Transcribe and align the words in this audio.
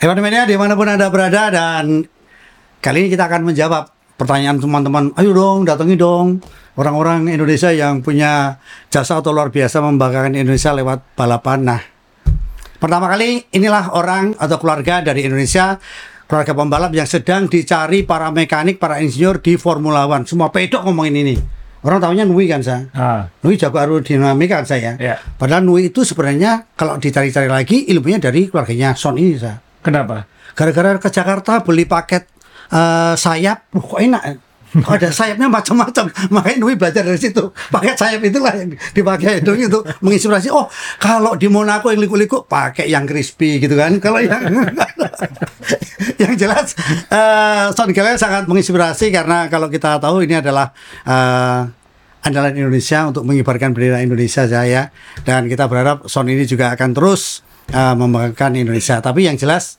Hewan 0.00 0.16
Mania 0.24 0.48
di 0.48 0.56
mana 0.56 0.72
pun 0.72 0.88
Anda 0.88 1.12
berada 1.12 1.52
dan 1.52 2.08
kali 2.80 3.04
ini 3.04 3.08
kita 3.12 3.28
akan 3.28 3.52
menjawab 3.52 3.92
pertanyaan 4.16 4.56
teman-teman. 4.56 5.12
Ayo 5.12 5.36
dong, 5.36 5.68
datangi 5.68 5.92
dong 5.92 6.40
orang-orang 6.80 7.28
Indonesia 7.28 7.68
yang 7.68 8.00
punya 8.00 8.56
jasa 8.88 9.20
atau 9.20 9.36
luar 9.36 9.52
biasa 9.52 9.84
membanggakan 9.84 10.40
Indonesia 10.40 10.72
lewat 10.72 11.04
balapan. 11.12 11.68
Nah, 11.68 11.80
pertama 12.80 13.12
kali 13.12 13.44
inilah 13.52 13.92
orang 13.92 14.32
atau 14.40 14.56
keluarga 14.56 15.04
dari 15.04 15.28
Indonesia 15.28 15.76
keluarga 16.24 16.56
pembalap 16.56 16.96
yang 16.96 17.04
sedang 17.04 17.44
dicari 17.52 18.00
para 18.00 18.32
mekanik, 18.32 18.80
para 18.80 19.04
insinyur 19.04 19.44
di 19.44 19.60
Formula 19.60 20.08
One. 20.08 20.24
Semua 20.24 20.48
pedok 20.48 20.88
ngomongin 20.88 21.28
ini. 21.28 21.36
Orang 21.84 22.00
tahunya 22.00 22.24
Nui 22.24 22.48
kan 22.48 22.64
saya. 22.64 22.88
Ah, 22.96 23.28
Nui 23.44 23.60
jago 23.60 23.76
aerodinamika 23.76 24.64
kan 24.64 24.66
saya. 24.68 24.96
Ya. 24.96 25.20
Padahal 25.36 25.60
Nui 25.60 25.92
itu 25.92 26.08
sebenarnya 26.08 26.72
kalau 26.72 26.96
dicari-cari 26.96 27.52
lagi 27.52 27.84
ilmunya 27.92 28.16
dari 28.16 28.48
keluarganya 28.48 28.96
Son 28.96 29.20
ini 29.20 29.36
saya. 29.36 29.68
Kenapa? 29.80 30.28
Gara-gara 30.54 30.98
ke 31.00 31.08
Jakarta 31.08 31.60
beli 31.64 31.84
paket 31.84 32.28
eh, 32.72 33.14
sayap, 33.16 33.70
Wah, 33.74 33.84
kok 33.84 34.00
enak. 34.00 34.22
Kok 34.70 34.94
ada 35.02 35.10
sayapnya 35.10 35.50
macam-macam. 35.50 36.06
Makanya 36.34 36.56
Nui 36.62 36.78
belajar 36.78 37.02
dari 37.02 37.18
situ. 37.18 37.50
Paket 37.74 37.98
sayap 37.98 38.22
itulah 38.22 38.54
yang 38.54 38.70
dipakai 38.94 39.40
Nui 39.46 39.66
untuk 39.66 39.82
menginspirasi. 39.98 40.46
Oh, 40.54 40.70
kalau 41.02 41.34
di 41.34 41.50
Monaco 41.50 41.90
yang 41.90 41.98
liku-liku 41.98 42.46
pakai 42.46 42.86
yang 42.86 43.02
crispy 43.02 43.58
gitu 43.58 43.74
kan. 43.74 43.98
Kalau 43.98 44.22
yang 44.22 44.46
yang 46.22 46.32
jelas 46.38 46.76
eh 47.10 47.66
Son 47.74 47.90
Gale 47.90 48.14
sangat 48.16 48.46
menginspirasi 48.46 49.10
karena 49.10 49.50
kalau 49.50 49.66
kita 49.66 49.98
tahu 49.98 50.22
ini 50.22 50.38
adalah 50.38 50.70
eh, 51.02 51.60
andalan 52.22 52.54
Indonesia 52.54 53.10
untuk 53.10 53.26
mengibarkan 53.26 53.74
bendera 53.74 54.04
Indonesia 54.04 54.46
saya 54.46 54.92
dan 55.26 55.50
kita 55.50 55.66
berharap 55.66 56.06
Son 56.06 56.28
ini 56.30 56.46
juga 56.46 56.70
akan 56.76 56.94
terus 56.94 57.42
eh, 57.70 57.94
membanggakan 57.94 58.58
Indonesia. 58.58 58.98
Tapi 58.98 59.30
yang 59.30 59.38
jelas 59.38 59.78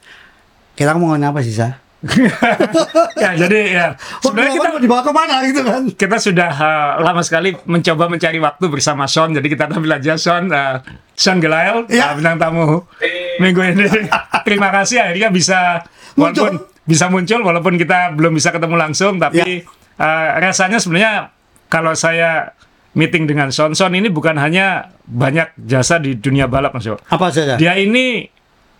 kita 0.73 0.95
ngomongin 0.95 1.27
apa 1.27 1.43
sih, 1.43 1.53
Sa? 1.53 1.81
ya 3.21 3.37
jadi 3.37 3.59
ya 3.77 3.87
sebenarnya 4.25 4.57
kita 4.57 4.67
mau 4.73 4.81
dibawa 4.81 5.01
ke 5.05 5.13
mana 5.13 5.35
gitu 5.45 5.61
kan? 5.61 5.85
kita 5.93 6.17
sudah 6.17 6.49
uh, 6.49 6.89
lama 6.97 7.21
sekali 7.21 7.53
mencoba 7.69 8.09
mencari 8.09 8.41
waktu 8.41 8.65
bersama 8.73 9.05
Sean 9.05 9.37
jadi 9.37 9.45
kita 9.45 9.69
tampil 9.69 9.93
aja 9.93 10.17
Sean 10.17 10.49
uh, 10.49 10.81
Sean 11.13 11.37
Gelael 11.37 11.85
Ya. 11.93 12.09
uh, 12.09 12.17
bintang 12.17 12.41
tamu 12.41 12.89
minggu 13.37 13.61
ini 13.61 13.85
terima 14.49 14.73
kasih 14.73 14.97
akhirnya 14.97 15.29
bisa 15.29 15.85
walaupun 16.17 16.65
bisa 16.89 17.05
muncul 17.05 17.45
walaupun 17.45 17.77
kita 17.77 18.17
belum 18.17 18.33
bisa 18.33 18.49
ketemu 18.49 18.75
langsung 18.81 19.21
tapi 19.21 19.61
uh, 20.01 20.27
rasanya 20.41 20.81
sebenarnya 20.81 21.29
kalau 21.69 21.93
saya 21.93 22.57
meeting 22.91 23.23
dengan 23.23 23.51
Sean 23.51 23.93
ini 23.95 24.11
bukan 24.11 24.35
hanya 24.35 24.91
banyak 25.07 25.55
jasa 25.55 25.99
di 25.99 26.19
dunia 26.19 26.47
balap 26.47 26.75
Mas 26.75 26.87
Yo. 26.87 26.99
Apa 27.07 27.31
saja? 27.31 27.55
dia 27.55 27.75
ini 27.79 28.27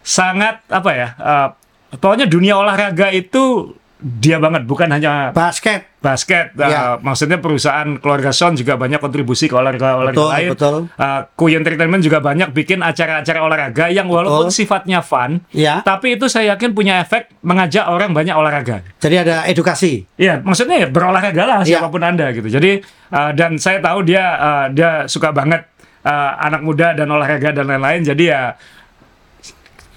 sangat 0.02 0.66
apa 0.68 0.92
ya 0.98 1.08
uh, 1.22 1.48
pokoknya 1.95 2.26
dunia 2.26 2.58
olahraga 2.58 3.14
itu 3.14 3.76
dia 4.02 4.42
banget 4.42 4.66
bukan 4.66 4.90
hanya 4.90 5.30
Basket. 5.30 5.86
basket 6.02 6.58
uh, 6.58 6.66
Ya. 6.66 6.82
maksudnya 6.98 7.38
perusahaan 7.38 7.86
keluarga 7.96 8.34
Son 8.34 8.54
juga 8.54 8.74
banyak 8.74 8.98
kontribusi 8.98 9.46
ke 9.46 9.54
olahraga 9.54 9.94
olahraga 9.96 10.18
Betul, 10.18 10.30
lain 10.34 10.50
betul. 10.52 10.76
Uh, 10.98 11.54
Entertainment 11.54 12.02
juga 12.02 12.18
banyak 12.18 12.50
bikin 12.50 12.82
acara-acara 12.82 13.40
olahraga 13.40 13.86
yang 13.88 14.10
walaupun 14.10 14.50
Betul. 14.50 14.58
sifatnya 14.58 15.06
fun 15.06 15.46
Ya. 15.54 15.86
tapi 15.86 16.18
itu 16.18 16.26
saya 16.26 16.58
yakin 16.58 16.74
punya 16.74 16.98
efek 17.00 17.30
mengajak 17.42 17.86
orang 17.86 18.12
banyak 18.12 18.34
olahraga 18.34 18.82
Jadi 18.98 19.16
ada 19.18 19.46
edukasi. 19.46 20.10
Iya, 20.18 20.42
maksudnya 20.42 20.82
ya 20.82 20.88
berolahraga 20.90 21.44
lah 21.46 21.60
Iya. 21.62 21.78
siapa 21.78 21.88
pun 21.88 22.02
anda 22.02 22.34
gitu. 22.34 22.50
Jadi 22.50 22.82
uh, 23.14 23.32
dan 23.32 23.62
saya 23.62 23.78
tahu 23.78 24.02
dia 24.02 24.26
uh, 24.34 24.66
dia 24.68 25.06
suka 25.06 25.30
banget 25.30 25.62
uh, 26.02 26.42
anak 26.42 26.66
muda 26.66 26.98
dan 26.98 27.06
olahraga 27.06 27.54
dan 27.54 27.70
lain-lain. 27.70 28.02
Jadi 28.02 28.24
ya 28.26 28.58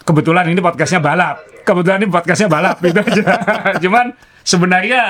kebetulan 0.04 0.46
ini 0.48 0.60
podcastnya 0.60 1.00
balap. 1.00 1.36
Kebetulan 1.64 1.98
ini 2.04 2.08
podcastnya 2.08 2.48
balap 2.48 2.76
gitu 2.78 3.00
aja. 3.00 3.24
Cuman 3.84 4.12
sebenarnya 4.44 5.00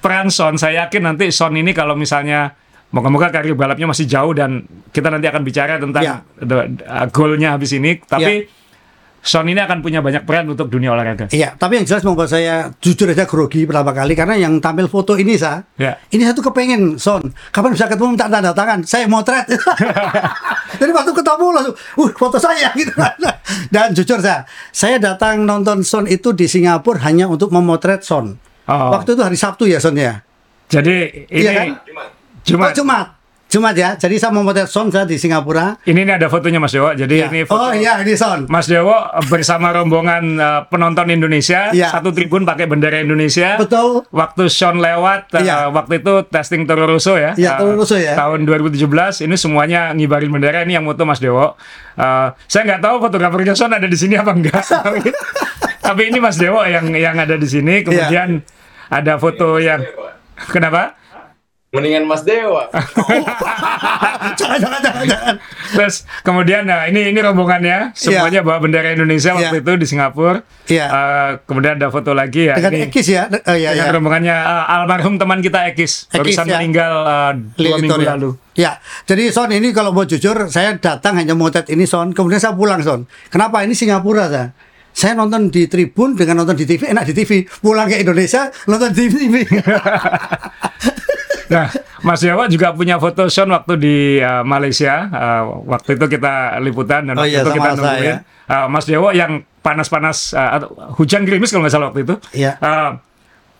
peran 0.00 0.30
Son, 0.30 0.56
saya 0.56 0.86
yakin 0.86 1.02
nanti 1.04 1.28
Son 1.28 1.52
ini 1.52 1.74
kalau 1.74 1.98
misalnya 1.98 2.54
moga-moga 2.90 3.30
karir 3.30 3.54
balapnya 3.54 3.86
masih 3.86 4.06
jauh 4.06 4.34
dan 4.34 4.66
kita 4.90 5.10
nanti 5.10 5.26
akan 5.26 5.42
bicara 5.42 5.78
tentang 5.78 6.02
Ya. 6.02 6.16
the- 6.38 6.82
uh, 6.82 7.06
goalnya 7.10 7.54
habis 7.54 7.70
ini. 7.74 7.98
Tapi 7.98 8.46
Son 9.20 9.44
ini 9.44 9.60
akan 9.60 9.84
punya 9.84 10.00
banyak 10.00 10.24
peran 10.24 10.48
untuk 10.48 10.72
dunia 10.72 10.96
olahraga. 10.96 11.28
Iya, 11.28 11.52
tapi 11.52 11.76
yang 11.76 11.84
jelas 11.84 12.00
membuat 12.00 12.32
saya 12.32 12.72
jujur 12.80 13.04
aja 13.04 13.28
grogi 13.28 13.68
pertama 13.68 13.92
kali 13.92 14.16
karena 14.16 14.32
yang 14.34 14.56
tampil 14.58 14.88
foto 14.88 15.12
ini 15.14 15.36
sa, 15.36 15.60
Ya. 15.76 16.00
ini 16.08 16.24
saya 16.24 16.32
tuh 16.32 16.48
kepengen 16.48 16.96
Son, 16.96 17.20
kapan 17.52 17.76
bisa 17.76 17.84
ketemu 17.84 18.16
minta 18.16 18.32
tanda 18.32 18.56
tangan, 18.56 18.80
saya 18.82 19.04
motret. 19.04 19.44
Jadi 20.80 20.90
waktu 20.90 21.12
ketemu 21.12 21.46
langsung, 21.52 21.76
uh 21.76 22.10
foto 22.16 22.40
saya 22.40 22.72
gitu. 22.80 22.96
Dan 23.68 23.92
jujur 23.92 24.24
saya, 24.24 24.48
saya 24.72 24.96
datang 24.96 25.44
nonton 25.44 25.84
Son 25.84 26.08
itu 26.08 26.32
di 26.32 26.48
Singapura 26.48 27.04
hanya 27.04 27.28
untuk 27.28 27.52
memotret 27.52 28.00
Son. 28.00 28.40
Oh. 28.64 28.90
Waktu 28.96 29.18
itu 29.18 29.20
hari 29.20 29.36
Sabtu 29.36 29.68
ya 29.68 29.84
Son 29.84 29.92
ya. 29.92 30.24
Jadi 30.70 31.26
ini 31.28 31.44
Iya 31.44 31.50
kan? 31.52 31.66
Jumat. 32.40 32.70
Oh, 32.70 32.74
Jumat. 32.74 33.06
Jumat 33.50 33.74
ya. 33.74 33.98
Jadi 33.98 34.14
saya 34.14 34.30
memotret 34.30 34.64
Son 34.64 34.86
saya 34.88 35.02
di 35.02 35.18
Singapura. 35.18 35.74
Ini, 35.82 36.00
ini 36.00 36.12
ada 36.14 36.30
fotonya 36.30 36.56
Mas 36.56 36.70
Dewo. 36.70 36.86
Jadi 36.88 37.18
Ya. 37.18 37.26
ini 37.26 37.42
foto 37.42 37.58
Oh 37.60 37.72
iya 37.74 37.98
ini 37.98 38.14
Son. 38.14 38.46
Mas 38.46 38.64
Dewo 38.64 38.94
bersama 39.26 39.68
rombongan 39.70 40.22
uh, 40.36 40.60
penonton 40.64 41.10
Indonesia, 41.10 41.68
Ya. 41.70 41.90
satu 41.90 42.14
tribun 42.14 42.46
pakai 42.46 42.64
bendera 42.64 43.02
Indonesia. 43.02 43.58
Betul. 43.58 44.06
Waktu 44.08 44.46
Sean 44.46 44.78
lewat, 44.78 45.34
uh, 45.34 45.42
Iya. 45.42 45.56
waktu 45.68 45.98
itu 45.98 46.22
testing 46.24 46.62
Toro 46.62 46.86
Rosso 46.86 47.18
ya. 47.18 47.34
Iya, 47.34 47.58
uh, 47.58 47.58
Toro 47.58 47.74
Rosso 47.74 47.98
ya. 47.98 48.14
Tahun 48.14 48.46
2017, 48.46 49.18
ini 49.20 49.34
semuanya 49.34 49.90
ngibarin 49.90 50.30
bendera. 50.30 50.62
Ini 50.62 50.78
yang 50.78 50.86
foto 50.86 51.02
Mas 51.02 51.18
Dewo. 51.18 51.58
Uh, 51.98 52.30
saya 52.46 52.62
nggak 52.64 52.80
tahu 52.80 53.02
fotografernya 53.02 53.58
Sean 53.58 53.74
ada 53.74 53.84
di 53.84 53.98
sini 53.98 54.14
apa 54.14 54.30
enggak. 54.30 54.62
Tapi- 55.90 56.06
ini 56.06 56.22
Mas 56.22 56.38
Dewo 56.38 56.62
yang 56.62 56.86
yang 56.94 57.18
ada 57.18 57.34
di 57.34 57.44
Iya. 57.44 57.54
sini. 57.58 57.74
Kemudian 57.82 58.46
ada 58.86 59.18
foto 59.18 59.58
yang 59.58 59.82
kenapa? 60.46 60.94
Mendingan 61.70 62.02
Mas 62.02 62.26
Dewa. 62.26 62.66
jangan 64.38 64.58
jangan 64.58 64.80
jangan. 64.82 65.04
jangan. 65.06 65.34
Terus 65.70 66.02
kemudian 66.26 66.66
nah 66.66 66.90
ini 66.90 67.14
ini 67.14 67.22
rombongannya 67.22 67.94
semuanya 67.94 68.42
bawa 68.42 68.58
bendera 68.58 68.90
Indonesia 68.90 69.38
waktu 69.38 69.54
Iya. 69.54 69.62
itu 69.62 69.72
di 69.78 69.86
Singapura. 69.86 70.42
Iya. 70.66 70.86
Eh, 70.90 71.30
kemudian 71.46 71.78
ada 71.78 71.94
foto 71.94 72.10
lagi 72.10 72.50
ya. 72.50 72.58
Dengan 72.58 72.74
ini 72.74 72.90
Ekis 72.90 73.06
ya. 73.06 73.30
Oh, 73.46 73.54
iya, 73.54 73.70
dengan 73.70 73.86
iya. 73.86 73.94
rombongannya 73.94 74.34
eh, 74.34 74.74
almarhum 74.74 75.14
teman 75.14 75.38
kita 75.38 75.70
Ekis, 75.70 76.10
Ekis, 76.10 76.34
barusan 76.34 76.46
ya. 76.50 76.58
meninggal 76.58 76.92
eh, 77.06 77.32
dua 77.54 77.76
Li- 77.78 77.82
minggu 77.86 78.02
ya. 78.02 78.10
lalu. 78.18 78.30
Ya, 78.58 78.72
jadi 79.06 79.30
Son 79.30 79.46
ini 79.48 79.70
kalau 79.70 79.94
mau 79.94 80.02
jujur, 80.02 80.50
saya 80.50 80.74
datang 80.74 81.14
hanya 81.16 81.38
motret 81.38 81.70
ini 81.70 81.86
Son, 81.86 82.10
kemudian 82.10 82.42
saya 82.42 82.50
pulang 82.50 82.82
Son. 82.82 83.06
Kenapa? 83.30 83.62
Ini 83.62 83.78
Singapura 83.78 84.26
saya. 84.26 84.50
Saya 84.90 85.14
nonton 85.14 85.54
di 85.54 85.70
tribun 85.70 86.18
dengan 86.18 86.42
nonton 86.42 86.58
di 86.58 86.66
TV, 86.66 86.90
enak 86.90 87.06
di 87.06 87.14
TV. 87.14 87.46
Pulang 87.62 87.86
ke 87.86 88.02
Indonesia, 88.02 88.50
nonton 88.66 88.90
di 88.90 89.06
TV. 89.06 89.34
Nah, 91.50 91.66
Mas 92.06 92.22
Jawa 92.22 92.46
juga 92.46 92.70
punya 92.70 92.96
foto 92.96 93.26
Sean 93.26 93.50
waktu 93.50 93.74
di 93.76 93.96
eh, 94.18 94.42
Malaysia. 94.46 95.10
Eh, 95.10 95.42
waktu 95.66 95.98
itu 95.98 96.06
kita 96.06 96.62
liputan 96.62 97.10
dan 97.10 97.18
Oh 97.18 97.26
waktu 97.26 97.34
iya, 97.34 97.42
itu 97.42 97.50
kita 97.50 97.70
nungguin. 97.74 98.06
ya. 98.06 98.16
Eh, 98.46 98.66
Mas 98.70 98.84
Dewo 98.86 99.10
yang 99.10 99.42
panas-panas 99.60 100.32
atau 100.32 100.72
hujan 100.96 101.28
gerimis 101.28 101.52
kalau 101.52 101.66
nggak 101.66 101.74
salah 101.74 101.88
waktu 101.92 102.02
itu. 102.06 102.14
Iya. 102.32 102.56
Eh, 102.56 102.90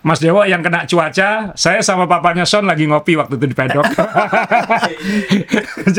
Mas 0.00 0.16
Dewo 0.16 0.41
yang 0.49 0.65
kena 0.65 0.88
cuaca, 0.88 1.53
saya 1.53 1.84
sama 1.84 2.09
papanya 2.09 2.49
Son 2.49 2.65
lagi 2.65 2.88
ngopi 2.88 3.21
waktu 3.21 3.37
itu 3.37 3.53
di 3.53 3.56
pedok. 3.56 3.84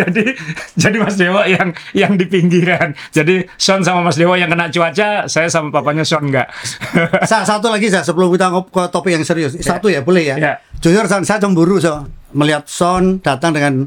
jadi 0.02 0.26
jadi 0.74 0.98
Mas 0.98 1.22
Dewo 1.22 1.46
yang 1.46 1.70
yang 1.94 2.18
di 2.18 2.26
pinggiran. 2.26 2.98
Jadi 3.14 3.46
Son 3.62 3.86
sama 3.86 4.02
Mas 4.02 4.18
Dewo 4.18 4.34
yang 4.34 4.50
kena 4.50 4.74
cuaca, 4.74 5.30
saya 5.30 5.48
sama 5.54 5.70
papanya 5.70 6.02
Son 6.02 6.26
enggak. 6.26 6.50
Sa- 7.30 7.46
satu 7.46 7.70
lagi 7.70 7.94
saya 7.94 8.02
sebelum 8.02 8.34
kita 8.34 8.50
ke 8.50 8.84
topik 8.90 9.14
yang 9.14 9.22
serius. 9.22 9.54
Satu 9.62 9.94
ya, 9.94 10.02
boleh 10.02 10.34
ya. 10.34 10.36
Ya. 10.42 10.54
Jujur 10.82 11.06
Son, 11.06 11.22
saya 11.22 11.38
cemburu 11.38 11.78
so 11.78 12.02
melihat 12.34 12.66
Son 12.66 13.22
datang 13.22 13.54
dengan 13.54 13.86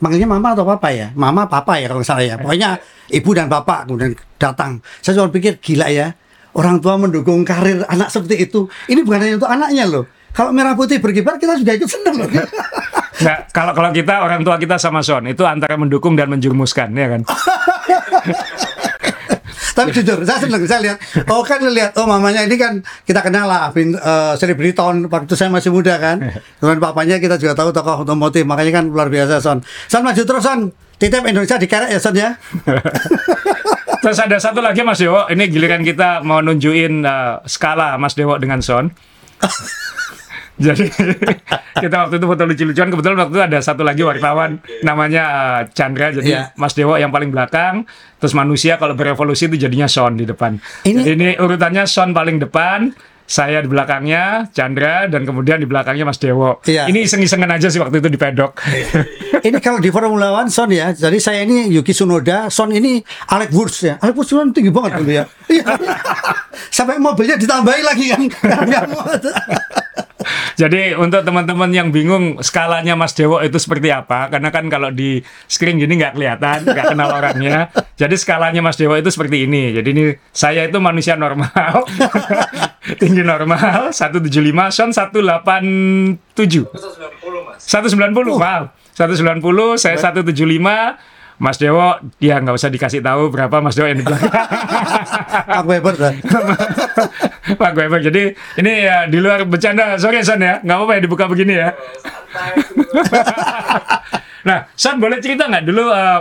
manggilnya 0.00 0.24
mama 0.24 0.56
atau 0.56 0.64
papa 0.64 0.88
ya? 0.88 1.12
Mama 1.12 1.44
papa 1.44 1.76
ya 1.76 1.92
kalau 1.92 2.00
salah 2.00 2.24
ya. 2.24 2.40
Pokoknya 2.40 2.80
ibu 3.12 3.28
dan 3.36 3.52
bapak 3.52 3.84
kemudian 3.84 4.16
datang. 4.40 4.80
Saya 5.04 5.20
cuma 5.20 5.28
pikir 5.28 5.60
gila 5.60 5.92
ya. 5.92 6.16
Orang 6.54 6.82
tua 6.82 6.98
mendukung 6.98 7.46
karir 7.46 7.86
anak 7.86 8.10
seperti 8.10 8.50
itu. 8.50 8.66
Ini 8.90 9.06
bukan 9.06 9.20
hanya 9.22 9.34
untuk 9.38 9.50
anaknya 9.50 9.84
loh. 9.86 10.04
Kalau 10.30 10.54
merah 10.54 10.78
putih 10.78 11.02
berkibar 11.02 11.38
kita 11.38 11.58
sudah 11.58 11.74
ikut 11.74 11.90
seneng 11.90 12.14
loh. 12.22 12.28
Nggak, 13.20 13.38
kalau 13.52 13.72
kalau 13.76 13.90
kita 13.92 14.24
orang 14.24 14.40
tua 14.40 14.56
kita 14.56 14.80
sama 14.80 15.04
Son 15.04 15.28
itu 15.28 15.44
antara 15.44 15.76
mendukung 15.76 16.16
dan 16.16 16.32
menjurumuskan 16.32 16.88
ya 16.96 17.06
kan. 17.18 17.20
Tapi 19.80 19.96
jujur, 19.96 20.18
saya 20.28 20.36
seneng. 20.36 20.60
Saya 20.68 20.80
lihat, 20.84 20.98
oh 21.30 21.40
kan 21.40 21.62
lihat, 21.62 21.96
oh 21.96 22.04
mamanya 22.04 22.44
ini 22.44 22.56
kan 22.60 22.84
kita 23.08 23.24
kenal 23.24 23.48
lah, 23.48 23.72
bin- 23.72 23.96
eh, 23.96 24.32
selebriti 24.36 24.76
tahun 24.76 25.08
waktu 25.08 25.32
saya 25.32 25.48
masih 25.48 25.72
muda 25.72 25.96
kan. 25.96 26.20
Kemudian 26.60 26.80
papanya 26.82 27.16
kita 27.16 27.40
juga 27.40 27.56
tahu 27.56 27.72
tokoh 27.72 28.04
otomotif, 28.04 28.44
makanya 28.44 28.82
kan 28.82 28.84
luar 28.92 29.08
biasa 29.08 29.40
Son. 29.40 29.64
Son 29.88 30.04
maju 30.04 30.20
terus 30.20 30.44
Son. 30.44 30.68
Titip 31.00 31.24
Indonesia 31.24 31.56
dikerek 31.56 31.96
ya 31.96 32.00
Son 32.00 32.12
ya. 32.12 32.36
Terus 34.00 34.16
ada 34.16 34.36
satu 34.36 34.58
lagi 34.58 34.80
Mas 34.80 34.96
Dewo, 34.96 35.28
ini 35.28 35.44
giliran 35.46 35.80
kita 35.80 36.20
mau 36.20 36.40
nunjukin 36.40 37.04
uh, 37.04 37.44
skala 37.44 37.96
Mas 37.96 38.12
Dewo 38.12 38.36
dengan 38.36 38.60
Son. 38.60 38.88
Jadi 40.60 40.92
kita 41.82 41.96
waktu 41.98 42.16
itu 42.16 42.26
foto 42.26 42.42
lucu-lucuan 42.44 42.88
kebetulan 42.88 43.16
waktu 43.18 43.32
itu 43.32 43.42
ada 43.42 43.58
satu 43.58 43.80
lagi 43.80 44.04
wartawan 44.04 44.60
namanya 44.82 45.24
uh, 45.24 45.60
Chandra 45.70 46.12
jadi 46.12 46.20
Iya. 46.26 46.42
Mas 46.54 46.76
Dewo 46.76 46.96
yang 46.96 47.08
paling 47.08 47.28
belakang 47.28 47.88
terus 48.16 48.36
manusia 48.36 48.76
kalau 48.76 48.92
berevolusi 48.92 49.48
itu 49.48 49.56
jadinya 49.58 49.88
Son 49.88 50.12
di 50.14 50.24
depan. 50.24 50.60
Ini- 50.84 51.00
Jadi 51.00 51.16
ini 51.16 51.28
urutannya 51.34 51.84
Son 51.84 52.12
paling 52.12 52.36
depan, 52.38 52.92
saya 53.30 53.62
di 53.62 53.70
belakangnya 53.70 54.50
Chandra 54.50 55.06
dan 55.06 55.22
kemudian 55.22 55.62
di 55.62 55.66
belakangnya 55.70 56.02
Mas 56.02 56.18
Dewo. 56.18 56.58
Iya. 56.66 56.90
Ini 56.90 57.06
iseng-isengan 57.06 57.46
aja 57.54 57.70
sih 57.70 57.78
waktu 57.78 58.02
itu 58.02 58.10
di 58.10 58.18
pedok. 58.18 58.58
ini 59.46 59.54
kalau 59.62 59.78
di 59.78 59.94
Formula 59.94 60.34
One 60.34 60.50
Son 60.50 60.66
ya, 60.74 60.90
jadi 60.90 61.14
saya 61.22 61.46
ini 61.46 61.70
Yuki 61.70 61.94
Tsunoda, 61.94 62.50
Son 62.50 62.74
ini 62.74 62.98
Alex 63.30 63.54
Wurz 63.54 63.86
ya. 63.86 63.94
Alex 64.02 64.18
Wurz 64.18 64.30
kan 64.34 64.50
tinggi 64.50 64.74
banget 64.74 64.98
dulu 64.98 65.10
ya. 65.14 65.24
Iya. 65.46 65.78
Sampai 66.74 66.98
mobilnya 66.98 67.38
ditambahin 67.38 67.84
lagi 67.86 68.04
kan. 68.10 68.20
Jadi 70.56 70.92
untuk 70.96 71.24
teman-teman 71.24 71.72
yang 71.72 71.88
bingung 71.88 72.38
skalanya 72.44 72.92
Mas 72.92 73.16
Dewo 73.16 73.40
itu 73.40 73.56
seperti 73.56 73.88
apa, 73.88 74.28
karena 74.28 74.52
kan 74.52 74.68
kalau 74.68 74.92
di 74.92 75.24
screen 75.48 75.80
gini 75.80 75.96
nggak 75.96 76.14
kelihatan, 76.16 76.58
nggak 76.68 76.86
kenal 76.92 77.08
orangnya. 77.16 77.72
Jadi 77.96 78.14
skalanya 78.20 78.60
Mas 78.60 78.76
Dewo 78.76 78.96
itu 78.96 79.08
seperti 79.08 79.48
ini. 79.48 79.72
Jadi 79.72 79.88
ini 79.90 80.04
saya 80.32 80.68
itu 80.68 80.76
manusia 80.76 81.16
normal, 81.16 81.88
tinggi 83.00 83.24
normal, 83.24 83.96
175, 83.96 84.76
Son 84.76 84.90
187, 84.92 86.68
190 86.68 87.48
mas. 87.48 87.60
190, 87.64 88.36
wow, 88.36 88.68
190, 88.96 89.80
saya 89.80 89.96
175. 89.96 91.19
Mas 91.40 91.56
Dewo, 91.56 91.96
ya 92.20 92.36
nggak 92.36 92.52
usah 92.52 92.68
dikasih 92.68 93.00
tahu 93.00 93.32
berapa 93.32 93.64
Mas 93.64 93.72
Dewo 93.72 93.88
yang 93.88 93.96
di 93.96 94.04
belakang. 94.04 94.28
Pak 95.56 95.64
Weber 95.64 95.94
dah. 95.96 96.12
Pak 97.56 97.72
Weber. 97.80 98.00
Jadi 98.04 98.22
ini 98.60 98.72
ya 98.84 99.08
di 99.08 99.16
luar 99.16 99.48
bercanda. 99.48 99.96
Sorry 99.96 100.20
Son 100.20 100.36
ya, 100.36 100.60
nggak 100.60 100.76
apa-apa 100.76 100.92
ya 100.94 101.00
dibuka 101.00 101.24
begini 101.24 101.56
ya. 101.56 101.72
Nah, 104.40 104.72
Son 104.72 104.96
boleh 104.96 105.20
cerita 105.20 105.44
nggak 105.48 105.64
dulu? 105.68 105.92
eh, 105.92 106.20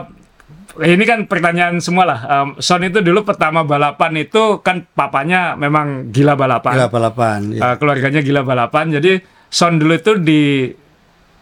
ini 0.92 1.04
kan 1.04 1.24
pertanyaan 1.24 1.80
semua 1.80 2.04
lah. 2.04 2.19
Em, 2.19 2.48
Son 2.60 2.83
itu 2.83 3.00
dulu 3.00 3.24
pertama 3.24 3.63
balapan 3.63 4.12
itu 4.19 4.60
kan 4.60 4.83
papanya 4.92 5.56
memang 5.56 6.12
gila 6.12 6.36
balapan. 6.36 6.75
Gila 6.80 6.89
balapan. 6.92 7.39
ya. 7.56 7.60
Eh, 7.63 7.75
keluarganya 7.80 8.19
gila 8.19 8.44
balapan. 8.44 8.92
Jadi 8.92 9.19
Son 9.48 9.80
dulu 9.80 9.95
itu 9.95 10.19
di 10.19 10.68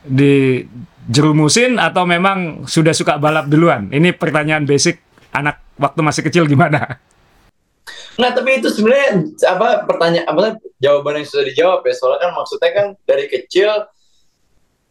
di 0.06 0.62
jerumusin 1.08 1.80
atau 1.80 2.04
memang 2.04 2.68
sudah 2.68 2.92
suka 2.92 3.16
balap 3.16 3.48
duluan? 3.48 3.88
Ini 3.90 4.14
pertanyaan 4.14 4.68
basic 4.68 5.00
anak 5.32 5.64
waktu 5.80 6.00
masih 6.04 6.22
kecil 6.28 6.44
gimana? 6.46 7.00
Nah 8.18 8.30
tapi 8.34 8.60
itu 8.60 8.68
sebenarnya 8.74 9.24
apa 9.48 9.88
pertanyaan 9.88 10.28
apa 10.28 10.60
jawaban 10.82 11.22
yang 11.22 11.28
sudah 11.30 11.46
dijawab 11.48 11.80
ya 11.86 11.94
soalnya 11.96 12.20
kan 12.28 12.32
maksudnya 12.34 12.72
kan 12.74 12.88
dari 13.06 13.26
kecil 13.30 13.70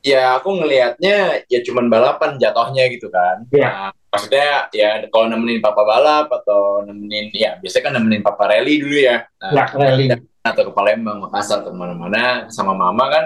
ya 0.07 0.39
aku 0.39 0.63
ngelihatnya 0.63 1.43
ya 1.51 1.59
cuman 1.67 1.91
balapan 1.91 2.39
jatuhnya 2.39 2.87
gitu 2.95 3.11
kan. 3.11 3.43
Iya. 3.51 3.69
Nah, 3.69 3.91
maksudnya 4.15 4.51
ya 4.71 4.89
kalau 5.11 5.27
nemenin 5.27 5.59
papa 5.59 5.83
balap 5.83 6.31
atau 6.31 6.87
nemenin 6.87 7.35
ya 7.35 7.59
biasanya 7.59 7.85
kan 7.91 7.93
nemenin 7.99 8.23
papa 8.23 8.47
rally 8.47 8.79
dulu 8.79 8.97
ya. 8.97 9.27
Nah, 9.43 9.67
rally. 9.75 10.15
atau 10.47 10.63
ke 10.63 10.73
Palembang, 10.79 11.19
Makassar 11.27 11.67
ke 11.67 11.75
mana-mana 11.75 12.47
sama 12.55 12.71
mama 12.71 13.05
kan 13.11 13.25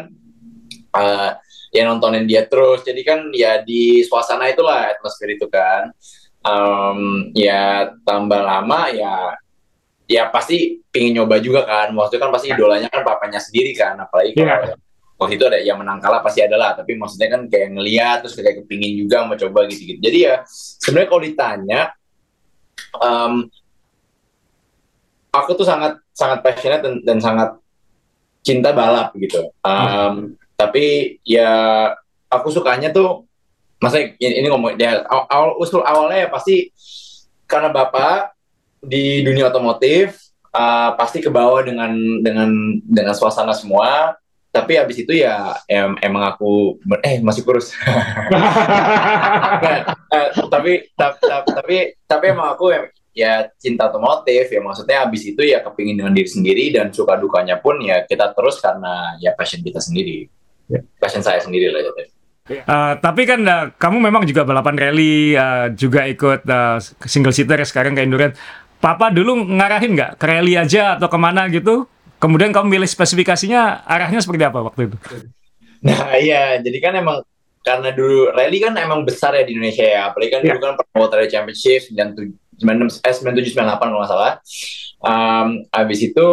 eh, 0.97 1.31
ya 1.71 1.87
nontonin 1.87 2.27
dia 2.27 2.45
terus. 2.47 2.83
Jadi 2.83 3.01
kan 3.07 3.31
ya 3.35 3.63
di 3.63 4.03
suasana 4.05 4.51
itulah 4.51 4.91
atmosfer 4.95 5.31
itu 5.35 5.47
kan. 5.47 5.91
Em, 6.41 7.31
ya 7.37 7.93
tambah 8.03 8.41
lama 8.41 8.89
ya 8.91 9.37
ya 10.11 10.27
pasti 10.33 10.83
pingin 10.91 11.23
nyoba 11.23 11.39
juga 11.39 11.63
kan. 11.65 11.95
Waktu 11.95 12.19
itu 12.19 12.21
kan 12.23 12.31
pasti 12.35 12.47
idolanya 12.51 12.89
kan 12.91 13.03
papanya 13.07 13.39
sendiri 13.39 13.71
kan. 13.75 13.95
Apalagi 13.99 14.35
kalau 14.35 14.51
Iya. 14.51 14.75
waktu 15.21 15.35
itu 15.37 15.45
ada 15.47 15.59
yang 15.61 15.79
menang 15.79 16.01
kalah 16.01 16.21
pasti 16.25 16.41
ada 16.43 16.57
lah. 16.59 16.73
Tapi 16.75 16.97
maksudnya 16.99 17.29
kan 17.31 17.47
kayak 17.47 17.69
ngeliat 17.77 18.17
terus 18.25 18.35
kayak 18.35 18.65
kepingin 18.65 19.05
juga 19.07 19.23
mau 19.29 19.37
coba 19.39 19.69
gitu-gitu. 19.71 20.01
Jadi 20.01 20.19
ya 20.27 20.43
sebenarnya 20.81 21.09
kalau 21.09 21.23
ditanya 21.23 21.81
em, 22.99 23.35
aku 25.31 25.51
tuh 25.55 25.67
sangat 25.69 26.01
sangat 26.11 26.43
passionate 26.43 26.83
dan, 26.83 26.95
dan 27.07 27.19
sangat 27.23 27.51
cinta 28.43 28.73
balap 28.73 29.15
gitu. 29.15 29.53
Um, 29.63 30.40
Tapi 30.61 31.17
ya 31.25 31.49
aku 32.29 32.53
sukanya 32.53 32.93
tuh, 32.93 33.25
maksudnya 33.81 34.13
ini, 34.21 34.45
ngomong 34.53 34.77
ya 34.77 35.01
awal, 35.09 35.57
usul 35.57 35.81
awalnya 35.81 36.25
ya 36.25 36.29
pasti 36.29 36.69
karena 37.49 37.73
bapak 37.73 38.37
di 38.85 39.25
dunia 39.25 39.49
otomotif 39.49 40.21
uh, 40.53 40.93
pasti 41.01 41.25
ke 41.25 41.33
bawah 41.33 41.65
dengan 41.65 41.97
dengan 42.21 42.53
dengan 42.85 43.17
suasana 43.17 43.57
semua. 43.57 44.21
Tapi 44.51 44.75
habis 44.75 44.99
itu 44.99 45.15
ya 45.15 45.55
em- 45.71 45.95
emang 46.03 46.27
aku 46.27 46.83
eh 47.07 47.23
masih 47.23 47.47
kurus. 47.47 47.71
Nggak, 49.63 49.79
eh, 50.11 50.29
tapi 50.51 50.73
ta- 50.99 51.15
ta- 51.15 51.47
tapi 51.47 51.95
tapi 52.03 52.25
emang 52.35 52.59
aku 52.59 52.75
ya, 52.75 52.81
ya 53.15 53.33
cinta 53.63 53.87
otomotif 53.87 54.51
ya 54.51 54.59
maksudnya 54.59 55.07
habis 55.07 55.23
itu 55.23 55.39
ya 55.47 55.63
kepingin 55.63 56.03
dengan 56.03 56.11
diri 56.11 56.27
sendiri 56.27 56.65
dan 56.75 56.91
suka 56.91 57.15
dukanya 57.15 57.63
pun 57.63 57.79
ya 57.79 58.03
kita 58.03 58.35
terus 58.35 58.59
karena 58.59 59.15
ya 59.23 59.31
passion 59.39 59.63
kita 59.63 59.79
sendiri. 59.79 60.27
Passion 60.99 61.23
saya 61.23 61.41
sendiri 61.41 61.71
lah 61.71 61.81
ya. 61.83 61.93
Eh, 62.51 62.93
tapi 62.99 63.31
kan 63.31 63.41
eh, 63.43 63.65
kamu 63.79 64.11
memang 64.11 64.27
juga 64.27 64.43
balapan 64.43 64.75
rally, 64.75 65.39
eh, 65.39 65.67
juga 65.79 66.07
ikut 66.07 66.43
eh, 66.43 66.79
single 67.07 67.31
seater 67.31 67.63
sekarang 67.63 67.95
ke 67.95 68.03
endurance. 68.03 68.35
Papa 68.81 69.13
dulu 69.13 69.37
ngarahin 69.45 69.93
nggak 69.93 70.11
ke 70.17 70.25
rally 70.27 70.57
aja 70.57 70.97
atau 70.97 71.07
ke 71.07 71.19
mana 71.21 71.47
gitu? 71.53 71.85
Kemudian 72.19 72.51
kamu 72.53 72.81
milih 72.81 72.89
spesifikasinya 72.89 73.85
arahnya 73.85 74.21
seperti 74.21 74.45
apa 74.45 74.61
waktu 74.61 74.89
itu? 74.93 74.97
Nah 75.81 76.17
iya 76.17 76.61
jadi 76.61 76.79
kan 76.81 76.93
emang 76.97 77.25
karena 77.61 77.93
dulu 77.93 78.33
rally 78.33 78.57
kan 78.61 78.73
emang 78.77 79.05
besar 79.05 79.37
ya 79.37 79.45
di 79.45 79.53
Indonesia 79.53 79.85
ya 79.85 80.09
apalagi 80.09 80.33
kan 80.33 80.41
Ya. 80.45 80.57
dulu 80.57 80.61
kan 80.65 80.73
World 80.97 81.13
Rally 81.13 81.29
Championship 81.29 81.93
97 81.93 82.33
96 82.61 83.05
eh 83.05 83.15
97 83.17 83.57
98 83.57 83.81
kalau 83.81 84.01
nggak 84.01 84.11
salah. 84.13 84.33
Um, 85.01 85.65
abis 85.73 86.13
itu 86.13 86.27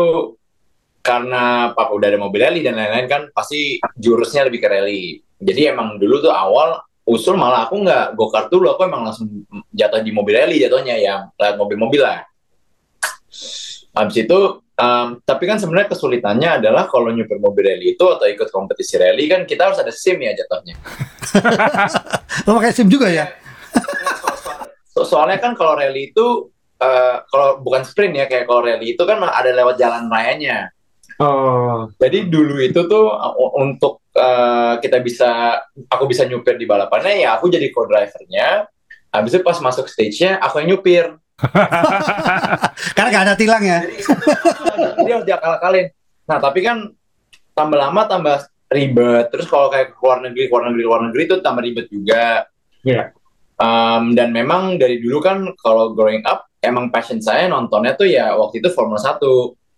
karena 1.07 1.71
papa 1.71 1.95
udah 1.95 2.07
ada 2.11 2.19
mobil 2.19 2.43
rally 2.43 2.59
dan 2.59 2.75
lain-lain 2.75 3.07
kan 3.07 3.21
pasti 3.31 3.79
jurusnya 3.95 4.51
lebih 4.51 4.59
ke 4.59 4.67
rally. 4.67 5.23
Jadi 5.39 5.71
emang 5.71 5.95
dulu 5.95 6.19
tuh 6.19 6.35
awal 6.35 6.83
usul 7.07 7.39
malah 7.39 7.71
aku 7.71 7.79
nggak 7.87 8.19
go 8.19 8.27
kart 8.27 8.51
dulu, 8.51 8.75
aku 8.75 8.83
emang 8.83 9.07
langsung 9.07 9.47
jatuh 9.71 10.03
di 10.03 10.11
mobil 10.11 10.35
rally 10.35 10.59
jatuhnya 10.59 10.99
ya 10.99 11.31
lewat 11.39 11.55
mobil-mobil 11.55 12.03
lah. 12.03 12.27
Habis 13.95 14.27
itu, 14.27 14.39
um, 14.59 15.07
tapi 15.23 15.43
kan 15.47 15.57
sebenarnya 15.57 15.95
kesulitannya 15.95 16.59
adalah 16.59 16.91
kalau 16.91 17.09
nyupir 17.15 17.39
mobil 17.39 17.63
rally 17.71 17.95
itu 17.95 18.03
atau 18.03 18.27
ikut 18.27 18.51
kompetisi 18.51 18.99
rally 18.99 19.31
kan 19.31 19.47
kita 19.47 19.71
harus 19.71 19.79
ada 19.79 19.95
SIM 19.95 20.19
ya 20.19 20.35
jatuhnya. 20.35 20.75
Oh, 22.45 22.53
pakai 22.61 22.69
SIM 22.69 22.85
juga 22.85 23.09
ya? 23.09 23.25
So- 24.93 25.07
soalnya 25.09 25.41
kan 25.41 25.57
kalau 25.57 25.73
rally 25.73 26.13
itu 26.13 26.53
eh, 26.77 27.15
kalau 27.33 27.59
bukan 27.65 27.81
sprint 27.81 28.13
ya 28.13 28.25
kayak 28.29 28.45
kalau 28.45 28.61
rally 28.61 28.93
itu 28.93 29.03
kan 29.03 29.17
ada 29.25 29.49
lewat 29.55 29.81
jalan 29.81 30.05
rayanya. 30.05 30.69
Oh, 31.17 31.89
Jadi 31.97 32.29
dulu 32.29 32.61
itu 32.61 32.85
tuh 32.85 33.09
uh, 33.09 33.33
untuk 33.57 34.05
uh, 34.13 34.77
kita 34.77 35.01
bisa, 35.01 35.57
aku 35.89 36.05
bisa 36.05 36.29
nyupir 36.29 36.61
di 36.61 36.69
balapannya 36.69 37.25
ya 37.25 37.37
aku 37.37 37.49
jadi 37.49 37.73
co-drivernya. 37.73 38.69
Habis 39.09 39.39
itu 39.39 39.41
pas 39.41 39.57
masuk 39.57 39.89
stage-nya 39.89 40.37
aku 40.37 40.61
yang 40.61 40.77
nyupir. 40.77 41.05
Karena 42.95 43.09
nggak 43.09 43.25
ada 43.25 43.35
tilang 43.37 43.63
ya. 43.65 43.81
Jadi 44.97 45.09
harus 45.09 45.25
diakal-akalin. 45.25 45.87
Nah 46.29 46.37
tapi 46.37 46.59
kan 46.61 46.77
tambah 47.57 47.77
lama 47.81 48.01
tambah 48.05 48.37
ribet. 48.69 49.33
Terus 49.33 49.49
kalau 49.49 49.73
kayak 49.73 49.97
ke 49.97 50.01
luar 50.05 50.21
negeri, 50.21 50.43
ke 50.45 50.53
luar 50.53 50.63
negeri, 50.69 50.81
ke 50.83 50.89
luar 50.89 51.01
negeri 51.09 51.21
itu 51.25 51.35
tambah 51.41 51.61
ribet 51.65 51.87
juga. 51.89 52.45
Iya. 52.85 53.03
Um, 53.57 54.13
dan 54.13 54.29
memang 54.29 54.77
dari 54.77 55.01
dulu 55.01 55.17
kan 55.17 55.49
kalau 55.57 55.97
growing 55.97 56.21
up 56.29 56.45
emang 56.61 56.93
passion 56.93 57.17
saya 57.17 57.49
nontonnya 57.49 57.97
tuh 57.97 58.05
ya 58.05 58.37
waktu 58.37 58.61
itu 58.61 58.69
Formula 58.69 59.01
1 59.01 59.17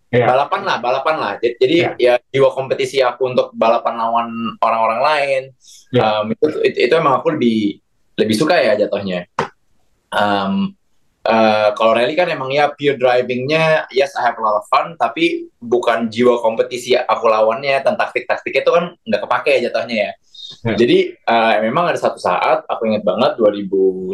Iya. 0.09 0.25
balapan 0.25 0.61
lah 0.65 0.77
balapan 0.81 1.15
lah 1.21 1.33
jadi, 1.37 1.53
jadi 1.61 1.77
ya 2.01 2.13
jiwa 2.33 2.49
kompetisi 2.49 2.97
aku 2.97 3.29
untuk 3.29 3.53
balapan 3.53 3.93
lawan 3.93 4.29
orang-orang 4.57 5.01
lain 5.05 5.43
Iya. 5.93 6.01
um, 6.21 6.33
itu, 6.33 6.45
itu 6.65 6.77
itu 6.89 6.93
emang 6.97 7.21
aku 7.21 7.37
lebih 7.37 7.77
lebih 8.17 8.35
suka 8.37 8.57
ya 8.57 8.73
jatuhnya 8.73 9.29
um, 10.09 10.73
uh, 11.25 11.69
kalau 11.77 11.93
rally 11.93 12.17
kan 12.17 12.25
emang 12.25 12.49
ya 12.49 12.73
pure 12.73 12.97
drivingnya 12.97 13.85
yes 13.93 14.17
I 14.17 14.25
have 14.25 14.37
a 14.37 14.41
lot 14.41 14.61
of 14.61 14.65
fun 14.65 14.97
tapi 14.97 15.45
bukan 15.61 16.09
jiwa 16.09 16.41
kompetisi 16.41 16.97
aku 16.97 17.29
lawannya 17.29 17.77
dan 17.85 17.93
taktik-taktik 17.93 18.65
itu 18.65 18.69
kan 18.73 18.97
nggak 19.05 19.21
kepake 19.29 19.61
jatuhnya 19.61 19.97
ya 20.09 20.13
Ya. 20.65 20.73
jadi 20.73 21.13
uh, 21.29 21.61
memang 21.61 21.93
ada 21.93 21.99
satu 22.01 22.17
saat 22.17 22.65
aku 22.65 22.89
ingat 22.89 23.05
banget 23.05 23.37
2009 23.37 24.09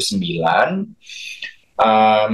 um, 1.79 2.31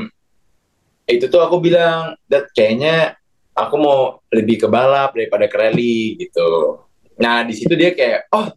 itu 1.05 1.25
tuh 1.29 1.41
aku 1.45 1.61
bilang 1.61 2.17
dat 2.25 2.49
kayaknya 2.57 3.20
aku 3.51 3.75
mau 3.75 3.99
lebih 4.31 4.63
ke 4.63 4.67
balap 4.71 5.11
daripada 5.15 5.45
ke 5.47 5.57
rally 5.59 6.15
gitu. 6.19 6.81
Nah 7.19 7.43
di 7.43 7.53
situ 7.53 7.75
dia 7.75 7.91
kayak 7.91 8.31
oh 8.31 8.51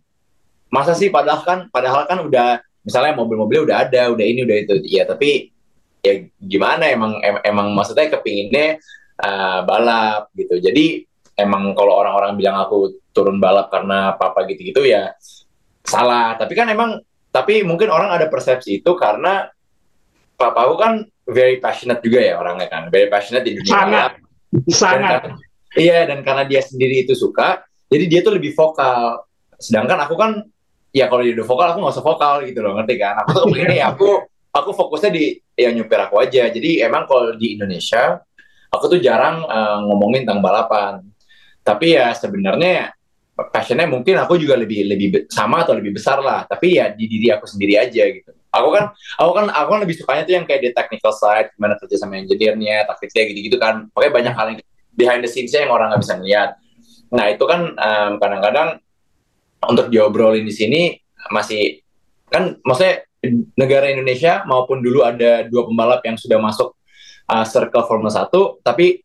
masa 0.71 0.95
sih 0.95 1.11
padahal 1.11 1.43
kan 1.43 1.59
padahal 1.71 2.07
kan 2.07 2.19
udah 2.23 2.63
misalnya 2.83 3.15
mobil-mobilnya 3.19 3.65
udah 3.67 3.77
ada 3.89 4.03
udah 4.15 4.25
ini 4.27 4.41
udah 4.47 4.57
itu. 4.57 4.75
Ya 4.87 5.05
tapi 5.07 5.51
ya 6.05 6.25
gimana 6.39 6.91
emang 6.91 7.19
em- 7.25 7.43
emang 7.43 7.73
maksudnya 7.75 8.11
kepinginnya 8.13 8.79
uh, 9.21 9.67
balap 9.67 10.31
gitu. 10.39 10.63
Jadi 10.63 11.05
emang 11.35 11.75
kalau 11.75 11.99
orang-orang 11.99 12.39
bilang 12.39 12.57
aku 12.63 12.99
turun 13.11 13.43
balap 13.43 13.71
karena 13.71 14.15
papa 14.15 14.47
gitu-gitu 14.47 14.87
ya 14.87 15.15
salah. 15.83 16.39
Tapi 16.39 16.53
kan 16.55 16.71
emang 16.71 17.03
tapi 17.35 17.67
mungkin 17.67 17.91
orang 17.91 18.15
ada 18.15 18.31
persepsi 18.31 18.79
itu 18.79 18.95
karena 18.95 19.51
papa 20.39 20.71
aku 20.71 20.75
kan 20.79 21.03
very 21.27 21.59
passionate 21.59 21.99
juga 22.05 22.21
ya 22.23 22.39
orangnya 22.39 22.71
kan, 22.71 22.83
very 22.95 23.11
passionate 23.11 23.43
di 23.43 23.59
dunia 23.59 23.75
balap. 23.75 24.13
Sangat. 24.71 25.35
Iya 25.75 26.07
dan 26.07 26.23
karena 26.23 26.47
dia 26.47 26.63
sendiri 26.63 27.03
itu 27.03 27.19
suka, 27.19 27.67
jadi 27.91 28.05
dia 28.07 28.21
tuh 28.23 28.39
lebih 28.39 28.55
vokal. 28.55 29.27
Sedangkan 29.59 29.99
aku 30.07 30.15
kan 30.15 30.39
ya 30.95 31.11
kalau 31.11 31.27
dia 31.27 31.35
udah 31.35 31.47
vokal 31.47 31.67
aku 31.75 31.79
nggak 31.83 31.95
usah 31.99 32.07
vokal 32.07 32.35
gitu 32.47 32.61
loh, 32.63 32.79
ngerti 32.79 32.95
kan? 33.03 33.19
Aku 33.27 33.31
tuh 33.35 33.47
begini 33.51 33.83
aku 33.83 34.23
aku 34.55 34.71
fokusnya 34.71 35.11
di 35.11 35.35
ya 35.59 35.75
nyupir 35.75 35.99
aku 35.99 36.23
aja. 36.23 36.47
Jadi 36.47 36.79
emang 36.79 37.11
kalau 37.11 37.35
di 37.35 37.59
Indonesia 37.59 38.23
aku 38.71 38.85
tuh 38.87 39.01
jarang 39.03 39.43
eh, 39.43 39.79
ngomongin 39.91 40.23
tentang 40.23 40.39
balapan. 40.39 41.03
Tapi 41.67 41.99
ya 41.99 42.15
sebenarnya 42.15 42.95
passionnya 43.35 43.91
mungkin 43.91 44.15
aku 44.23 44.39
juga 44.39 44.55
lebih 44.55 44.87
lebih 44.87 45.09
sama 45.27 45.67
atau 45.67 45.75
lebih 45.75 45.99
besar 45.99 46.23
lah. 46.23 46.47
Tapi 46.47 46.79
ya 46.79 46.95
di 46.95 47.11
diri 47.11 47.35
aku 47.35 47.51
sendiri 47.51 47.75
aja 47.83 48.07
gitu. 48.07 48.31
Aku 48.55 48.69
kan 48.71 48.95
aku 49.19 49.31
kan 49.35 49.47
aku 49.51 49.69
kan 49.75 49.81
lebih 49.83 49.97
sukanya 49.99 50.23
tuh 50.23 50.35
yang 50.39 50.45
kayak 50.47 50.63
di 50.63 50.71
technical 50.71 51.11
side, 51.11 51.51
gimana 51.59 51.75
kerja 51.77 51.97
sama 51.99 52.17
engineer-nya, 52.23 52.87
taktiknya 52.87 53.23
gitu-gitu 53.35 53.57
kan. 53.59 53.91
Pokoknya 53.91 54.13
banyak 54.15 54.35
hal 54.35 54.47
yang 54.55 54.59
behind 54.95 55.21
the 55.27 55.31
scenes-nya 55.31 55.67
yang 55.67 55.73
orang 55.75 55.91
nggak 55.91 56.03
bisa 56.07 56.15
ngeliat. 56.17 56.51
Nah 57.15 57.27
itu 57.31 57.45
kan 57.47 57.61
em, 57.75 58.13
kadang-kadang 58.23 58.69
untuk 59.69 59.91
diobrolin 59.91 60.45
di 60.45 60.55
sini 60.55 60.83
masih 61.33 61.81
kan 62.29 62.59
maksudnya 62.67 63.07
negara 63.57 63.89
Indonesia 63.89 64.45
maupun 64.45 64.85
dulu 64.85 65.05
ada 65.07 65.47
dua 65.49 65.65
pembalap 65.65 66.05
yang 66.05 66.21
sudah 66.21 66.37
masuk 66.37 66.77
uh, 67.31 67.45
circle 67.47 67.87
Formula 67.89 68.13
1 68.13 68.29
tapi 68.61 69.01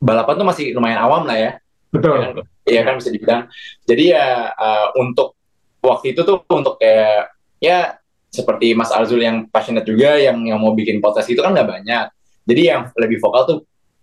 balapan 0.00 0.34
tuh 0.40 0.46
masih 0.48 0.64
lumayan 0.72 1.00
awam 1.02 1.28
lah 1.28 1.36
ya 1.36 1.50
Betul. 1.92 2.16
ya 2.16 2.30
kan, 2.32 2.44
Iya 2.68 2.80
kan 2.84 2.94
bisa 3.00 3.10
dibilang 3.12 3.42
jadi 3.84 4.04
ya 4.16 4.26
uh, 4.52 4.88
untuk 4.96 5.36
waktu 5.84 6.16
itu 6.16 6.20
tuh 6.24 6.44
untuk 6.48 6.80
kayak 6.80 7.32
ya 7.60 7.96
seperti 8.28 8.76
Mas 8.76 8.92
Arzul 8.92 9.24
yang 9.24 9.48
passionate 9.48 9.88
juga 9.88 10.16
yang 10.20 10.36
yang 10.44 10.60
mau 10.60 10.76
bikin 10.76 11.00
podcast 11.00 11.28
itu 11.32 11.40
kan 11.40 11.52
nggak 11.56 11.68
banyak 11.68 12.04
jadi 12.44 12.62
yang 12.64 12.80
lebih 12.96 13.18
vokal 13.20 13.42
tuh 13.48 13.58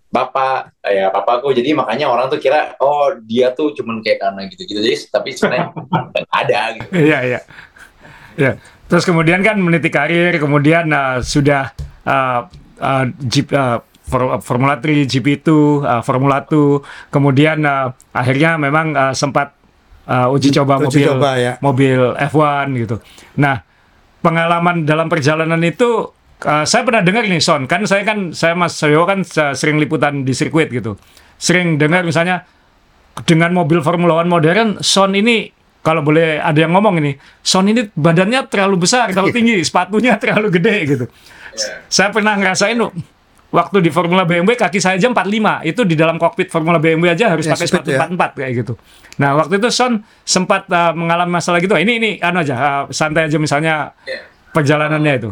bapak 0.10 0.72
ya 0.88 1.12
papaku 1.12 1.52
jadi 1.52 1.76
makanya 1.76 2.08
orang 2.08 2.32
tuh 2.32 2.40
kira 2.40 2.74
oh 2.80 3.14
dia 3.26 3.52
tuh 3.52 3.76
cuman 3.76 4.00
kayak 4.00 4.24
karena 4.24 4.48
gitu-gitu 4.48 4.80
jadi 4.80 4.98
tapi 5.12 5.30
sebenarnya 5.36 5.76
ada 6.42 6.60
gitu 6.80 6.88
Iya, 6.96 7.20
iya. 7.26 7.40
Ya. 8.36 8.52
Terus 8.86 9.02
kemudian 9.08 9.42
kan 9.42 9.58
meniti 9.58 9.90
karir, 9.90 10.38
kemudian 10.38 10.92
uh, 10.94 11.18
sudah 11.24 11.74
uh, 12.06 12.46
uh, 12.78 13.04
Jeep, 13.26 13.50
uh, 13.50 13.82
For- 14.06 14.38
Formula 14.46 14.78
3, 14.78 15.10
GP2, 15.10 15.50
uh, 15.82 16.02
Formula 16.06 16.46
2, 16.46 17.10
kemudian 17.10 17.66
uh, 17.66 17.90
akhirnya 18.14 18.62
memang 18.62 18.94
uh, 18.94 19.14
sempat 19.18 19.58
uh, 20.06 20.30
uji 20.30 20.54
coba 20.54 20.78
Uji 20.78 21.02
mobil 21.02 21.08
coba, 21.10 21.30
ya. 21.42 21.54
mobil 21.58 22.00
F1 22.30 22.66
gitu. 22.78 22.96
Nah, 23.42 23.66
pengalaman 24.26 24.90
dalam 24.90 25.06
perjalanan 25.06 25.62
itu 25.62 26.10
uh, 26.42 26.66
saya 26.66 26.82
pernah 26.82 27.06
dengar 27.06 27.30
nih 27.30 27.38
Son, 27.38 27.70
kan 27.70 27.86
saya 27.86 28.02
kan 28.02 28.34
saya 28.34 28.58
Mas 28.58 28.74
Soyo 28.74 29.06
kan 29.06 29.22
sering 29.54 29.78
liputan 29.78 30.26
di 30.26 30.34
sirkuit 30.34 30.74
gitu. 30.74 30.98
Sering 31.38 31.78
dengar 31.78 32.02
misalnya 32.02 32.50
dengan 33.30 33.54
mobil 33.54 33.86
Formula 33.86 34.18
One 34.26 34.34
modern, 34.34 34.82
Son 34.82 35.14
ini 35.14 35.54
kalau 35.86 36.02
boleh 36.02 36.42
ada 36.42 36.58
yang 36.58 36.74
ngomong 36.74 36.98
ini, 36.98 37.14
Son 37.46 37.70
ini 37.70 37.86
badannya 37.94 38.50
terlalu 38.50 38.90
besar, 38.90 39.14
terlalu 39.14 39.30
tinggi, 39.38 39.62
sepatunya 39.62 40.18
terlalu 40.22 40.50
gede 40.58 40.76
gitu. 40.90 41.06
Saya 41.86 42.10
pernah 42.10 42.34
ngerasain 42.34 42.82
waktu 43.56 43.80
di 43.80 43.88
Formula 43.88 44.28
BMW 44.28 44.60
kaki 44.60 44.84
saya 44.84 45.00
aja 45.00 45.08
45, 45.08 45.64
itu 45.64 45.82
di 45.88 45.96
dalam 45.96 46.20
kokpit 46.20 46.52
Formula 46.52 46.76
BMW 46.76 47.16
aja 47.16 47.32
harus 47.32 47.48
Ya, 47.48 47.56
pakai 47.56 47.68
speed 47.72 47.88
sepatu 47.88 47.96
ya. 47.96 48.04
44 48.12 48.36
kayak 48.36 48.52
gitu. 48.60 48.74
Nah, 49.16 49.40
waktu 49.40 49.64
itu 49.64 49.68
Son 49.72 50.04
sempat 50.28 50.68
uh, 50.68 50.92
mengalami 50.92 51.32
masalah 51.32 51.64
gitu. 51.64 51.72
Ini 51.72 51.94
ini 51.96 52.10
anu 52.20 52.44
aja, 52.44 52.56
uh, 52.60 52.84
santai 52.92 53.32
aja 53.32 53.40
misalnya 53.40 53.96
Iya. 54.04 54.20
perjalanannya 54.52 55.14
itu. 55.16 55.30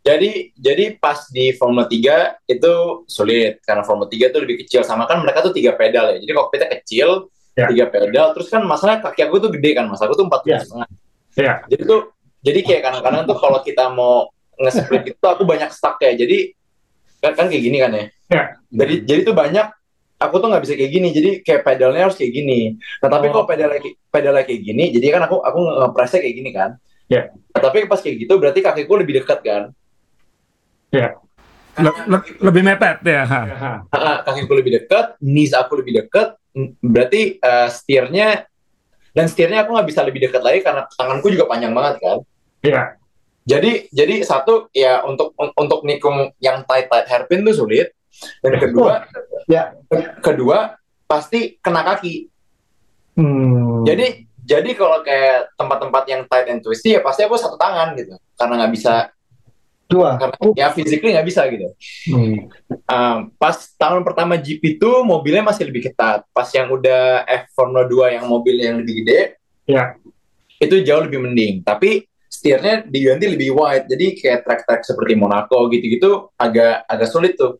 Jadi 0.00 0.56
jadi 0.56 0.96
pas 0.96 1.28
di 1.28 1.52
Formula 1.52 1.84
3 1.84 2.40
itu 2.48 2.72
sulit 3.04 3.60
karena 3.60 3.84
Formula 3.84 4.08
3 4.08 4.32
itu 4.32 4.38
lebih 4.40 4.56
kecil 4.64 4.80
sama 4.80 5.04
kan 5.04 5.20
mereka 5.20 5.44
tuh 5.44 5.52
tiga 5.52 5.76
pedal 5.76 6.16
ya. 6.16 6.18
Jadi 6.24 6.32
kokpitnya 6.32 6.68
kecil, 6.80 7.28
Ya. 7.52 7.68
tiga 7.68 7.90
pedal. 7.92 8.32
Terus 8.32 8.48
kan 8.48 8.64
masalah 8.64 9.02
kaki 9.04 9.20
aku 9.28 9.36
tuh 9.36 9.50
gede 9.52 9.76
kan, 9.76 9.84
mas 9.84 10.00
aku 10.00 10.16
tuh 10.16 10.24
empat 10.24 10.40
Ya. 10.48 10.62
setengah. 10.64 10.88
Iya. 11.36 11.54
Jadi 11.68 11.82
tuh 11.84 12.00
jadi 12.40 12.60
kayak 12.62 12.82
kadang-kadang 12.86 13.22
tuh 13.26 13.36
kalau 13.36 13.58
kita 13.60 13.84
mau 13.92 14.30
nge-split 14.56 15.12
itu 15.12 15.26
aku 15.26 15.42
banyak 15.44 15.68
stuck 15.70 15.98
ya. 16.00 16.14
Jadi 16.14 16.54
kan, 17.18 17.32
kan 17.34 17.46
kayak 17.50 17.62
gini 17.62 17.76
kan 17.78 17.90
ya. 17.92 18.04
Ya. 18.28 18.42
Jadi 18.68 18.94
jadi 19.08 19.20
tuh 19.24 19.34
banyak 19.34 19.66
aku 20.18 20.34
tuh 20.38 20.48
nggak 20.50 20.62
bisa 20.66 20.74
kayak 20.74 20.92
gini. 20.92 21.08
Jadi 21.10 21.30
kayak 21.42 21.62
pedalnya 21.64 22.02
harus 22.10 22.16
kayak 22.18 22.32
gini. 22.32 22.76
Nah 23.02 23.08
tapi 23.08 23.26
Oh. 23.28 23.32
kalau 23.38 23.46
pedalnya 23.46 23.78
kayak- 23.80 23.98
pedalnya 24.10 24.44
kayak 24.44 24.62
gini, 24.62 24.84
jadi 24.90 25.06
kan 25.18 25.22
aku 25.26 25.36
aku 25.40 25.58
nge-pressnya 25.58 26.20
kayak 26.22 26.36
gini 26.36 26.50
kan. 26.50 26.70
Ya. 27.08 27.22
Nah, 27.32 27.60
tapi 27.64 27.88
pas 27.88 27.98
kayak 27.98 28.16
gitu 28.28 28.34
berarti 28.36 28.60
kakiku 28.60 29.00
lebih 29.00 29.24
dekat 29.24 29.40
kan. 29.40 29.62
Ya. 30.92 31.16
Le- 31.78 32.04
le- 32.10 32.36
lebih 32.42 32.62
mepet 32.66 33.00
ya. 33.06 33.22
ha. 33.24 33.40
Ah, 33.88 34.16
kakiku 34.26 34.52
lebih 34.58 34.82
dekat, 34.82 35.14
knees 35.22 35.54
aku 35.54 35.78
lebih 35.80 36.04
dekat, 36.04 36.34
berarti 36.82 37.38
eh, 37.38 37.68
setirnya 37.70 38.44
dan 39.14 39.24
setirnya 39.24 39.64
aku 39.64 39.72
nggak 39.72 39.88
bisa 39.88 40.02
lebih 40.04 40.26
dekat 40.26 40.42
lagi 40.42 40.60
karena 40.60 40.84
tanganku 40.90 41.30
juga 41.30 41.46
panjang 41.48 41.72
banget 41.72 41.94
kan. 42.02 42.18
Iya. 42.60 42.82
Jadi 43.48 43.88
jadi 43.88 44.20
satu 44.20 44.68
ya 44.70 45.00
untuk 45.02 45.32
un- 45.34 45.56
untuk 45.56 45.80
nikung 45.82 46.36
yang 46.38 46.62
tight 46.62 46.86
tight 46.86 47.08
hairpin 47.08 47.40
tuh 47.42 47.56
sulit 47.56 47.96
dan 48.44 48.60
kedua 48.60 49.08
ya. 49.48 49.72
ke- 49.88 50.20
kedua 50.20 50.76
pasti 51.04 51.56
kena 51.56 51.80
kaki. 51.82 52.28
Hmm. 53.16 53.82
Jadi 53.82 54.28
jadi 54.44 54.70
kalau 54.72 55.00
kayak 55.00 55.52
tempat-tempat 55.54 56.04
yang 56.06 56.22
tight 56.24 56.48
and 56.48 56.60
twisty 56.60 56.92
ya 56.92 57.00
pasti 57.00 57.24
aku 57.24 57.36
satu 57.36 57.56
tangan 57.56 57.92
gitu 57.94 58.16
karena 58.34 58.54
nggak 58.60 58.72
bisa 58.72 58.94
Dua. 59.84 60.20
karena 60.20 60.36
ya 60.52 60.68
physically 60.68 61.12
nggak 61.12 61.24
bisa 61.24 61.48
gitu. 61.48 61.68
Hmm. 62.08 62.48
Um, 62.84 63.16
pas 63.36 63.56
tahun 63.74 64.04
pertama 64.04 64.36
GP 64.36 64.76
itu 64.76 64.90
mobilnya 65.00 65.40
masih 65.40 65.64
lebih 65.64 65.88
ketat. 65.88 66.24
Pas 66.28 66.48
yang 66.52 66.68
udah 66.68 67.24
F 67.24 67.52
Formula 67.52 67.84
2 67.84 68.16
yang 68.16 68.24
mobilnya 68.24 68.72
yang 68.72 68.78
lebih 68.80 69.04
gede, 69.04 69.20
Ya. 69.64 69.96
itu 70.56 70.80
jauh 70.80 71.04
lebih 71.04 71.20
mending. 71.20 71.60
Tapi 71.60 72.07
setirnya 72.38 72.86
diganti 72.86 73.26
lebih 73.34 73.50
wide. 73.58 73.90
Jadi 73.90 74.14
kayak 74.14 74.46
track-track 74.46 74.86
seperti 74.86 75.18
Monaco 75.18 75.66
gitu-gitu 75.74 76.30
agak 76.38 76.86
agak 76.86 77.08
sulit 77.10 77.34
tuh. 77.34 77.58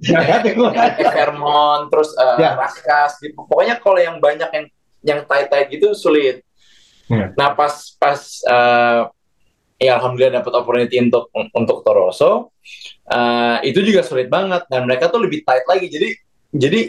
Kayak 0.00 1.12
Vermont, 1.12 1.92
terus 1.92 2.16
uh, 2.16 2.40
Ya. 2.40 2.56
Raskas, 2.56 3.20
gitu. 3.20 3.36
Pokoknya 3.44 3.76
kalau 3.76 4.00
yang 4.00 4.16
banyak 4.16 4.48
yang 4.48 4.66
yang 5.04 5.20
tight-tight 5.28 5.68
gitu 5.68 5.92
sulit. 5.92 6.40
Ya. 7.12 7.36
Nah 7.36 7.52
pas 7.52 7.92
pas 8.00 8.18
uh, 8.48 9.12
ya 9.76 10.00
alhamdulillah 10.00 10.40
dapat 10.40 10.52
opportunity 10.56 10.96
untuk 10.96 11.28
untuk 11.32 11.84
Toroso, 11.84 12.56
uh, 13.12 13.60
itu 13.60 13.84
juga 13.84 14.00
sulit 14.00 14.32
banget 14.32 14.64
dan 14.72 14.88
mereka 14.88 15.12
tuh 15.12 15.20
lebih 15.20 15.44
tight 15.44 15.68
lagi. 15.68 15.92
Jadi 15.92 16.08
jadi 16.56 16.80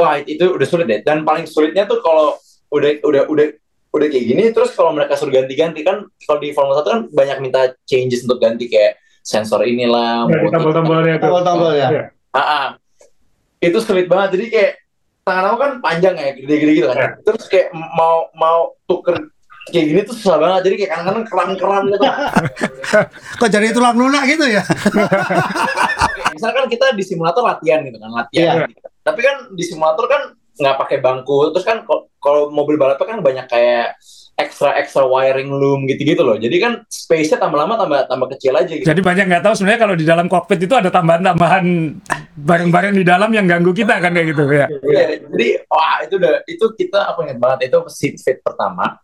wah 0.00 0.16
itu 0.24 0.56
udah 0.56 0.66
sulit 0.66 0.88
deh. 0.88 1.00
Dan 1.04 1.28
paling 1.28 1.44
sulitnya 1.44 1.84
tuh 1.84 2.00
kalau 2.00 2.40
udah 2.72 3.04
udah 3.04 3.22
udah 3.28 3.46
udah 3.92 4.06
kayak 4.06 4.24
gini 4.26 4.42
terus 4.50 4.72
kalau 4.72 4.90
mereka 4.90 5.14
suruh 5.14 5.30
ganti-ganti 5.30 5.80
kan 5.80 6.00
kalau 6.18 6.38
di 6.38 6.50
Formula 6.50 6.76
1 6.76 6.86
kan 6.86 7.00
banyak 7.06 7.38
minta 7.38 7.60
changes 7.82 8.24
untuk 8.24 8.38
ganti 8.38 8.66
kayak 8.66 8.96
sensor 9.20 9.62
inilah, 9.62 10.26
motor- 10.26 10.50
tombol-tombolnya 10.50 11.14
itu. 11.14 11.22
Tombol-tombol 11.22 11.72
ya. 11.72 11.88
Iya. 11.88 12.02
Ah, 12.30 12.40
ah. 12.40 12.66
itu 13.58 13.78
sulit 13.78 14.04
banget 14.06 14.34
jadi 14.34 14.46
kayak 14.48 14.72
tangan 15.22 15.44
aku 15.46 15.56
kan 15.56 15.72
panjang 15.78 16.14
ya 16.14 16.34
gede-gede 16.34 16.72
gitu 16.74 16.86
kan 16.88 16.98
Ya. 16.98 17.08
terus 17.22 17.44
kayak 17.46 17.68
mau 17.70 18.26
mau 18.32 18.74
tuker 18.84 19.30
kayak 19.64 19.86
gini 19.86 20.00
tuh 20.02 20.16
susah 20.16 20.34
banget 20.36 20.60
jadi 20.64 20.74
kayak 20.76 20.90
kadang-kadang 20.90 21.24
keram-keram 21.24 21.82
gitu 21.86 22.02
Kok 23.38 23.48
jadi 23.48 23.70
tulang 23.70 23.94
lunak 23.94 24.26
gitu 24.26 24.42
ya? 24.44 24.66
Misalkan 26.34 26.66
kita 26.66 26.90
di 26.90 27.02
simulator 27.02 27.42
latihan 27.42 27.80
gitu 27.80 27.96
kan 27.96 28.10
latihan 28.10 28.54
Iya. 28.58 28.66
gitu. 28.66 28.80
tapi 29.02 29.20
kan 29.20 29.36
di 29.50 29.62
simulator 29.62 30.06
kan 30.06 30.22
nggak 30.54 30.76
pakai 30.78 30.98
bangku 30.98 31.50
terus 31.50 31.62
kan 31.62 31.82
kok- 31.82 32.06
kalau 32.22 32.54
mobil 32.54 32.78
balapnya 32.78 33.18
kan 33.18 33.18
banyak 33.18 33.46
kayak 33.50 33.98
extra 34.38 34.72
extra 34.80 35.04
wiring 35.04 35.52
loom 35.52 35.84
gitu-gitu 35.84 36.24
loh. 36.24 36.38
Jadi 36.40 36.56
kan 36.56 36.72
space-nya 36.88 37.36
tambah 37.36 37.58
lama 37.58 37.74
tambah 37.76 37.98
tambah 38.08 38.28
kecil 38.38 38.56
aja 38.56 38.72
gitu. 38.72 38.88
Jadi 38.88 39.00
banyak 39.04 39.24
nggak 39.28 39.44
tahu 39.44 39.54
sebenarnya 39.58 39.80
kalau 39.82 39.94
di 39.98 40.06
dalam 40.08 40.26
kokpit 40.30 40.60
itu 40.62 40.72
ada 40.72 40.88
tambahan-tambahan 40.88 41.64
barang-barang 42.32 42.94
di 42.96 43.04
dalam 43.04 43.30
yang 43.34 43.44
ganggu 43.44 43.76
kita 43.76 44.00
kan 44.00 44.14
kayak 44.14 44.32
gitu 44.32 44.42
ya. 44.48 44.66
Iya, 44.70 45.04
jadi 45.28 45.48
wah 45.68 45.98
itu 46.00 46.14
udah 46.16 46.34
itu 46.48 46.64
kita 46.78 46.98
aku 47.12 47.28
ingat 47.28 47.38
banget 47.42 47.58
itu 47.68 47.78
seat 47.92 48.16
fit 48.22 48.38
pertama. 48.40 48.96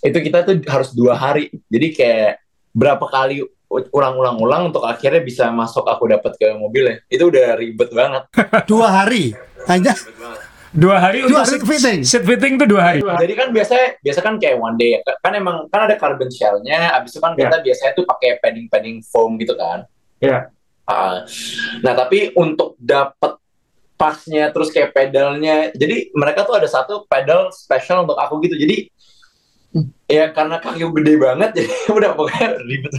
Itu 0.00 0.18
kita 0.18 0.42
tuh 0.48 0.58
harus 0.66 0.90
dua 0.96 1.14
hari. 1.14 1.52
Jadi 1.68 1.86
kayak 1.92 2.40
berapa 2.72 3.04
kali 3.04 3.44
ulang-ulang-ulang 3.70 4.74
untuk 4.74 4.82
akhirnya 4.82 5.22
bisa 5.22 5.46
masuk 5.54 5.86
aku 5.86 6.10
dapat 6.10 6.34
ke 6.34 6.56
mobilnya. 6.58 7.04
Itu 7.06 7.30
udah 7.30 7.54
ribet 7.54 7.92
banget. 7.94 8.26
Dua 8.66 8.90
hari. 8.90 9.36
Hanya 9.68 9.92
Dua 10.70 11.02
hari 11.02 11.26
Dua 11.26 11.42
untuk 11.42 11.66
hari 11.66 11.66
fitting. 11.66 12.00
Seat 12.06 12.22
fitting 12.22 12.54
itu 12.54 12.66
dua 12.70 12.82
hari. 12.94 13.00
jadi 13.02 13.34
kan 13.34 13.48
biasanya 13.50 13.86
biasa 13.98 14.20
kan 14.22 14.34
kayak 14.38 14.56
one 14.62 14.78
day 14.78 15.02
kan 15.02 15.32
emang 15.34 15.66
kan 15.66 15.90
ada 15.90 15.98
carbon 15.98 16.30
shell-nya. 16.30 16.94
Abis 16.94 17.18
itu 17.18 17.20
kan 17.20 17.34
kita 17.34 17.58
biasanya 17.58 17.92
tuh 17.98 18.06
pakai 18.06 18.38
padding-padding 18.38 19.02
foam 19.02 19.34
gitu 19.42 19.58
kan. 19.58 19.82
Iya. 20.22 20.54
Ah, 20.86 21.26
nah 21.82 21.94
tapi 21.94 22.34
untuk 22.34 22.78
dapat 22.78 23.38
pasnya 23.94 24.48
terus 24.48 24.72
kayak 24.72 24.96
pedalnya 24.96 25.68
jadi 25.76 26.08
mereka 26.16 26.48
tuh 26.48 26.56
ada 26.56 26.64
satu 26.64 27.04
pedal 27.04 27.50
special 27.50 28.06
untuk 28.06 28.16
aku 28.16 28.38
gitu. 28.46 28.54
Jadi 28.54 28.90
ya 30.10 30.34
karena 30.34 30.58
kaki 30.58 30.82
gede 30.82 31.14
banget 31.14 31.50
jadi 31.62 31.70
udah 31.94 32.10
pokoknya 32.18 32.48
ribet 32.66 32.92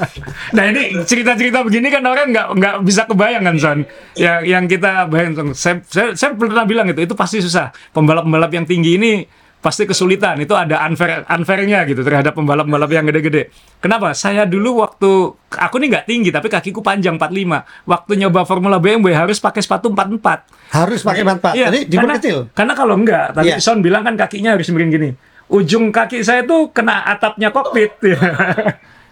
Nah 0.56 0.64
ini 0.68 0.82
cerita-cerita 1.08 1.64
begini 1.64 1.88
kan 1.88 2.04
orang 2.04 2.28
nggak 2.28 2.46
nggak 2.60 2.74
bisa 2.84 3.08
kebayang 3.08 3.44
kan 3.48 3.56
Son. 3.56 3.78
Yang 4.18 4.40
yang 4.44 4.64
kita 4.68 5.08
bayangkan, 5.08 5.56
saya, 5.56 5.80
saya, 5.88 6.12
saya 6.12 6.36
pernah 6.36 6.68
bilang 6.68 6.90
itu 6.92 7.00
itu 7.00 7.14
pasti 7.16 7.40
susah. 7.40 7.72
Pembalap-pembalap 7.96 8.52
yang 8.52 8.66
tinggi 8.68 9.00
ini 9.00 9.12
pasti 9.60 9.88
kesulitan. 9.88 10.36
Itu 10.44 10.52
ada 10.52 10.84
unfair 10.84 11.24
unfairnya 11.24 11.88
gitu 11.88 12.04
terhadap 12.04 12.36
pembalap-pembalap 12.36 12.90
yang 12.92 13.08
gede-gede. 13.08 13.48
Kenapa? 13.80 14.12
Saya 14.12 14.44
dulu 14.44 14.84
waktu 14.84 15.10
aku 15.56 15.76
nih 15.80 15.88
nggak 15.96 16.04
tinggi 16.04 16.28
tapi 16.28 16.52
kakiku 16.52 16.84
panjang 16.84 17.16
45. 17.16 17.88
Waktu 17.88 18.12
nyoba 18.20 18.44
Formula 18.44 18.76
BMW 18.76 19.16
harus 19.16 19.40
pakai 19.40 19.64
sepatu 19.64 19.88
44. 19.88 20.76
Harus 20.76 21.00
pakai 21.00 21.22
empat 21.24 21.52
Iya, 21.56 21.66
Jadi 21.72 21.96
karena, 21.96 22.14
kecil. 22.20 22.38
karena 22.52 22.72
kalau 22.76 22.94
enggak, 23.00 23.32
tadi 23.32 23.54
Iya. 23.54 23.56
Son 23.62 23.80
bilang 23.80 24.04
kan 24.04 24.20
kakinya 24.20 24.58
harus 24.58 24.68
miring 24.68 24.92
gini. 24.92 25.10
Ujung 25.50 25.90
kaki 25.90 26.22
saya 26.22 26.46
tuh 26.46 26.70
kena 26.70 27.02
atapnya 27.02 27.50
kokpit. 27.50 27.98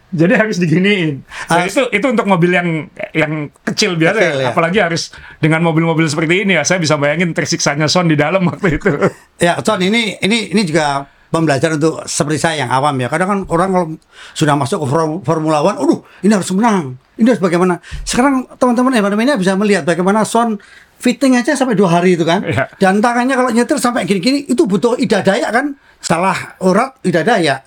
Jadi 0.09 0.33
harus 0.33 0.57
diginiin. 0.57 1.21
Nah, 1.53 1.69
itu 1.69 1.85
itu 1.93 2.07
untuk 2.09 2.25
mobil 2.25 2.49
yang 2.49 2.89
yang 3.13 3.53
kecil 3.61 3.93
biasa, 3.93 4.17
Kecil, 4.17 4.37
ya. 4.41 4.45
ya. 4.49 4.49
apalagi 4.57 4.79
harus 4.81 5.13
dengan 5.37 5.61
mobil-mobil 5.61 6.09
seperti 6.09 6.49
ini 6.49 6.57
ya. 6.57 6.65
Saya 6.65 6.81
bisa 6.81 6.97
bayangin 6.97 7.37
tersiksanya 7.37 7.93
Son 7.93 8.09
di 8.09 8.17
dalam 8.17 8.41
waktu 8.49 8.81
itu. 8.81 8.89
Ya, 9.45 9.61
Son 9.61 9.77
ini 9.85 10.17
ini 10.25 10.49
ini 10.49 10.63
juga 10.65 11.05
pembelajaran 11.29 11.77
untuk 11.77 12.09
seperti 12.09 12.41
saya 12.41 12.65
yang 12.65 12.71
awam 12.73 12.97
ya. 12.97 13.13
Kadang 13.13 13.29
kan 13.29 13.41
orang 13.53 13.69
kalau 13.69 13.87
sudah 14.33 14.57
masuk 14.57 14.81
ke 14.81 14.87
Form- 14.89 15.21
Formula 15.21 15.61
One, 15.61 15.77
aduh, 15.77 16.01
ini 16.25 16.33
harus 16.33 16.49
menang. 16.57 16.97
Ini 17.21 17.29
harus 17.35 17.43
bagaimana? 17.45 17.77
Sekarang 18.07 18.49
teman-teman 18.57 18.97
Evan 18.97 19.13
bisa 19.37 19.53
melihat 19.61 19.85
bagaimana 19.85 20.25
Son 20.25 20.57
fitting 20.99 21.37
aja 21.37 21.53
sampai 21.53 21.77
dua 21.77 22.01
hari 22.01 22.17
itu 22.17 22.25
kan. 22.25 22.43
Iya. 22.43 22.73
Dan 22.81 23.05
tangannya 23.05 23.37
kalau 23.37 23.51
nyetir 23.53 23.77
sampai 23.77 24.09
gini-gini 24.09 24.49
itu 24.49 24.65
butuh 24.65 24.97
ida 24.97 25.21
daya 25.21 25.53
kan. 25.53 25.77
Salah 25.99 26.55
urat 26.59 26.95
ida 27.03 27.21
daya. 27.21 27.59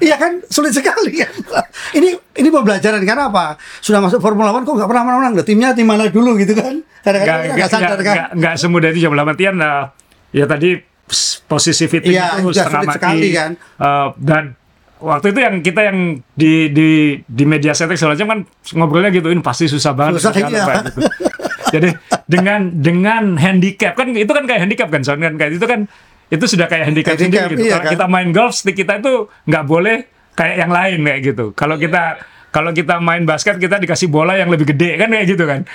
Iya 0.00 0.16
kan 0.16 0.40
sulit 0.46 0.72
sekali 0.72 1.20
kan. 1.20 1.32
Ini 1.92 2.08
ini 2.34 2.48
pembelajaran 2.48 3.02
karena 3.02 3.28
apa? 3.28 3.54
Sudah 3.78 4.00
masuk 4.00 4.18
Formula 4.18 4.50
One 4.50 4.64
kok 4.64 4.74
nggak 4.74 4.88
pernah 4.88 5.04
menang. 5.04 5.32
Loh, 5.34 5.44
Timnya 5.44 5.72
tim 5.72 5.84
mana 5.84 6.08
dulu 6.08 6.34
gitu 6.36 6.56
kan. 6.56 6.80
Kadang-kadang 7.00 7.54
Nggak 7.54 7.70
sadar 7.70 7.98
kan. 8.00 8.16
nggak- 8.34 8.56
semudah 8.56 8.88
itu 8.90 9.00
jam 9.00 9.12
artian 9.14 9.56
eh, 9.56 9.84
ya 10.32 10.44
tadi 10.44 10.80
posisi 11.44 11.84
fitting 11.86 12.12
Iya, 12.12 12.40
itu 12.40 12.52
sudah 12.52 12.64
setengah 12.64 12.72
sulit 12.74 12.88
mati 12.88 12.98
sekali 12.98 13.28
kan. 13.32 13.50
Eh, 13.56 14.08
dan 14.18 14.44
waktu 14.98 15.26
itu 15.30 15.38
yang 15.38 15.54
kita 15.62 15.80
yang 15.84 15.98
di 16.34 16.52
di 16.68 16.88
di 17.22 17.44
media 17.46 17.70
center 17.70 17.94
segala 17.94 18.12
macam 18.12 18.28
kan 18.28 18.40
ngobrolnya 18.74 19.10
gitu 19.10 19.30
ini 19.30 19.38
pasti 19.38 19.70
susah 19.70 19.94
banget 19.94 20.18
Susah, 20.18 20.34
susah 20.34 20.50
iya. 20.50 20.64
gitu. 20.82 21.00
jadi 21.68 21.88
dengan 22.26 22.60
dengan 22.74 23.22
handicap 23.36 23.94
kan 23.94 24.10
itu 24.10 24.26
kan 24.26 24.42
kayak 24.42 24.66
handicap 24.66 24.88
kan 24.90 25.00
Son 25.00 25.22
kan 25.22 25.38
kayak 25.38 25.54
itu 25.54 25.64
kan 25.64 25.86
itu 26.28 26.44
sudah 26.44 26.68
kayak 26.68 26.92
handicap, 26.92 27.16
Handicap, 27.16 27.48
sendiri 27.48 27.54
gitu. 27.56 27.62
iya 27.64 27.72
Kalau 27.74 27.84
kan. 27.84 27.92
kita 27.96 28.06
main 28.06 28.28
golf 28.30 28.52
stick 28.52 28.76
kita 28.76 29.00
itu 29.00 29.12
nggak 29.48 29.64
boleh 29.64 29.96
kayak 30.32 30.56
yang 30.60 30.72
lain 30.72 30.98
kayak 31.02 31.20
gitu. 31.24 31.44
Kalau 31.52 31.76
kita 31.76 32.02
kalau 32.48 32.70
kita 32.72 32.96
main 32.98 33.24
basket 33.24 33.56
kita 33.56 33.76
dikasih 33.76 34.08
bola 34.08 34.32
yang 34.34 34.48
lebih 34.48 34.72
gede 34.72 34.96
kan 34.96 35.08
kayak 35.08 35.26
gitu 35.26 35.44
kan. 35.44 35.60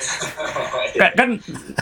Kan, 0.93 1.09
kan 1.17 1.29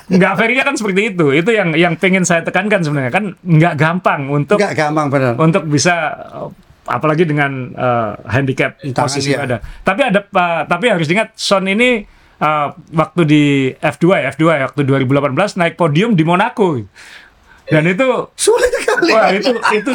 nggak 0.07 0.33
fairnya 0.39 0.63
kan 0.63 0.79
seperti 0.79 1.11
itu. 1.11 1.35
Itu 1.35 1.51
yang 1.51 1.75
yang 1.75 1.99
pengen 1.99 2.23
saya 2.23 2.47
tekankan 2.47 2.79
sebenarnya 2.79 3.11
kan 3.11 3.35
nggak 3.43 3.75
gampang 3.75 4.31
untuk 4.31 4.55
Nggak 4.55 4.71
gampang 4.71 5.11
benar. 5.11 5.35
untuk 5.35 5.67
bisa 5.67 6.15
uh, 6.31 6.47
apalagi 6.87 7.27
dengan 7.27 7.75
uh, 7.75 8.15
handicap 8.23 8.79
Tangan 8.79 8.95
posisi 8.95 9.35
yang 9.35 9.51
ada. 9.51 9.59
Tapi 9.83 10.01
ada 10.07 10.23
uh, 10.23 10.63
tapi 10.63 10.87
harus 10.87 11.11
diingat 11.11 11.35
Son 11.35 11.67
ini 11.67 12.07
uh, 12.39 12.71
waktu 12.95 13.21
di 13.27 13.43
F2 13.75 14.05
ya, 14.15 14.31
F2 14.31 14.43
ya, 14.47 14.63
waktu 14.71 14.81
2018 14.87 15.59
naik 15.59 15.75
podium 15.75 16.15
di 16.15 16.23
Monaco. 16.23 16.79
Dan 17.71 17.87
itu 17.87 18.07
Sulit 18.35 18.67
sekali. 18.69 19.09
wah 19.09 19.31
itu 19.31 19.51
itu 19.71 19.91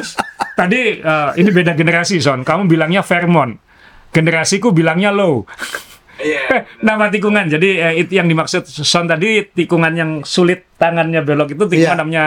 tadi 0.52 0.80
uh, 0.98 1.36
ini 1.36 1.50
beda 1.50 1.72
generasi 1.72 2.16
Son. 2.18 2.40
Kamu 2.40 2.64
bilangnya 2.64 3.00
Fairmont. 3.00 3.60
Generasiku 4.08 4.72
bilangnya 4.72 5.12
low. 5.12 5.44
Iya. 6.16 6.64
Nama 6.86 7.12
tikungan. 7.12 7.46
Jadi 7.46 7.76
eh, 7.76 7.94
itu 8.00 8.16
yang 8.16 8.26
dimaksud 8.26 8.64
Son 8.64 9.04
tadi 9.04 9.44
tikungan 9.44 9.92
yang 9.92 10.10
sulit 10.22 10.64
tangannya 10.74 11.20
belok 11.20 11.52
itu 11.52 11.64
tikungan 11.66 11.92
Iya. 11.92 12.00
namanya 12.00 12.26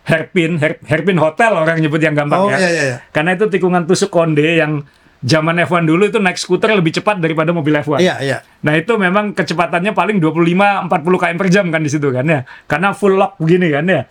hairpin, 0.00 0.56
hair- 0.56 0.80
hairpin 0.84 1.16
hotel 1.16 1.52
orang 1.54 1.76
nyebut 1.78 1.98
yang 1.98 2.12
gampang 2.12 2.40
Oh, 2.40 2.48
ya. 2.48 2.56
iya, 2.56 2.68
iya, 2.68 2.82
iya. 2.84 2.96
Karena 3.10 3.32
itu 3.32 3.48
tikungan 3.48 3.84
tusuk 3.84 4.08
konde 4.08 4.56
yang 4.56 4.84
zaman 5.20 5.60
F1 5.60 5.84
dulu 5.84 6.08
itu 6.08 6.16
naik 6.16 6.36
skuter 6.36 6.72
lebih 6.72 6.92
cepat 6.92 7.20
daripada 7.20 7.52
mobil 7.52 7.76
F1. 7.76 8.00
Iya, 8.00 8.16
iya. 8.20 8.38
Nah 8.60 8.72
itu 8.74 8.96
memang 8.96 9.32
kecepatannya 9.32 9.92
paling 9.92 10.16
25-40 10.16 10.88
km 11.14 11.36
per 11.36 11.48
jam 11.48 11.66
kan 11.68 11.80
di 11.80 11.88
situ 11.88 12.08
kan 12.08 12.24
ya. 12.24 12.40
Karena 12.64 12.92
full 12.92 13.16
lock 13.16 13.36
begini 13.36 13.68
kan 13.68 13.84
ya. 13.84 14.02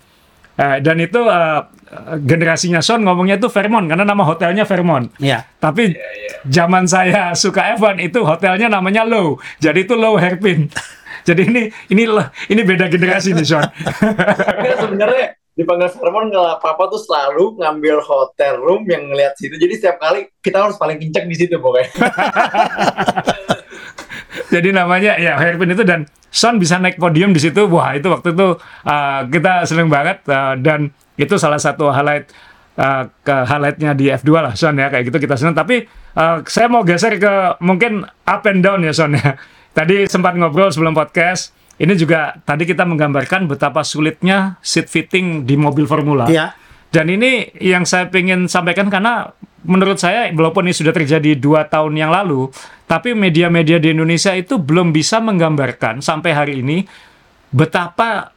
Eh, 0.59 0.77
dan 0.83 0.99
itu 0.99 1.23
eh, 1.23 1.61
generasinya 2.19 2.83
Son 2.83 2.99
ngomongnya 3.07 3.39
itu 3.39 3.47
Fairmont 3.47 3.87
karena 3.87 4.03
nama 4.03 4.27
hotelnya 4.27 4.67
Fairmont. 4.67 5.07
Iya. 5.15 5.47
Tapi 5.55 5.95
zaman 6.43 6.83
saya 6.83 7.31
suka 7.31 7.79
F1 7.79 7.95
itu 8.03 8.19
hotelnya 8.27 8.67
namanya 8.67 9.07
Low. 9.07 9.39
Jadi 9.63 9.87
itu 9.87 9.95
Low 9.95 10.19
Hairpin. 10.19 10.67
Jadi 11.27 11.41
ini 11.47 11.63
ini 11.95 12.03
ini 12.51 12.61
beda 12.67 12.91
generasi 12.91 13.31
nih 13.31 13.47
Son. 13.47 13.63
Enggak 14.59 14.77
sebenarnya 14.83 15.25
dipanggil 15.55 15.87
Fairmont 15.95 16.27
kalau 16.27 16.59
papa 16.59 16.83
tuh 16.91 16.99
selalu 16.99 17.55
ngambil 17.63 18.03
hotel 18.03 18.59
room 18.59 18.83
yang 18.91 19.07
ngeliat 19.07 19.39
situ. 19.39 19.55
Jadi 19.55 19.79
setiap 19.79 19.95
kali 20.03 20.27
kita 20.43 20.59
harus 20.59 20.75
paling 20.75 20.99
kenceng 20.99 21.23
di 21.31 21.39
situ 21.39 21.55
pokoknya. 21.55 21.87
Jadi 24.49 24.73
namanya 24.73 25.15
ya 25.17 25.37
hairpin 25.37 25.71
itu 25.73 25.85
dan 25.85 26.09
Son 26.29 26.61
bisa 26.61 26.77
naik 26.77 27.01
podium 27.01 27.33
di 27.33 27.41
situ. 27.41 27.65
Wah 27.69 27.97
itu 27.97 28.05
waktu 28.09 28.37
itu 28.37 28.47
uh, 28.85 29.21
kita 29.25 29.65
seneng 29.65 29.89
banget 29.89 30.21
uh, 30.29 30.53
dan 30.57 30.93
itu 31.17 31.37
salah 31.41 31.57
satu 31.57 31.89
highlight 31.89 32.29
uh, 32.77 33.09
ke 33.25 33.35
highlightnya 33.49 33.97
di 33.97 34.13
F2 34.13 34.29
lah 34.37 34.53
Son 34.53 34.77
ya 34.77 34.93
kayak 34.93 35.09
gitu 35.09 35.17
kita 35.17 35.37
seneng. 35.37 35.57
Tapi 35.57 35.89
uh, 36.17 36.45
saya 36.45 36.69
mau 36.69 36.85
geser 36.85 37.17
ke 37.17 37.57
mungkin 37.65 38.05
up 38.29 38.45
and 38.45 38.61
down 38.61 38.85
ya 38.85 38.93
Son 38.93 39.17
ya. 39.17 39.37
Tadi 39.77 40.05
sempat 40.05 40.37
ngobrol 40.37 40.69
sebelum 40.69 40.93
podcast. 40.93 41.53
Ini 41.79 41.95
juga 41.95 42.35
tadi 42.43 42.67
kita 42.67 42.83
menggambarkan 42.83 43.47
betapa 43.47 43.87
sulitnya 43.87 44.59
seat 44.59 44.91
fitting 44.91 45.47
di 45.47 45.55
mobil 45.55 45.87
formula. 45.87 46.27
Iya. 46.27 46.51
Dan 46.89 47.05
ini 47.13 47.53
yang 47.61 47.85
saya 47.85 48.09
ingin 48.09 48.49
sampaikan 48.49 48.89
karena 48.89 49.29
menurut 49.61 50.01
saya 50.01 50.31
walaupun 50.33 50.65
ini 50.65 50.73
sudah 50.73 50.89
terjadi 50.89 51.37
dua 51.37 51.69
tahun 51.69 51.93
yang 51.93 52.09
lalu, 52.09 52.49
tapi 52.89 53.13
media-media 53.13 53.77
di 53.77 53.93
Indonesia 53.93 54.33
itu 54.33 54.57
belum 54.57 54.89
bisa 54.89 55.21
menggambarkan 55.21 56.01
sampai 56.01 56.31
hari 56.33 56.53
ini 56.65 56.89
betapa 57.53 58.33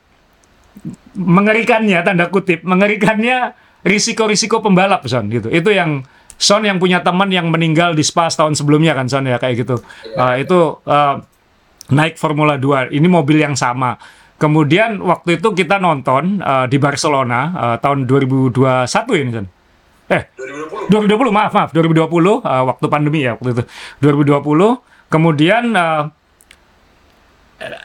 mengerikannya 1.16 2.00
tanda 2.00 2.28
kutip 2.32 2.64
mengerikannya 2.64 3.56
risiko-risiko 3.84 4.60
pembalap 4.60 5.04
Son 5.08 5.28
gitu. 5.28 5.48
Itu 5.48 5.72
yang 5.72 6.04
Son 6.36 6.64
yang 6.66 6.82
punya 6.82 7.00
teman 7.00 7.30
yang 7.30 7.48
meninggal 7.48 7.94
di 7.94 8.02
Spa 8.02 8.26
tahun 8.26 8.58
sebelumnya 8.58 8.96
kan 8.96 9.06
Son 9.06 9.24
ya 9.24 9.38
kayak 9.38 9.62
gitu. 9.62 9.76
Uh, 10.16 10.34
itu 10.36 10.58
uh, 10.88 11.22
naik 11.92 12.16
Formula 12.18 12.56
2. 12.56 12.94
Ini 12.94 13.06
mobil 13.06 13.42
yang 13.42 13.54
sama. 13.54 13.94
Kemudian 14.42 14.98
waktu 14.98 15.38
itu 15.38 15.54
kita 15.54 15.78
nonton 15.78 16.42
uh, 16.42 16.66
di 16.66 16.74
Barcelona 16.82 17.54
uh, 17.54 17.76
tahun 17.78 18.10
2021 18.10 18.90
ini 19.22 19.30
Son. 19.30 19.46
Eh, 20.10 20.22
2020 20.90 21.30
maaf 21.30 21.54
maaf 21.54 21.70
2020 21.70 22.10
uh, 22.10 22.42
waktu 22.42 22.86
pandemi 22.90 23.22
ya 23.22 23.38
waktu 23.38 23.54
itu. 23.54 23.62
2020 24.02 24.42
kemudian 25.06 25.70
uh, 25.78 26.10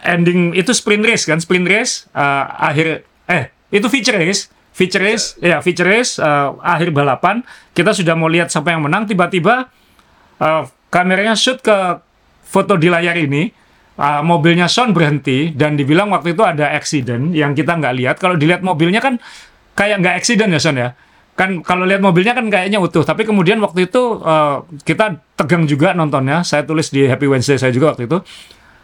ending 0.02 0.58
itu 0.58 0.74
sprint 0.74 1.06
race 1.06 1.30
kan 1.30 1.38
sprint 1.38 1.70
race 1.70 2.10
uh, 2.18 2.50
akhir 2.58 3.06
eh 3.30 3.54
itu 3.70 3.86
feature 3.86 4.18
race 4.18 4.50
feature 4.74 5.06
race 5.06 5.38
ya 5.38 5.62
feature 5.62 5.86
race 5.86 6.18
uh, 6.18 6.58
akhir 6.66 6.90
balapan. 6.90 7.46
Kita 7.78 7.94
sudah 7.94 8.18
mau 8.18 8.26
lihat 8.26 8.50
siapa 8.50 8.74
yang 8.74 8.82
menang 8.82 9.06
tiba-tiba 9.06 9.70
uh, 10.42 10.66
kameranya 10.90 11.38
shoot 11.38 11.62
ke 11.62 12.02
foto 12.42 12.82
di 12.82 12.90
layar 12.90 13.14
ini 13.14 13.67
uh, 13.98 14.22
mobilnya 14.24 14.70
Son 14.70 14.94
berhenti 14.94 15.52
dan 15.52 15.76
dibilang 15.76 16.14
waktu 16.14 16.38
itu 16.38 16.46
ada 16.46 16.72
accident 16.72 17.34
yang 17.34 17.58
kita 17.58 17.76
nggak 17.76 17.94
lihat. 17.98 18.16
Kalau 18.22 18.38
dilihat 18.38 18.62
mobilnya 18.64 19.02
kan 19.04 19.18
kayak 19.74 20.02
nggak 20.06 20.16
accident 20.16 20.50
ya 20.54 20.62
Son 20.62 20.78
ya? 20.78 20.94
Kan 21.38 21.62
kalau 21.62 21.86
lihat 21.86 22.02
mobilnya 22.02 22.34
kan 22.34 22.50
kayaknya 22.50 22.82
utuh. 22.82 23.06
Tapi 23.06 23.26
kemudian 23.26 23.62
waktu 23.62 23.90
itu 23.90 24.22
uh, 24.22 24.66
kita 24.86 25.22
tegang 25.38 25.66
juga 25.70 25.94
nontonnya. 25.94 26.42
Saya 26.42 26.66
tulis 26.66 26.90
di 26.90 27.06
Happy 27.06 27.30
Wednesday 27.30 27.58
saya 27.58 27.74
juga 27.74 27.94
waktu 27.94 28.10
itu. 28.10 28.22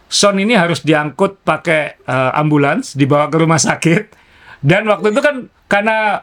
Son 0.10 0.38
ini 0.38 0.54
harus 0.54 0.86
diangkut 0.86 1.42
pakai 1.42 2.06
uh, 2.06 2.38
ambulans 2.38 2.94
dibawa 2.94 3.30
ke 3.34 3.38
rumah 3.42 3.58
sakit. 3.58 4.22
Dan 4.62 4.86
waktu 4.86 5.10
itu 5.10 5.22
kan 5.26 5.50
karena 5.66 6.22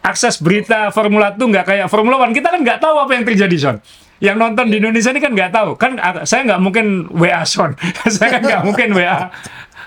akses 0.00 0.40
berita 0.40 0.88
Formula 0.90 1.30
2 1.32 1.38
nggak 1.38 1.66
kayak 1.68 1.86
Formula 1.92 2.16
One 2.18 2.32
kita 2.32 2.48
kan 2.48 2.60
nggak 2.64 2.80
tahu 2.80 2.96
apa 3.04 3.12
yang 3.14 3.24
terjadi 3.28 3.56
Son 3.60 3.76
yang 4.20 4.36
nonton 4.36 4.68
di 4.68 4.76
Indonesia 4.76 5.10
ini 5.10 5.20
kan 5.20 5.32
nggak 5.32 5.50
tahu. 5.50 5.70
Kan 5.80 5.96
uh, 5.96 6.22
saya 6.28 6.44
nggak 6.44 6.60
mungkin 6.60 7.08
WA 7.10 7.42
Son 7.48 7.72
saya 8.14 8.38
kan 8.38 8.40
nggak 8.44 8.62
mungkin 8.68 8.92
WA 8.92 9.32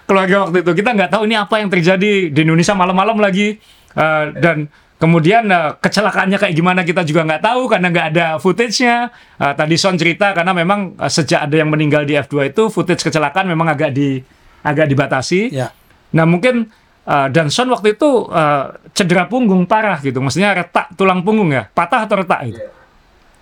keluarga 0.10 0.50
waktu 0.50 0.65
itu. 0.65 0.72
Kita 0.84 0.89
nggak 0.98 1.10
tahu 1.13 1.24
ini 1.30 1.36
apa 1.38 1.56
yang 1.62 1.69
terjadi 1.69 2.34
di 2.34 2.39
Indonesia 2.41 2.74
malam-malam 2.74 3.22
lagi. 3.22 3.62
Uh, 3.93 4.34
dan 4.41 4.74
kemudian 4.98 5.46
uh, 5.54 5.78
kecelakaannya 5.78 6.41
kayak 6.41 6.56
gimana 6.58 6.82
kita 6.82 7.06
juga 7.06 7.30
nggak 7.30 7.46
tahu 7.46 7.62
karena 7.69 7.88
nggak 7.93 8.08
ada 8.17 8.26
footage-nya. 8.41 9.13
Uh, 9.38 9.54
tadi 9.54 9.78
Son 9.78 9.93
cerita 9.96 10.34
karena 10.34 10.52
memang 10.52 10.98
uh, 10.98 11.08
sejak 11.08 11.46
ada 11.46 11.56
yang 11.62 11.69
meninggal 11.69 12.02
di 12.04 12.17
F2 12.17 12.50
itu 12.50 12.74
footage 12.74 13.06
kecelakaan 13.06 13.46
memang 13.46 13.69
agak 13.69 13.93
di 13.93 14.17
agak 14.65 14.89
dibatasi. 14.89 15.54
Ya. 15.54 15.69
Nah 16.17 16.26
mungkin 16.26 16.74
uh, 17.06 17.28
dan 17.30 17.54
Son 17.54 17.69
waktu 17.69 17.93
itu 17.93 18.26
uh, 18.34 18.74
cedera 18.98 19.30
punggung 19.30 19.69
parah 19.69 20.02
gitu, 20.02 20.17
maksudnya 20.24 20.58
retak 20.58 20.89
tulang 20.98 21.22
punggung 21.22 21.54
ya, 21.54 21.69
patah 21.69 22.10
atau 22.10 22.17
retak 22.17 22.39
gitu? 22.50 22.62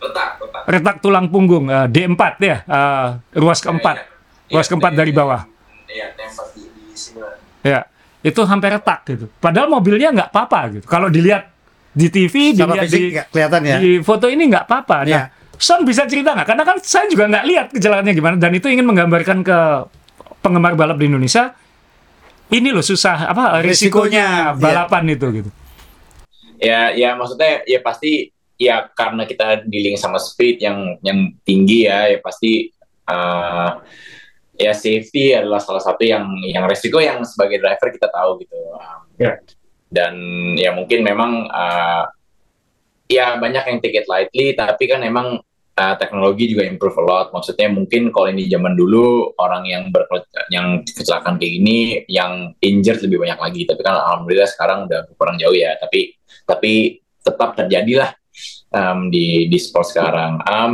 Retak, 0.01 0.29
retak. 0.41 0.61
Retak 0.65 0.95
tulang 0.97 1.29
punggung 1.29 1.69
uh, 1.69 1.85
D4 1.85 2.21
ya, 2.41 2.57
uh, 2.65 3.07
ruas 3.37 3.61
keempat, 3.61 3.95
Iya, 4.49 4.57
ruas 4.57 4.67
keempat 4.67 4.91
dari 4.97 5.13
bawah. 5.13 5.45
Iya, 5.85 6.17
tempat 6.17 6.47
di, 6.57 6.65
di 6.65 6.97
sini. 6.97 7.21
Ya, 7.61 7.85
itu 8.25 8.41
hampir 8.41 8.73
retak 8.73 9.05
gitu. 9.05 9.29
Padahal 9.37 9.69
mobilnya 9.69 10.09
nggak 10.09 10.29
apa-apa 10.33 10.59
gitu. 10.81 10.85
Kalau 10.89 11.05
dilihat 11.13 11.53
di 11.93 12.09
TV, 12.09 12.57
Secara 12.57 12.81
dilihat 12.81 12.89
di, 12.89 13.01
kelihatan 13.29 13.61
ya. 13.61 13.77
di 13.77 13.91
foto 14.01 14.25
ini 14.25 14.49
nggak 14.49 14.65
apa-apa. 14.65 14.97
Nah. 15.05 15.27
Son 15.61 15.85
bisa 15.85 16.09
cerita 16.09 16.33
nggak? 16.33 16.47
Karena 16.49 16.63
kan 16.65 16.81
saya 16.81 17.05
juga 17.05 17.29
nggak 17.29 17.45
lihat 17.45 17.67
gejalanya 17.69 18.11
gimana. 18.17 18.33
Dan 18.41 18.57
itu 18.57 18.65
ingin 18.65 18.81
menggambarkan 18.81 19.45
ke 19.45 19.57
penggemar 20.41 20.73
balap 20.73 20.97
di 20.97 21.05
Indonesia. 21.05 21.53
Ini 22.49 22.73
loh 22.73 22.81
susah 22.81 23.29
apa 23.29 23.61
risikonya 23.61 24.57
Risikonya, 24.57 24.57
balapan 24.57 25.03
itu 25.13 25.27
gitu. 25.37 25.49
Ya, 26.57 26.89
ya 26.91 27.13
maksudnya 27.13 27.61
ya 27.69 27.77
pasti 27.85 28.33
ya 28.61 28.85
karena 28.93 29.25
kita 29.25 29.65
dealing 29.65 29.97
sama 29.97 30.21
speed 30.21 30.61
yang 30.61 31.01
yang 31.01 31.33
tinggi 31.41 31.89
ya, 31.89 32.13
ya 32.13 32.21
pasti 32.21 32.69
uh, 33.09 33.81
ya 34.53 34.77
safety 34.77 35.33
adalah 35.33 35.57
salah 35.57 35.81
satu 35.81 36.05
yang 36.05 36.29
yang 36.45 36.69
resiko 36.69 37.01
yang 37.01 37.25
sebagai 37.25 37.57
driver 37.57 37.89
kita 37.89 38.07
tahu 38.13 38.37
gitu. 38.45 38.57
Um, 38.77 39.01
Ya. 39.21 39.37
Dan 39.91 40.15
ya 40.57 40.73
mungkin 40.73 41.05
memang 41.05 41.45
uh, 41.45 42.09
ya 43.05 43.37
banyak 43.37 43.61
yang 43.69 43.77
take 43.83 44.01
it 44.01 44.09
lightly, 44.09 44.57
tapi 44.57 44.89
kan 44.89 45.05
emang 45.05 45.37
uh, 45.77 45.95
teknologi 46.01 46.49
juga 46.49 46.65
improve 46.65 46.97
a 46.97 47.03
lot. 47.05 47.27
Maksudnya 47.29 47.69
mungkin 47.69 48.09
kalau 48.09 48.33
ini 48.33 48.49
zaman 48.49 48.73
dulu 48.73 49.35
orang 49.37 49.67
yang 49.69 49.83
ber 49.93 50.09
yang 50.49 50.81
kecelakaan 50.87 51.37
kayak 51.37 51.53
gini, 51.53 51.77
yang 52.09 52.55
injured 52.65 53.03
lebih 53.05 53.21
banyak 53.21 53.37
lagi. 53.37 53.61
Tapi 53.69 53.81
kan 53.83 53.93
alhamdulillah 53.93 54.49
sekarang 54.49 54.89
udah 54.89 55.05
kurang 55.19 55.37
jauh 55.37 55.53
ya. 55.53 55.77
Tapi 55.77 56.17
tapi 56.49 56.97
tetap 57.21 57.53
terjadilah 57.53 58.20
um, 58.71 59.07
di 59.11 59.47
di 59.51 59.57
sport 59.59 59.87
sekarang. 59.91 60.41
Um, 60.47 60.71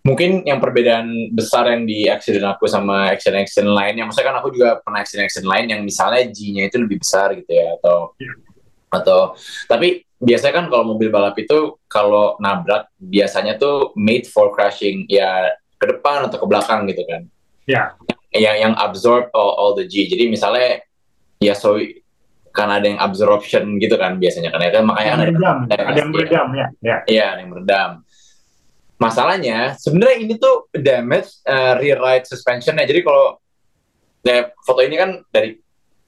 mungkin 0.00 0.48
yang 0.48 0.64
perbedaan 0.64 1.28
besar 1.36 1.68
yang 1.68 1.84
di 1.84 2.08
accident 2.08 2.56
aku 2.56 2.64
sama 2.64 3.12
accident 3.12 3.44
accident 3.44 3.76
lain 3.76 4.00
yang 4.00 4.08
maksudnya 4.08 4.32
kan 4.32 4.38
aku 4.40 4.48
juga 4.48 4.80
pernah 4.80 5.04
accident 5.04 5.28
accident 5.28 5.50
lain 5.52 5.66
yang 5.76 5.80
misalnya 5.84 6.24
G-nya 6.24 6.72
itu 6.72 6.80
lebih 6.80 7.04
besar 7.04 7.36
gitu 7.36 7.52
ya 7.52 7.76
atau 7.76 8.16
atau 8.88 9.36
tapi 9.68 10.00
biasanya 10.16 10.54
kan 10.56 10.66
kalau 10.72 10.84
mobil 10.96 11.12
balap 11.12 11.36
itu 11.36 11.76
kalau 11.84 12.40
nabrak 12.40 12.88
biasanya 12.96 13.60
tuh 13.60 13.92
made 13.92 14.24
for 14.24 14.48
crashing 14.56 15.04
ya 15.04 15.52
ke 15.76 15.84
depan 15.84 16.28
atau 16.28 16.40
ke 16.40 16.46
belakang 16.48 16.88
gitu 16.88 17.04
kan 17.04 17.28
Ya. 17.68 17.94
yang 18.34 18.56
yang 18.58 18.74
absorb 18.80 19.30
all, 19.30 19.54
all 19.54 19.72
the 19.78 19.86
G 19.86 20.10
jadi 20.10 20.26
misalnya 20.26 20.82
ya 21.38 21.54
so 21.54 21.76
kan 22.50 22.68
ada 22.70 22.86
yang 22.86 22.98
absorption 22.98 23.78
gitu 23.78 23.94
kan 23.94 24.18
biasanya 24.18 24.50
kan 24.50 24.60
ya 24.62 24.70
kan 24.74 24.84
makanya 24.86 25.10
ada 25.14 25.26
ada 25.70 25.98
yang 25.98 26.10
beredam 26.10 26.46
ya. 26.54 26.66
ya. 26.82 26.96
Iya, 27.06 27.24
ada 27.34 27.40
yang 27.46 27.50
meredam. 27.54 27.90
Masalahnya, 29.00 29.80
sebenarnya 29.80 30.16
ini 30.20 30.34
tuh 30.36 30.68
damage 30.76 31.40
uh, 31.48 31.80
rear 31.80 31.96
right 31.96 32.26
suspensionnya. 32.26 32.84
Jadi 32.84 33.00
kalau 33.00 33.40
ya, 34.20 34.52
foto 34.60 34.84
ini 34.84 34.96
kan 35.00 35.24
dari 35.32 35.56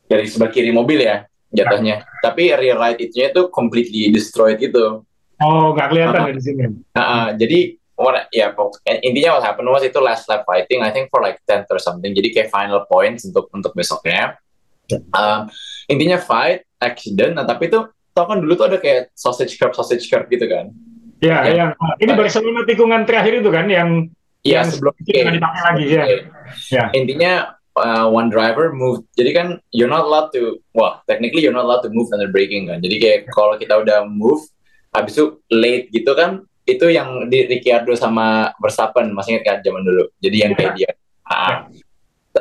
dari 0.05 0.29
sebelah 0.29 0.53
kiri 0.53 0.75
mobil 0.75 1.01
ya 1.01 1.25
jatuhnya. 1.55 2.05
Tapi 2.21 2.53
rear 2.53 2.77
right 2.77 2.99
itunya 3.01 3.33
tuh 3.33 3.49
completely 3.49 4.13
destroyed 4.13 4.61
gitu. 4.61 5.09
Oh, 5.41 5.67
nggak 5.73 5.89
kelihatan 5.89 6.21
ya 6.29 6.35
di 6.37 6.43
sini. 6.43 6.63
Uh, 6.69 7.01
uh, 7.01 7.27
jadi 7.35 7.81
what, 7.97 8.29
ya 8.29 8.53
pok- 8.53 8.83
intinya 8.85 9.39
what 9.39 9.45
happened 9.47 9.69
was 9.71 9.87
itu 9.87 9.99
last 10.03 10.29
lap 10.29 10.45
fighting. 10.45 10.85
I 10.85 10.93
think 10.93 11.09
for 11.09 11.25
like 11.25 11.41
10th 11.49 11.71
or 11.73 11.81
something. 11.81 12.13
Jadi 12.13 12.29
kayak 12.35 12.49
final 12.53 12.85
points 12.85 13.25
untuk 13.25 13.49
untuk 13.55 13.73
besoknya. 13.73 14.37
Um, 15.17 15.49
intinya 15.91 16.19
fight, 16.19 16.67
accident. 16.79 17.39
Nah 17.39 17.47
tapi 17.47 17.71
tuh 17.71 17.91
tau 18.13 18.29
kan 18.29 18.39
dulu 18.43 18.53
tuh 18.55 18.67
ada 18.69 18.79
kayak 18.79 19.11
sausage 19.17 19.57
curb 19.57 19.73
sausage 19.73 20.07
curb 20.07 20.29
gitu 20.29 20.45
kan. 20.47 20.71
Ya, 21.23 21.47
Ya. 21.47 21.55
yang 21.55 21.71
ini 22.03 22.13
Barcelona 22.19 22.67
tikungan 22.67 23.07
terakhir 23.07 23.41
itu 23.41 23.51
kan 23.55 23.71
yang 23.71 24.11
Iya 24.43 24.67
Yang 24.67 24.83
sebelum 24.83 24.95
itu 24.99 25.11
dipakai 25.39 25.63
lagi, 25.71 25.85
ya. 25.87 26.05
Ya. 26.75 26.85
Intinya 26.99 27.55
uh, 27.79 28.11
one 28.11 28.27
driver 28.27 28.75
move. 28.75 29.07
Jadi 29.15 29.31
kan 29.31 29.49
you're 29.71 29.91
not 29.91 30.03
allowed 30.03 30.35
to. 30.35 30.59
Wah, 30.75 30.99
technically 31.07 31.47
you're 31.47 31.55
not 31.55 31.63
allowed 31.63 31.87
to 31.87 31.91
move 31.95 32.11
under 32.11 32.27
braking 32.27 32.67
kan. 32.67 32.83
Jadi 32.83 32.97
kayak 32.99 33.19
kalau 33.31 33.55
kita 33.55 33.79
udah 33.79 34.03
move, 34.11 34.43
habis 34.91 35.15
itu 35.15 35.39
late 35.47 35.95
gitu 35.95 36.11
kan, 36.19 36.43
itu 36.67 36.91
yang 36.91 37.31
di 37.31 37.47
Ricciardo 37.47 37.95
sama 37.95 38.51
Verstappen 38.59 39.15
masih 39.15 39.39
ingat 39.39 39.45
kan 39.47 39.59
zaman 39.63 39.87
dulu. 39.87 40.11
Jadi 40.19 40.37
yang 40.43 40.53
kayak 40.59 40.75
dia. 40.75 40.91
Ah. 41.23 41.71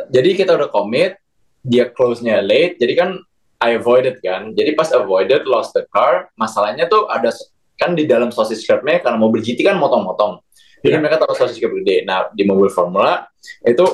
Jadi 0.10 0.30
kita 0.34 0.58
udah 0.58 0.74
commit, 0.74 1.22
dia 1.62 1.86
close-nya 1.94 2.42
late. 2.42 2.82
Jadi 2.82 2.94
kan 2.98 3.22
I 3.62 3.78
avoided 3.78 4.18
kan. 4.20 4.52
Jadi 4.52 4.74
pas 4.74 4.90
avoided 4.90 5.46
lost 5.46 5.72
the 5.72 5.86
car, 5.88 6.34
masalahnya 6.34 6.90
tuh 6.90 7.06
ada 7.08 7.30
kan 7.78 7.94
di 7.94 8.06
dalam 8.06 8.30
sausage 8.30 8.66
curb-nya 8.66 9.00
karena 9.00 9.18
mobil 9.18 9.42
GT 9.42 9.62
kan 9.62 9.78
motong-motong. 9.78 10.42
Jadi 10.82 10.98
Iya. 10.98 11.02
mereka 11.02 11.22
taruh 11.22 11.38
sausage 11.38 11.62
curb 11.62 11.78
gede. 11.78 12.02
Nah, 12.04 12.30
di 12.34 12.42
mobil 12.42 12.70
formula 12.70 13.30
itu 13.62 13.86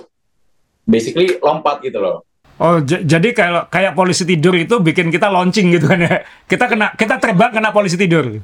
basically 0.83 1.35
lompat 1.37 1.83
gitu 1.83 1.99
loh. 1.99 2.23
Oh, 2.57 2.81
j- 2.81 3.05
jadi 3.05 3.29
kalau 3.31 3.69
kayak 3.69 3.93
polisi 3.93 4.25
tidur 4.25 4.57
itu 4.57 4.81
bikin 4.81 5.13
kita 5.13 5.29
launching 5.29 5.69
gitu 5.69 5.85
kan 5.85 5.99
ya. 6.01 6.25
Kita 6.47 6.65
kena 6.65 6.95
kita 6.97 7.21
terbang 7.21 7.53
kena 7.53 7.69
polisi 7.69 7.99
tidur. 7.99 8.39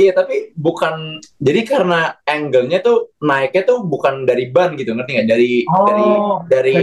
Iya, 0.00 0.16
tapi 0.16 0.56
bukan 0.56 1.20
jadi 1.36 1.60
karena 1.68 2.16
angle-nya 2.24 2.80
tuh 2.80 3.12
naiknya 3.20 3.68
tuh 3.68 3.84
bukan 3.84 4.24
dari 4.24 4.48
ban 4.48 4.72
gitu, 4.80 4.96
ngerti 4.96 5.12
nggak? 5.12 5.28
Dari 5.28 5.50
dari 5.68 6.08
dari 6.48 6.74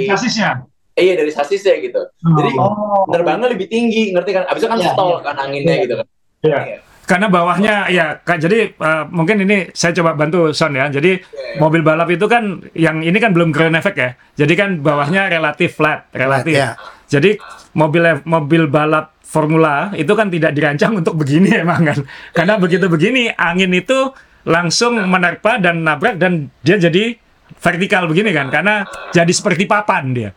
sasisnya. 0.98 1.06
iya 1.06 1.14
dari 1.14 1.32
sasisnya 1.32 1.76
gitu. 1.78 2.02
Jadi 2.26 2.52
oh. 2.58 3.06
terbangnya 3.14 3.48
lebih 3.54 3.70
tinggi, 3.70 4.10
ngerti 4.10 4.32
kan? 4.34 4.44
Abis 4.50 4.66
itu 4.66 4.70
kan 4.70 4.80
Iya, 4.82 4.92
stall 4.98 5.22
kan 5.22 5.36
anginnya 5.38 5.76
gitu 5.86 5.94
kan. 6.02 6.08
Iya. 6.42 6.60
Karena 7.08 7.32
bawahnya 7.32 7.88
ya 7.88 8.20
Kak, 8.20 8.36
jadi 8.44 8.76
eh, 8.76 9.04
mungkin 9.08 9.40
ini 9.48 9.72
saya 9.72 9.96
coba 9.96 10.18
bantu 10.18 10.52
Son 10.52 10.76
ya. 10.76 10.92
Jadi 10.92 11.22
Iya. 11.22 11.62
mobil 11.64 11.80
balap 11.86 12.10
itu 12.12 12.26
kan 12.28 12.68
yang 12.76 13.00
ini 13.06 13.16
kan 13.22 13.32
belum 13.32 13.56
ground 13.56 13.80
effect 13.80 13.98
ya. 13.98 14.10
Jadi 14.36 14.54
kan 14.60 14.70
bawahnya 14.84 15.32
relatif 15.32 15.80
flat, 15.80 16.12
relatif. 16.12 16.58
Ya. 16.58 16.76
Jadi 17.08 17.40
mobil 17.78 18.04
mobil 18.28 18.68
balap 18.68 19.16
formula 19.24 19.96
itu 19.96 20.12
kan 20.16 20.28
tidak 20.28 20.52
dirancang 20.52 21.00
untuk 21.00 21.16
begini 21.16 21.56
emang 21.64 21.88
kan. 21.88 22.00
Karena 22.36 22.60
begitu 22.60 22.92
begini 22.92 23.32
angin 23.38 23.72
itu 23.72 24.12
langsung 24.48 24.96
menerpa 25.00 25.60
dan 25.60 25.84
nabrak 25.84 26.16
dan 26.16 26.48
dia 26.64 26.80
jadi 26.80 27.20
vertikal 27.60 28.08
begini 28.08 28.32
kan 28.32 28.48
karena 28.52 28.84
jadi 29.16 29.32
seperti 29.32 29.64
papan 29.68 30.12
dia. 30.12 30.32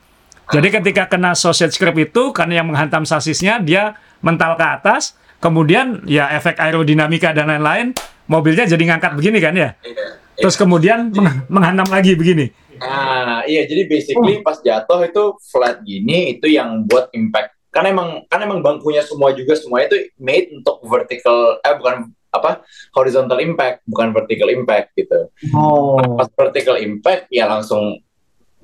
Jadi 0.51 0.69
ketika 0.71 1.07
kena 1.07 1.39
sausage 1.39 1.79
curb 1.79 1.95
itu 1.95 2.35
karena 2.35 2.63
yang 2.63 2.67
menghantam 2.69 3.07
sasisnya 3.07 3.63
dia 3.63 3.95
mental 4.19 4.59
ke 4.59 4.67
atas, 4.67 5.15
kemudian 5.39 6.03
ya 6.11 6.31
efek 6.35 6.59
aerodinamika 6.59 7.31
dan 7.31 7.49
lain-lain, 7.49 7.95
mobilnya 8.27 8.67
jadi 8.67 8.83
ngangkat 8.95 9.15
begini 9.15 9.39
kan 9.39 9.55
ya. 9.55 9.71
Iya. 9.83 10.07
Terus 10.41 10.57
kemudian 10.59 11.13
meng- 11.15 11.47
menghantam 11.47 11.89
lagi 11.93 12.17
begini. 12.17 12.51
Nah, 12.81 13.45
iya 13.45 13.69
jadi 13.69 13.85
basically 13.85 14.41
pas 14.41 14.57
jatuh 14.57 15.05
itu 15.05 15.37
flat 15.53 15.85
gini 15.85 16.37
itu 16.37 16.49
yang 16.49 16.83
buat 16.89 17.13
impact. 17.13 17.53
Kan 17.71 17.85
emang 17.87 18.25
kan 18.27 18.41
emang 18.41 18.65
bangkunya 18.65 19.05
semua 19.05 19.37
juga 19.37 19.55
semuanya 19.55 19.93
itu 19.95 19.99
made 20.17 20.49
untuk 20.57 20.81
vertical 20.89 21.61
eh 21.61 21.77
bukan 21.77 22.09
apa 22.31 22.63
horizontal 22.97 23.43
impact 23.43 23.85
bukan 23.85 24.17
vertical 24.17 24.49
impact 24.49 24.97
gitu. 24.97 25.29
Oh. 25.53 26.01
Pas 26.17 26.27
vertical 26.33 26.81
impact 26.81 27.29
ya 27.29 27.45
langsung 27.47 28.01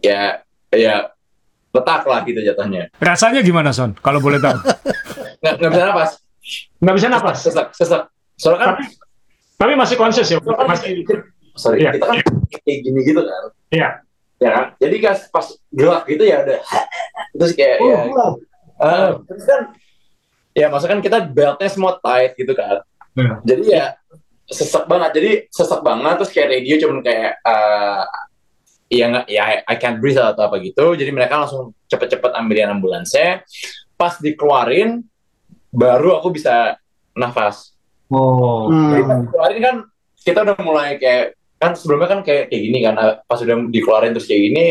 ya 0.00 0.40
ya 0.72 1.12
letak 1.76 2.02
lah 2.02 2.20
gitu 2.22 2.40
jatuhnya. 2.40 2.88
Rasanya 2.96 3.40
gimana 3.40 3.70
Son? 3.70 3.92
Kalau 3.96 4.18
boleh 4.18 4.38
tahu. 4.38 4.56
Nggak, 5.44 5.54
nggak 5.60 5.70
bisa 5.70 5.84
napas. 5.84 6.10
Nggak 6.78 6.94
bisa 6.96 7.06
napas. 7.08 7.36
Sesak, 7.38 7.66
sesak. 7.70 8.02
Soalnya 8.34 8.58
kan 8.58 8.68
Tapi, 8.72 8.84
tapi 9.56 9.72
masih 9.74 9.96
conscious 9.96 10.28
ya. 10.28 10.38
Masih. 10.40 11.04
sorry, 11.54 11.84
Iya. 11.84 11.90
kita 11.94 12.04
kan 12.04 12.16
kayak 12.58 12.78
gini 12.80 13.00
gitu 13.02 13.20
kan. 13.20 13.42
Iya. 13.70 13.88
Ya 14.36 14.50
kan? 14.50 14.64
Jadi 14.76 14.94
pas, 14.98 15.18
pas 15.30 15.46
gelap 15.70 16.02
gitu 16.04 16.20
ya 16.22 16.44
udah 16.44 16.60
terus 17.38 17.52
kayak 17.52 17.76
ya, 17.78 17.98
Eh, 18.76 19.10
terus 19.24 19.44
kan 19.44 19.60
ya 20.52 20.66
maksudnya 20.68 20.92
kan 20.92 21.02
kita 21.02 21.18
beltnya 21.24 21.68
semua 21.68 21.96
tight 21.96 22.32
gitu 22.34 22.52
kan 22.52 22.84
Iya. 23.12 23.32
jadi 23.44 23.64
ya 23.64 23.84
sesak 24.46 24.84
banget 24.84 25.10
jadi 25.16 25.30
sesak 25.48 25.80
banget 25.80 26.14
terus 26.16 26.28
kayak 26.28 26.48
radio 26.50 26.74
cuman 26.78 27.00
kayak 27.00 27.40
eh 27.40 28.02
ya 28.88 29.04
nggak 29.08 29.26
ya 29.26 29.42
I 29.62 29.76
can't 29.76 29.98
breathe 29.98 30.16
atau 30.16 30.46
apa 30.46 30.58
gitu 30.58 30.94
jadi 30.94 31.10
mereka 31.10 31.38
langsung 31.38 31.74
cepet-cepet 31.86 32.30
ambilin 32.32 32.70
ambulansnya 32.70 33.42
pas 33.94 34.14
dikeluarin 34.16 35.02
baru 35.70 36.16
aku 36.16 36.30
bisa 36.30 36.78
nafas 37.12 37.74
Oh. 38.06 38.70
jadi 38.70 39.02
pas 39.02 39.10
Hmm. 39.12 39.24
dikeluarin 39.26 39.60
kan 39.60 39.76
kita 40.16 40.38
udah 40.42 40.56
mulai 40.60 40.94
kayak 40.96 41.34
kan 41.56 41.74
sebelumnya 41.74 42.06
kan 42.06 42.20
kayak 42.22 42.46
kayak 42.46 42.62
gini 42.62 42.78
kan 42.80 42.94
eh, 42.94 43.14
pas 43.20 43.38
udah 43.38 43.56
dikeluarin 43.66 44.12
terus 44.12 44.26
kayak 44.26 44.42
gini 44.44 44.64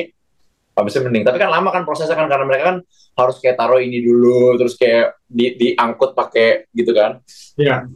habisnya 0.71 1.04
mending 1.04 1.23
tapi 1.23 1.36
kan 1.36 1.47
lama 1.47 1.67
kan 1.69 1.84
prosesnya 1.84 2.15
kan 2.15 2.28
karena 2.28 2.43
mereka 2.43 2.63
kan 2.71 2.78
harus 3.15 3.39
kayak 3.39 3.56
taruh 3.56 3.80
ini 3.80 3.99
dulu 3.99 4.56
terus 4.56 4.75
kayak 4.75 5.19
di 5.23 5.51
diangkut 5.54 6.12
pakai 6.13 6.67
gitu 6.71 6.91
kan 6.91 7.19
Iya. 7.56 7.88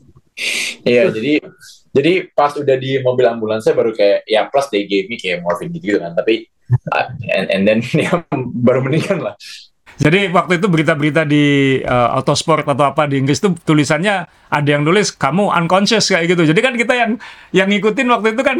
Iya 0.86 1.10
jadi 1.12 1.44
jadi 1.90 2.14
pas 2.32 2.54
udah 2.54 2.76
di 2.78 3.02
mobil 3.02 3.26
ambulansnya 3.26 3.74
baru 3.74 3.92
kayak 3.92 4.26
ya 4.30 4.46
plus 4.48 4.70
they 4.70 4.86
gave 4.86 5.10
me 5.10 5.18
kayak 5.18 5.42
morphine 5.42 5.74
gitu 5.74 5.98
kan 5.98 6.14
tapi 6.14 6.48
uh, 6.94 7.08
and, 7.34 7.48
and 7.50 7.64
then 7.66 7.80
ya 8.06 8.24
baru 8.34 8.86
meninggal 8.86 9.32
lah 9.32 9.36
Jadi 10.00 10.32
waktu 10.32 10.64
itu 10.64 10.72
berita-berita 10.72 11.28
di 11.28 11.76
uh, 11.84 12.16
Autosport 12.16 12.64
atau 12.64 12.88
apa 12.88 13.04
di 13.04 13.20
Inggris 13.20 13.44
tuh 13.44 13.52
tulisannya 13.68 14.24
ada 14.48 14.70
yang 14.72 14.88
nulis 14.88 15.12
kamu 15.12 15.52
unconscious 15.52 16.08
kayak 16.08 16.32
gitu. 16.32 16.48
Jadi 16.48 16.60
kan 16.64 16.74
kita 16.80 16.94
yang 16.96 17.12
yang 17.52 17.68
ngikutin 17.68 18.08
waktu 18.08 18.32
itu 18.32 18.42
kan 18.48 18.58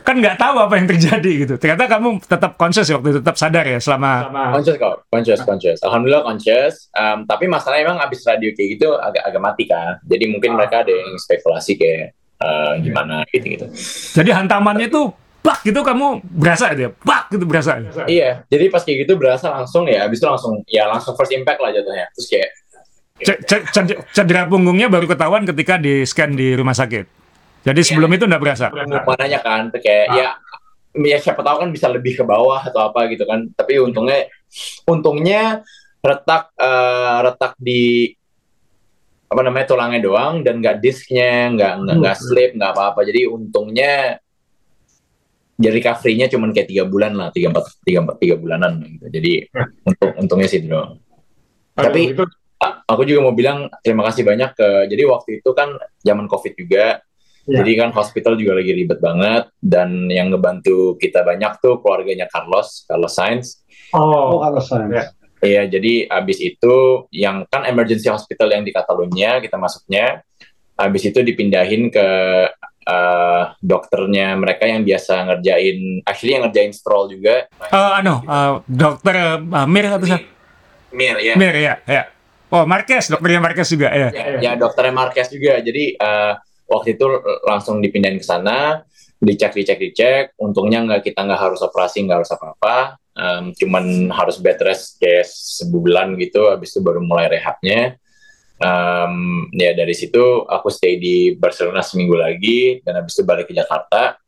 kan 0.00 0.16
nggak 0.16 0.40
tahu 0.40 0.56
apa 0.56 0.80
yang 0.80 0.88
terjadi 0.88 1.32
gitu. 1.44 1.54
Ternyata 1.60 1.92
kamu 1.92 2.24
tetap 2.24 2.56
conscious 2.56 2.88
waktu 2.88 3.08
itu 3.12 3.18
tetap 3.20 3.36
sadar 3.36 3.68
ya 3.68 3.76
selama. 3.84 4.32
Conscious 4.56 4.76
kok, 4.80 4.94
conscious, 5.12 5.40
conscious. 5.44 5.78
Alhamdulillah 5.84 6.24
conscious. 6.24 6.88
Um, 6.96 7.28
tapi 7.28 7.52
masalahnya 7.52 7.92
emang 7.92 8.00
abis 8.00 8.24
radio 8.24 8.48
kayak 8.56 8.68
gitu 8.80 8.88
agak 8.96 9.28
agak 9.28 9.42
mati 9.44 9.64
kan. 9.68 10.00
Jadi 10.08 10.24
mungkin 10.32 10.56
mereka 10.56 10.88
ada 10.88 10.92
yang 10.96 11.20
spekulasi 11.20 11.76
kayak 11.76 12.16
uh, 12.40 12.80
gimana 12.80 13.28
gitu 13.28 13.44
gitu. 13.44 13.66
Jadi 14.24 14.30
hantamannya 14.32 14.88
itu 14.88 15.12
bak 15.48 15.64
gitu 15.64 15.80
kamu 15.80 16.20
berasa 16.28 16.76
dia, 16.76 16.92
bak 16.92 17.32
gitu 17.32 17.48
berasa. 17.48 17.80
Iya, 18.04 18.44
jadi 18.52 18.68
pas 18.68 18.84
kayak 18.84 19.08
gitu 19.08 19.16
berasa 19.16 19.48
langsung 19.48 19.88
ya, 19.88 20.04
abis 20.04 20.20
itu 20.20 20.28
langsung 20.28 20.52
ya 20.68 20.84
langsung 20.84 21.16
first 21.16 21.32
impact 21.32 21.64
lah 21.64 21.72
jatuhnya. 21.72 22.04
Terus 22.12 22.28
kayak 22.28 22.48
cedera 24.12 24.44
punggungnya 24.44 24.92
baru 24.92 25.08
ketahuan 25.08 25.48
ketika 25.48 25.80
di 25.80 26.04
scan 26.04 26.36
di 26.36 26.52
rumah 26.52 26.76
sakit. 26.76 27.16
Jadi 27.64 27.80
sebelum 27.80 28.12
itu 28.12 28.28
enggak 28.28 28.42
berasa. 28.44 28.66
mananya 29.08 29.40
kan, 29.40 29.72
kayak 29.72 30.06
ya 30.12 30.28
ya 30.98 31.16
siapa 31.16 31.40
tahu 31.40 31.64
kan 31.64 31.68
bisa 31.72 31.88
lebih 31.88 32.20
ke 32.20 32.24
bawah 32.28 32.60
atau 32.68 32.92
apa 32.92 33.08
gitu 33.08 33.24
kan. 33.24 33.48
Tapi 33.56 33.80
untungnya 33.80 34.28
untungnya 34.84 35.64
retak 36.04 36.52
eh, 36.60 37.16
retak 37.24 37.56
di 37.56 38.12
apa 39.28 39.40
namanya 39.44 39.66
tulangnya 39.68 40.00
doang 40.00 40.40
dan 40.40 40.60
nggak 40.60 40.80
disknya 40.80 41.52
nggak 41.52 41.72
nggak 41.84 41.96
nggak 42.00 42.16
slip 42.16 42.50
nggak 42.56 42.72
apa-apa 42.72 43.04
jadi 43.04 43.28
untungnya 43.28 44.16
jadi 45.58 45.74
recovery-nya 45.82 46.26
cuma 46.30 46.48
kayak 46.54 46.70
tiga 46.70 46.84
bulan 46.86 47.18
lah 47.18 47.28
tiga 47.34 47.50
empat 47.50 47.82
tiga 47.82 47.98
empat 48.06 48.16
tiga 48.22 48.34
bulanan 48.38 48.78
gitu 48.86 49.06
jadi 49.10 49.32
untung 49.84 50.10
untungnya 50.16 50.48
sih 50.48 50.62
itu 50.62 50.70
doang 50.70 51.02
Tapi- 51.74 52.14
itu 52.14 52.22
aku 52.88 53.02
juga 53.06 53.20
mau 53.22 53.34
bilang 53.34 53.66
terima 53.82 54.06
kasih 54.06 54.22
banyak 54.22 54.50
ke 54.54 54.68
jadi 54.90 55.02
waktu 55.06 55.42
itu 55.42 55.50
kan 55.52 55.74
zaman 56.00 56.26
covid 56.26 56.54
juga 56.56 57.02
Ya. 57.48 57.64
jadi 57.64 57.80
kan 57.80 57.96
hospital 57.96 58.36
juga 58.36 58.60
lagi 58.60 58.76
ribet 58.76 59.00
banget 59.00 59.48
dan 59.56 60.04
yang 60.12 60.28
ngebantu 60.28 61.00
kita 61.00 61.24
banyak 61.24 61.56
tuh 61.64 61.80
keluarganya 61.80 62.28
Carlos 62.28 62.84
Carlos 62.84 63.16
Sainz 63.16 63.64
Oh, 63.96 64.36
oh, 64.36 64.44
kalau 64.44 64.60
saya. 64.60 64.84
Ya. 64.92 65.04
Iya, 65.40 65.62
jadi 65.78 66.12
abis 66.12 66.44
itu 66.44 66.74
yang 67.08 67.48
kan 67.48 67.64
emergency 67.64 68.12
hospital 68.12 68.52
yang 68.52 68.68
di 68.68 68.72
Catalunya 68.74 69.40
kita 69.40 69.56
masuknya, 69.56 70.20
abis 70.76 71.08
itu 71.08 71.24
dipindahin 71.24 71.88
ke 71.88 72.06
eh, 72.88 73.42
dokternya 73.60 74.32
mereka 74.40 74.64
yang 74.64 74.82
biasa 74.82 75.28
ngerjain, 75.28 76.00
actually 76.08 76.32
yang 76.34 76.48
ngerjain 76.48 76.72
stroll 76.72 77.12
juga. 77.12 77.44
eh, 77.68 77.90
anu 78.00 78.24
eh, 78.24 78.52
dokter 78.64 79.14
eh, 79.44 79.66
Mir 79.68 79.84
atau 79.92 80.06
siapa? 80.08 80.26
Mir 80.88 81.16
ya. 81.20 81.34
Mir 81.36 81.54
ya, 81.54 81.74
ya. 81.84 82.02
Oh, 82.48 82.64
Marquez, 82.64 83.12
dokternya 83.12 83.44
Marquez 83.44 83.68
juga 83.68 83.92
ya. 83.92 84.08
Ya, 84.08 84.24
ya 84.40 84.52
dokternya 84.56 84.94
Marquez 84.96 85.28
juga. 85.28 85.60
Jadi 85.60 86.00
eh, 86.00 86.32
waktu 86.64 86.96
itu 86.96 87.06
langsung 87.44 87.84
dipindahin 87.84 88.16
ke 88.16 88.24
sana, 88.24 88.80
dicek, 89.20 89.52
dicek, 89.52 89.78
dicek. 89.78 90.24
Untungnya 90.40 90.80
nggak 90.80 91.12
kita 91.12 91.28
nggak 91.28 91.40
harus 91.40 91.60
operasi, 91.60 92.08
nggak 92.08 92.24
harus 92.24 92.32
apa-apa. 92.32 92.96
Em, 93.18 93.50
cuman 93.52 94.14
harus 94.14 94.38
bed 94.38 94.62
rest 94.64 94.96
kayak 94.96 95.26
sebulan 95.28 96.16
gitu. 96.16 96.48
Habis 96.48 96.72
itu 96.72 96.80
baru 96.80 97.04
mulai 97.04 97.28
rehabnya. 97.28 98.00
Em, 98.58 99.46
ya 99.54 99.70
dari 99.70 99.94
situ 99.94 100.42
aku 100.42 100.66
stay 100.66 100.98
di 100.98 101.38
Barcelona 101.38 101.78
seminggu 101.78 102.18
lagi 102.18 102.82
dan 102.82 102.98
habis 102.98 103.14
itu 103.14 103.22
balik 103.22 103.46
ke 103.46 103.54
Jakarta. 103.54 104.18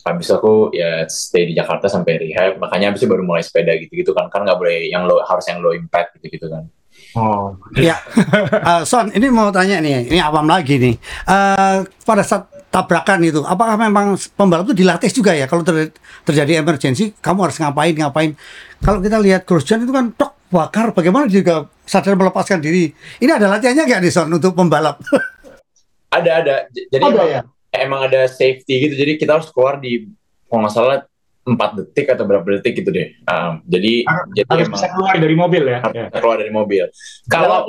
Habis 0.00 0.32
aku 0.32 0.72
ya 0.72 1.04
stay 1.08 1.48
di 1.48 1.54
Jakarta 1.56 1.88
sampai 1.88 2.20
rehab. 2.20 2.60
Makanya 2.60 2.92
habis 2.92 3.04
itu 3.04 3.08
baru 3.08 3.24
mulai 3.24 3.44
sepeda 3.44 3.72
gitu-gitu 3.76 4.12
kan. 4.12 4.28
Kan 4.28 4.44
nggak 4.44 4.56
boleh 4.60 4.88
yang 4.88 5.04
low, 5.08 5.20
harus 5.24 5.44
yang 5.48 5.60
low 5.64 5.72
impact 5.72 6.16
gitu-gitu 6.20 6.48
kan. 6.48 6.68
Oh. 7.16 7.56
Ya, 7.74 7.98
Eh, 8.70 8.82
Son, 8.86 9.10
ini 9.10 9.26
mau 9.32 9.50
tanya 9.50 9.82
nih, 9.82 10.12
ini 10.12 10.18
awam 10.22 10.46
lagi 10.46 10.78
nih. 10.78 10.94
Eh, 11.26 11.78
pada 12.06 12.22
saat 12.22 12.46
tabrakan 12.70 13.18
itu, 13.26 13.42
apakah 13.42 13.74
memang 13.74 14.14
pembalap 14.38 14.68
itu 14.70 14.84
dilatih 14.84 15.10
juga 15.10 15.34
ya? 15.34 15.50
Kalau 15.50 15.66
ter- 15.66 15.90
terjadi 16.22 16.62
emergency, 16.62 17.16
kamu 17.18 17.50
harus 17.50 17.58
ngapain, 17.58 17.94
ngapain? 17.96 18.30
Kalau 18.78 19.02
kita 19.02 19.18
lihat 19.18 19.42
Grosjean 19.42 19.82
itu 19.82 19.90
kan 19.90 20.14
tok 20.14 20.39
bakar, 20.50 20.90
bagaimana 20.90 21.30
juga 21.30 21.70
sadar 21.86 22.14
melepaskan 22.14 22.58
diri. 22.58 22.90
Ini 23.16 23.30
ada 23.30 23.46
latihannya 23.48 23.86
nggak 23.86 24.00
nih 24.02 24.12
Son 24.12 24.28
untuk 24.28 24.52
pembalap? 24.52 24.98
Ada 26.10 26.42
ada. 26.42 26.54
Jadi 26.74 26.98
Ada 26.98 27.14
emang, 27.14 27.28
ya? 27.30 27.40
emang 27.70 28.00
ada 28.02 28.26
safety 28.26 28.82
gitu. 28.82 28.98
Jadi 28.98 29.14
kita 29.14 29.38
harus 29.38 29.46
keluar 29.54 29.78
di 29.78 30.10
kalau 30.50 30.66
nggak 30.66 30.74
salah 30.74 31.06
empat 31.46 31.70
detik 31.78 32.10
atau 32.10 32.26
berapa 32.26 32.42
detik 32.58 32.82
gitu 32.82 32.90
deh. 32.90 33.14
Um, 33.30 33.62
jadi 33.64 34.02
jadi 34.34 34.50
Harus 34.50 34.66
emang 34.66 34.74
bisa 34.74 34.88
keluar 34.90 35.14
dari 35.14 35.36
mobil 35.38 35.62
ya. 35.64 35.78
harus 35.78 35.94
Ya. 35.94 36.06
keluar 36.10 36.36
dari 36.42 36.50
mobil. 36.50 36.84
Kalau 37.30 37.62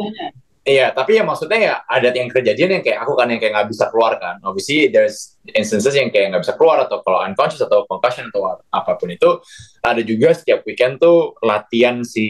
Iya, 0.62 0.94
tapi 0.94 1.18
ya 1.18 1.26
maksudnya 1.26 1.58
ya 1.58 1.74
ada 1.84 2.14
yang 2.14 2.30
kejadian 2.30 2.70
yang 2.78 2.84
kayak 2.86 3.02
aku 3.02 3.18
kan 3.18 3.26
yang 3.34 3.42
kayak 3.42 3.54
nggak 3.58 3.70
bisa 3.74 3.90
keluar 3.90 4.14
kan. 4.16 4.38
Obviously 4.46 4.94
there's 4.94 5.34
instances 5.58 5.90
yang 5.92 6.14
kayak 6.14 6.30
nggak 6.30 6.46
bisa 6.46 6.54
keluar 6.54 6.86
atau 6.86 7.02
kalau 7.02 7.18
unconscious 7.26 7.66
atau 7.66 7.82
concussion 7.90 8.30
atau 8.30 8.46
apa 8.70 8.94
pun 8.94 9.10
itu 9.10 9.42
ada 9.82 9.98
juga 10.00 10.30
setiap 10.32 10.62
weekend 10.62 11.02
tuh 11.02 11.34
latihan 11.42 12.06
si 12.06 12.26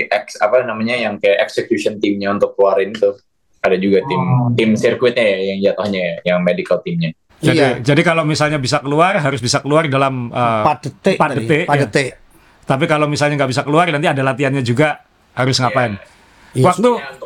ex 0.00 0.40
apa 0.40 0.64
namanya 0.64 0.96
yang 0.96 1.20
kayak 1.20 1.44
execution 1.44 2.00
timnya 2.00 2.32
untuk 2.32 2.56
keluarin 2.56 2.96
itu 2.96 3.12
ada 3.60 3.76
juga 3.76 4.00
tim 4.06 4.16
Oh. 4.16 4.48
tim 4.56 4.70
sirkuitnya 4.72 5.24
ya 5.28 5.38
yang 5.52 5.58
jatuhnya 5.60 6.00
ya, 6.00 6.14
yang 6.24 6.38
medical 6.40 6.80
timnya. 6.80 7.12
Jadi, 7.38 7.52
Iya, 7.54 7.68
jadi 7.84 8.00
kalau 8.00 8.24
misalnya 8.24 8.56
bisa 8.56 8.80
keluar 8.80 9.20
harus 9.20 9.38
bisa 9.38 9.60
keluar 9.60 9.84
dalam 9.86 10.32
uh, 10.32 10.64
4 10.64 10.88
detik. 10.88 11.16
empat 11.20 11.30
detik, 11.36 11.64
ya. 11.68 11.76
detik. 11.84 12.10
Tapi 12.64 12.84
kalau 12.84 13.04
misalnya 13.04 13.36
nggak 13.38 13.50
bisa 13.52 13.60
keluar 13.60 13.84
nanti 13.86 14.08
ada 14.08 14.24
latihannya 14.24 14.64
juga 14.64 15.04
harus 15.36 15.60
ngapain? 15.60 16.00
Iya. 16.56 16.64
Waktu 16.64 16.90
Ya, 16.96 17.06
untuk- 17.12 17.17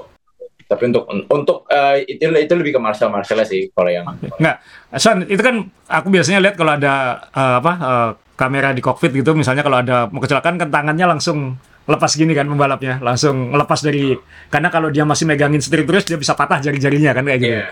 tapi 0.73 0.89
untuk 0.89 1.05
untuk 1.29 1.69
eh, 1.69 2.09
itu 2.09 2.25
itu 2.33 2.55
lebih 2.57 2.73
ke 2.77 2.81
martial 2.81 3.13
martial 3.13 3.45
sih 3.45 3.69
kalau 3.77 3.93
yang 3.93 4.09
nggak, 4.09 4.57
Son 4.97 5.29
itu 5.29 5.43
kan 5.45 5.69
aku 5.93 6.09
biasanya 6.09 6.41
lihat 6.41 6.57
kalau 6.57 6.73
ada 6.81 7.29
eh, 7.29 7.57
apa 7.61 7.73
eh, 7.77 8.11
kamera 8.33 8.73
di 8.73 8.81
cockpit 8.81 9.13
gitu, 9.13 9.37
misalnya 9.37 9.61
kalau 9.61 9.79
ada 9.85 10.09
mau 10.09 10.19
kecelakaan 10.19 10.57
kan 10.57 10.69
tangannya 10.73 11.07
langsung 11.07 11.55
lepas 11.87 12.15
gini 12.17 12.33
kan 12.33 12.49
pembalapnya, 12.49 12.99
langsung 12.99 13.53
lepas 13.53 13.85
dari 13.85 14.17
karena 14.49 14.73
kalau 14.73 14.89
dia 14.89 15.05
masih 15.07 15.29
megangin 15.29 15.61
setir 15.61 15.85
terus 15.85 16.09
dia 16.09 16.17
bisa 16.19 16.33
patah 16.33 16.59
jari-jarinya 16.59 17.13
kan 17.13 17.23
kayak 17.29 17.41
gitu. 17.43 17.59
Iya. 17.61 17.69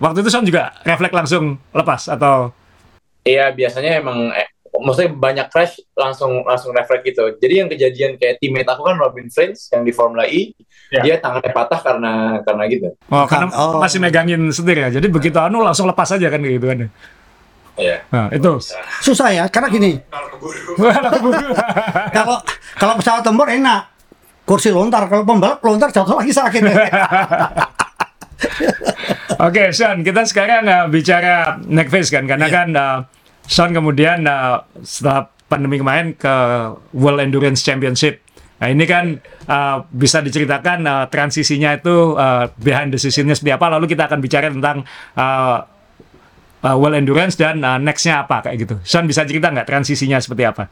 Waktu 0.00 0.24
itu 0.24 0.30
Son 0.32 0.44
juga 0.46 0.72
refleks 0.86 1.12
langsung 1.12 1.60
lepas 1.74 2.08
atau 2.08 2.52
Iya 3.26 3.50
biasanya 3.50 3.98
emang 3.98 4.30
eh, 4.32 4.46
maksudnya 4.82 5.12
banyak 5.12 5.46
crash 5.48 5.78
langsung 5.94 6.44
langsung 6.44 6.72
refleks 6.72 7.04
gitu. 7.06 7.36
Jadi 7.38 7.54
yang 7.64 7.68
kejadian 7.68 8.16
kayak 8.16 8.40
teammate 8.40 8.68
aku 8.68 8.82
kan 8.84 8.96
Robin 8.96 9.26
French 9.28 9.70
yang 9.72 9.82
di 9.82 9.92
Formula 9.92 10.24
E, 10.26 10.52
Ya. 10.86 11.02
dia 11.02 11.14
tangannya 11.18 11.50
patah 11.50 11.82
karena 11.82 12.12
karena 12.46 12.62
gitu. 12.70 12.88
oh 13.10 13.26
karena 13.26 13.50
Oh. 13.50 13.82
masih 13.82 13.98
megangin 13.98 14.38
setir 14.54 14.78
ya. 14.78 14.88
Jadi 14.94 15.10
begitu 15.10 15.34
anu 15.42 15.58
langsung 15.58 15.82
lepas 15.90 16.14
aja 16.14 16.30
kan 16.30 16.38
gitu 16.38 16.62
kan. 16.62 16.86
Iya. 17.76 17.96
Nah, 18.08 18.32
itu. 18.32 18.52
Susah 19.04 19.28
ya, 19.34 19.44
karena 19.52 19.68
gini, 19.68 20.00
kalau 22.16 22.40
kalau 22.78 22.94
pesawat 22.96 23.20
tempur 23.20 23.50
enak, 23.52 23.84
kursi 24.48 24.72
lontar. 24.72 25.04
Kalau 25.12 25.28
pembalap 25.28 25.60
lontar 25.60 25.92
jatuh 25.92 26.16
lagi 26.16 26.32
sakit. 26.32 26.62
Oke, 29.36 29.68
Sean, 29.76 30.00
kita 30.00 30.24
sekarang 30.24 30.64
uh, 30.64 30.86
bicara 30.88 31.60
next 31.68 31.92
phase 31.92 32.08
kan, 32.08 32.24
karena 32.24 32.48
kan 32.48 32.68
uh, 32.72 32.98
Sean 33.46 33.70
kemudian 33.70 34.26
uh, 34.26 34.66
setelah 34.82 35.30
pandemi 35.46 35.78
kemarin 35.78 36.14
ke 36.18 36.34
World 36.94 37.22
Endurance 37.22 37.62
Championship. 37.62 38.22
Nah 38.56 38.72
ini 38.72 38.84
kan 38.88 39.20
uh, 39.46 39.84
bisa 39.92 40.24
diceritakan 40.24 40.82
uh, 40.88 41.04
transisinya 41.12 41.76
itu 41.76 42.16
uh, 42.16 42.50
behind 42.58 42.90
the 42.90 42.98
scene-nya 42.98 43.36
seperti 43.36 43.54
apa. 43.54 43.66
Lalu 43.78 43.86
kita 43.94 44.10
akan 44.10 44.18
bicara 44.18 44.50
tentang 44.50 44.82
uh, 45.14 45.58
uh, 46.66 46.76
World 46.76 46.98
Endurance 46.98 47.38
dan 47.38 47.62
uh, 47.62 47.78
next-nya 47.78 48.26
apa 48.26 48.48
kayak 48.48 48.56
gitu. 48.66 48.74
Sean 48.82 49.06
bisa 49.06 49.22
cerita 49.22 49.52
nggak 49.52 49.68
transisinya 49.68 50.18
seperti 50.18 50.44
apa? 50.48 50.64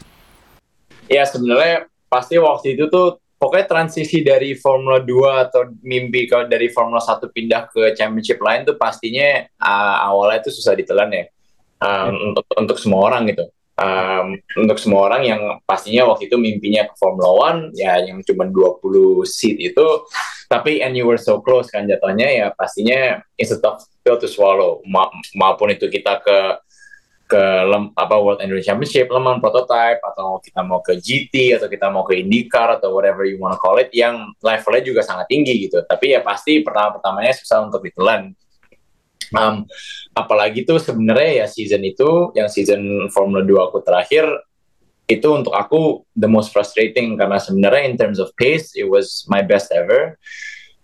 Ya 1.06 1.28
sebenarnya 1.28 1.86
pasti 2.08 2.40
waktu 2.40 2.74
itu 2.74 2.88
tuh 2.88 3.20
pokoknya 3.36 3.66
transisi 3.68 4.24
dari 4.24 4.56
Formula 4.56 5.04
2 5.04 5.44
atau 5.44 5.68
mimpi 5.84 6.24
kalau 6.24 6.48
dari 6.48 6.72
Formula 6.72 6.98
1 6.98 7.28
pindah 7.28 7.68
ke 7.68 7.92
championship 7.92 8.40
lain 8.40 8.64
tuh 8.64 8.80
pastinya 8.80 9.44
uh, 9.60 9.96
awalnya 10.08 10.40
itu 10.40 10.50
susah 10.56 10.72
ditelan 10.72 11.12
ya. 11.12 11.24
Um, 11.82 12.32
untuk, 12.32 12.44
untuk 12.54 12.78
semua 12.80 13.10
orang 13.10 13.28
gitu. 13.28 13.44
Um, 13.74 14.38
untuk 14.54 14.78
semua 14.78 15.10
orang 15.10 15.26
yang 15.26 15.42
pastinya 15.66 16.06
waktu 16.06 16.30
itu 16.30 16.38
mimpinya 16.38 16.86
ke 16.86 16.94
Formula 16.94 17.50
One 17.50 17.74
ya 17.74 17.98
yang 18.06 18.22
cuma 18.22 18.46
20 18.46 18.78
seat 19.26 19.58
itu 19.58 20.06
tapi 20.46 20.78
and 20.78 20.94
you 20.94 21.10
were 21.10 21.18
so 21.18 21.42
close 21.42 21.74
kan 21.74 21.82
jatuhnya 21.90 22.30
ya 22.30 22.46
pastinya 22.54 23.18
it's 23.34 23.50
a 23.50 23.58
tough 23.58 23.82
pill 24.06 24.14
to 24.14 24.30
swallow 24.30 24.78
Ma 24.86 25.10
maupun 25.34 25.74
itu 25.74 25.90
kita 25.90 26.22
ke 26.22 26.38
ke 27.24 27.42
lem, 27.66 27.90
apa 27.96 28.14
World 28.20 28.44
Endurance 28.44 28.68
Championship, 28.68 29.08
Le 29.08 29.18
Mans 29.18 29.40
Prototype 29.40 29.98
atau 30.04 30.38
kita 30.38 30.60
mau 30.60 30.84
ke 30.84 31.00
GT 31.00 31.56
atau 31.56 31.66
kita 31.72 31.88
mau 31.88 32.04
ke 32.04 32.20
IndyCar 32.20 32.78
atau 32.78 32.92
whatever 32.92 33.24
you 33.24 33.40
wanna 33.40 33.56
call 33.56 33.80
it 33.80 33.88
yang 33.96 34.36
levelnya 34.44 34.84
juga 34.84 35.00
sangat 35.00 35.26
tinggi 35.32 35.66
gitu. 35.66 35.82
Tapi 35.82 36.14
ya 36.14 36.20
pasti 36.20 36.60
pertama-pertamanya 36.60 37.32
susah 37.32 37.64
untuk 37.64 37.80
ditelan. 37.80 38.36
Um, 39.34 39.66
apalagi 40.14 40.62
tuh 40.62 40.78
sebenarnya 40.78 41.44
ya 41.44 41.46
season 41.50 41.82
itu 41.82 42.30
yang 42.38 42.46
season 42.46 43.10
Formula 43.10 43.42
2 43.42 43.50
aku 43.66 43.82
terakhir 43.82 44.30
itu 45.04 45.28
untuk 45.28 45.52
aku 45.52 46.06
the 46.16 46.30
most 46.30 46.54
frustrating 46.54 47.18
karena 47.20 47.36
sebenarnya 47.36 47.82
in 47.84 47.94
terms 47.98 48.16
of 48.16 48.32
pace 48.38 48.72
it 48.78 48.88
was 48.88 49.26
my 49.28 49.42
best 49.44 49.74
ever. 49.74 50.16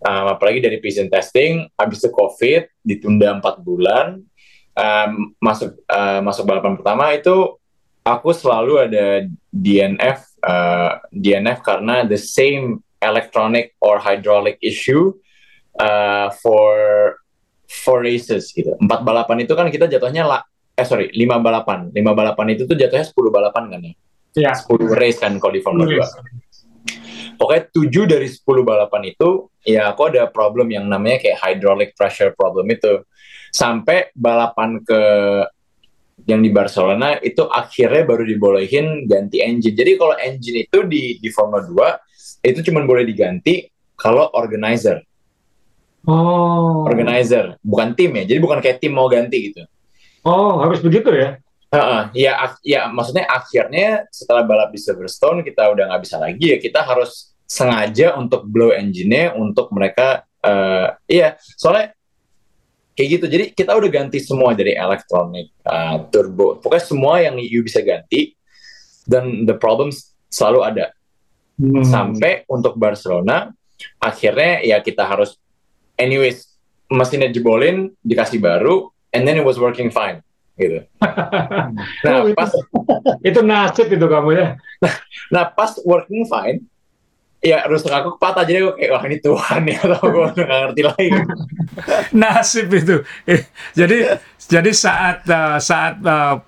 Um, 0.01 0.33
apalagi 0.33 0.65
dari 0.65 0.81
present 0.81 1.13
testing, 1.13 1.69
habis 1.77 2.01
itu 2.01 2.09
COVID 2.09 2.73
ditunda 2.89 3.37
empat 3.37 3.61
bulan, 3.61 4.25
um, 4.73 5.37
masuk 5.41 5.77
uh, 5.93 6.25
masuk 6.25 6.49
balapan 6.49 6.81
pertama 6.81 7.13
itu 7.13 7.61
aku 8.01 8.33
selalu 8.33 8.89
ada 8.89 9.29
DNF 9.53 10.25
uh, 10.41 11.05
DNF 11.13 11.61
karena 11.61 12.09
the 12.09 12.17
same 12.17 12.81
electronic 13.05 13.77
or 13.81 14.01
hydraulic 14.01 14.57
issue 14.65 15.13
uh, 15.81 16.33
for 16.41 17.20
four 17.71 18.03
races 18.03 18.51
gitu. 18.51 18.75
Empat 18.83 19.07
balapan 19.07 19.47
itu 19.47 19.55
kan 19.55 19.71
kita 19.71 19.87
jatuhnya 19.87 20.27
lah 20.27 20.43
eh 20.81 20.87
sorry 20.89 21.13
lima 21.13 21.37
balapan 21.37 21.93
lima 21.93 22.17
balapan 22.17 22.57
itu 22.57 22.65
tuh 22.65 22.73
jatuhnya 22.73 23.05
10 23.05 23.13
balapan 23.29 23.65
kan 23.69 23.81
ya 23.85 23.93
Iya. 24.31 24.53
10 24.65 24.95
race 24.97 25.19
kan 25.21 25.37
kalau 25.37 25.53
di 25.53 25.61
Formula 25.61 25.85
2 25.85 25.99
Yes. 25.99 26.09
pokoknya 27.37 27.63
7 27.69 28.09
dari 28.09 28.29
10 28.31 28.65
balapan 28.65 29.03
itu 29.13 29.29
ya 29.67 29.93
aku 29.93 30.09
ada 30.09 30.25
problem 30.33 30.73
yang 30.73 30.89
namanya 30.89 31.21
kayak 31.21 31.37
hydraulic 31.43 31.93
pressure 31.93 32.33
problem 32.33 32.71
itu 32.73 33.05
sampai 33.53 34.09
balapan 34.17 34.81
ke 34.81 35.01
yang 36.29 36.41
di 36.41 36.49
Barcelona 36.53 37.17
itu 37.21 37.45
akhirnya 37.49 38.07
baru 38.07 38.25
dibolehin 38.25 39.05
ganti 39.05 39.41
engine 39.45 39.77
jadi 39.77 39.99
kalau 40.01 40.15
engine 40.17 40.65
itu 40.65 40.79
di 40.87 41.21
di 41.21 41.29
Formula 41.29 41.61
2 41.61 42.49
itu 42.49 42.61
cuma 42.71 42.87
boleh 42.89 43.05
diganti 43.05 43.69
kalau 43.99 44.33
organizer 44.33 45.01
Oh. 46.05 46.89
organizer 46.89 47.61
bukan 47.61 47.93
tim 47.93 48.17
ya 48.17 48.25
jadi 48.25 48.41
bukan 48.41 48.59
kayak 48.59 48.81
tim 48.81 48.93
mau 48.93 49.07
ganti 49.07 49.53
gitu 49.53 49.63
Oh, 50.21 50.61
harus 50.61 50.85
begitu 50.85 51.09
ya? 51.17 51.41
Heeh, 51.73 52.03
ya, 52.13 52.33
ak- 52.45 52.61
ya 52.61 52.93
maksudnya 52.93 53.25
akhirnya 53.25 54.05
setelah 54.13 54.45
balap 54.45 54.69
di 54.69 54.77
Silverstone 54.77 55.41
kita 55.41 55.65
udah 55.73 55.89
nggak 55.89 56.03
bisa 56.05 56.21
lagi 56.21 56.53
ya 56.53 56.59
kita 56.61 56.85
harus 56.85 57.33
sengaja 57.49 58.13
untuk 58.21 58.45
blow 58.45 58.69
engine-nya 58.69 59.33
untuk 59.33 59.73
mereka 59.73 60.29
eh 60.41 60.89
iya 61.07 61.29
soalnya 61.57 61.97
kayak 62.93 63.09
gitu 63.17 63.25
jadi 63.29 63.45
kita 63.53 63.73
udah 63.73 63.89
ganti 63.89 64.21
semua 64.21 64.53
dari 64.53 64.77
elektronik 64.77 65.53
eh, 65.57 65.97
turbo 66.09 66.61
pokoknya 66.61 66.85
semua 66.85 67.15
yang 67.21 67.41
you 67.41 67.61
bisa 67.61 67.81
ganti 67.81 68.37
dan 69.05 69.45
the 69.45 69.57
problems 69.57 70.13
selalu 70.29 70.65
ada 70.65 70.87
Hmm. 71.57 71.85
sampai 71.85 72.49
untuk 72.49 72.77
Barcelona 72.77 73.53
akhirnya 73.97 74.65
ya 74.65 74.81
kita 74.81 75.05
harus 75.05 75.37
anyways 76.01 76.49
mesinnya 76.89 77.29
jebolin 77.29 77.93
dikasih 78.01 78.41
baru 78.41 78.89
and 79.13 79.23
then 79.23 79.37
it 79.37 79.45
was 79.45 79.61
working 79.61 79.93
fine 79.93 80.25
gitu 80.57 80.83
nah 82.05 82.25
Oh, 82.25 82.29
itu- 82.29 82.37
pas 82.37 82.51
Itu 83.29 83.41
nasib 83.41 83.89
itu 83.89 84.07
kamu 84.09 84.31
ya. 84.37 84.49
Nah 85.29 85.45
pas 85.49 85.77
working 85.85 86.25
fine, 86.25 86.65
ya 87.41 87.65
rusuk 87.65 87.89
aku 87.89 88.17
patah 88.17 88.45
jadi 88.45 88.65
gue 88.69 88.75
kayak 88.77 88.93
wah 88.93 89.05
ini 89.09 89.17
Tuhan 89.21 89.63
ya 89.65 89.79
atau 89.81 90.05
gue 90.05 90.25
udah 90.33 90.45
nggak 90.45 90.61
ngerti 90.69 90.83
lagi. 90.85 91.09
Nasib 92.21 92.69
itu. 92.73 92.97
Eh, 93.25 93.45
jadi 93.73 94.21
jadi 94.37 94.71
saat 94.73 95.25
uh, 95.29 95.57
saat 95.57 96.01
uh, 96.05 96.41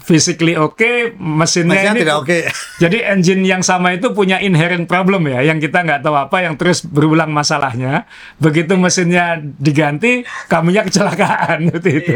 physically 0.00 0.56
oke, 0.56 1.12
mesinnya 1.20 1.76
Masnya 1.76 1.92
ini 1.92 2.00
tidak 2.00 2.16
oke. 2.24 2.38
Jadi 2.80 2.98
engine 3.04 3.44
yang 3.44 3.60
sama 3.60 3.92
itu 3.92 4.16
punya 4.16 4.40
inherent 4.40 4.88
problem 4.88 5.28
ya, 5.28 5.44
yang 5.44 5.60
kita 5.60 5.84
nggak 5.84 6.00
tahu 6.00 6.16
apa, 6.16 6.40
yang 6.40 6.56
terus 6.56 6.80
berulang 6.80 7.28
masalahnya. 7.28 8.08
Begitu 8.40 8.80
mesinnya 8.80 9.36
diganti, 9.60 10.24
kamunya 10.48 10.80
kecelakaan 10.88 11.68
gitu 11.68 11.88
itu. 12.00 12.12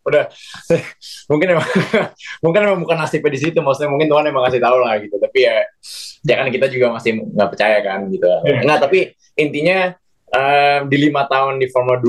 Udah 0.00 0.32
mungkin 1.30 1.60
emang 1.60 1.68
mungkin 2.44 2.60
emang 2.64 2.80
bukan 2.80 2.96
nasibnya 2.96 3.28
di 3.36 3.40
situ, 3.44 3.60
maksudnya 3.60 3.92
mungkin 3.92 4.08
Tuhan 4.08 4.24
emang 4.32 4.48
kasih 4.48 4.60
tahu 4.64 4.76
lah 4.80 4.96
gitu. 5.04 5.16
Tapi 5.20 5.38
ya 5.44 5.56
ya 6.24 6.34
kan 6.40 6.48
kita 6.48 6.66
juga 6.72 6.96
masih 6.96 7.20
nggak 7.20 7.48
percaya 7.52 7.78
kan 7.84 8.08
gitu. 8.08 8.28
Iya. 8.48 8.64
Nggak 8.64 8.78
tapi 8.88 8.98
intinya 9.36 9.92
eh, 10.30 10.78
di 10.86 10.96
lima 10.96 11.26
tahun 11.26 11.58
di 11.58 11.66
Formula 11.70 11.98
2 11.98 12.06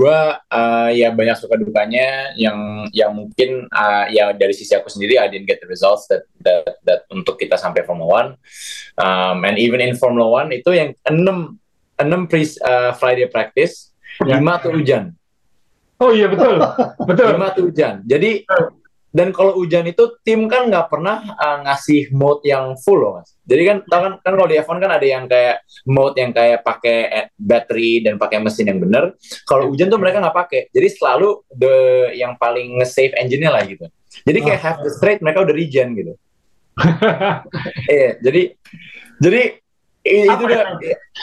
eh, 0.54 0.90
ya 1.02 1.10
banyak 1.14 1.38
suka 1.38 1.58
dukanya 1.58 2.34
yang 2.38 2.86
yang 2.94 3.12
mungkin 3.14 3.66
eh, 3.68 4.06
ya 4.14 4.32
dari 4.34 4.54
sisi 4.54 4.74
aku 4.78 4.90
sendiri 4.90 5.18
I 5.18 5.28
didn't 5.28 5.50
get 5.50 5.60
the 5.62 5.70
results 5.70 6.06
that 6.10 6.26
that, 6.46 6.82
that 6.86 7.06
untuk 7.10 7.38
kita 7.42 7.58
sampai 7.58 7.82
Formula 7.84 8.34
1 8.98 9.02
um, 9.02 9.38
and 9.46 9.58
even 9.58 9.82
in 9.82 9.98
Formula 9.98 10.46
1 10.46 10.54
itu 10.62 10.72
yang 10.72 10.90
enam 11.10 11.58
enam 11.98 12.26
pre 12.26 12.46
eh, 12.46 12.92
Friday 12.98 13.30
practice 13.30 13.92
Ya. 14.20 14.38
lima 14.38 14.60
tuh 14.62 14.76
hujan. 14.76 15.16
Oh 16.02 16.12
iya 16.14 16.28
betul, 16.30 16.60
betul. 17.10 17.28
lima 17.38 17.48
tuh 17.56 17.72
hujan. 17.72 18.02
Jadi 18.06 18.44
dan 19.12 19.36
kalau 19.36 19.60
hujan 19.60 19.84
itu 19.92 20.20
tim 20.24 20.48
kan 20.48 20.72
nggak 20.72 20.88
pernah 20.88 21.20
uh, 21.36 21.68
ngasih 21.68 22.16
mode 22.16 22.48
yang 22.48 22.80
full 22.80 23.00
loh 23.00 23.12
mas. 23.20 23.36
Jadi 23.44 23.64
kan 23.68 23.78
tau 23.84 24.00
kan 24.08 24.14
kan 24.24 24.34
kalau 24.40 24.48
di 24.48 24.56
F1 24.56 24.78
kan 24.80 24.92
ada 24.96 25.06
yang 25.06 25.28
kayak 25.28 25.68
mode 25.84 26.16
yang 26.16 26.32
kayak 26.32 26.64
pakai 26.64 27.28
battery 27.36 28.00
dan 28.00 28.16
pakai 28.16 28.40
mesin 28.40 28.72
yang 28.72 28.80
bener. 28.80 29.12
Kalau 29.44 29.68
hujan 29.68 29.92
tuh 29.92 30.00
mereka 30.00 30.24
nggak 30.24 30.38
pakai. 30.48 30.62
Jadi 30.72 30.88
selalu 30.96 31.44
the 31.52 31.76
yang 32.16 32.40
paling 32.40 32.80
nge-save 32.80 33.12
engine-nya 33.20 33.52
lah 33.52 33.68
gitu. 33.68 33.84
Jadi 34.24 34.40
kayak 34.44 34.60
half 34.64 34.78
the 34.80 34.92
straight 34.92 35.20
mereka 35.20 35.44
udah 35.44 35.56
regen 35.56 35.92
gitu. 35.94 36.16
Iya, 37.92 38.18
jadi 38.24 38.56
jadi 39.22 39.61
i- 40.02 40.26
itu 40.26 40.44
udah 40.44 40.62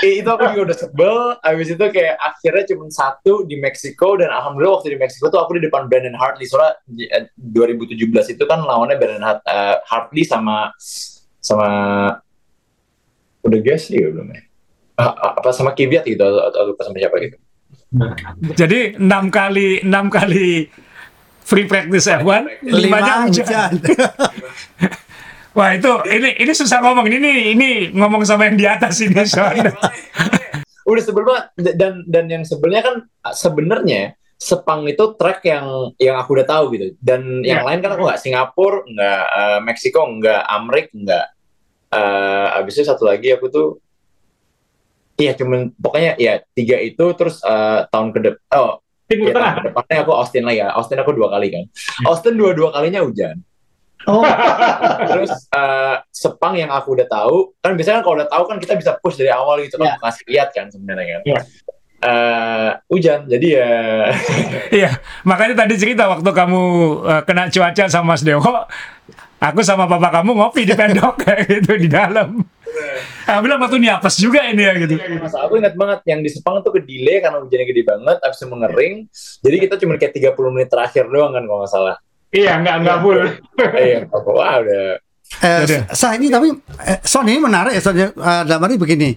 i- 0.00 0.16
itu 0.18 0.28
aku 0.28 0.44
juga 0.52 0.62
udah 0.70 0.76
sebel. 0.78 1.14
Habis 1.40 1.68
itu 1.72 1.84
kayak 1.90 2.14
akhirnya 2.16 2.64
cuma 2.70 2.86
satu 2.88 3.42
di 3.42 3.58
Meksiko 3.58 4.14
dan 4.16 4.30
alhamdulillah 4.30 4.78
waktu 4.78 4.94
di 4.94 4.98
Meksiko 4.98 5.28
tuh 5.28 5.40
aku 5.40 5.58
di 5.58 5.66
depan 5.66 5.86
Brandon 5.86 6.14
Hartley 6.14 6.46
soalnya 6.46 6.78
di- 6.84 7.10
eh, 7.10 7.26
2017 7.34 8.30
itu 8.30 8.44
kan 8.44 8.62
lawannya 8.62 8.94
Brandon 8.94 9.24
Hart- 9.24 9.44
eh, 9.44 9.76
Hartley 9.82 10.22
sama 10.22 10.70
sama 11.38 11.68
udah 13.40 13.60
Gasly 13.62 13.98
ya 13.98 14.08
belum 14.10 14.28
ya? 14.30 14.40
Ah, 14.98 15.14
ah, 15.14 15.32
apa 15.38 15.50
sama 15.50 15.72
Kvyat 15.72 16.04
gitu 16.04 16.18
atau, 16.18 16.42
atau 16.42 16.60
lupa 16.70 16.82
sama 16.82 16.98
siapa 16.98 17.16
gitu. 17.22 17.38
Jadi 18.52 18.98
enam 18.98 19.30
kali 19.30 19.80
enam 19.80 20.10
kali 20.10 20.66
free 21.40 21.64
practice 21.64 22.04
F1, 22.04 22.60
limanya 22.62 23.24
Lima 23.24 23.30
hujan. 23.30 23.70
Wah 25.58 25.74
itu 25.74 25.90
ini 26.06 26.38
ini 26.38 26.52
susah 26.54 26.78
ngomong. 26.78 27.10
Ini 27.10 27.30
ini 27.58 27.68
ngomong 27.90 28.22
sama 28.22 28.46
yang 28.46 28.54
di 28.54 28.62
atas 28.62 29.02
ini 29.02 29.18
soalnya. 29.26 29.74
udah 30.86 31.02
sebel 31.02 31.26
banget. 31.26 31.74
Dan 31.74 32.06
dan 32.06 32.24
yang 32.30 32.46
sebelnya 32.46 32.80
kan 32.86 32.96
sebenarnya 33.34 34.14
Sepang 34.38 34.86
itu 34.86 35.18
track 35.18 35.42
yang 35.50 35.90
yang 35.98 36.14
aku 36.14 36.38
udah 36.38 36.46
tahu 36.46 36.70
gitu. 36.78 36.94
Dan 37.02 37.42
yang 37.42 37.66
Iya. 37.66 37.74
lain 37.74 37.82
kan 37.82 37.90
aku 37.98 38.06
nggak. 38.06 38.22
Singapura 38.22 38.86
nggak 38.86 39.22
eh, 39.34 39.58
Meksiko 39.66 39.98
nggak 40.14 40.42
Amrik 40.46 40.94
nggak. 40.94 41.26
Eh 41.90 42.46
abis 42.62 42.78
itu 42.78 42.86
satu 42.86 43.02
lagi 43.10 43.34
aku 43.34 43.50
tuh 43.50 43.82
iya 45.18 45.34
cuman 45.34 45.74
pokoknya 45.74 46.14
ya 46.22 46.38
tiga 46.54 46.78
itu 46.78 47.02
terus 47.18 47.42
eh, 47.42 47.82
tahun 47.90 48.14
ke 48.14 48.18
depan 48.30 48.46
oh 48.54 48.78
Timur 49.10 49.32
ya, 49.32 49.34
Tengah. 49.34 49.54
depannya 49.72 49.96
aku 50.06 50.12
Austin 50.14 50.44
lagi 50.46 50.60
ya. 50.62 50.68
Austin 50.70 51.00
aku 51.02 51.10
dua 51.18 51.28
kali 51.34 51.48
kan. 51.50 51.64
Austin 52.06 52.38
dua 52.38 52.54
dua 52.54 52.70
kalinya 52.70 53.02
hujan 53.02 53.42
Oh, 54.08 54.24
terus 55.10 55.28
eh, 55.50 55.94
Sepang 56.08 56.56
yang 56.56 56.68
aku 56.68 56.96
udah 56.96 57.04
tahu 57.04 57.52
kan 57.58 57.76
biasanya 57.76 58.00
kan 58.00 58.04
kalau 58.04 58.16
udah 58.16 58.28
tahu 58.28 58.42
kan 58.46 58.56
kita 58.56 58.74
bisa 58.74 58.96
push 58.96 59.14
dari 59.14 59.28
awal 59.28 59.60
gitu 59.60 59.76
kan 59.76 59.92
Iya. 59.92 60.00
kasih 60.00 60.24
lihat 60.26 60.48
kan 60.50 60.66
sebenarnya 60.68 61.06
kan 61.12 61.22
Iya. 61.24 61.40
Eh, 61.98 62.70
hujan 62.88 63.26
jadi 63.26 63.46
ya 63.52 63.70
Iya, 64.78 64.90
makanya 65.22 65.58
tadi 65.58 65.74
cerita 65.74 66.06
waktu 66.06 66.24
kamu 66.26 66.62
eh, 67.04 67.22
kena 67.22 67.46
cuaca 67.48 67.84
sama 67.86 68.14
Mas 68.14 68.22
Dewo, 68.22 68.40
aku 69.38 69.60
sama 69.60 69.84
papa 69.84 70.08
kamu 70.12 70.30
ngopi 70.32 70.62
di 70.62 70.72
pendok 70.72 71.18
kayak 71.22 71.44
gitu 71.50 71.74
di 71.76 71.86
dalam. 71.86 72.38
Aku 73.26 73.40
bilang 73.42 73.58
waktu 73.58 73.76
ini 73.76 73.90
apes 73.90 74.16
juga 74.16 74.40
ini 74.42 74.62
ya 74.62 74.72
gitu. 74.78 74.94
masa 75.18 75.42
aku 75.42 75.58
ingat 75.58 75.74
banget 75.74 76.00
yang 76.06 76.20
di 76.22 76.30
Sepang 76.30 76.62
tuh 76.62 76.70
ke 76.70 76.80
delay 76.80 77.18
karena 77.18 77.42
hujannya 77.42 77.66
gede 77.66 77.82
banget 77.82 78.16
abis 78.18 78.38
itu 78.38 78.46
mengering 78.46 78.94
jadi 79.40 79.56
kita 79.58 79.74
cuma 79.76 79.96
kayak 79.96 80.14
30 80.14 80.54
menit 80.54 80.68
terakhir 80.68 81.04
doang 81.04 81.32
kan 81.32 81.42
kalau 81.42 81.60
nggak 81.60 81.68
salah 81.68 81.96
Iya, 82.30 82.52
nggak 82.58 82.76
nggak 82.82 82.98
full. 83.00 83.20
iya 83.74 83.98
wah 84.06 84.54
udah 84.58 85.00
Eh, 85.28 85.60
saya 85.92 86.16
ini 86.16 86.32
tapi 86.32 86.48
eh, 86.82 86.98
Son 87.02 87.22
ini 87.22 87.36
menarik 87.36 87.70
ya 87.70 87.80
Son 87.80 87.92
ya. 87.92 88.08
Eh, 88.08 88.42
dalam 88.44 88.64
arti 88.64 88.76
begini. 88.76 89.12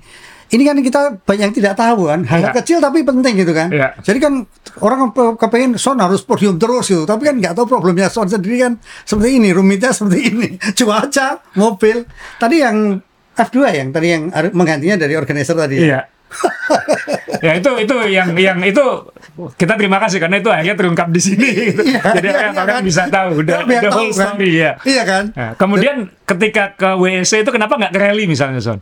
Ini 0.51 0.59
kan 0.61 0.75
kita 0.77 1.01
banyak 1.17 1.43
yang 1.47 1.55
tidak 1.55 1.79
tahu 1.79 2.11
kan, 2.11 2.27
hal 2.27 2.39
Iya. 2.41 2.51
kecil 2.53 2.77
tapi 2.77 3.07
penting 3.07 3.39
gitu 3.39 3.55
kan. 3.55 3.71
Iya. 3.71 3.95
Jadi 3.97 4.19
kan 4.19 4.43
orang 4.81 5.07
ke- 5.09 5.39
kepengen 5.39 5.79
Son 5.79 5.95
harus 5.95 6.19
podium 6.19 6.59
terus 6.59 6.83
gitu, 6.85 7.07
tapi 7.07 7.23
kan 7.23 7.39
nggak 7.39 7.55
tahu 7.55 7.63
problemnya 7.65 8.11
Son 8.11 8.27
sendiri 8.27 8.59
kan 8.59 8.75
seperti 9.01 9.39
ini, 9.39 9.55
rumitnya 9.55 9.95
seperti 9.95 10.19
ini, 10.27 10.47
cuaca, 10.77 11.39
mobil. 11.55 12.03
Tadi 12.35 12.55
yang 12.59 12.99
F2 13.31 13.57
yang 13.71 13.87
tadi 13.89 14.07
yang 14.11 14.23
menggantinya 14.51 14.99
dari 14.99 15.15
organizer 15.15 15.55
tadi. 15.55 15.79
Iya. 15.79 16.10
ya 17.45 17.51
itu 17.59 17.71
itu 17.83 17.95
yang 18.07 18.33
yang 18.37 18.59
itu 18.63 18.83
kita 19.57 19.73
terima 19.75 19.97
kasih 19.99 20.21
karena 20.21 20.37
itu 20.39 20.49
akhirnya 20.51 20.77
terungkap 20.77 21.07
di 21.11 21.21
sini. 21.21 21.49
gitu. 21.71 21.81
Iya, 21.83 22.01
Jadi 22.15 22.27
iya, 22.29 22.37
orang, 22.37 22.53
iya 22.53 22.61
orang 22.63 22.77
kan. 22.77 22.83
bisa 22.85 23.01
tahu 23.07 23.29
udah 23.41 23.57
the 23.65 23.77
tahu 23.81 23.91
whole 23.91 24.11
kan. 24.13 24.15
story 24.35 24.51
ya. 24.55 24.71
Iya 24.85 25.03
kan? 25.03 25.23
Nah, 25.33 25.51
kemudian 25.57 25.95
ketika 26.23 26.63
ke 26.77 26.89
WEC 26.95 27.31
itu 27.43 27.51
kenapa 27.51 27.73
nggak 27.75 27.93
ke 27.93 27.99
rally 27.99 28.25
misalnya 28.29 28.61
Son? 28.61 28.79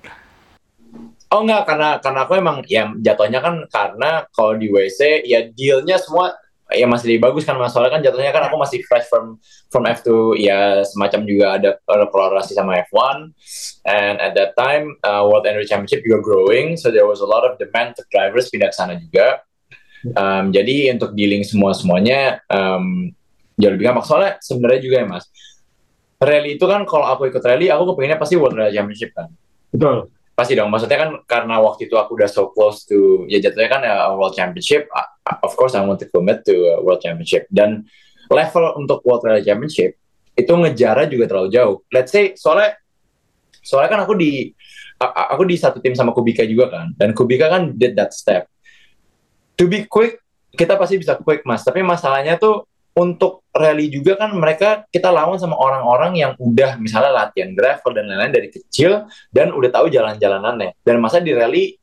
oh 1.29 1.41
enggak 1.45 1.63
karena 1.69 1.89
karena 2.01 2.19
aku 2.25 2.33
emang 2.37 2.57
ya 2.65 2.89
jatuhnya 2.97 3.39
kan 3.39 3.55
karena 3.69 4.25
kalau 4.33 4.57
di 4.57 4.67
WC 4.69 5.29
ya 5.29 5.45
dealnya 5.53 6.01
semua 6.01 6.33
ya 6.73 6.85
masih 6.85 7.15
lebih 7.15 7.29
bagus 7.29 7.43
kan 7.45 7.57
mas? 7.57 7.73
Soalnya 7.73 7.97
kan 7.97 8.01
jatuhnya 8.05 8.31
kan 8.33 8.43
aku 8.49 8.57
masih 8.61 8.79
fresh 8.85 9.09
from 9.09 9.41
from 9.73 9.83
F2 9.89 10.37
ya 10.37 10.85
semacam 10.85 11.21
juga 11.25 11.45
ada 11.57 11.69
kolaborasi 11.85 12.53
sama 12.53 12.81
F1 12.89 13.33
and 13.89 14.17
at 14.21 14.33
that 14.37 14.53
time 14.53 14.93
uh, 15.05 15.25
World 15.25 15.49
Endurance 15.49 15.69
Championship 15.69 16.05
juga 16.05 16.21
growing. 16.21 16.77
So 16.77 16.93
there 16.93 17.09
was 17.09 17.21
a 17.21 17.29
lot 17.29 17.45
of 17.45 17.57
demand 17.57 17.97
for 17.97 18.05
drivers 18.13 18.53
pindah 18.53 18.69
ke 18.69 18.77
sana 18.77 18.97
juga. 18.97 19.41
Um, 20.15 20.55
jadi 20.55 20.95
untuk 20.95 21.11
dealing 21.11 21.43
semua 21.43 21.75
semuanya 21.75 22.39
um, 22.47 23.11
jauh 23.59 23.73
lebih 23.73 23.89
gampang. 23.91 24.05
Soalnya 24.05 24.39
sebenarnya 24.39 24.81
juga 24.81 24.95
ya 25.03 25.07
mas 25.09 25.25
rally 26.19 26.59
itu 26.59 26.65
kan 26.67 26.83
kalau 26.83 27.07
aku 27.07 27.31
ikut 27.31 27.39
rally 27.39 27.71
aku 27.71 27.95
kepinginnya 27.95 28.19
pasti 28.19 28.35
World 28.35 28.59
Rally 28.59 28.75
Championship 28.75 29.15
kan? 29.15 29.31
Betul. 29.71 30.11
Pasti 30.39 30.55
dong. 30.55 30.71
Maksudnya 30.71 30.95
kan 30.95 31.09
karena 31.27 31.59
waktu 31.59 31.91
itu 31.91 31.99
aku 31.99 32.15
udah 32.15 32.31
so 32.31 32.47
close 32.55 32.87
to 32.87 33.27
ya 33.27 33.43
jatuhnya 33.43 33.67
kan 33.67 33.81
ya 33.83 34.07
World 34.15 34.31
Championship 34.31 34.87
uh, 34.95 35.35
of 35.43 35.51
course 35.59 35.75
I 35.75 35.83
want 35.83 35.99
to 35.99 36.07
commit 36.07 36.47
to 36.47 36.55
uh, 36.55 36.79
World 36.79 37.03
Championship. 37.03 37.51
Dan 37.51 37.83
level 38.31 38.79
untuk 38.79 39.03
World 39.03 39.27
Rally 39.27 39.43
Championship 39.43 39.99
itu 40.39 40.47
ngejarnya 40.47 41.11
juga 41.11 41.25
terlalu 41.27 41.49
jauh. 41.51 41.75
Let's 41.91 42.15
say 42.15 42.39
soalnya 42.39 42.79
soalnya 43.59 43.91
kan 43.91 43.99
aku 44.07 44.15
di 44.15 44.55
aku 45.03 45.43
di 45.43 45.59
satu 45.59 45.83
tim 45.83 45.91
sama 45.91 46.15
Kubika 46.15 46.47
juga 46.47 46.71
kan. 46.71 46.95
Dan 46.95 47.11
Kubika 47.11 47.51
kan 47.51 47.75
did 47.75 47.99
that 47.99 48.15
step. 48.15 48.47
To 49.59 49.67
be 49.67 49.83
quick 49.91 50.23
kita 50.55 50.79
pasti 50.79 50.95
bisa 50.95 51.19
quick 51.19 51.43
mas. 51.43 51.67
Tapi 51.67 51.83
masalahnya 51.83 52.39
tuh 52.39 52.63
untuk 52.97 53.45
rally 53.53 53.91
juga 53.91 54.17
kan 54.17 54.33
mereka 54.33 54.85
kita 54.89 55.09
lawan 55.13 55.37
sama 55.37 55.55
orang-orang 55.57 56.17
yang 56.17 56.31
udah 56.37 56.77
misalnya 56.81 57.25
latihan 57.25 57.53
gravel 57.53 57.91
dan 57.93 58.05
lain-lain 58.09 58.33
dari 58.33 58.49
kecil 58.49 59.05
dan 59.29 59.53
udah 59.53 59.69
tahu 59.69 59.87
jalan-jalanannya 59.91 60.75
dan 60.81 60.95
masa 60.97 61.21
di 61.21 61.31
rally 61.33 61.77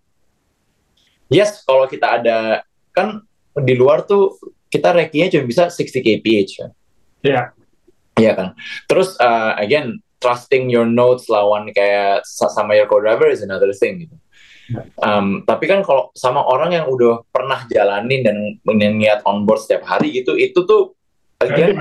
yes 1.30 1.62
kalau 1.62 1.86
kita 1.86 2.20
ada 2.22 2.66
kan 2.90 3.22
di 3.57 3.74
luar 3.78 4.04
tuh 4.04 4.36
kita 4.68 4.92
rekinya 4.92 5.32
cuma 5.32 5.44
bisa 5.48 5.62
60 5.70 6.02
kph 6.02 6.50
kan 6.61 6.70
Iya. 7.26 7.42
Iya 8.16 8.32
kan. 8.32 8.48
Terus 8.88 9.18
uh, 9.20 9.52
again 9.61 10.00
trusting 10.22 10.72
your 10.72 10.88
notes 10.88 11.28
lawan 11.28 11.68
kayak 11.76 12.24
sa- 12.24 12.48
sama 12.48 12.72
your 12.72 12.88
co-driver 12.88 13.28
is 13.28 13.44
another 13.44 13.68
thing 13.76 14.09
gitu. 14.09 14.16
Um, 14.98 15.46
tapi 15.46 15.70
kan 15.70 15.86
kalau 15.86 16.11
sama 16.16 16.42
orang 16.42 16.74
yang 16.74 16.90
udah 16.90 17.22
pernah 17.30 17.62
jalanin 17.70 18.26
dan 18.26 18.36
niat 18.98 19.22
on 19.22 19.46
board 19.46 19.62
setiap 19.62 19.86
hari 19.86 20.11
gitu, 20.11 20.34
itu 20.34 20.59
tuh 20.66 20.95
again 21.43 21.76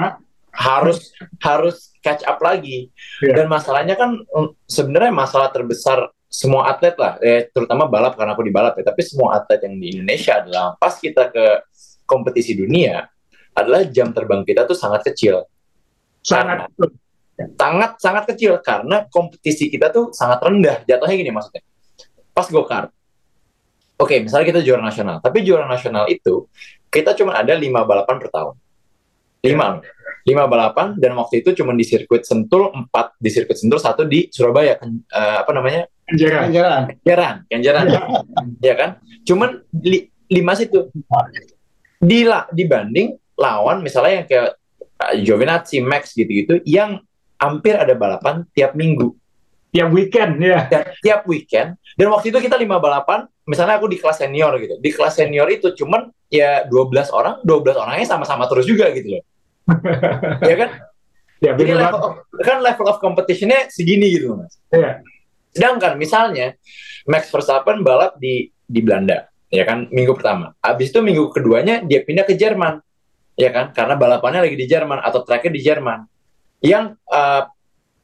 harus 0.56 1.12
harus 1.43 1.91
catch 1.99 2.24
up 2.24 2.39
lagi. 2.39 2.89
Iya. 3.20 3.43
Dan 3.43 3.45
masalahnya 3.51 3.99
kan 3.99 4.16
um, 4.32 4.56
sebenarnya 4.66 5.12
masalah 5.12 5.51
terbesar 5.51 6.12
semua 6.32 6.68
atlet 6.68 6.95
lah, 6.99 7.16
eh, 7.24 7.47
terutama 7.47 7.88
balap 7.88 8.20
karena 8.20 8.36
aku 8.36 8.43
di 8.43 8.51
balap 8.51 8.76
ya. 8.80 8.91
Tapi 8.91 9.01
semua 9.03 9.39
atlet 9.39 9.68
yang 9.68 9.76
di 9.80 9.88
Indonesia 9.95 10.39
adalah 10.39 10.76
pas 10.80 10.95
kita 10.95 11.32
ke 11.32 11.45
kompetisi 12.08 12.56
dunia 12.56 13.08
adalah 13.56 13.88
jam 13.88 14.12
terbang 14.12 14.43
kita 14.43 14.68
tuh 14.68 14.76
sangat 14.76 15.12
kecil. 15.12 15.47
Sangat. 16.20 16.72
sangat 17.56 17.91
sangat 17.99 18.24
kecil. 18.32 18.60
Karena 18.64 19.08
kompetisi 19.12 19.68
kita 19.68 19.91
tuh 19.91 20.12
sangat 20.16 20.39
rendah. 20.43 20.84
Jatuhnya 20.88 21.16
gini 21.20 21.32
maksudnya. 21.32 21.64
Pas 22.36 22.47
go 22.51 22.68
kart 22.68 22.95
oke 23.99 24.16
misalnya 24.24 24.45
kita 24.47 24.62
juara 24.64 24.84
nasional. 24.84 25.24
Tapi 25.24 25.43
juara 25.43 25.66
nasional 25.68 26.08
itu 26.12 26.47
kita 26.91 27.16
cuma 27.16 27.36
ada 27.36 27.56
lima 27.56 27.84
balapan 27.84 28.16
per 28.20 28.30
tahun 28.32 28.56
lima. 29.46 29.68
Lima 30.26 30.50
balapan 30.50 30.98
dan 30.98 31.14
waktu 31.22 31.46
itu 31.46 31.54
cuma 31.62 31.78
di 31.78 31.86
sirkuit 31.86 32.26
Sentul 32.26 32.74
empat 32.74 33.14
di 33.22 33.30
sirkuit 33.30 33.62
Sentul 33.62 33.78
satu 33.78 34.10
di 34.10 34.26
Surabaya 34.34 34.74
Ken- 34.82 35.06
eh, 35.06 35.38
apa 35.46 35.52
namanya? 35.54 35.86
Anjara. 36.10 36.50
Jalan. 36.50 36.82
Kenjeran 37.02 37.36
Kenjeran. 37.46 37.86
Ya 38.66 38.74
kan? 38.74 38.89
Cuman 39.22 39.62
li- 39.86 40.10
lima 40.34 40.58
situ 40.58 40.89
Dila, 42.02 42.50
dibanding 42.50 43.18
lawan 43.38 43.82
misalnya 43.86 44.22
yang 44.22 44.26
kayak 44.26 44.50
uh, 45.02 45.14
Giovinazzi, 45.22 45.82
Max 45.82 46.14
gitu-gitu 46.14 46.62
yang 46.66 47.02
hampir 47.38 47.78
ada 47.78 47.93
balapan 47.93 48.46
tiap 48.54 48.74
minggu. 48.74 49.14
Tiap 49.74 49.89
weekend 49.93 50.41
ya. 50.41 50.66
dan 50.70 50.89
tiap 51.06 51.22
weekend. 51.30 51.78
Dan 51.93 52.10
waktu 52.10 52.34
itu 52.34 52.41
kita 52.41 52.58
lima 52.58 52.82
balapan 52.82 53.30
misalnya 53.46 53.78
aku 53.78 53.89
di 53.89 53.98
kelas 54.02 54.22
senior 54.22 54.58
gitu. 54.58 54.76
Di 54.82 54.89
kelas 54.89 55.14
senior 55.22 55.48
itu 55.54 55.70
cuman 55.74 56.10
ya 56.34 56.66
12 56.66 57.14
orang 57.14 57.36
12 57.46 57.78
orangnya 57.78 58.08
sama-sama 58.10 58.50
terus 58.50 58.66
juga 58.66 58.89
gitu 58.89 59.18
loh 59.18 59.24
ya 60.49 60.55
kan? 60.55 60.70
Ya, 61.43 61.51
jadi 61.53 61.76
level 61.76 61.99
of, 61.99 62.13
kan 62.41 62.57
level 62.63 62.88
of 62.88 62.97
competitionnya 63.03 63.68
segini 63.68 64.16
gitu 64.16 64.39
mas. 64.39 64.55
Iya. 64.72 65.03
sedangkan 65.55 65.95
misalnya 65.95 66.59
Max 67.07 67.32
Verstappen 67.32 67.80
balap 67.80 68.20
di 68.20 68.51
di 68.68 68.80
Belanda 68.84 69.32
ya 69.47 69.63
kan 69.63 69.88
minggu 69.88 70.16
pertama. 70.16 70.51
Habis 70.59 70.91
itu 70.91 70.99
minggu 70.99 71.32
keduanya 71.32 71.80
dia 71.84 72.03
pindah 72.03 72.28
ke 72.28 72.36
Jerman 72.36 72.84
ya 73.39 73.51
kan? 73.51 73.72
Karena 73.72 73.95
balapannya 73.95 74.43
lagi 74.43 74.57
di 74.59 74.68
Jerman 74.68 74.99
atau 74.99 75.24
tracknya 75.24 75.51
di 75.55 75.61
Jerman. 75.63 75.99
Yang 76.63 76.99
uh, 77.07 77.47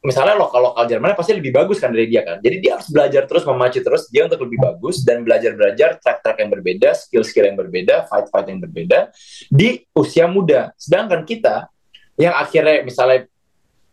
misalnya 0.02 0.34
lokal 0.34 0.74
lokal 0.74 0.84
Jermannya 0.90 1.14
pasti 1.14 1.32
lebih 1.38 1.54
bagus 1.54 1.78
kan 1.78 1.94
dari 1.94 2.10
dia 2.10 2.26
kan? 2.26 2.42
Jadi 2.42 2.56
dia 2.58 2.76
harus 2.76 2.90
belajar 2.90 3.22
terus 3.24 3.46
memacu 3.46 3.78
terus 3.78 4.02
dia 4.10 4.26
untuk 4.26 4.42
lebih 4.42 4.58
bagus 4.58 5.06
dan 5.06 5.22
belajar 5.22 5.54
belajar 5.54 5.96
track 6.02 6.18
track 6.26 6.36
yang 6.42 6.50
berbeda 6.50 6.88
skill 6.98 7.22
skill 7.22 7.46
yang 7.46 7.56
berbeda 7.56 8.10
fight 8.10 8.26
fight 8.28 8.46
yang 8.50 8.58
berbeda 8.58 9.14
di 9.48 9.86
usia 9.94 10.26
muda. 10.26 10.74
Sedangkan 10.74 11.22
kita 11.22 11.70
yang 12.18 12.34
akhirnya 12.34 12.82
misalnya 12.82 13.30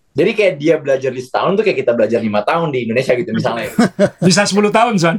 jadi 0.10 0.32
kayak 0.36 0.54
dia 0.58 0.76
belajar 0.82 1.12
di 1.14 1.22
setahun 1.22 1.56
tuh 1.56 1.64
kayak 1.64 1.86
kita 1.86 1.94
belajar 1.94 2.20
lima 2.20 2.42
tahun 2.42 2.74
di 2.74 2.90
Indonesia 2.90 3.14
gitu 3.14 3.32
misalnya. 3.32 3.70
Bisa 4.28 4.44
10 4.44 4.58
tahun, 4.74 4.94
Son. 4.98 5.18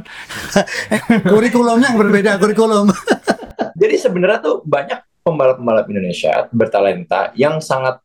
kurikulumnya 1.31 1.95
yang 1.95 1.97
berbeda 1.97 2.37
kurikulum. 2.37 2.91
Jadi 3.81 3.95
sebenarnya 3.97 4.39
tuh 4.43 4.61
banyak 4.61 4.99
pembalap-pembalap 5.25 5.89
Indonesia 5.89 6.45
bertalenta 6.51 7.31
yang 7.33 7.57
sangat 7.63 7.97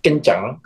kencang 0.00 0.64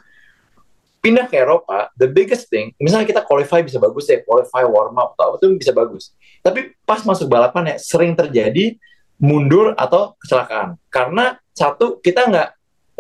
pindah 1.09 1.24
ke 1.24 1.40
Eropa, 1.40 1.88
the 1.96 2.04
biggest 2.04 2.52
thing, 2.52 2.76
misalnya 2.76 3.09
kita 3.09 3.24
qualify 3.24 3.64
bisa 3.64 3.80
bagus 3.80 4.04
ya, 4.12 4.20
qualify 4.28 4.61
warm 4.68 5.00
up 5.00 5.16
atau 5.16 5.32
apa 5.32 5.36
tuh 5.40 5.56
bisa 5.56 5.72
bagus. 5.72 6.12
Tapi 6.44 6.76
pas 6.84 7.00
masuk 7.00 7.32
balapan 7.32 7.72
ya 7.72 7.76
sering 7.80 8.12
terjadi 8.12 8.76
mundur 9.16 9.72
atau 9.72 10.12
kecelakaan. 10.20 10.76
Karena 10.92 11.40
satu 11.56 11.96
kita 12.04 12.28
nggak 12.28 12.48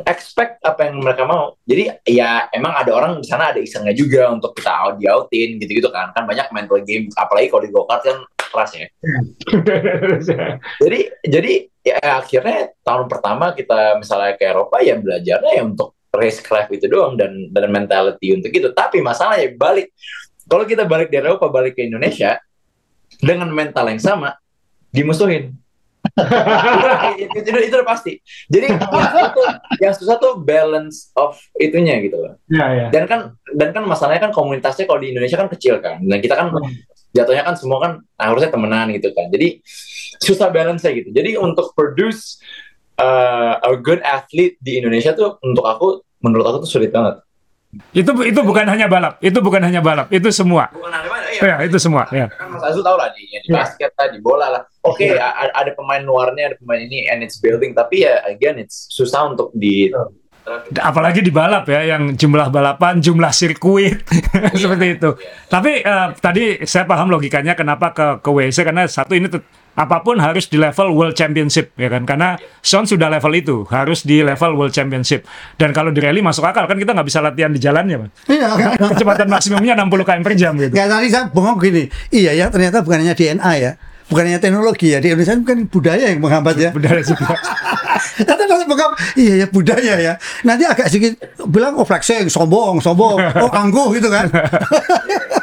expect 0.08 0.64
apa 0.64 0.88
yang 0.88 1.04
mereka 1.04 1.28
mau. 1.28 1.60
Jadi 1.68 1.92
ya 2.08 2.48
emang 2.48 2.80
ada 2.80 2.96
orang 2.96 3.20
di 3.20 3.28
sana 3.28 3.52
ada 3.52 3.60
isengnya 3.60 3.92
juga 3.92 4.32
untuk 4.32 4.56
kita 4.56 4.72
out 4.72 4.96
di 4.96 5.04
outin 5.04 5.60
gitu-gitu 5.60 5.92
kan. 5.92 6.16
Kan 6.16 6.24
banyak 6.24 6.48
mental 6.48 6.80
game 6.88 7.12
apalagi 7.12 7.52
kalau 7.52 7.62
di 7.68 7.70
go-kart 7.70 8.02
kan 8.08 8.18
keras 8.48 8.72
ya. 8.72 8.88
Jadi 10.82 11.00
jadi 11.28 11.52
ya 11.84 12.24
akhirnya 12.24 12.72
tahun 12.80 13.04
pertama 13.04 13.52
kita 13.52 14.00
misalnya 14.00 14.32
ke 14.40 14.48
Eropa 14.48 14.80
ya 14.80 14.96
belajarnya 14.96 15.52
ya 15.52 15.62
untuk 15.68 15.97
racecraft 16.18 16.74
itu 16.74 16.90
doang 16.90 17.14
dan 17.14 17.48
dan 17.54 17.70
mentality 17.70 18.34
untuk 18.34 18.50
itu. 18.50 18.68
Tapi 18.74 18.98
masalahnya 18.98 19.54
balik 19.54 19.94
kalau 20.48 20.64
kita 20.66 20.88
balik 20.88 21.12
dari 21.12 21.28
Eropa 21.28 21.46
balik 21.46 21.78
ke 21.78 21.86
Indonesia 21.86 22.40
dengan 23.20 23.48
mental 23.52 23.88
yang 23.88 24.02
sama 24.02 24.34
dimusuhin. 24.90 25.54
itu, 26.08 27.26
itu, 27.36 27.48
itu, 27.52 27.58
itu 27.68 27.74
udah 27.74 27.88
pasti. 27.88 28.12
Jadi 28.48 28.64
yang 28.70 28.80
susah, 28.80 29.24
tuh, 29.34 29.48
yang 29.82 29.94
susah 29.94 30.16
tuh 30.16 30.32
balance 30.40 31.12
of 31.18 31.36
itunya 31.58 32.00
gitu 32.00 32.16
loh. 32.16 32.34
Ya, 32.48 32.66
ya. 32.72 32.86
Dan 32.88 33.04
kan 33.04 33.36
dan 33.52 33.76
kan 33.76 33.84
masalahnya 33.84 34.30
kan 34.30 34.32
komunitasnya 34.32 34.88
kalau 34.88 35.02
di 35.02 35.12
Indonesia 35.12 35.36
kan 35.36 35.50
kecil 35.52 35.82
kan. 35.84 36.00
Dan 36.00 36.18
kita 36.24 36.34
kan 36.38 36.54
jatuhnya 37.12 37.44
kan 37.44 37.54
semua 37.58 37.78
kan 37.82 37.92
harusnya 38.16 38.48
temenan 38.48 38.88
gitu 38.96 39.12
kan. 39.12 39.28
Jadi 39.28 39.60
susah 40.22 40.48
balance 40.48 40.86
gitu. 40.86 41.10
Jadi 41.12 41.36
untuk 41.36 41.76
produce 41.76 42.40
uh, 42.96 43.60
a 43.60 43.72
good 43.76 44.00
athlete 44.00 44.56
di 44.62 44.80
Indonesia 44.80 45.12
tuh 45.12 45.36
untuk 45.44 45.66
aku 45.66 46.02
menurut 46.20 46.44
aku 46.44 46.56
tuh 46.66 46.70
sulit 46.78 46.90
banget. 46.90 47.20
Itu 47.92 48.16
itu 48.24 48.40
bukan 48.40 48.64
hanya 48.64 48.88
balap, 48.88 49.20
itu 49.20 49.38
bukan 49.44 49.60
hanya 49.60 49.84
balap, 49.84 50.08
itu 50.08 50.32
semua. 50.32 50.72
Bukan 50.72 50.88
ada 50.88 51.04
mana 51.04 51.26
Ya, 51.38 51.54
itu 51.62 51.78
semua, 51.78 52.08
ya. 52.10 52.26
Kan 52.32 52.50
Mas 52.50 52.64
Azul 52.66 52.82
tahu 52.82 52.96
lah 52.98 53.12
di, 53.14 53.22
di 53.28 53.46
Ya. 53.46 53.62
basket 53.62 53.92
lah, 53.94 54.08
di 54.10 54.18
bola 54.18 54.48
lah. 54.50 54.62
Oke, 54.82 55.14
a- 55.14 55.52
ada 55.54 55.70
pemain 55.76 56.00
luarnya, 56.02 56.50
ada 56.50 56.56
pemain 56.58 56.80
ini, 56.80 57.06
and 57.06 57.22
it's 57.22 57.38
building. 57.38 57.76
Tapi 57.76 58.02
ya 58.08 58.24
again, 58.26 58.58
it's 58.58 58.88
susah 58.90 59.30
untuk 59.30 59.52
di 59.54 59.92
Apalagi 60.80 61.20
di 61.20 61.28
balap 61.28 61.68
ya, 61.68 61.84
yang 61.84 62.16
jumlah 62.16 62.48
balapan, 62.48 63.04
jumlah 63.04 63.28
sirkuit, 63.28 64.00
seperti 64.60 64.96
itu. 64.96 65.10
Tapi 65.44 65.84
eh, 65.84 66.08
tadi 66.16 66.64
saya 66.64 66.88
paham 66.88 67.12
logikanya 67.12 67.52
kenapa 67.52 67.92
ke 67.92 68.24
ke 68.24 68.30
WC 68.32 68.64
karena 68.64 68.88
satu 68.88 69.12
ini 69.12 69.28
apa 69.74 70.02
pun 70.02 70.18
harus 70.18 70.48
di 70.48 70.56
level 70.56 70.94
World 70.96 71.14
Championship 71.14 71.74
ya 71.76 71.90
kan? 71.92 72.06
Karena 72.08 72.38
Son 72.64 72.86
sudah 72.86 73.10
level 73.12 73.32
itu 73.36 73.62
harus 73.68 74.02
di 74.02 74.24
level 74.24 74.58
World 74.58 74.74
Championship. 74.74 75.28
Dan 75.58 75.70
kalau 75.76 75.92
di 75.94 76.00
rally 76.02 76.24
masuk 76.24 76.42
akal 76.46 76.64
kan 76.66 76.78
kita 76.78 76.94
nggak 76.96 77.06
bisa 77.06 77.20
latihan 77.22 77.52
di 77.52 77.60
jalannya 77.62 77.96
Pak. 78.06 78.10
iya. 78.32 78.48
Kan 78.54 78.90
kecepatan 78.94 79.28
maksimumnya 79.30 79.78
60 79.78 80.08
km 80.08 80.20
per 80.24 80.34
jam 80.34 80.52
gitu. 80.58 80.74
Nggak, 80.74 80.86
tadi 80.88 81.08
saya 81.12 81.24
bengong 81.30 81.58
gini. 81.60 81.84
Iya 82.10 82.32
ya 82.34 82.46
ternyata 82.50 82.82
bukan 82.82 83.04
hanya 83.06 83.14
DNA 83.14 83.52
ya. 83.58 83.72
Bukan 84.08 84.24
hanya 84.24 84.40
teknologi 84.40 84.96
ya. 84.96 84.98
Di 85.04 85.12
Indonesia 85.12 85.36
kan 85.44 85.58
budaya 85.68 86.04
yang 86.08 86.20
menghambat 86.24 86.56
ya. 86.56 86.70
Budaya 86.72 87.04
juga. 87.04 87.36
Nanti 88.26 88.42
bengong 88.66 88.94
iya 89.14 89.34
ya 89.42 89.46
budaya 89.46 89.94
ya. 89.98 90.12
Nanti 90.42 90.64
agak 90.66 90.90
sedikit 90.90 91.18
bilang 91.46 91.78
oh 91.78 91.86
flexing 91.86 92.26
sombong 92.26 92.82
sombong. 92.82 93.18
Oh 93.38 93.50
angkuh 93.50 93.94
gitu 93.94 94.10
kan 94.10 94.26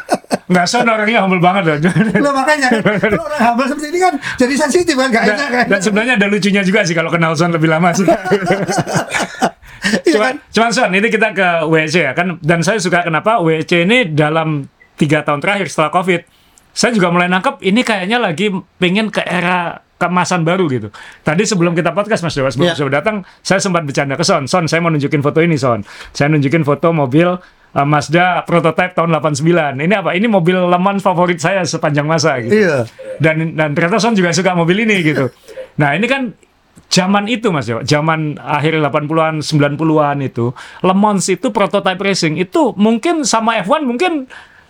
Nggak 0.46 0.66
son 0.70 0.86
orangnya 0.86 1.26
humble 1.26 1.42
banget 1.42 1.64
loh. 1.66 1.78
Lo 2.26 2.30
makanya 2.30 2.70
kan, 2.70 2.82
orang 3.18 3.42
humble 3.42 3.66
seperti 3.66 3.88
ini 3.90 4.00
kan 4.00 4.14
jadi 4.38 4.54
sensitif 4.56 4.94
kan, 4.94 5.10
gak 5.10 5.24
enak 5.26 5.50
kan? 5.50 5.66
dan 5.66 5.80
sebenarnya 5.82 6.14
ada 6.22 6.28
lucunya 6.30 6.62
juga 6.62 6.86
sih 6.86 6.94
kalau 6.94 7.10
kenal 7.10 7.34
Son 7.34 7.50
lebih 7.50 7.66
lama 7.66 7.90
sih. 7.92 8.06
Iya 10.06 10.18
Cuma, 10.18 10.26
kan? 10.34 10.36
cuman 10.50 10.72
Son, 10.74 10.90
ini 10.94 11.08
kita 11.10 11.30
ke 11.32 11.48
WC 11.66 11.96
ya 12.02 12.14
kan. 12.14 12.42
Dan 12.42 12.66
saya 12.66 12.82
suka 12.82 13.06
kenapa 13.06 13.38
WC 13.38 13.86
ini 13.86 14.10
dalam 14.10 14.66
tiga 14.98 15.22
tahun 15.22 15.42
terakhir 15.42 15.70
setelah 15.70 15.94
COVID, 15.94 16.22
saya 16.74 16.90
juga 16.90 17.14
mulai 17.14 17.30
nangkep 17.30 17.62
ini 17.62 17.86
kayaknya 17.86 18.18
lagi 18.18 18.50
pengen 18.82 19.14
ke 19.14 19.22
era 19.22 19.78
kemasan 19.96 20.42
baru 20.42 20.66
gitu. 20.68 20.90
Tadi 21.22 21.44
sebelum 21.46 21.72
kita 21.72 21.94
podcast 21.94 22.26
Mas 22.26 22.34
Dewa, 22.34 22.50
sebelum 22.50 22.68
Iya. 22.68 22.76
sebelum 22.76 22.94
datang, 22.98 23.16
saya 23.40 23.62
sempat 23.62 23.86
bercanda 23.86 24.18
ke 24.18 24.26
Son. 24.26 24.44
Son, 24.50 24.66
saya 24.66 24.82
mau 24.82 24.90
nunjukin 24.90 25.22
foto 25.22 25.40
ini 25.40 25.56
Son. 25.56 25.86
Saya 26.12 26.34
nunjukin 26.34 26.66
foto 26.66 26.92
mobil 26.92 27.30
uh, 27.76 27.84
Mazda 27.84 28.48
prototype 28.48 28.96
tahun 28.96 29.12
89. 29.12 29.84
Ini 29.84 29.96
apa? 30.00 30.16
Ini 30.16 30.26
mobil 30.26 30.56
leman 30.56 30.98
favorit 30.98 31.38
saya 31.38 31.62
sepanjang 31.62 32.08
masa 32.08 32.40
gitu 32.40 32.56
Iya. 32.56 32.88
dan 33.20 33.54
dan 33.54 33.76
ternyata 33.76 34.00
Son 34.00 34.16
juga 34.16 34.32
suka 34.32 34.56
mobil 34.56 34.88
ini 34.88 35.04
gitu. 35.04 35.28
Nah, 35.76 35.92
ini 35.94 36.08
kan 36.08 36.32
zaman 36.88 37.28
itu 37.28 37.52
Mas 37.52 37.68
Jo, 37.68 37.84
zaman 37.84 38.40
akhir 38.40 38.80
80-an, 38.80 39.44
90-an 39.44 40.18
itu, 40.24 40.56
Le 40.80 40.96
Mans 40.96 41.28
itu 41.28 41.52
prototype 41.52 42.00
racing 42.00 42.40
itu 42.40 42.72
mungkin 42.80 43.28
sama 43.28 43.60
F1 43.60 43.84
mungkin 43.84 44.28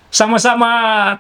sama-sama 0.09 0.69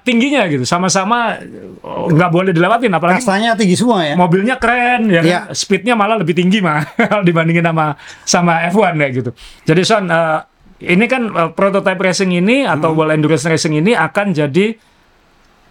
tingginya 0.07 0.47
gitu, 0.47 0.63
sama-sama 0.63 1.35
oh, 1.83 2.07
nggak 2.07 2.31
boleh 2.31 2.51
dilewatin 2.55 2.95
apalagi 2.95 3.19
Kastanya 3.19 3.51
tinggi 3.59 3.75
semua 3.75 4.07
ya. 4.07 4.15
mobilnya 4.15 4.55
keren 4.55 5.11
ya? 5.11 5.21
Iya. 5.21 5.39
speednya 5.51 5.99
malah 5.99 6.15
lebih 6.15 6.31
tinggi 6.31 6.63
mah 6.63 6.79
dibandingin 7.27 7.65
sama 7.65 7.99
sama 8.23 8.53
F1 8.71 8.95
kayak 8.95 9.11
gitu. 9.19 9.31
Jadi 9.67 9.81
Son 9.83 10.07
eh, 10.07 10.39
ini 10.85 11.05
kan 11.09 11.23
eh, 11.27 11.49
prototype 11.51 11.97
racing 11.97 12.31
ini 12.31 12.63
atau 12.63 12.93
World 12.93 13.17
Endurance 13.17 13.45
Racing 13.45 13.81
ini 13.81 13.91
akan 13.91 14.31
jadi 14.31 14.77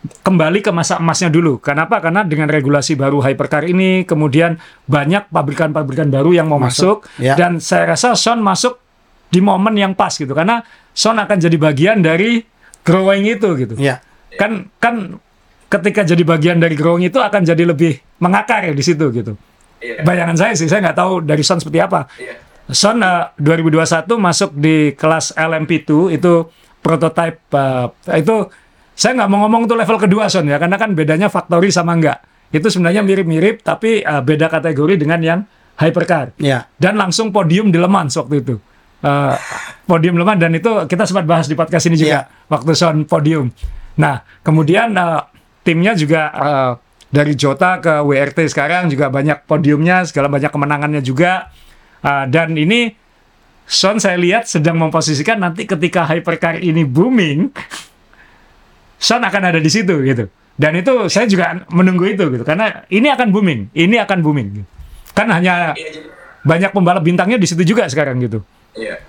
kembali 0.04 0.60
ke 0.60 0.68
masa 0.68 1.00
emasnya 1.00 1.32
dulu. 1.32 1.56
Kenapa? 1.56 1.96
Karena 2.04 2.20
dengan 2.28 2.44
regulasi 2.52 2.92
baru 2.92 3.24
hypercar 3.24 3.64
ini, 3.64 4.04
kemudian 4.04 4.60
banyak 4.84 5.32
pabrikan-pabrikan 5.32 6.12
baru 6.12 6.36
yang 6.36 6.44
mau 6.44 6.60
masuk, 6.60 7.08
Masuk, 7.08 7.24
ya. 7.24 7.32
dan 7.40 7.56
saya 7.56 7.96
rasa 7.96 8.12
Son 8.12 8.44
masuk 8.44 8.76
di 9.32 9.40
momen 9.40 9.72
yang 9.74 9.96
pas 9.96 10.12
gitu, 10.12 10.36
karena 10.36 10.60
Son 10.92 11.16
akan 11.16 11.40
jadi 11.40 11.56
bagian 11.56 12.04
dari 12.04 12.44
growing 12.84 13.24
itu 13.24 13.48
gitu 13.56 13.74
Iya. 13.80 14.04
kan 14.36 14.68
kan 14.76 15.16
ketika 15.72 16.04
jadi 16.04 16.20
bagian 16.20 16.60
dari 16.60 16.76
growing 16.76 17.08
itu 17.08 17.16
akan 17.16 17.40
jadi 17.42 17.64
lebih 17.64 17.96
mengakar 18.20 18.60
ya 18.68 18.76
di 18.76 18.84
situ 18.84 19.08
gitu. 19.08 19.40
Iya. 19.80 20.04
Bayangan 20.04 20.36
saya 20.36 20.52
sih, 20.52 20.68
saya 20.68 20.84
nggak 20.84 20.98
tahu 21.00 21.24
dari 21.24 21.40
Son 21.40 21.56
seperti 21.58 21.80
apa. 21.80 22.04
Iya. 22.20 22.36
Son 22.66 22.96
eh, 22.98 23.28
2021 23.36 24.08
masuk 24.16 24.50
di 24.56 24.96
kelas 24.96 25.36
LMP2 25.36 26.16
itu 26.16 26.48
prototype 26.80 27.38
eh, 27.52 27.86
itu 28.20 28.48
saya 28.94 29.12
nggak 29.18 29.28
mau 29.28 29.44
ngomong 29.44 29.66
tuh 29.66 29.76
level 29.76 29.98
kedua 29.98 30.30
Son 30.30 30.46
ya 30.46 30.56
karena 30.56 30.78
kan 30.78 30.92
bedanya 30.92 31.28
factory 31.28 31.68
sama 31.68 31.92
enggak. 31.92 32.24
Itu 32.54 32.70
sebenarnya 32.70 33.02
mirip-mirip 33.02 33.60
tapi 33.60 34.00
eh, 34.00 34.22
beda 34.22 34.48
kategori 34.48 34.94
dengan 34.96 35.20
yang 35.20 35.40
hypercar 35.74 36.30
Iya. 36.38 36.70
dan 36.78 36.94
langsung 36.94 37.34
podium 37.34 37.68
di 37.68 37.76
Le 37.76 37.90
Mans 37.90 38.14
waktu 38.14 38.40
itu. 38.40 38.54
Eh, 39.02 39.34
podium 39.84 40.16
Le 40.16 40.24
Mans 40.24 40.40
dan 40.40 40.54
itu 40.54 40.70
kita 40.86 41.04
sempat 41.04 41.26
bahas 41.26 41.44
di 41.44 41.58
podcast 41.58 41.84
ini 41.90 41.98
juga 41.98 42.24
waktu 42.48 42.72
Son 42.72 43.04
podium. 43.04 43.50
Nah, 43.98 44.22
kemudian 44.40 44.94
eh, 44.94 45.20
timnya 45.60 45.92
juga 45.92 46.22
eh, 46.32 46.72
dari 47.10 47.34
Jota 47.34 47.78
ke 47.78 48.00
WRT 48.00 48.48
sekarang 48.48 48.88
juga 48.88 49.10
banyak 49.10 49.44
podiumnya, 49.44 50.02
segala 50.08 50.30
banyak 50.30 50.48
kemenangannya 50.48 51.02
juga. 51.02 51.50
Eh, 52.04 52.24
dan 52.28 52.52
ini 52.52 52.92
Son 53.64 53.96
saya 53.96 54.20
lihat 54.20 54.44
sedang 54.44 54.76
memposisikan 54.76 55.40
nanti 55.40 55.64
ketika 55.64 56.04
hypercar 56.04 56.60
ini 56.60 56.84
booming, 56.84 57.48
Son 59.00 59.24
akan 59.24 59.42
ada 59.48 59.56
di 59.56 59.72
situ 59.72 60.04
gitu. 60.04 60.28
Dan 60.54 60.76
itu 60.76 61.08
saya 61.08 61.24
juga 61.24 61.64
menunggu 61.72 62.04
itu 62.06 62.28
gitu 62.28 62.44
karena 62.44 62.84
ini 62.92 63.08
akan 63.08 63.32
booming, 63.32 63.72
ini 63.72 63.96
akan 63.96 64.20
booming. 64.20 64.48
gitu. 64.60 64.68
Kan 65.16 65.32
hanya 65.32 65.72
Iya, 65.72 66.04
banyak 66.44 66.70
pembalap 66.76 67.00
bintangnya 67.00 67.40
di 67.40 67.48
situ 67.48 67.64
juga 67.64 67.88
sekarang 67.88 68.20
gitu. 68.20 68.44
Iya. 68.76 69.00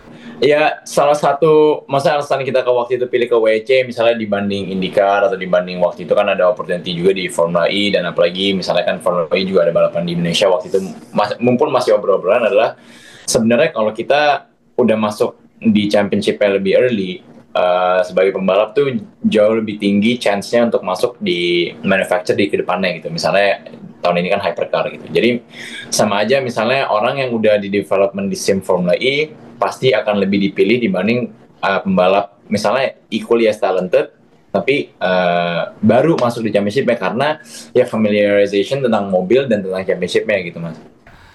Ya, 0.45 0.77
salah 0.85 1.17
satu 1.17 1.81
masa 1.89 2.13
alasan 2.13 2.45
kita 2.45 2.61
ke 2.61 2.69
waktu 2.69 3.01
itu 3.01 3.09
pilih 3.09 3.25
ke 3.25 3.33
WC 3.33 3.69
misalnya 3.89 4.13
dibanding 4.13 4.69
IndyCar 4.77 5.25
atau 5.25 5.33
dibanding 5.33 5.81
waktu 5.81 6.05
itu 6.05 6.13
kan 6.13 6.29
ada 6.29 6.45
opportunity 6.45 6.93
juga 6.93 7.17
di 7.17 7.25
Formula 7.33 7.65
E 7.65 7.89
dan 7.89 8.05
apalagi 8.05 8.53
misalnya 8.53 8.85
kan 8.85 9.01
Formula 9.01 9.25
E 9.33 9.41
juga 9.41 9.65
ada 9.65 9.73
balapan 9.73 10.05
di 10.05 10.13
Indonesia 10.13 10.45
waktu 10.45 10.69
itu 10.69 10.85
mas, 11.17 11.33
mumpun 11.41 11.73
masih 11.73 11.97
obrol-obrolan 11.97 12.45
adalah 12.45 12.77
sebenarnya 13.25 13.73
kalau 13.73 13.89
kita 13.89 14.45
udah 14.77 14.97
masuk 15.01 15.33
di 15.57 15.89
championship 15.89 16.37
lebih 16.37 16.77
early 16.77 17.25
eh, 17.57 17.99
sebagai 18.05 18.37
pembalap 18.37 18.77
tuh 18.77 19.01
jauh 19.25 19.57
lebih 19.57 19.81
tinggi 19.81 20.21
chance-nya 20.21 20.69
untuk 20.69 20.85
masuk 20.85 21.17
di 21.17 21.73
manufacturer 21.81 22.37
di 22.37 22.53
ke 22.53 22.61
depannya 22.61 22.93
gitu. 23.01 23.09
Misalnya 23.09 23.65
tahun 24.05 24.21
ini 24.21 24.29
kan 24.29 24.45
hypercar 24.45 24.93
gitu. 24.93 25.09
Jadi 25.09 25.41
sama 25.89 26.21
aja 26.21 26.37
misalnya 26.37 26.85
orang 26.93 27.17
yang 27.17 27.33
udah 27.33 27.57
di 27.57 27.73
development 27.73 28.29
di 28.29 28.37
sim 28.37 28.61
Formula 28.61 28.93
E 28.93 29.44
pasti 29.55 29.91
akan 29.91 30.21
lebih 30.23 30.51
dipilih 30.51 30.83
dibanding 30.83 31.31
uh, 31.63 31.79
pembalap 31.81 32.39
misalnya 32.51 32.95
equally 33.09 33.49
as 33.49 33.57
talented 33.57 34.13
tapi 34.55 34.95
uh, 35.03 35.75
baru 35.83 36.15
masuk 36.15 36.47
di 36.47 36.51
championship 36.55 36.87
karena 36.95 37.43
ya 37.75 37.83
familiarization 37.83 38.79
tentang 38.79 39.11
mobil 39.11 39.51
dan 39.51 39.59
tentang 39.59 39.83
championshipnya 39.83 40.47
gitu 40.47 40.63
mas. 40.63 40.79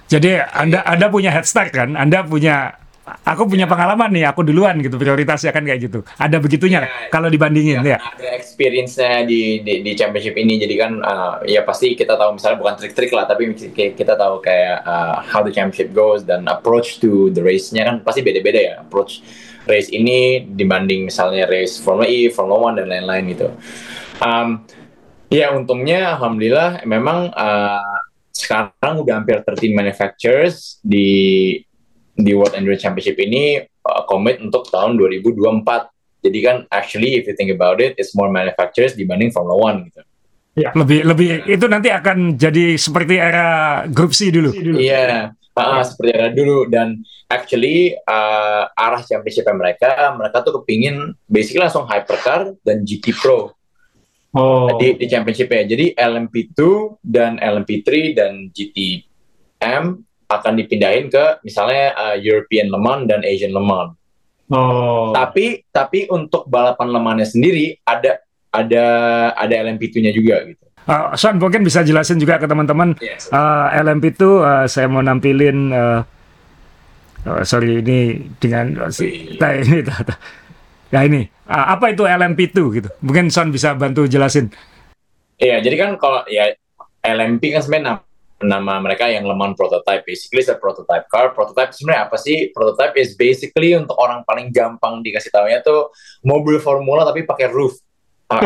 Jadi 0.08 0.40
Anda 0.40 0.80
Anda 0.88 1.06
punya 1.12 1.28
head 1.28 1.44
start 1.44 1.76
kan? 1.76 2.00
Anda 2.00 2.24
punya 2.24 2.80
aku 3.22 3.46
punya 3.46 3.64
pengalaman 3.64 4.10
nih, 4.10 4.24
aku 4.28 4.42
duluan 4.42 4.78
gitu 4.78 4.94
prioritasnya 4.94 5.50
kan 5.50 5.62
kayak 5.62 5.80
gitu. 5.86 6.00
Ada 6.16 6.36
begitunya 6.38 6.78
Ya, 6.80 7.10
kalau 7.10 7.28
dibandingin 7.28 7.82
ya. 7.82 7.98
ada 7.98 8.28
experience-nya 8.34 9.26
di, 9.26 9.60
di 9.60 9.82
di 9.82 9.92
championship 9.92 10.34
ini 10.34 10.56
jadi 10.56 10.74
kan 10.78 10.92
uh, 10.98 11.34
ya 11.44 11.60
pasti 11.62 11.92
kita 11.92 12.14
tahu 12.14 12.38
misalnya 12.38 12.56
bukan 12.56 12.74
trik-trik 12.78 13.10
lah 13.10 13.24
tapi 13.24 13.52
ki- 13.52 13.94
kita 13.94 14.14
tahu 14.14 14.40
kayak 14.40 14.80
uh, 14.82 15.20
how 15.22 15.40
the 15.40 15.50
championship 15.50 15.90
goes 15.90 16.22
dan 16.22 16.46
approach 16.46 16.98
to 16.98 17.28
the 17.30 17.42
race-nya 17.42 17.84
kan 17.84 18.00
pasti 18.00 18.20
beda-beda 18.20 18.60
ya 18.60 18.74
approach 18.80 19.20
race 19.64 19.88
ini 19.88 20.40
dibanding 20.42 21.06
misalnya 21.06 21.44
race 21.46 21.76
Formula 21.78 22.08
E, 22.08 22.32
Formula 22.32 22.72
One 22.72 22.80
dan 22.80 22.88
lain-lain 22.88 23.24
gitu. 23.32 23.48
Um, 24.18 24.64
ya 25.28 25.52
untungnya 25.52 26.16
alhamdulillah 26.16 26.82
memang 26.84 27.30
uh, 27.30 27.98
sekarang 28.32 29.04
udah 29.04 29.20
hampir 29.20 29.36
13 29.44 29.76
manufacturers 29.76 30.80
di 30.80 31.60
di 32.22 32.32
World 32.36 32.54
Endurance 32.56 32.84
Championship 32.84 33.16
ini 33.18 33.60
uh, 33.62 34.02
commit 34.06 34.40
untuk 34.40 34.68
tahun 34.68 34.96
2024 34.96 35.90
jadi 36.20 36.38
kan 36.44 36.56
actually 36.68 37.16
if 37.16 37.24
you 37.24 37.34
think 37.34 37.48
about 37.48 37.80
it, 37.80 37.96
it's 37.96 38.12
more 38.12 38.28
manufacturers 38.28 38.92
dibanding 38.92 39.32
Formula 39.32 39.56
One 39.56 39.88
gitu. 39.88 40.00
Lebih 40.60 41.08
lebih 41.08 41.28
itu 41.48 41.64
nanti 41.64 41.88
akan 41.88 42.36
jadi 42.36 42.76
seperti 42.76 43.16
era 43.16 43.80
grup 43.88 44.12
C 44.12 44.28
dulu. 44.28 44.52
Iya, 44.76 45.32
ah, 45.56 45.80
seperti 45.80 46.12
ada 46.12 46.28
dulu 46.36 46.68
dan 46.68 47.00
actually 47.32 47.96
uh, 48.04 48.68
arah 48.76 49.00
championship 49.00 49.48
mereka, 49.56 50.12
mereka 50.12 50.44
tuh 50.44 50.60
kepingin 50.60 51.16
basically 51.24 51.64
langsung 51.64 51.88
hypercar 51.88 52.52
dan 52.60 52.84
GT 52.84 53.16
Pro 53.16 53.56
Oh. 54.30 54.78
di, 54.78 54.94
di 54.94 55.10
championshipnya. 55.10 55.66
Jadi 55.66 55.90
LMP2 55.98 56.58
dan 57.02 57.42
LMP3 57.42 58.14
dan 58.14 58.46
GTM 58.54 59.84
akan 60.30 60.52
dipindahin 60.54 61.10
ke 61.10 61.42
misalnya 61.42 61.92
uh, 61.98 62.16
European 62.16 62.70
Le 62.70 62.78
Mans 62.78 63.04
dan 63.10 63.26
Asian 63.26 63.50
Le 63.50 63.62
Mans. 63.62 63.92
Oh. 64.50 65.10
Tapi 65.10 65.66
tapi 65.74 66.06
untuk 66.06 66.46
balapan 66.46 66.88
Le 66.94 67.00
Mans 67.02 67.34
sendiri 67.34 67.74
ada 67.82 68.22
ada 68.54 68.84
ada 69.34 69.54
LMP2-nya 69.66 70.14
juga 70.14 70.46
gitu. 70.46 70.64
Uh, 70.88 71.12
Son 71.18 71.36
mungkin 71.36 71.66
bisa 71.66 71.84
jelasin 71.84 72.16
juga 72.16 72.40
ke 72.40 72.48
teman-teman 72.48 72.96
uh, 73.30 73.66
LMP 73.84 74.16
itu 74.16 74.40
uh, 74.40 74.64
saya 74.64 74.88
mau 74.88 75.04
nampilin 75.04 75.70
uh, 75.70 76.00
oh, 77.28 77.44
sorry 77.44 77.84
ini 77.84 78.32
dengan 78.40 78.88
uh, 78.88 78.90
si, 78.90 79.36
nah, 79.36 79.54
ini 79.60 79.84
ya 80.88 81.00
ini 81.04 81.28
uh, 81.46 81.76
apa 81.76 81.92
itu 81.92 82.08
LMP2 82.08 82.58
gitu 82.80 82.88
mungkin 83.04 83.28
Son 83.28 83.52
bisa 83.52 83.76
bantu 83.76 84.08
jelasin 84.08 84.48
Iya, 85.40 85.64
jadi 85.64 85.76
kan 85.80 85.90
kalau 85.96 86.20
ya 86.28 86.52
LMP 87.00 87.56
kan 87.56 87.64
sebenarnya 87.64 88.04
nama, 88.40 88.80
mereka 88.80 89.06
yang 89.06 89.24
Le 89.24 89.36
Mans 89.36 89.52
prototype. 89.52 90.02
Basically 90.02 90.40
it's 90.40 90.48
a 90.48 90.56
prototype 90.56 91.06
car. 91.06 91.32
Prototype 91.32 91.70
sebenarnya 91.70 92.08
apa 92.08 92.16
sih? 92.16 92.48
Prototype 92.50 92.96
is 92.96 93.12
basically 93.12 93.76
untuk 93.76 93.94
orang 93.96 94.24
paling 94.24 94.48
gampang 94.48 95.00
dikasih 95.00 95.28
tahunya 95.28 95.60
tuh 95.60 95.92
mobil 96.20 96.56
formula 96.58 97.04
tapi 97.04 97.22
pakai 97.22 97.48
roof. 97.48 97.76
Ah, 98.30 98.40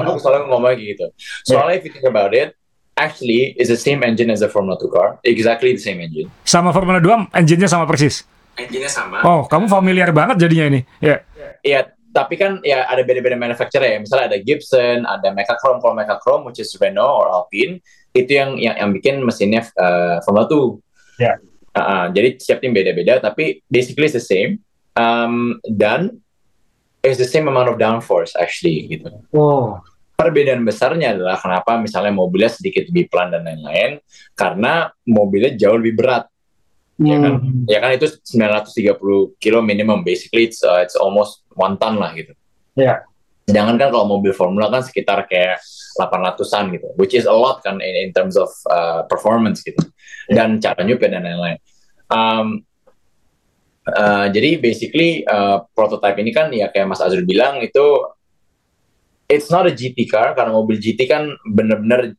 Aku 0.00 0.16
selalu 0.16 0.48
ngomong 0.48 0.78
gitu. 0.78 1.10
Soalnya 1.42 1.76
if 1.76 1.84
you 1.84 1.90
think 1.90 2.06
about 2.06 2.30
it, 2.30 2.54
actually 2.94 3.52
is 3.58 3.68
the 3.68 3.76
same 3.76 4.00
engine 4.00 4.30
as 4.30 4.40
the 4.40 4.48
Formula 4.48 4.78
2 4.78 4.88
car. 4.88 5.18
Exactly 5.20 5.74
the 5.74 5.82
same 5.82 6.00
engine. 6.00 6.30
sama 6.46 6.72
Formula 6.72 6.96
2 7.02 7.34
engine-nya 7.34 7.68
sama 7.68 7.84
persis 7.84 8.24
Engine-nya 8.56 8.88
sama. 8.88 9.20
oh 9.20 9.44
kamu 9.44 9.68
familiar 9.68 10.08
banget 10.16 10.40
jadinya 10.40 10.64
ini 10.72 10.80
ya 11.02 11.20
Iya, 11.60 11.90
tapi 12.08 12.38
kan 12.38 12.62
ya 12.62 12.86
ada 12.86 13.02
beda-beda 13.02 13.34
manufacturer 13.34 13.84
ya. 13.84 13.98
Misalnya 13.98 14.30
ada 14.30 14.38
Gibson, 14.38 15.02
ada 15.02 15.34
Mecachrome. 15.34 15.82
Kalau 15.82 15.92
Mecachrome, 15.92 16.46
which 16.46 16.62
is 16.62 16.70
Renault 16.78 17.18
or 17.18 17.26
Alpine, 17.28 17.82
itu 18.16 18.32
yang 18.32 18.56
yang, 18.56 18.76
yang 18.80 18.90
bikin 18.96 19.20
mesinnya 19.20 19.68
uh, 19.76 20.24
Formula 20.24 20.48
2. 20.48 21.20
Ya. 21.20 21.36
Uh, 21.76 21.80
uh, 21.80 22.04
jadi 22.16 22.40
setiap 22.40 22.64
tim 22.64 22.72
beda-beda, 22.72 23.20
tapi 23.20 23.60
basically 23.68 24.08
it's 24.08 24.16
the 24.16 24.24
same. 24.24 24.64
Um, 24.96 25.60
dan 25.68 26.24
is 27.04 27.20
the 27.20 27.28
same 27.28 27.46
amount 27.46 27.68
of 27.68 27.76
downforce 27.76 28.34
actually 28.34 28.90
gitu. 28.90 29.12
Oh. 29.30 29.78
Perbedaan 30.16 30.64
besarnya 30.64 31.12
adalah 31.12 31.36
kenapa 31.36 31.76
misalnya 31.76 32.10
mobilnya 32.10 32.48
sedikit 32.48 32.88
lebih 32.88 33.12
pelan 33.12 33.36
dan 33.36 33.44
lain-lain 33.44 34.00
karena 34.32 34.88
mobilnya 35.04 35.52
jauh 35.54 35.76
lebih 35.76 36.00
berat. 36.00 36.24
Ya 36.96 37.20
kan? 37.20 37.44
Hmm. 37.44 37.68
Ya 37.68 37.78
kan 37.84 37.90
itu 37.92 38.08
930 38.24 39.36
kilo 39.36 39.60
minimum 39.60 40.00
basically 40.00 40.48
it's, 40.48 40.64
uh, 40.64 40.80
it's 40.80 40.96
almost 40.96 41.44
one 41.52 41.76
ton 41.76 42.00
lah 42.00 42.16
gitu. 42.16 42.32
Ya. 42.72 43.04
Jangan 43.46 43.78
kan 43.78 43.94
kalau 43.94 44.10
mobil 44.10 44.34
formula 44.34 44.66
kan 44.66 44.82
sekitar 44.82 45.30
kayak 45.30 45.62
800-an 46.02 46.74
gitu, 46.74 46.88
which 46.98 47.14
is 47.14 47.30
a 47.30 47.32
lot 47.32 47.62
kan 47.62 47.78
in, 47.78 47.94
in 47.94 48.10
terms 48.10 48.34
of 48.34 48.50
uh, 48.66 49.06
performance 49.06 49.62
gitu. 49.62 49.78
Dan 50.26 50.58
cara 50.58 50.82
nyupir 50.82 51.14
dan 51.14 51.22
lain-lain. 51.22 51.62
Um, 52.10 52.66
uh, 53.86 54.26
jadi 54.34 54.58
basically 54.58 55.22
uh, 55.30 55.62
prototype 55.78 56.18
ini 56.18 56.34
kan 56.34 56.50
ya 56.50 56.74
kayak 56.74 56.90
Mas 56.90 56.98
Azrul 56.98 57.22
bilang 57.22 57.62
itu 57.62 58.02
it's 59.30 59.50
not 59.50 59.66
a 59.66 59.74
GT 59.74 60.10
car 60.10 60.34
karena 60.34 60.50
mobil 60.54 60.78
GT 60.78 61.06
kan 61.06 61.30
bener-bener 61.46 62.18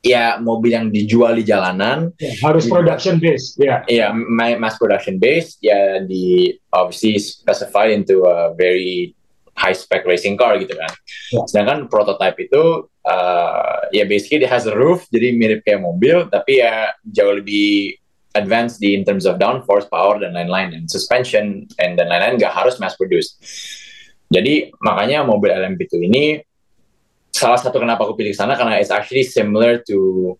ya 0.00 0.40
mobil 0.40 0.72
yang 0.72 0.88
dijual 0.88 1.36
di 1.36 1.44
jalanan 1.44 2.08
Ya, 2.16 2.32
harus 2.40 2.64
production 2.68 3.20
base. 3.20 3.56
Ya. 3.60 3.84
ya 3.84 4.12
ma- 4.12 4.56
mass 4.56 4.80
production 4.80 5.20
based 5.20 5.60
ya 5.60 6.00
di 6.04 6.56
obviously 6.72 7.20
specified 7.20 7.92
into 7.92 8.24
a 8.24 8.56
very 8.56 9.12
high 9.60 9.76
spec 9.76 10.08
racing 10.08 10.40
car 10.40 10.56
gitu 10.56 10.72
kan. 10.72 10.88
Ya. 11.36 11.44
Sedangkan 11.44 11.92
prototype 11.92 12.40
itu 12.40 12.88
uh, 13.04 13.78
ya 13.92 14.08
basically 14.08 14.48
it 14.48 14.48
has 14.48 14.64
a 14.64 14.72
roof 14.72 15.04
jadi 15.12 15.36
mirip 15.36 15.60
kayak 15.68 15.84
mobil 15.84 16.24
tapi 16.32 16.64
ya 16.64 16.96
jauh 17.04 17.36
lebih 17.36 18.00
advanced 18.32 18.80
di 18.80 18.96
in 18.96 19.04
terms 19.04 19.28
of 19.28 19.36
downforce, 19.36 19.84
power 19.90 20.16
dan 20.22 20.32
lain-lain 20.32 20.72
dan 20.72 20.82
suspension 20.88 21.66
and 21.76 22.00
dan 22.00 22.08
lain-lain 22.08 22.40
nggak 22.40 22.54
harus 22.54 22.80
mass 22.80 22.96
produced. 22.96 23.36
Jadi 24.30 24.70
makanya 24.80 25.26
mobil 25.26 25.50
LMP2 25.50 25.92
ini 26.06 26.24
salah 27.34 27.58
satu 27.58 27.82
kenapa 27.82 28.06
aku 28.06 28.14
pilih 28.14 28.30
sana 28.30 28.54
karena 28.54 28.78
it's 28.78 28.94
actually 28.94 29.26
similar 29.26 29.82
to 29.82 30.30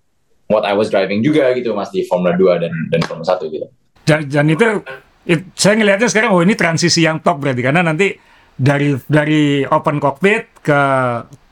what 0.46 0.62
I 0.62 0.74
was 0.74 0.90
driving 0.90 1.22
juga 1.22 1.50
gitu 1.58 1.74
mas 1.74 1.90
di 1.90 2.06
Formula 2.06 2.34
2 2.38 2.62
dan 2.62 2.72
dan 2.94 3.00
Formula 3.06 3.26
1 3.26 3.50
gitu. 3.50 3.66
Dan, 4.06 4.26
dan 4.26 4.46
itu, 4.50 4.66
it- 5.26 5.50
saya 5.54 5.78
ngelihatnya 5.78 6.08
sekarang 6.10 6.30
oh 6.34 6.42
ini 6.42 6.54
transisi 6.54 7.02
yang 7.06 7.22
top 7.22 7.42
berarti 7.42 7.62
karena 7.62 7.82
nanti 7.82 8.14
dari 8.60 8.92
dari 9.08 9.64
open 9.64 9.96
cockpit 9.96 10.60
ke 10.60 10.80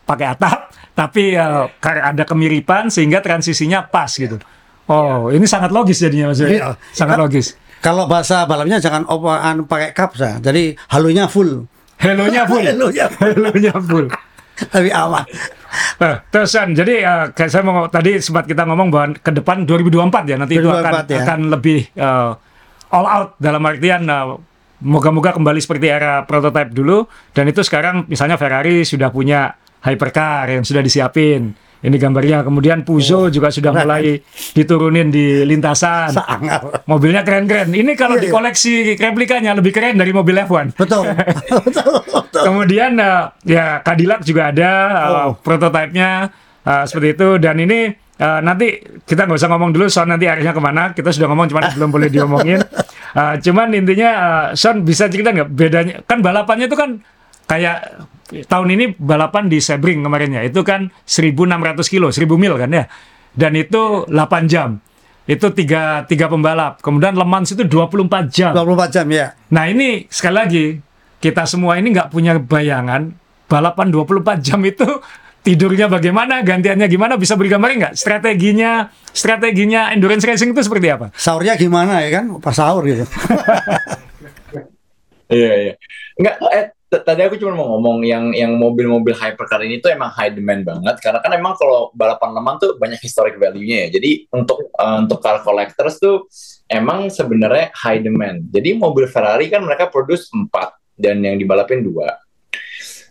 pakai 0.04 0.26
atap 0.28 0.68
tapi 0.98 1.32
uh, 1.32 1.64
ada 1.80 2.24
kemiripan 2.28 2.92
sehingga 2.92 3.24
transisinya 3.24 3.88
pas 3.88 4.12
gitu. 4.12 4.36
Oh, 4.88 5.28
ini 5.28 5.44
sangat 5.44 5.68
logis 5.68 6.00
jadinya 6.00 6.32
Mas. 6.32 6.40
Iya. 6.40 6.76
Sangat 6.92 7.16
Kan- 7.16 7.24
logis. 7.28 7.56
Kalau 7.78 8.10
bahasa 8.10 8.42
balapnya 8.48 8.82
jangan 8.82 9.06
opaan 9.06 9.62
pakai 9.68 9.94
kapsa. 9.94 10.42
Jadi 10.42 10.74
halunya 10.90 11.30
full. 11.30 11.70
Hello-nya 12.02 12.42
full. 12.50 12.64
Halunya 12.64 13.06
Hello-nya 13.20 13.74
full. 13.78 14.10
lebih 14.74 14.92
aman. 14.94 15.24
Nah, 16.00 16.14
terus 16.32 16.50
San, 16.50 16.72
jadi 16.72 16.94
eh, 17.04 17.24
kayak 17.30 17.50
saya 17.52 17.62
mau 17.62 17.86
tadi 17.86 18.18
sempat 18.18 18.48
kita 18.48 18.64
ngomong 18.66 18.88
bahwa 18.90 19.06
ke 19.14 19.30
depan 19.30 19.62
2024 19.68 20.32
ya 20.32 20.36
nanti 20.40 20.54
itu 20.58 20.68
akan 20.68 21.06
2024 21.06 21.14
ya. 21.14 21.18
akan 21.22 21.40
lebih 21.52 21.80
eh, 21.94 22.30
all 22.90 23.06
out 23.06 23.30
dalam 23.38 23.62
artian 23.62 24.02
eh, 24.08 24.26
moga-moga 24.80 25.34
kembali 25.34 25.58
seperti 25.58 25.86
era 25.86 26.22
prototype 26.22 26.70
dulu 26.70 27.04
dan 27.32 27.46
itu 27.46 27.60
sekarang 27.60 28.06
misalnya 28.06 28.34
Ferrari 28.34 28.82
sudah 28.82 29.08
punya 29.08 29.54
hypercar 29.80 30.50
yang 30.50 30.62
sudah 30.62 30.80
disiapin. 30.80 31.54
Ini 31.78 31.94
gambarnya. 31.94 32.42
Kemudian 32.42 32.82
Peugeot 32.82 33.30
juga 33.30 33.54
sudah 33.54 33.70
mulai 33.70 34.18
diturunin 34.50 35.14
di 35.14 35.46
lintasan. 35.46 36.10
Sangat. 36.10 36.82
Mobilnya 36.90 37.22
keren-keren. 37.22 37.70
Ini 37.70 37.94
kalau 37.94 38.18
Iya, 38.18 38.26
iya. 38.26 38.34
dikoleksi 38.34 38.72
replikanya 38.98 39.54
lebih 39.54 39.70
keren 39.70 39.94
dari 39.94 40.10
mobil 40.10 40.42
F1. 40.42 40.74
Betul. 40.74 41.06
betul. 41.70 42.02
Betul. 42.02 42.42
Kemudian 42.42 42.98
eh, 42.98 43.30
ya 43.46 43.78
Cadillac 43.86 44.26
juga 44.26 44.50
ada 44.50 44.70
Oh. 45.30 45.38
prototipenya 45.38 46.34
eh, 46.66 46.82
seperti 46.82 47.14
itu 47.14 47.28
dan 47.38 47.54
ini 47.62 47.94
eh, 47.94 48.40
nanti 48.42 48.66
kita 49.06 49.30
nggak 49.30 49.38
usah 49.38 49.46
ngomong 49.46 49.70
dulu 49.70 49.86
Son 49.86 50.10
nanti 50.10 50.26
arahnya 50.26 50.50
ke 50.50 50.58
mana 50.58 50.90
kita 50.90 51.14
sudah 51.14 51.30
ngomong 51.30 51.46
cuman 51.46 51.78
belum 51.78 51.90
boleh 51.94 52.10
diomongin 52.10 52.58
Eh, 53.18 53.34
cuman 53.42 53.74
intinya 53.74 54.10
eh, 54.14 54.46
Son 54.54 54.86
bisa 54.86 55.10
cerita 55.10 55.34
nggak 55.34 55.50
bedanya? 55.50 55.94
Kan 56.06 56.22
balapannya 56.22 56.70
itu 56.70 56.78
kan 56.78 57.02
kayak 57.50 57.98
tahun 58.46 58.68
ini 58.78 58.84
balapan 58.94 59.50
di 59.50 59.58
Sebring 59.58 60.06
kemarin 60.06 60.38
ya. 60.38 60.42
Itu 60.46 60.62
kan 60.62 60.94
1600 61.02 61.82
kilo 61.90 62.14
1000 62.14 62.38
mil 62.38 62.54
kan 62.54 62.70
ya. 62.70 62.86
Dan 63.34 63.58
itu 63.58 64.06
8 64.06 64.46
jam. 64.46 64.78
Itu 65.26 65.50
tiga 65.52 66.06
tiga 66.06 66.30
pembalap. 66.30 66.78
Kemudian 66.80 67.18
Le 67.18 67.26
Mans 67.26 67.50
itu 67.50 67.66
24 67.66 68.30
jam. 68.30 68.54
24 68.54 68.94
jam 68.94 69.06
ya. 69.10 69.34
Nah 69.50 69.66
ini 69.66 70.06
sekali 70.08 70.34
lagi 70.38 70.64
kita 71.18 71.42
semua 71.44 71.74
ini 71.76 71.90
nggak 71.90 72.14
punya 72.14 72.38
bayangan 72.38 73.12
balapan 73.50 73.90
24 73.90 74.46
jam 74.46 74.62
itu 74.62 74.86
tidurnya 75.48 75.88
bagaimana, 75.88 76.44
gantiannya 76.44 76.84
gimana, 76.92 77.16
bisa 77.16 77.32
beri 77.32 77.48
gambarin 77.48 77.80
nggak? 77.80 77.94
Strateginya, 77.96 78.92
strateginya 79.08 79.88
endurance 79.96 80.28
racing 80.28 80.52
itu 80.52 80.60
seperti 80.60 80.92
apa? 80.92 81.08
Sahurnya 81.16 81.56
gimana 81.56 82.04
ya 82.04 82.20
kan? 82.20 82.36
Pas 82.36 82.52
sahur 82.52 82.84
gitu. 82.84 83.08
Iya 85.28 85.52
iya. 85.60 85.74
Enggak 86.16 86.40
eh 86.56 86.72
tadi 86.88 87.20
aku 87.20 87.36
cuma 87.36 87.52
mau 87.52 87.76
ngomong 87.76 88.00
yang 88.00 88.32
yang 88.32 88.56
mobil-mobil 88.56 89.12
hypercar 89.12 89.60
ini 89.60 89.76
tuh 89.76 89.92
emang 89.92 90.08
high 90.08 90.32
demand 90.32 90.64
banget 90.64 90.96
karena 91.04 91.20
kan 91.20 91.36
emang 91.36 91.52
kalau 91.60 91.92
balapan 91.92 92.32
leman 92.32 92.56
tuh 92.56 92.80
banyak 92.80 92.96
historic 93.04 93.36
value-nya 93.36 93.86
ya. 93.86 94.00
Jadi 94.00 94.24
untuk 94.32 94.72
eh, 94.72 94.96
untuk 95.04 95.20
car 95.20 95.44
collectors 95.44 96.00
tuh 96.00 96.24
emang 96.64 97.12
sebenarnya 97.12 97.76
high 97.76 98.00
demand. 98.00 98.48
Jadi 98.48 98.72
mobil 98.80 99.04
Ferrari 99.04 99.52
kan 99.52 99.60
mereka 99.68 99.92
produce 99.92 100.32
4 100.32 100.48
dan 100.96 101.20
yang 101.20 101.36
dibalapin 101.36 101.84
dua. 101.84 102.16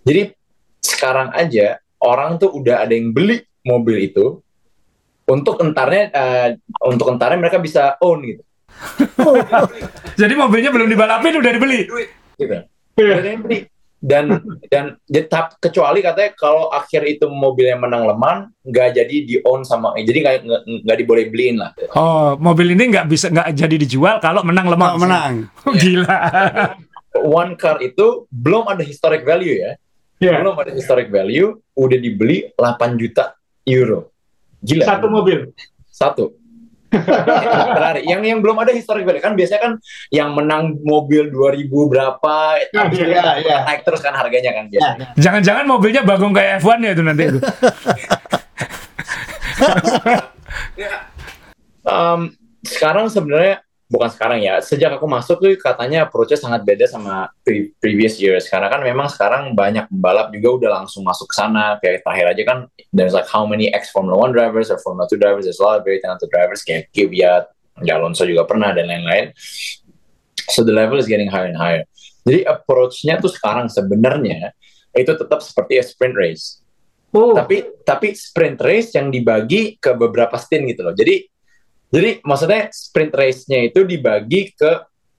Jadi 0.02 0.34
sekarang 0.82 1.30
aja 1.38 1.78
orang 2.00 2.38
tuh 2.38 2.52
udah 2.52 2.84
ada 2.84 2.94
yang 2.94 3.12
beli 3.12 3.38
mobil 3.64 3.98
itu 4.00 4.40
untuk 5.28 5.60
entarnya 5.60 6.04
eh, 6.10 6.50
untuk 6.84 7.12
entarnya 7.12 7.38
mereka 7.38 7.60
bisa 7.60 8.00
own 8.00 8.24
gitu. 8.24 8.44
Jadi 10.22 10.34
mobilnya 10.34 10.72
belum 10.72 10.88
dibalapin 10.88 11.36
udah 11.36 11.52
dibeli. 11.52 11.84
gitu. 12.38 12.58
Udah 12.96 13.18
ada 13.18 13.30
yang 13.30 13.44
beli. 13.44 13.68
Dan 13.98 14.30
dan 14.70 14.94
jadi 15.10 15.26
tap- 15.26 15.58
kecuali 15.58 16.06
katanya 16.06 16.30
kalau 16.38 16.70
akhir 16.70 17.02
itu 17.10 17.26
mobilnya 17.26 17.82
menang 17.82 18.06
leman 18.06 18.54
nggak 18.62 18.94
jadi 18.94 19.16
di 19.26 19.36
own 19.42 19.66
sama 19.66 19.98
jadi 19.98 20.22
nggak 20.22 20.36
nggak- 20.86 21.00
diboleh 21.02 21.26
beliin 21.34 21.58
lah. 21.58 21.74
Oh, 21.98 22.38
mobil 22.38 22.78
ini 22.78 22.94
nggak 22.94 23.10
bisa 23.10 23.34
nggak 23.34 23.58
jadi 23.58 23.76
dijual 23.76 24.22
kalau 24.22 24.46
menang. 24.46 24.70
Kalau 24.70 25.02
menang. 25.02 25.50
Gila. 25.82 26.18
One 27.26 27.58
car 27.58 27.82
itu 27.82 28.30
belum 28.30 28.70
ada 28.70 28.86
historic 28.86 29.26
value 29.26 29.66
ya. 29.66 29.74
Ya. 30.18 30.42
Belum 30.42 30.58
ada 30.58 30.74
historic 30.74 31.14
value 31.14 31.62
udah 31.78 31.98
dibeli 32.02 32.50
8 32.58 32.98
juta 32.98 33.38
euro. 33.66 34.10
Gila. 34.66 34.86
mobil. 35.06 35.54
Satu. 35.86 36.34
Ferrari. 37.78 38.08
Yang 38.08 38.22
yang 38.32 38.40
belum 38.42 38.58
ada 38.64 38.72
historic 38.74 39.06
value 39.06 39.22
kan 39.22 39.38
biasanya 39.38 39.62
kan 39.62 39.74
yang 40.10 40.34
menang 40.34 40.80
mobil 40.82 41.30
2000 41.30 41.68
berapa 41.68 42.36
habis 42.64 42.98
itu 42.98 43.12
iya, 43.12 43.38
iya. 43.44 43.58
naik 43.68 43.84
terus 43.86 44.02
kan 44.02 44.16
harganya 44.18 44.56
kan 44.56 44.66
biasanya. 44.72 45.14
Jangan-jangan 45.20 45.66
mobilnya 45.70 46.02
bagong 46.02 46.34
kayak 46.34 46.64
F1 46.64 46.80
ya 46.82 46.92
itu 46.96 47.04
nanti 47.06 47.24
itu. 47.30 47.40
Um, 51.88 52.36
sekarang 52.68 53.08
sebenarnya 53.08 53.64
bukan 53.88 54.10
sekarang 54.12 54.40
ya. 54.44 54.60
Sejak 54.60 55.00
aku 55.00 55.08
masuk 55.08 55.40
tuh 55.40 55.52
katanya 55.56 56.08
approach-nya 56.08 56.40
sangat 56.40 56.62
beda 56.68 56.86
sama 56.88 57.32
pre- 57.42 57.72
previous 57.80 58.20
years. 58.20 58.48
Karena 58.52 58.68
kan 58.68 58.84
memang 58.84 59.08
sekarang 59.08 59.56
banyak 59.56 59.88
pembalap 59.88 60.32
juga 60.36 60.50
udah 60.64 60.70
langsung 60.84 61.08
masuk 61.08 61.32
ke 61.32 61.36
sana. 61.36 61.80
Kayak 61.80 62.04
terakhir 62.04 62.26
aja 62.36 62.44
kan 62.44 62.58
there's 62.92 63.16
like 63.16 63.28
how 63.28 63.48
many 63.48 63.72
ex 63.72 63.90
Formula 63.90 64.16
One 64.16 64.36
drivers 64.36 64.68
or 64.70 64.78
Formula 64.84 65.08
2 65.10 65.16
drivers, 65.18 65.48
there's 65.48 65.60
a 65.60 65.66
lot 65.66 65.80
of 65.80 65.88
very 65.88 66.04
talented 66.04 66.30
drivers 66.30 66.62
kayak 66.62 66.92
Kvyat, 66.92 67.48
Alonso 67.88 68.28
juga 68.28 68.44
pernah 68.44 68.76
dan 68.76 68.92
lain-lain. 68.92 69.32
So 70.52 70.64
the 70.64 70.76
level 70.76 71.00
is 71.00 71.08
getting 71.08 71.28
higher 71.32 71.52
and 71.52 71.60
higher. 71.60 71.84
Jadi 72.28 72.44
approach-nya 72.44 73.24
tuh 73.24 73.32
sekarang 73.32 73.72
sebenarnya 73.72 74.52
itu 74.92 75.12
tetap 75.16 75.40
seperti 75.40 75.80
a 75.80 75.84
sprint 75.84 76.16
race 76.18 76.60
Oh. 77.16 77.32
tapi 77.32 77.64
tapi 77.88 78.12
sprint 78.12 78.60
race 78.60 78.92
yang 78.92 79.08
dibagi 79.08 79.80
ke 79.80 79.96
beberapa 79.96 80.36
stint 80.36 80.68
gitu 80.68 80.84
loh. 80.84 80.92
Jadi 80.92 81.24
jadi 81.88 82.20
maksudnya 82.22 82.68
sprint 82.70 83.14
race-nya 83.14 83.60
itu 83.64 83.84
dibagi 83.84 84.52
ke 84.52 84.72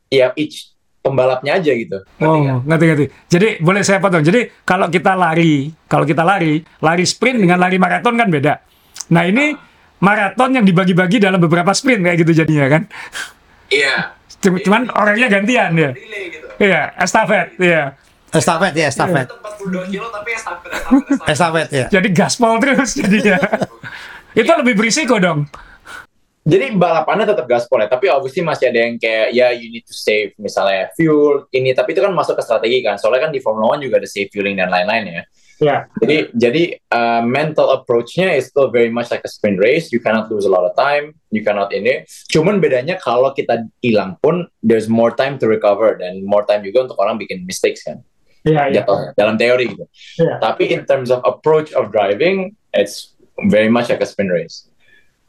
ya 0.09 0.33
each 0.35 0.73
pembalapnya 0.99 1.57
aja 1.57 1.73
gitu. 1.73 2.05
Ngerti? 2.19 2.27
Oh, 2.45 2.61
ngerti 2.63 2.85
ngerti. 2.85 3.07
Jadi 3.27 3.49
boleh 3.59 3.81
saya 3.81 3.97
potong. 3.99 4.21
Jadi 4.21 4.53
kalau 4.63 4.89
kita 4.89 5.17
lari, 5.17 5.73
kalau 5.87 6.05
kita 6.05 6.21
lari, 6.21 6.61
lari 6.79 7.05
sprint 7.05 7.41
dengan 7.41 7.57
lari 7.57 7.81
maraton 7.81 8.13
kan 8.13 8.29
beda. 8.29 8.61
Nah 9.09 9.25
ini 9.25 9.57
maraton 9.99 10.53
yang 10.53 10.65
dibagi-bagi 10.65 11.17
dalam 11.19 11.41
beberapa 11.41 11.73
sprint 11.73 12.05
kayak 12.05 12.19
gitu 12.21 12.33
jadinya 12.37 12.67
kan. 12.69 12.83
Iya. 13.73 14.13
Cuma- 14.39 14.61
Cuman 14.61 14.83
orangnya 14.93 15.29
gantian 15.31 15.73
ya. 15.73 15.91
Gitu. 15.97 16.47
Iya, 16.59 16.93
estafet, 16.99 17.57
iya. 17.57 17.97
Estafet 18.29 18.77
ya, 18.77 18.87
estafet. 18.93 19.25
42 19.25 19.89
kilo 19.89 20.13
tapi 20.13 20.31
estafet 20.37 20.71
Estafet 21.25 21.69
ya. 21.73 21.87
Jadi 21.89 22.09
gaspol 22.13 22.61
terus 22.61 22.93
jadinya. 22.93 23.41
Itu 24.39 24.53
lebih 24.53 24.77
berisiko 24.77 25.17
dong. 25.17 25.49
Jadi 26.49 26.81
balapannya 26.81 27.29
tetap 27.29 27.45
gaspol 27.45 27.85
ya, 27.85 27.93
tapi 27.93 28.09
obviously 28.09 28.41
masih 28.41 28.73
ada 28.73 28.81
yang 28.89 28.97
kayak 28.97 29.37
ya 29.37 29.53
you 29.53 29.69
need 29.69 29.85
to 29.85 29.93
save 29.93 30.33
misalnya 30.41 30.89
fuel 30.97 31.45
ini, 31.53 31.77
tapi 31.77 31.93
itu 31.93 32.01
kan 32.01 32.17
masuk 32.17 32.41
ke 32.41 32.43
strategi 32.43 32.81
kan. 32.81 32.97
Soalnya 32.97 33.29
kan 33.29 33.33
di 33.37 33.41
Formula 33.45 33.77
One 33.77 33.85
juga 33.85 34.01
ada 34.01 34.09
save 34.09 34.33
fueling 34.33 34.57
dan 34.57 34.73
lain-lain 34.73 35.05
ya. 35.13 35.23
Ya. 35.59 35.91
Jadi 35.99 36.17
jadi 36.39 36.63
uh, 36.95 37.23
mental 37.27 37.75
approach-nya 37.75 38.31
is 38.39 38.47
still 38.47 38.71
very 38.71 38.89
much 38.89 39.11
like 39.11 39.21
a 39.27 39.31
sprint 39.31 39.59
race. 39.59 39.91
You 39.91 39.99
cannot 39.99 40.31
lose 40.31 40.47
a 40.47 40.53
lot 40.53 40.63
of 40.63 40.73
time. 40.79 41.19
You 41.35 41.43
cannot 41.43 41.75
ini. 41.75 42.07
Cuman 42.31 42.63
bedanya 42.63 42.97
kalau 42.97 43.35
kita 43.35 43.67
hilang 43.83 44.17
pun 44.23 44.47
there's 44.63 44.87
more 44.87 45.11
time 45.11 45.37
to 45.43 45.51
recover 45.51 45.99
dan 45.99 46.23
more 46.23 46.47
time 46.47 46.63
juga 46.63 46.87
untuk 46.89 46.97
orang 47.03 47.19
bikin 47.19 47.43
mistakes 47.43 47.83
kan. 47.83 48.01
Iya, 48.47 48.71
iya. 48.71 48.75
Jatuhnya, 48.81 49.09
dalam 49.19 49.35
teori 49.35 49.75
gitu. 49.75 49.85
Iya. 50.23 50.39
Tapi 50.39 50.71
in 50.71 50.87
terms 50.87 51.11
of 51.11 51.21
approach 51.27 51.75
of 51.75 51.91
driving, 51.91 52.55
it's 52.71 53.19
very 53.51 53.69
much 53.69 53.91
like 53.91 53.99
a 54.01 54.09
sprint 54.09 54.31
race. 54.31 54.71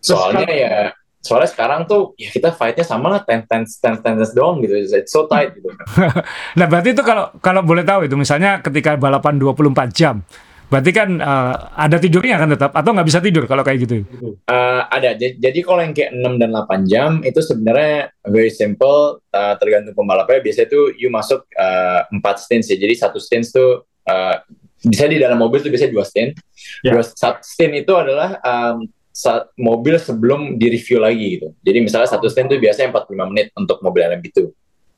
Soalnya 0.06 0.48
ya, 0.48 0.94
soalnya 1.30 1.54
sekarang 1.54 1.86
tuh 1.86 2.18
ya 2.18 2.34
kita 2.34 2.50
fightnya 2.50 2.82
sama 2.82 3.14
lah 3.14 3.22
ten 3.22 3.46
ten 3.46 3.62
ten 3.62 4.02
ten 4.02 4.18
doang 4.34 4.66
gitu. 4.66 4.74
It's 4.98 5.14
so 5.14 5.30
tight 5.30 5.54
gitu. 5.54 5.70
Nah, 6.58 6.66
berarti 6.66 6.98
itu 6.98 7.06
kalau 7.06 7.30
kalau 7.38 7.62
boleh 7.62 7.86
tahu 7.86 8.10
itu 8.10 8.18
misalnya 8.18 8.66
ketika 8.66 8.98
balapan 8.98 9.38
24 9.38 9.94
jam, 9.94 10.26
berarti 10.74 10.90
kan 10.90 11.22
eh, 11.22 11.56
ada 11.78 12.02
tidurnya 12.02 12.42
kan 12.42 12.50
tetap 12.50 12.72
atau 12.74 12.90
nggak 12.98 13.08
bisa 13.08 13.22
tidur 13.22 13.46
kalau 13.46 13.62
kayak 13.62 13.86
gitu. 13.86 14.02
Uh, 14.50 14.82
ada. 14.90 15.14
Jadi, 15.14 15.60
kalau 15.62 15.86
yang 15.86 15.94
kayak 15.94 16.18
6 16.18 16.42
dan 16.42 16.50
8 16.50 16.90
jam 16.90 17.10
itu 17.22 17.40
sebenarnya 17.46 18.10
very 18.26 18.50
simple 18.50 19.22
uh, 19.30 19.54
tergantung 19.62 19.94
pembalapnya. 19.94 20.42
Biasanya 20.42 20.68
tuh 20.74 20.98
you 20.98 21.14
masuk 21.14 21.46
uh, 21.54 22.10
4 22.10 22.26
stints 22.42 22.74
ya. 22.74 22.78
Jadi 22.82 22.98
satu 22.98 23.22
stints 23.22 23.54
tuh 23.54 23.86
uh, 24.10 24.36
bisa 24.82 25.06
di 25.06 25.22
dalam 25.22 25.38
mobil 25.38 25.62
tuh 25.62 25.70
biasanya 25.70 25.94
dua 25.94 26.06
stint. 26.08 26.40
Ya. 26.82 26.96
Dua 26.96 27.04
satu 27.06 27.44
stint 27.44 27.86
itu 27.86 27.94
adalah 27.94 28.40
um, 28.42 28.88
saat 29.20 29.52
mobil 29.60 30.00
sebelum 30.00 30.56
di 30.56 30.72
review 30.72 31.04
lagi 31.04 31.36
gitu. 31.36 31.52
Jadi 31.60 31.78
misalnya 31.84 32.08
satu 32.08 32.32
stint 32.32 32.48
tuh 32.48 32.56
biasanya 32.56 32.96
45 32.96 33.32
menit 33.36 33.52
untuk 33.52 33.84
mobil 33.84 34.08
LMP2. 34.08 34.48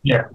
Ya. 0.06 0.30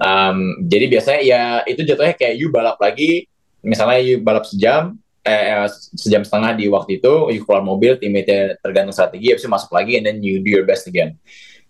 Um, 0.00 0.64
jadi 0.64 0.88
biasanya 0.88 1.20
ya 1.20 1.42
itu 1.68 1.84
jatuhnya 1.84 2.16
kayak 2.16 2.40
you 2.40 2.48
balap 2.48 2.80
lagi, 2.80 3.28
misalnya 3.60 4.00
you 4.00 4.24
balap 4.24 4.48
sejam, 4.48 4.96
eh, 5.28 5.66
eh, 5.66 5.68
sejam 5.92 6.24
setengah 6.24 6.56
di 6.56 6.72
waktu 6.72 7.04
itu, 7.04 7.12
you 7.36 7.44
keluar 7.44 7.60
mobil, 7.60 8.00
teammate 8.00 8.56
tergantung 8.64 8.96
strategi, 8.96 9.28
habis 9.28 9.44
itu 9.44 9.52
masuk 9.52 9.76
lagi, 9.76 10.00
and 10.00 10.08
then 10.08 10.24
you 10.24 10.40
do 10.40 10.48
your 10.48 10.64
best 10.64 10.88
again. 10.88 11.18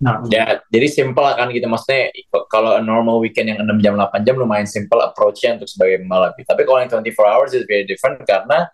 Nah, 0.03 0.18
Ya, 0.30 0.59
jadi 0.70 0.90
simple 0.90 1.22
lah 1.22 1.38
kan 1.38 1.51
gitu, 1.55 1.66
maksudnya 1.66 2.11
kalau 2.51 2.78
normal 2.82 3.22
weekend 3.22 3.55
yang 3.55 3.62
6 3.62 3.78
jam, 3.82 3.95
8 3.95 4.26
jam 4.26 4.34
lumayan 4.34 4.66
simple 4.66 4.99
approach-nya 4.99 5.59
untuk 5.59 5.70
sebagai 5.70 6.03
pembalap. 6.03 6.34
Tapi 6.38 6.62
kalau 6.66 6.78
yang 6.82 6.90
24 6.90 7.22
hours 7.22 7.55
is 7.55 7.62
very 7.70 7.86
different 7.86 8.18
karena 8.26 8.66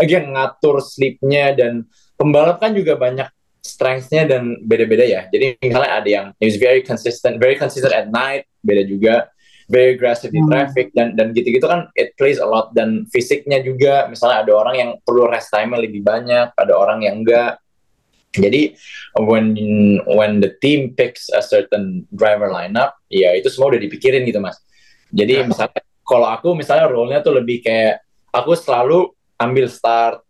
again 0.00 0.32
ngatur 0.32 0.80
sleep-nya 0.80 1.52
dan 1.52 1.84
pembalap 2.20 2.60
kan 2.60 2.76
juga 2.76 3.00
banyak 3.00 3.32
strengths-nya 3.64 4.28
dan 4.28 4.60
beda-beda 4.60 5.04
ya. 5.08 5.24
Jadi 5.32 5.56
misalnya 5.64 5.92
ada 5.96 6.08
yang 6.08 6.26
is 6.36 6.60
very 6.60 6.84
consistent, 6.84 7.40
very 7.40 7.56
consistent 7.56 7.96
at 7.96 8.12
night, 8.12 8.44
beda 8.60 8.84
juga, 8.84 9.32
very 9.72 9.96
aggressive 9.96 10.28
di 10.28 10.40
Hmm. 10.44 10.52
traffic 10.52 10.92
dan 10.92 11.16
dan 11.16 11.32
gitu-gitu 11.32 11.64
kan 11.64 11.88
it 11.96 12.12
plays 12.20 12.36
a 12.36 12.44
lot 12.44 12.74
dan 12.76 13.08
fisiknya 13.08 13.64
juga 13.64 14.04
misalnya 14.12 14.44
ada 14.44 14.52
orang 14.52 14.74
yang 14.76 14.90
perlu 15.00 15.24
rest 15.30 15.48
time 15.48 15.72
lebih 15.72 16.04
banyak, 16.04 16.52
ada 16.52 16.72
orang 16.76 17.00
yang 17.06 17.24
enggak. 17.24 17.56
Jadi 18.30 18.78
when 19.18 19.58
when 20.06 20.38
the 20.38 20.54
team 20.62 20.94
picks 20.94 21.32
a 21.34 21.42
certain 21.42 22.06
driver 22.14 22.46
lineup, 22.52 22.94
ya 23.10 23.34
itu 23.34 23.50
semua 23.50 23.74
udah 23.74 23.80
dipikirin 23.82 24.22
gitu 24.22 24.38
mas. 24.38 24.60
Jadi 25.10 25.42
misalnya 25.42 25.82
kalau 26.06 26.30
aku 26.30 26.54
misalnya 26.54 26.86
role-nya 26.86 27.22
tuh 27.26 27.34
lebih 27.34 27.62
kayak 27.62 28.02
aku 28.30 28.54
selalu 28.54 29.10
ambil 29.34 29.66
start 29.66 30.22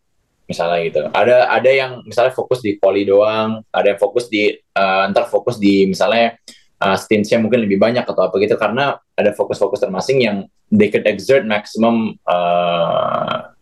misalnya 0.51 0.83
gitu. 0.83 1.01
Ada 1.07 1.47
ada 1.49 1.71
yang 1.71 2.03
misalnya 2.03 2.35
fokus 2.35 2.59
di 2.59 2.75
quali 2.75 3.07
doang, 3.07 3.63
ada 3.71 3.95
yang 3.95 4.01
fokus 4.03 4.27
di 4.27 4.51
eh, 4.51 5.05
ntar 5.15 5.31
fokus 5.31 5.57
di 5.57 5.87
misalnya 5.87 6.35
uh, 6.81 6.97
stints-nya 6.97 7.39
mungkin 7.39 7.63
lebih 7.63 7.79
banyak 7.79 8.03
atau 8.03 8.27
apa 8.27 8.35
gitu 8.37 8.59
karena 8.59 8.99
ada 9.15 9.31
fokus-fokus 9.31 9.79
termasing 9.79 10.19
yang 10.21 10.37
they 10.69 10.89
could 10.89 11.07
exert 11.07 11.45
maximum 11.45 12.19
uh, 12.27 13.53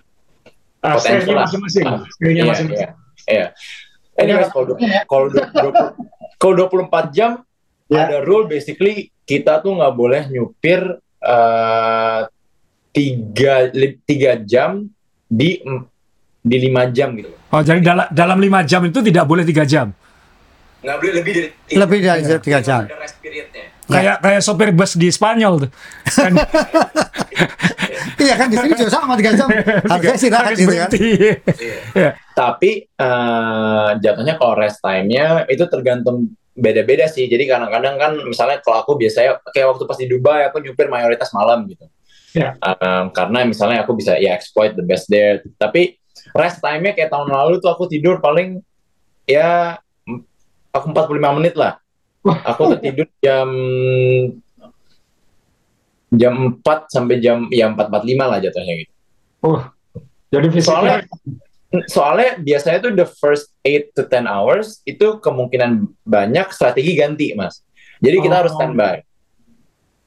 Potential 0.78 1.02
skill-nya 1.02 1.34
lah. 1.34 1.44
masing-masing. 1.44 1.84
Ah, 1.84 2.00
Iya, 2.22 2.42
masing-masing. 2.46 2.68
iya, 2.70 2.88
iya. 3.26 3.46
Anyways, 4.14 4.50
kalau 4.50 4.74
kalau 5.06 5.26
du- 5.28 5.42
20 5.42 6.38
kalau 6.38 6.54
24 6.56 7.10
jam 7.10 7.32
Ya. 7.88 8.04
ada 8.04 8.20
rule 8.20 8.44
basically 8.46 9.08
kita 9.24 9.58
tuh 9.58 9.72
nggak 9.72 9.94
boleh 9.96 10.22
nyupir 10.28 10.80
eh, 11.18 12.20
tiga 12.90 13.54
tiga 14.04 14.36
jam 14.38 14.86
di 15.24 15.64
di 16.42 16.56
lima 16.68 16.88
jam 16.90 17.12
gitu. 17.18 17.30
Oh, 17.48 17.64
jadi 17.64 17.80
dalam 17.80 18.06
dalam 18.12 18.38
5 18.38 18.68
jam 18.68 18.80
itu 18.84 19.00
tidak 19.00 19.24
boleh 19.24 19.40
3 19.40 19.64
jam. 19.64 19.88
Nggak 20.78 20.96
boleh 21.02 21.14
lebih 21.18 21.32
dari 21.34 21.48
Lebih 21.74 21.98
dari 22.06 22.22
tiga 22.38 22.58
jam. 22.62 22.82
Ada 22.86 22.96
rest 23.02 23.16
periodnya. 23.18 23.64
Kayak 23.88 24.16
kayak 24.20 24.40
sopir 24.44 24.70
bus 24.70 24.92
di 24.94 25.08
Spanyol 25.10 25.66
tuh. 25.66 25.70
Kan 26.06 26.32
Iya 28.18 28.34
kan 28.34 28.50
di 28.50 28.58
sini 28.58 28.74
juga 28.74 28.92
sama 28.92 29.14
tiga 29.18 29.32
jam. 29.34 29.48
Harusnya 29.90 30.14
istirahat 30.18 30.44
harus 30.50 30.58
gitu 30.58 30.74
kan. 30.74 30.90
berhenti. 30.90 30.98
Iya. 31.18 31.34
Iya. 31.94 32.10
Tapi 32.34 32.70
eh, 32.86 33.88
jatuhnya 34.02 34.34
kalau 34.38 34.54
rest 34.58 34.82
time-nya 34.82 35.46
itu 35.46 35.64
tergantung 35.70 36.34
beda-beda 36.54 37.06
sih. 37.06 37.26
Jadi 37.30 37.46
kadang-kadang 37.46 37.94
kan 37.98 38.12
misalnya 38.26 38.58
kalau 38.62 38.82
aku 38.82 38.98
biasanya 38.98 39.38
kayak 39.54 39.70
waktu 39.70 39.84
pas 39.86 39.98
di 39.98 40.06
Dubai 40.10 40.46
aku 40.46 40.62
nyupir 40.62 40.90
mayoritas 40.90 41.30
malam 41.34 41.66
gitu. 41.70 41.86
Ya. 42.36 42.54
Um, 42.60 43.10
karena 43.14 43.46
misalnya 43.46 43.82
aku 43.82 43.98
bisa 43.98 44.14
ya 44.18 44.34
exploit 44.34 44.74
the 44.78 44.84
best 44.84 45.10
there. 45.10 45.42
Tapi 45.58 45.97
rest 46.34 46.58
time-nya 46.60 46.92
kayak 46.96 47.12
tahun 47.12 47.28
lalu 47.30 47.60
tuh 47.62 47.70
aku 47.72 47.86
tidur 47.86 48.18
paling 48.20 48.60
ya 49.24 49.78
aku 50.72 50.86
45 50.92 51.36
menit 51.40 51.54
lah. 51.54 51.80
Aku 52.24 52.76
tuh 52.76 52.78
tidur 52.80 53.08
jam 53.22 53.48
jam 56.08 56.34
4 56.60 56.88
sampai 56.88 57.20
jam 57.20 57.46
ya 57.52 57.68
4.45 57.72 58.16
lah 58.30 58.38
jatuhnya 58.40 58.74
gitu. 58.80 58.92
Oh. 59.44 59.60
Jadi 60.28 60.60
Soalnya 60.60 61.04
fisiknya 61.04 61.46
soalnya 61.84 62.40
biasanya 62.40 62.78
tuh 62.80 62.92
the 62.96 63.04
first 63.04 63.52
8 63.60 63.92
to 63.92 64.02
10 64.08 64.24
hours 64.24 64.80
itu 64.88 65.20
kemungkinan 65.20 65.84
banyak 66.04 66.48
strategi 66.48 66.96
ganti, 66.96 67.36
Mas. 67.36 67.60
Jadi 68.00 68.16
kita 68.24 68.34
Oh. 68.34 68.40
harus 68.44 68.52
standby. 68.56 69.04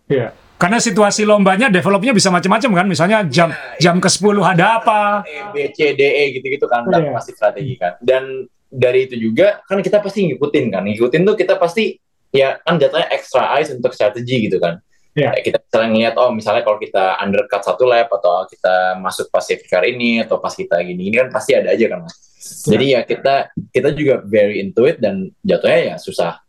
Iya. 0.10 0.34
Karena 0.62 0.78
situasi 0.78 1.26
lombanya 1.26 1.74
developnya 1.74 2.14
bisa 2.14 2.30
macam-macam 2.30 2.70
kan. 2.70 2.86
Misalnya 2.86 3.18
jam 3.26 3.50
Iya, 3.50 3.82
jam 3.82 3.96
ke-10 3.98 4.38
ada 4.46 4.78
apa. 4.78 5.26
B, 5.50 5.74
C, 5.74 5.98
D, 5.98 6.02
E 6.06 6.24
gitu-gitu 6.38 6.70
kan, 6.70 6.86
Iya. 6.86 7.10
pasti 7.18 7.34
strategi 7.34 7.74
kan. 7.82 7.98
Dan 7.98 8.46
dari 8.70 9.10
itu 9.10 9.18
juga 9.18 9.66
kan 9.66 9.82
kita 9.82 9.98
pasti 9.98 10.30
ngikutin 10.30 10.66
kan. 10.70 10.86
Ngikutin 10.86 11.22
tuh 11.26 11.34
kita 11.34 11.58
pasti 11.58 11.98
ya 12.30 12.62
kan 12.62 12.78
jatuhnya 12.78 13.10
extra 13.10 13.58
eyes 13.58 13.74
untuk 13.74 13.92
strategi 13.92 14.48
gitu 14.48 14.62
kan. 14.62 14.78
Iya. 15.12 15.36
Kayak 15.36 15.44
Kita 15.44 15.58
misalnya 15.60 15.90
ngeliat 15.92 16.16
oh 16.16 16.30
misalnya 16.32 16.64
kalau 16.64 16.80
kita 16.80 17.20
undercut 17.20 17.62
satu 17.68 17.84
lap 17.84 18.08
atau 18.14 18.48
kita 18.48 19.02
masuk 19.04 19.28
pas 19.28 19.44
safety 19.44 19.68
car 19.68 19.84
ini 19.84 20.24
atau 20.24 20.40
pas 20.40 20.56
kita 20.56 20.80
gini 20.88 21.12
ini 21.12 21.16
kan 21.20 21.28
pasti 21.28 21.52
ada 21.52 21.76
aja 21.76 21.86
kan 21.92 22.08
mas. 22.08 22.16
Jadi 22.42 22.86
ya 22.96 23.04
kita 23.04 23.52
kita 23.76 23.90
juga 23.92 24.24
very 24.24 24.64
into 24.64 24.88
it 24.88 25.04
dan 25.04 25.30
jatuhnya 25.44 25.94
ya 25.94 25.96
susah 26.00 26.40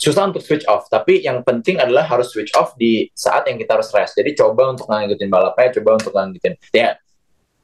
susah 0.00 0.32
untuk 0.32 0.40
switch 0.40 0.64
off. 0.64 0.88
Tapi 0.88 1.20
yang 1.20 1.44
penting 1.44 1.76
adalah 1.76 2.08
harus 2.08 2.32
switch 2.32 2.56
off 2.56 2.72
di 2.80 3.12
saat 3.12 3.44
yang 3.44 3.60
kita 3.60 3.76
harus 3.76 3.92
rest. 3.92 4.16
Jadi 4.16 4.32
coba 4.32 4.72
untuk 4.72 4.88
ngikutin 4.88 5.28
balapnya, 5.28 5.68
coba 5.76 6.00
untuk 6.00 6.16
ngikutin. 6.16 6.56
Ya 6.72 6.96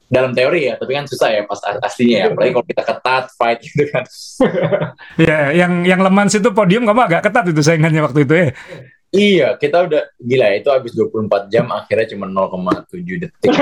dalam 0.07 0.31
teori 0.31 0.71
ya, 0.71 0.79
tapi 0.79 0.95
kan 0.95 1.03
susah 1.11 1.35
ya 1.35 1.43
pas 1.43 1.59
as- 1.67 1.83
aslinya 1.83 2.17
ya. 2.17 2.25
Apalagi 2.31 2.53
kalau 2.55 2.67
kita 2.67 2.83
ketat 2.87 3.25
fight 3.35 3.59
gitu 3.65 3.85
kan. 3.91 4.05
Ya, 5.17 5.51
yang 5.51 5.83
yang 5.83 6.01
Lemans 6.05 6.37
itu 6.37 6.53
podium 6.53 6.85
kamu 6.87 7.09
agak 7.09 7.27
ketat 7.27 7.49
itu 7.51 7.61
saingannya 7.65 8.05
waktu 8.05 8.23
itu 8.23 8.35
ya. 8.37 8.49
Iya, 9.17 9.49
kita 9.57 9.87
udah 9.89 10.03
gila 10.19 10.49
itu 10.61 10.69
habis 10.69 10.93
24 10.93 11.49
jam 11.49 11.65
akhirnya 11.73 12.07
cuma 12.13 12.27
0,7 12.29 13.23
detik. 13.23 13.49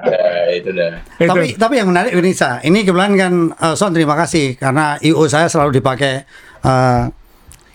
Udah, 0.00 0.48
itu 0.54 0.70
udah. 0.70 0.90
Itu. 1.18 1.28
Tapi 1.28 1.46
tapi 1.60 1.74
yang 1.76 1.88
menarik 1.92 2.14
ini 2.14 2.32
Sa, 2.32 2.62
ini 2.64 2.86
kebetulan 2.86 3.12
kan 3.20 3.32
eh, 3.52 3.74
Son 3.76 3.92
terima 3.92 4.16
kasih 4.16 4.56
karena 4.56 4.96
IO 5.02 5.28
saya 5.28 5.50
selalu 5.50 5.82
dipakai 5.82 6.24
eh, 6.62 7.02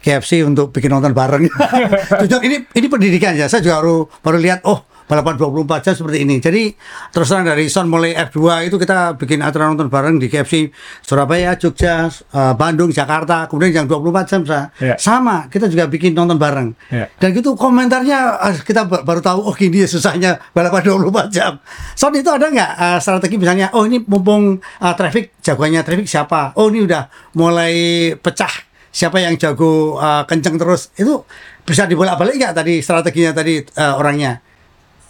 KFC 0.06 0.46
untuk 0.46 0.70
bikin 0.70 0.94
nonton 0.94 1.18
bareng. 1.18 1.50
Jujur 2.22 2.46
ini 2.46 2.62
ini 2.78 2.86
pendidikan 2.86 3.34
ya. 3.34 3.50
Saya 3.50 3.66
juga 3.66 3.82
baru 3.82 3.98
baru 4.22 4.38
lihat 4.38 4.62
oh 4.70 4.86
balapan 5.06 5.38
24 5.38 5.86
jam 5.86 5.94
seperti 5.94 6.26
ini. 6.26 6.42
Jadi 6.42 6.74
terus 7.14 7.30
terang 7.30 7.46
dari 7.46 7.70
Son 7.70 7.86
mulai 7.90 8.18
F2 8.18 8.70
itu 8.70 8.76
kita 8.78 9.18
bikin 9.18 9.42
aturan 9.46 9.74
nonton 9.74 9.90
bareng 9.90 10.18
di 10.18 10.28
KFC 10.30 10.70
Surabaya, 11.06 11.54
Jogja, 11.58 12.10
eh, 12.10 12.54
Bandung, 12.58 12.90
Jakarta, 12.90 13.46
kemudian 13.46 13.86
yang 13.86 13.88
24 13.90 14.30
jam 14.30 14.42
Sa. 14.46 14.70
Ya. 14.82 14.98
Sama, 14.98 15.48
kita 15.50 15.70
juga 15.70 15.86
bikin 15.90 16.18
nonton 16.18 16.42
bareng. 16.42 16.74
Ya. 16.90 17.10
Dan 17.22 17.34
gitu 17.38 17.54
komentarnya 17.54 18.42
ah, 18.42 18.54
kita 18.58 18.90
ba- 18.90 19.06
baru 19.06 19.22
tahu 19.22 19.40
oh 19.46 19.54
gini 19.54 19.86
ya 19.86 19.90
susahnya 19.90 20.42
balapan 20.54 20.86
24 20.86 21.30
jam. 21.34 21.62
Son 21.94 22.14
itu 22.14 22.30
ada 22.30 22.50
nggak 22.50 22.72
eh, 22.74 23.00
strategi 23.02 23.36
misalnya 23.38 23.70
oh 23.78 23.86
ini 23.86 24.02
mumpung 24.06 24.58
uh, 24.58 24.94
traffic 24.98 25.38
jagoannya 25.42 25.86
traffic 25.86 26.10
siapa? 26.10 26.58
Oh 26.58 26.70
ini 26.74 26.86
udah 26.86 27.10
mulai 27.38 27.74
pecah 28.18 28.75
siapa 28.96 29.20
yang 29.20 29.36
jago 29.36 30.00
eh, 30.00 30.24
kenceng 30.24 30.56
terus 30.56 30.96
itu 30.96 31.28
bisa 31.68 31.84
dibolak-balik 31.84 32.40
nggak 32.40 32.56
tadi 32.56 32.80
strateginya 32.80 33.36
tadi 33.36 33.60
eh, 33.60 33.94
orangnya? 34.00 34.40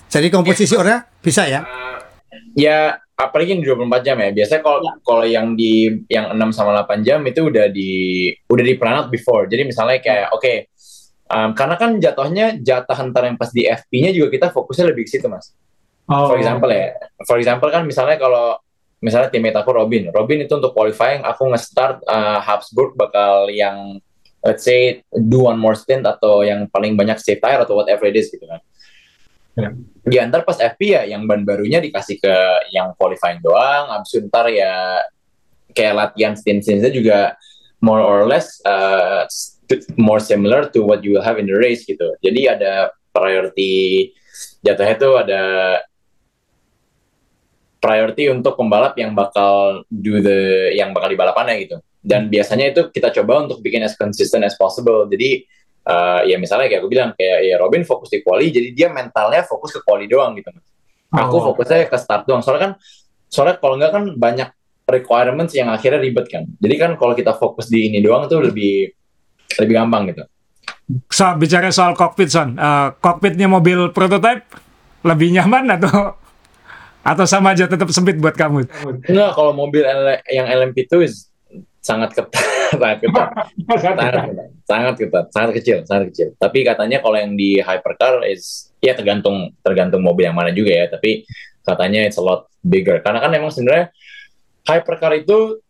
Jadi 0.09 0.33
komposisi 0.33 0.73
orangnya 0.73 1.05
bisa 1.21 1.45
ya? 1.45 1.61
Ya 2.57 2.97
apalagi 3.13 3.53
yang 3.53 3.61
di 3.61 3.67
24 3.69 4.01
jam 4.01 4.17
ya. 4.17 4.29
Biasanya 4.33 4.61
kalau 4.65 4.79
Ya. 4.81 4.91
kalau 5.05 5.25
yang 5.29 5.47
di 5.53 6.01
yang 6.09 6.33
6 6.33 6.49
sama 6.57 6.73
8 6.81 7.05
jam 7.05 7.21
itu 7.29 7.45
udah 7.45 7.69
di 7.69 7.91
udah 8.49 8.63
di 8.65 8.73
plan 8.73 9.05
out 9.05 9.09
before. 9.13 9.45
Jadi 9.45 9.69
misalnya 9.69 10.01
kayak 10.01 10.33
oke 10.33 10.53
um, 11.29 11.49
karena 11.53 11.75
kan 11.77 11.91
jatuhnya 12.01 12.57
jatah 12.59 12.97
ntar 13.13 13.29
yang 13.29 13.37
pas 13.37 13.53
di 13.53 13.69
FP-nya 13.69 14.11
juga 14.11 14.33
kita 14.33 14.47
fokusnya 14.49 14.89
lebih 14.89 15.05
ke 15.05 15.13
situ 15.13 15.29
mas. 15.29 15.53
Oh. 16.05 16.29
For 16.29 16.37
example 16.37 16.69
ya, 16.69 16.93
for 17.25 17.37
example 17.41 17.69
kan 17.73 17.81
misalnya 17.85 18.17
kalau 18.21 18.61
misalnya 19.05 19.29
teammate 19.29 19.61
aku 19.61 19.69
Robin, 19.69 20.09
Robin 20.09 20.41
itu 20.41 20.53
untuk 20.57 20.73
qualifying 20.73 21.21
aku 21.21 21.45
nge-start 21.53 22.01
uh, 22.09 22.41
Habsburg 22.41 22.97
bakal 22.97 23.53
yang 23.53 24.01
let's 24.41 24.65
say 24.65 25.05
do 25.13 25.45
one 25.45 25.61
more 25.61 25.77
stint 25.77 26.01
atau 26.01 26.41
yang 26.41 26.65
paling 26.73 26.97
banyak 26.97 27.21
save 27.21 27.37
tire 27.37 27.61
atau 27.61 27.77
whatever 27.77 28.09
it 28.09 28.17
is 28.17 28.33
gitu 28.33 28.49
kan. 28.49 28.61
Ya. 29.55 29.69
Di 30.05 30.17
antar 30.17 30.41
pas 30.41 30.57
FP 30.57 30.97
ya 30.97 31.05
yang 31.05 31.29
ban 31.29 31.45
barunya 31.45 31.77
dikasih 31.77 32.17
ke 32.17 32.35
yang 32.73 32.97
qualifying 32.97 33.39
doang, 33.45 33.93
abis 33.93 34.17
itu 34.17 34.25
ntar 34.25 34.49
ya 34.49 35.05
kayak 35.71 35.93
latihan 35.93 36.33
stint-stintnya 36.33 36.89
juga 36.89 37.19
more 37.85 38.01
or 38.01 38.25
less 38.25 38.57
uh, 38.65 39.29
more 39.95 40.21
similar 40.21 40.65
to 40.69 40.81
what 40.81 41.05
you 41.05 41.13
will 41.13 41.25
have 41.25 41.37
in 41.37 41.45
the 41.45 41.55
race 41.55 41.85
gitu. 41.85 42.17
Jadi 42.25 42.49
ada 42.49 42.89
priority 43.13 44.11
jatuhnya 44.65 44.95
tuh 44.99 45.13
ada 45.21 45.41
priority 47.85 48.33
untuk 48.33 48.57
pembalap 48.57 48.97
yang 48.97 49.13
bakal 49.13 49.85
do 49.93 50.17
the 50.17 50.73
yang 50.73 50.89
bakal 50.89 51.13
di 51.13 51.17
balapannya 51.17 51.55
gitu. 51.61 51.77
Dan 52.01 52.33
biasanya 52.33 52.73
itu 52.73 52.81
kita 52.89 53.13
coba 53.21 53.45
untuk 53.45 53.61
bikin 53.61 53.85
as 53.85 53.93
consistent 53.93 54.41
as 54.41 54.57
possible. 54.57 55.05
Jadi 55.05 55.45
uh, 55.85 56.25
ya 56.25 56.41
misalnya 56.41 56.65
kayak 56.65 56.81
aku 56.81 56.89
bilang 56.89 57.13
kayak 57.13 57.45
ya 57.45 57.61
Robin 57.61 57.85
fokus 57.85 58.09
di 58.09 58.25
quali, 58.25 58.49
jadi 58.49 58.73
dia 58.73 58.87
mentalnya 58.89 59.45
fokus 59.45 59.77
ke 59.77 59.85
quali 59.85 60.09
doang 60.09 60.33
gitu. 60.33 60.49
Aku 61.13 61.37
Oh. 61.37 61.53
fokusnya 61.53 61.85
ke 61.85 61.97
start 62.01 62.25
doang. 62.25 62.41
Soalnya 62.41 62.61
kan 62.61 62.71
soalnya 63.29 63.61
kalau 63.61 63.77
enggak 63.77 63.93
kan 63.93 64.03
banyak 64.17 64.49
requirements 64.85 65.53
yang 65.53 65.69
akhirnya 65.69 66.01
ribet 66.01 66.25
kan. 66.29 66.49
Jadi 66.57 66.75
kan 66.81 66.91
kalau 66.97 67.13
kita 67.13 67.37
fokus 67.37 67.69
di 67.69 67.89
ini 67.89 68.01
doang 68.01 68.25
tuh 68.25 68.41
lebih 68.41 68.89
lebih 69.61 69.73
gampang 69.77 70.09
gitu. 70.09 70.25
So, 71.09 71.25
bicara 71.41 71.73
soal 71.73 71.97
cockpit, 71.97 72.29
Son. 72.29 72.53
Eh, 72.53 72.89
cockpitnya 73.01 73.49
mobil 73.49 73.89
prototype 73.89 74.45
lebih 75.01 75.33
nyaman 75.33 75.73
atau 75.81 76.13
atau 77.05 77.25
sama 77.29 77.53
aja 77.53 77.69
tetap 77.69 77.85
sempit 77.93 78.17
buat 78.17 78.33
kamu? 78.33 78.65
Enggak, 79.05 79.31
kalau 79.37 79.53
mobil 79.53 79.85
L- 79.85 80.25
yang 80.25 80.49
LMP2 80.49 80.93
is 81.05 81.29
sangat 81.85 82.17
ketat, 82.17 82.33
sangat 82.81 82.97
ketat. 83.05 83.29
sangat 83.77 83.95
ketat, 84.17 84.49
sangat 84.65 84.93
ketat, 84.97 85.25
sangat 85.29 85.51
kecil, 85.61 85.77
sangat 85.85 86.05
kecil. 86.09 86.27
Tapi 86.41 86.65
katanya 86.65 86.97
kalau 87.05 87.21
yang 87.21 87.37
di 87.37 87.61
hypercar 87.61 88.25
is 88.25 88.73
ya 88.81 88.97
tergantung 88.97 89.53
tergantung 89.61 90.01
mobil 90.01 90.25
yang 90.25 90.33
mana 90.33 90.49
juga 90.49 90.73
ya. 90.73 90.85
Tapi 90.89 91.29
katanya 91.61 92.09
it's 92.09 92.17
a 92.17 92.25
lot 92.25 92.49
bigger. 92.65 92.97
Karena 93.05 93.21
kan 93.21 93.29
emang 93.37 93.53
sebenarnya 93.53 93.93
hypercar 94.65 95.13
itu 95.13 95.61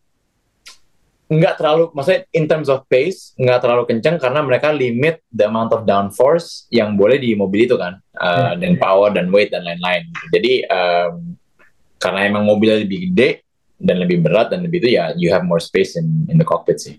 nggak 1.25 1.57
terlalu, 1.57 1.89
maksudnya 1.97 2.21
in 2.37 2.45
terms 2.45 2.69
of 2.69 2.85
pace 2.85 3.33
nggak 3.33 3.65
terlalu 3.65 3.89
kencang 3.89 4.21
karena 4.21 4.45
mereka 4.45 4.69
limit 4.69 5.25
the 5.33 5.49
amount 5.49 5.73
of 5.73 5.81
downforce 5.83 6.69
yang 6.69 6.93
boleh 6.93 7.17
di 7.17 7.33
mobil 7.33 7.65
itu 7.65 7.77
kan, 7.77 7.97
Uh, 8.15 8.55
dan 8.55 8.79
power 8.79 9.11
dan 9.11 9.27
weight 9.27 9.51
dan 9.51 9.67
lain-lain. 9.67 10.07
Jadi 10.31 10.63
um, 10.71 11.35
karena 11.99 12.31
emang 12.31 12.47
mobilnya 12.47 12.79
lebih 12.79 13.11
gede 13.11 13.43
dan 13.75 13.99
lebih 13.99 14.23
berat 14.23 14.55
dan 14.55 14.63
lebih 14.63 14.79
itu 14.85 14.95
ya 14.95 15.11
you 15.19 15.27
have 15.27 15.43
more 15.43 15.59
space 15.59 15.99
in 15.99 16.23
in 16.31 16.39
the 16.39 16.47
cockpit 16.47 16.79
sih. 16.79 16.95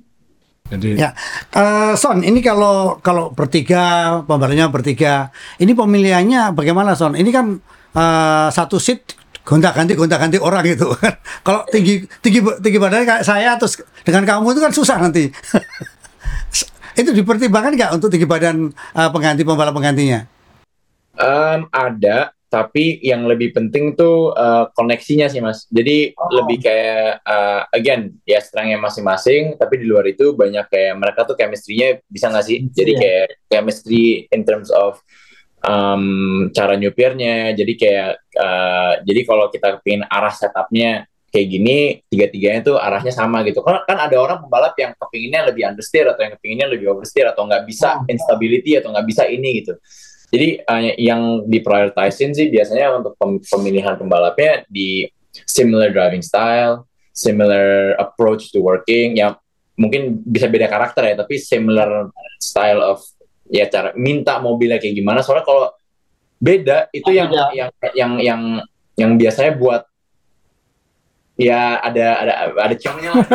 Jadi 0.67 0.99
Ya, 0.99 1.15
Eh, 1.55 1.95
Son, 1.97 2.21
ini 2.27 2.43
kalau 2.43 2.99
kalau 3.01 3.31
bertiga, 3.31 4.19
pembalapnya 4.27 4.67
bertiga, 4.69 5.31
ini 5.63 5.73
pemilihannya 5.73 6.53
bagaimana 6.53 6.99
Son? 6.99 7.15
Ini 7.15 7.31
kan 7.33 7.57
eh, 7.97 8.49
satu 8.53 8.77
seat 8.77 9.15
gonta-ganti 9.47 9.95
gonta-ganti 9.95 10.43
orang 10.43 10.67
gitu 10.67 10.91
kan. 10.99 11.15
kalau 11.47 11.63
tinggi 11.71 12.03
tinggi 12.19 12.43
tinggi 12.59 12.79
badannya 12.83 13.07
kayak 13.07 13.23
saya 13.23 13.55
terus 13.55 13.79
dengan 14.03 14.27
kamu 14.27 14.51
itu 14.51 14.61
kan 14.61 14.73
susah 14.75 14.97
nanti. 14.99 15.31
itu 17.01 17.11
dipertimbangkan 17.15 17.73
nggak 17.79 17.91
untuk 17.95 18.11
tinggi 18.11 18.27
badan 18.27 18.75
eh, 18.75 19.11
pengganti 19.15 19.47
pembalap 19.47 19.71
penggantinya? 19.71 20.27
Um, 21.17 21.71
ada, 21.73 22.37
tapi 22.53 23.01
yang 23.01 23.25
lebih 23.25 23.57
penting 23.57 23.97
tuh 23.97 24.37
uh, 24.37 24.69
koneksinya 24.75 25.31
sih 25.33 25.41
mas. 25.41 25.65
Jadi 25.73 26.13
lebih 26.13 26.59
kayak 26.61 27.25
uh, 27.25 27.65
again 27.73 28.17
ya 28.29 28.43
strengthnya 28.43 28.77
masing-masing, 28.83 29.57
tapi 29.57 29.81
di 29.81 29.87
luar 29.89 30.05
itu 30.11 30.37
banyak 30.37 30.69
kayak 30.69 30.95
mereka 30.99 31.25
tuh 31.25 31.39
chemistry-nya 31.39 32.01
bisa 32.11 32.29
nggak 32.29 32.47
sih? 32.47 32.59
Jadi 32.73 32.93
Iya. 32.97 33.01
kayak 33.01 33.27
chemistry 33.49 34.29
in 34.29 34.43
terms 34.45 34.69
of 34.75 35.01
um, 35.67 36.49
cara 36.55 36.79
nyupirnya. 36.79 37.53
Jadi 37.53 37.73
kayak 37.75 38.11
uh, 38.39 38.93
jadi 39.03 39.21
kalau 39.27 39.51
kita 39.51 39.83
pingin 39.83 40.07
arah 40.07 40.33
setupnya 40.33 41.05
kayak 41.27 41.47
gini, 41.53 41.79
tiga-tiganya 42.09 42.61
tuh 42.65 42.77
arahnya 42.79 43.13
sama 43.13 43.43
gitu. 43.45 43.61
Kan 43.61 43.83
kan 43.85 43.99
ada 43.99 44.17
orang 44.17 44.41
pembalap 44.47 44.79
yang 44.79 44.95
kepinginnya 44.97 45.51
lebih 45.51 45.67
understeer 45.69 46.09
atau 46.09 46.23
yang 46.25 46.33
kepinginnya 46.39 46.71
lebih 46.71 46.95
oversteer 46.95 47.29
atau 47.29 47.45
nggak 47.45 47.67
bisa 47.67 48.07
instability 48.09 48.79
atau 48.79 48.95
nggak 48.95 49.07
bisa 49.11 49.27
ini 49.27 49.61
gitu. 49.61 49.75
Jadi 50.33 50.59
uh, 50.65 50.83
yang 50.97 51.23
diprioritisin 51.47 52.35
sih 52.35 52.49
biasanya 52.49 52.99
untuk 52.99 53.15
pem- 53.15 53.43
pemilihan 53.43 53.95
pembalapnya 53.95 54.65
di 54.67 55.07
similar 55.45 55.93
driving 55.93 56.25
style, 56.25 56.89
similar 57.13 57.95
approach 58.01 58.51
to 58.51 58.59
working, 58.65 59.21
ya 59.21 59.37
mungkin 59.77 60.25
bisa 60.25 60.49
beda 60.49 60.67
karakter 60.67 61.13
ya, 61.13 61.15
tapi 61.21 61.37
similar 61.37 62.09
style 62.41 62.81
of 62.81 63.05
ya 63.51 63.67
cara 63.71 63.91
minta 63.95 64.39
mobilnya 64.39 64.79
kayak 64.79 64.95
gimana. 64.97 65.21
Soalnya 65.23 65.45
kalau 65.47 65.71
beda 66.37 66.93
itu 66.93 67.11
yang 67.11 67.33
Beda. 67.33 67.49
yang 67.57 67.71
yang 67.97 68.13
yang 68.21 68.41
yang 68.97 69.11
biasanya 69.17 69.57
buat 69.57 69.83
ya 71.37 71.81
ada 71.85 72.07
ada 72.21 72.33
ada 72.57 72.75
congnya 72.81 73.11
lah. 73.13 73.27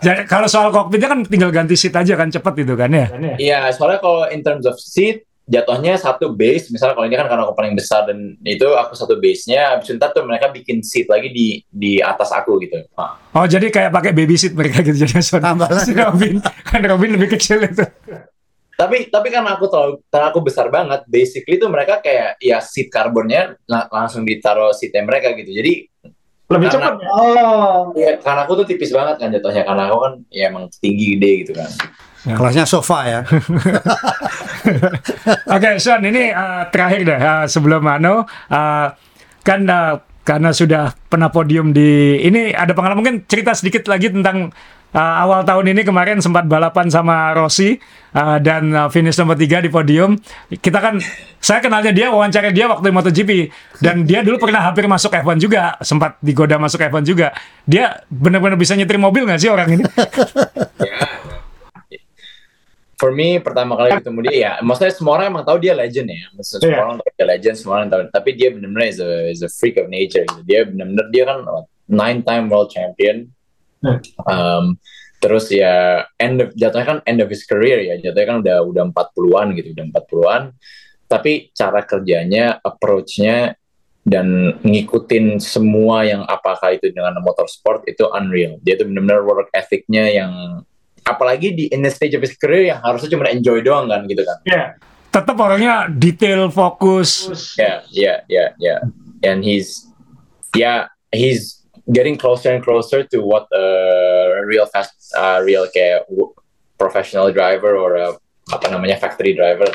Jadi 0.00 0.24
kalau 0.32 0.48
soal 0.48 0.72
cockpitnya 0.72 1.08
kan 1.08 1.20
tinggal 1.28 1.52
ganti 1.52 1.76
seat 1.76 1.92
aja 1.92 2.16
kan 2.16 2.32
cepet 2.32 2.64
itu 2.64 2.74
kan 2.74 2.90
ya. 2.92 3.06
Iya, 3.36 3.58
soalnya 3.76 4.00
kalau 4.00 4.24
in 4.32 4.40
terms 4.40 4.64
of 4.64 4.80
seat, 4.80 5.28
jatuhnya 5.44 6.00
satu 6.00 6.32
base, 6.32 6.72
misalnya 6.72 6.96
kalau 6.96 7.06
ini 7.06 7.16
kan 7.20 7.28
karena 7.28 7.44
aku 7.44 7.54
paling 7.54 7.76
besar 7.76 8.08
dan 8.08 8.40
itu 8.40 8.64
aku 8.72 8.96
satu 8.96 9.20
base-nya, 9.20 9.76
habis 9.76 9.92
itu 9.92 10.00
ntar 10.00 10.16
tuh 10.16 10.24
mereka 10.24 10.48
bikin 10.48 10.80
seat 10.80 11.12
lagi 11.12 11.28
di 11.28 11.60
di 11.68 12.00
atas 12.00 12.32
aku 12.32 12.56
gitu. 12.64 12.80
Nah, 12.96 13.20
Oh 13.36 13.44
jadi 13.44 13.68
kayak 13.68 13.92
pakai 13.92 14.12
baby 14.16 14.40
seat 14.40 14.56
mereka 14.56 14.80
gitu 14.80 15.04
jadi 15.04 15.20
Robin 16.08 16.40
kan 16.40 16.80
Robin 16.88 17.10
lebih 17.20 17.36
kecil 17.36 17.60
itu. 17.68 17.84
Tapi 18.74 19.12
tapi 19.12 19.28
karena 19.28 19.54
aku 19.54 19.68
terlalu 19.68 19.94
karena 20.08 20.26
aku 20.32 20.40
besar 20.40 20.66
banget, 20.72 21.04
basically 21.06 21.60
tuh 21.60 21.68
mereka 21.68 22.00
kayak 22.00 22.40
ya 22.40 22.58
seat 22.58 22.88
karbonnya 22.88 23.54
la- 23.68 23.86
langsung 23.90 24.24
ditaruh 24.26 24.72
seatnya 24.72 25.04
mereka 25.04 25.36
gitu. 25.36 25.52
Jadi 25.52 25.92
Lebih 26.52 26.68
Karena- 26.68 27.00
cepet. 27.00 27.08
Oh, 27.08 27.96
ya 27.96 28.12
karena 28.20 28.44
aku 28.44 28.52
tuh 28.60 28.66
tipis 28.68 28.92
banget 28.92 29.16
kan 29.16 29.32
jatuhnya 29.32 29.64
karena 29.64 29.88
aku 29.88 29.98
kan 30.04 30.12
ya 30.28 30.52
emang 30.52 30.68
tinggi 30.84 31.16
gede 31.16 31.48
gitu 31.48 31.52
kan. 31.56 31.70
Kelasnya 32.28 32.68
sofa 32.68 32.98
ya. 33.08 33.20
Oke, 35.56 35.80
Son, 35.80 36.04
ini 36.04 36.28
uh, 36.28 36.68
terakhir 36.68 37.00
deh 37.08 37.20
uh, 37.20 37.44
sebelum 37.48 37.80
Mano 37.82 38.28
uh, 38.28 38.86
kan 39.42 39.60
uh, 39.64 39.96
karena 40.22 40.54
sudah 40.54 40.94
pernah 41.10 41.32
podium 41.32 41.74
di 41.74 42.20
ini 42.22 42.54
ada 42.54 42.76
pengalaman 42.76 43.02
mungkin 43.02 43.16
cerita 43.26 43.56
sedikit 43.58 43.90
lagi 43.90 44.12
tentang 44.12 44.54
uh, 44.92 45.14
awal 45.24 45.42
tahun 45.42 45.72
ini 45.76 45.82
kemarin 45.82 46.20
sempat 46.20 46.44
balapan 46.46 46.88
sama 46.92 47.32
Rossi 47.34 47.80
uh, 48.14 48.38
dan 48.38 48.70
uh, 48.72 48.88
finish 48.92 49.16
nomor 49.18 49.36
tiga 49.36 49.58
di 49.58 49.72
podium. 49.72 50.16
Kita 50.48 50.78
kan 50.78 51.00
saya 51.42 51.58
kenalnya 51.58 51.90
dia 51.90 52.12
wawancara 52.12 52.52
dia 52.54 52.70
waktu 52.70 52.88
di 52.88 52.94
MotoGP 52.94 53.30
dan 53.82 54.06
dia 54.06 54.22
dulu 54.22 54.38
pernah 54.38 54.62
hampir 54.62 54.86
masuk 54.86 55.12
F1 55.12 55.40
juga, 55.42 55.74
sempat 55.82 56.16
digoda 56.22 56.56
masuk 56.60 56.80
F1 56.80 57.02
juga. 57.02 57.34
Dia 57.66 58.04
benar-benar 58.12 58.54
bisa 58.60 58.76
nyetir 58.78 59.00
mobil 59.00 59.26
nggak 59.26 59.40
sih 59.40 59.50
orang 59.50 59.80
ini? 59.80 59.84
For 63.02 63.10
me 63.10 63.42
pertama 63.42 63.74
kali 63.74 63.98
ketemu 63.98 64.30
dia 64.30 64.36
ya, 64.38 64.52
maksudnya 64.62 64.94
semua 64.94 65.18
orang 65.18 65.34
emang 65.34 65.42
tahu 65.42 65.58
dia 65.58 65.74
legend 65.74 66.06
ya, 66.06 66.22
maksudnya 66.38 66.62
semua 66.62 66.70
Iya. 66.78 66.84
orang 66.86 66.96
tahu 67.02 67.10
dia 67.10 67.26
legend, 67.26 67.54
semua 67.58 67.74
orang 67.82 67.88
tahu. 67.90 68.00
Tapi 68.14 68.30
dia 68.38 68.48
benar-benar 68.54 68.86
is 68.86 68.98
a, 69.02 69.10
is 69.26 69.42
a 69.42 69.50
freak 69.50 69.74
of 69.74 69.90
nature. 69.90 70.22
Gitu. 70.22 70.42
Dia 70.46 70.70
benar-benar 70.70 71.06
dia 71.10 71.24
kan 71.26 71.38
nine 71.90 72.22
time 72.22 72.46
world 72.46 72.70
champion. 72.70 73.26
Hmm. 73.82 73.98
Um, 74.24 74.64
terus 75.22 75.50
ya 75.54 76.06
end 76.18 76.42
of, 76.42 76.48
jatuhnya 76.58 76.86
kan 76.86 76.98
end 77.06 77.22
of 77.22 77.30
his 77.30 77.46
career 77.46 77.78
ya, 77.82 77.94
jatuhnya 77.98 78.26
kan 78.26 78.38
udah 78.42 78.56
udah 78.66 78.82
40-an 78.90 79.46
gitu, 79.58 79.68
udah 79.74 79.86
40-an. 79.94 80.42
Tapi 81.06 81.52
cara 81.52 81.84
kerjanya, 81.84 82.58
approach-nya 82.64 83.54
dan 84.02 84.58
ngikutin 84.66 85.38
semua 85.38 86.02
yang 86.02 86.26
apakah 86.26 86.74
itu 86.74 86.90
dengan 86.90 87.14
motorsport 87.22 87.86
itu 87.86 88.02
unreal. 88.10 88.58
Dia 88.66 88.74
tuh 88.74 88.90
benar-benar 88.90 89.22
work 89.22 89.48
ethic-nya 89.54 90.10
yang 90.10 90.32
apalagi 91.06 91.54
di 91.54 91.64
in 91.70 91.86
the 91.86 91.90
stage 91.90 92.18
of 92.18 92.22
his 92.22 92.34
career 92.34 92.74
yang 92.74 92.82
harusnya 92.82 93.14
cuma 93.14 93.30
enjoy 93.30 93.62
doang 93.62 93.86
kan 93.86 94.02
gitu 94.10 94.26
kan. 94.26 94.38
Ya. 94.42 94.64
Tetap 95.12 95.36
orangnya 95.38 95.92
detail, 95.92 96.48
fokus. 96.48 97.30
Yeah, 97.54 97.84
yeah, 97.92 98.18
yeah, 98.26 98.50
yeah. 98.58 98.80
And 99.22 99.44
he's 99.44 99.86
yeah, 100.56 100.90
he's 101.14 101.61
getting 101.90 102.14
closer 102.14 102.54
and 102.54 102.62
closer 102.62 103.02
to 103.02 103.18
what 103.22 103.50
a 103.50 103.64
real 104.46 104.66
fast 104.70 104.94
uh, 105.18 105.42
real 105.42 105.66
kayak 105.70 106.06
professional 106.78 107.34
driver 107.34 107.74
or 107.74 107.98
a, 107.98 108.08
apa 108.50 108.66
namanya 108.70 108.98
factory 108.98 109.34
driver 109.34 109.66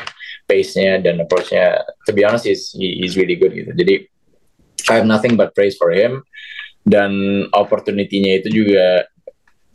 pace-nya 0.48 1.00
dan 1.00 1.20
approach-nya 1.20 1.84
to 2.08 2.12
be 2.16 2.24
honest 2.24 2.48
he's 2.48 2.72
he- 2.72 3.04
he's 3.04 3.16
really 3.20 3.36
good 3.36 3.52
gitu. 3.52 3.72
Jadi 3.76 4.08
I 4.88 4.94
have 5.02 5.08
nothing 5.08 5.36
but 5.36 5.52
praise 5.52 5.76
for 5.76 5.92
him 5.92 6.24
dan 6.88 7.44
opportunity-nya 7.52 8.40
itu 8.40 8.64
juga 8.64 9.04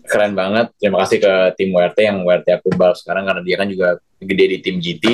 keren 0.10 0.34
banget. 0.34 0.74
Terima 0.82 1.06
kasih 1.06 1.22
ke 1.22 1.34
tim 1.56 1.70
WRT 1.70 2.00
yang 2.02 2.18
WRT 2.26 2.48
aku 2.58 2.74
balap 2.74 2.98
sekarang 2.98 3.30
karena 3.30 3.42
dia 3.46 3.56
kan 3.62 3.68
juga 3.70 4.02
gede 4.18 4.46
di 4.50 4.58
tim 4.60 4.76
GT. 4.82 5.06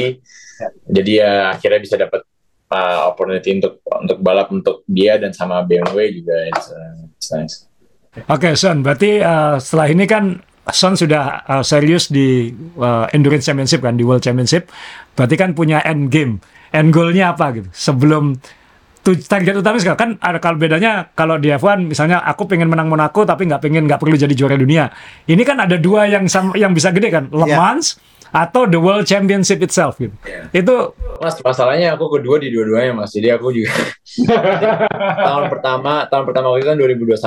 Jadi 0.88 1.12
ya 1.20 1.52
akhirnya 1.52 1.80
bisa 1.84 1.96
dapat 2.00 2.24
uh, 2.70 3.10
opportunity 3.10 3.58
untuk 3.58 3.82
untuk 3.86 4.18
balap 4.22 4.50
untuk 4.54 4.86
dia 4.86 5.18
dan 5.18 5.34
sama 5.34 5.66
BMW 5.66 6.22
juga 6.22 6.36
it's, 6.50 6.68
uh, 6.72 7.06
it's 7.14 7.30
nice. 7.34 7.56
Oke, 8.26 8.58
Son. 8.58 8.82
Berarti 8.82 9.22
uh, 9.22 9.62
setelah 9.62 9.88
ini 9.90 10.06
kan 10.10 10.42
Son 10.70 10.94
sudah 10.94 11.46
uh, 11.46 11.64
serius 11.66 12.10
di 12.10 12.50
uh, 12.78 13.10
Endurance 13.14 13.46
Championship 13.46 13.82
kan, 13.82 13.98
di 13.98 14.06
World 14.06 14.22
Championship. 14.22 14.70
Berarti 15.14 15.36
kan 15.38 15.54
punya 15.54 15.82
end 15.86 16.10
game. 16.14 16.42
End 16.70 16.94
goal-nya 16.94 17.34
apa 17.34 17.54
gitu? 17.58 17.70
Sebelum 17.74 18.38
target 19.02 19.58
utama 19.58 19.82
sekarang 19.82 19.98
kan 19.98 20.12
ada 20.22 20.38
kalau 20.38 20.58
bedanya 20.60 21.10
kalau 21.18 21.42
di 21.42 21.50
F1 21.50 21.90
misalnya 21.90 22.22
aku 22.22 22.46
pengen 22.46 22.70
menang 22.70 22.92
Monaco 22.92 23.26
tapi 23.26 23.50
nggak 23.50 23.64
pengen 23.64 23.90
nggak 23.90 23.98
perlu 23.98 24.14
jadi 24.14 24.34
juara 24.38 24.54
dunia. 24.54 24.94
Ini 25.26 25.42
kan 25.42 25.58
ada 25.58 25.82
dua 25.82 26.06
yang 26.06 26.30
sam- 26.30 26.54
yang 26.54 26.76
bisa 26.78 26.94
gede 26.94 27.10
kan, 27.10 27.26
Le 27.34 27.50
Iya. 27.50 27.58
Mans 27.58 27.98
atau 28.30 28.70
the 28.70 28.80
World 28.80 29.06
Championship 29.10 29.60
itself 29.66 29.98
gitu. 29.98 30.14
Itu 30.54 30.94
Mas, 31.20 31.36
masalahnya 31.44 31.94
aku 32.00 32.20
kedua 32.20 32.40
di 32.40 32.48
dua-duanya 32.54 33.04
mas. 33.04 33.12
Jadi 33.12 33.28
aku 33.34 33.52
juga 33.52 33.76
tahun 35.28 35.52
pertama, 35.52 36.08
tahun 36.08 36.24
pertama 36.24 36.56
itu 36.56 36.68
kan 36.70 36.78
2021 36.80 37.20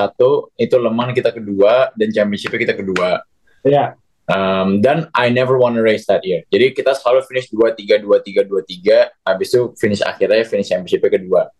itu 0.56 0.74
Leman 0.80 1.08
kita 1.12 1.30
kedua 1.34 1.92
dan 1.92 2.08
Championship 2.08 2.56
kita 2.56 2.72
kedua. 2.72 3.20
ya 3.62 3.94
Um, 4.30 4.78
dan 4.78 5.10
I 5.18 5.34
never 5.34 5.58
won 5.58 5.74
a 5.74 5.82
race 5.82 6.06
that 6.06 6.22
year. 6.22 6.46
Jadi 6.46 6.72
kita 6.72 6.94
selalu 6.94 7.26
finish 7.26 7.50
2-3, 7.50 8.00
2-3, 8.00 8.46
2-3. 8.46 9.26
Habis 9.26 9.48
itu 9.50 9.62
finish 9.74 10.00
akhirnya 10.00 10.46
finish 10.46 10.70
championship 10.70 11.02
kedua. 11.10 11.50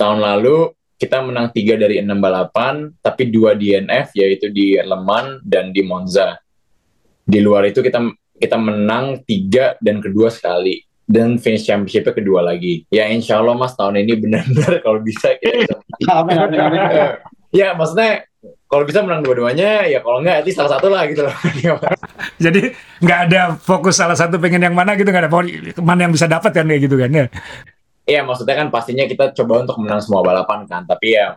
Tahun 0.00 0.18
lalu 0.18 0.72
kita 0.96 1.20
menang 1.20 1.52
3 1.52 1.76
dari 1.76 2.00
6 2.00 2.08
balapan, 2.16 2.90
tapi 3.04 3.28
2 3.28 3.52
DNF 3.60 4.16
yaitu 4.16 4.48
di 4.48 4.80
Le 4.80 4.98
Mans 5.04 5.44
dan 5.44 5.70
di 5.70 5.84
Monza. 5.84 6.40
Di 7.22 7.44
luar 7.44 7.68
itu 7.68 7.84
kita 7.84 8.00
kita 8.36 8.56
menang 8.60 9.24
3 9.24 9.80
dan 9.80 10.00
kedua 10.00 10.28
sekali 10.28 10.84
dan 11.06 11.38
finish 11.38 11.64
championship 11.64 12.10
kedua 12.10 12.42
lagi. 12.42 12.82
Ya 12.90 13.06
insya 13.08 13.38
Allah 13.38 13.54
mas 13.54 13.78
tahun 13.78 14.02
ini 14.02 14.14
benar-benar 14.18 14.72
kalau 14.84 15.00
bisa 15.00 15.38
kita 15.38 15.78
bisa 15.78 16.10
Amin, 16.12 16.36
amin, 16.36 16.58
amin. 16.58 16.80
ya 17.60 17.72
maksudnya 17.72 18.26
kalau 18.66 18.82
bisa 18.82 19.00
menang 19.06 19.22
dua-duanya 19.22 19.86
ya 19.86 20.02
kalau 20.02 20.18
enggak 20.18 20.42
at 20.42 20.44
least 20.44 20.58
salah 20.58 20.76
satu 20.76 20.90
lah 20.90 21.06
gitu 21.06 21.22
loh 21.22 21.34
jadi 22.44 22.74
nggak 22.98 23.20
ada 23.30 23.40
fokus 23.54 23.94
salah 23.94 24.18
satu 24.18 24.42
pengen 24.42 24.66
yang 24.66 24.74
mana 24.74 24.98
gitu 24.98 25.08
nggak 25.08 25.30
ada 25.30 25.32
mana 25.78 26.00
yang 26.04 26.12
bisa 26.12 26.26
dapat 26.26 26.50
kan 26.50 26.66
kayak 26.66 26.82
gitu 26.84 26.98
kan 26.98 27.10
ya. 27.14 27.26
Iya, 28.06 28.22
maksudnya 28.22 28.54
kan 28.54 28.70
pastinya 28.70 29.02
kita 29.02 29.34
coba 29.34 29.66
untuk 29.66 29.82
menang 29.82 29.98
semua 29.98 30.22
balapan 30.22 30.62
kan, 30.70 30.86
tapi 30.86 31.18
ya 31.18 31.34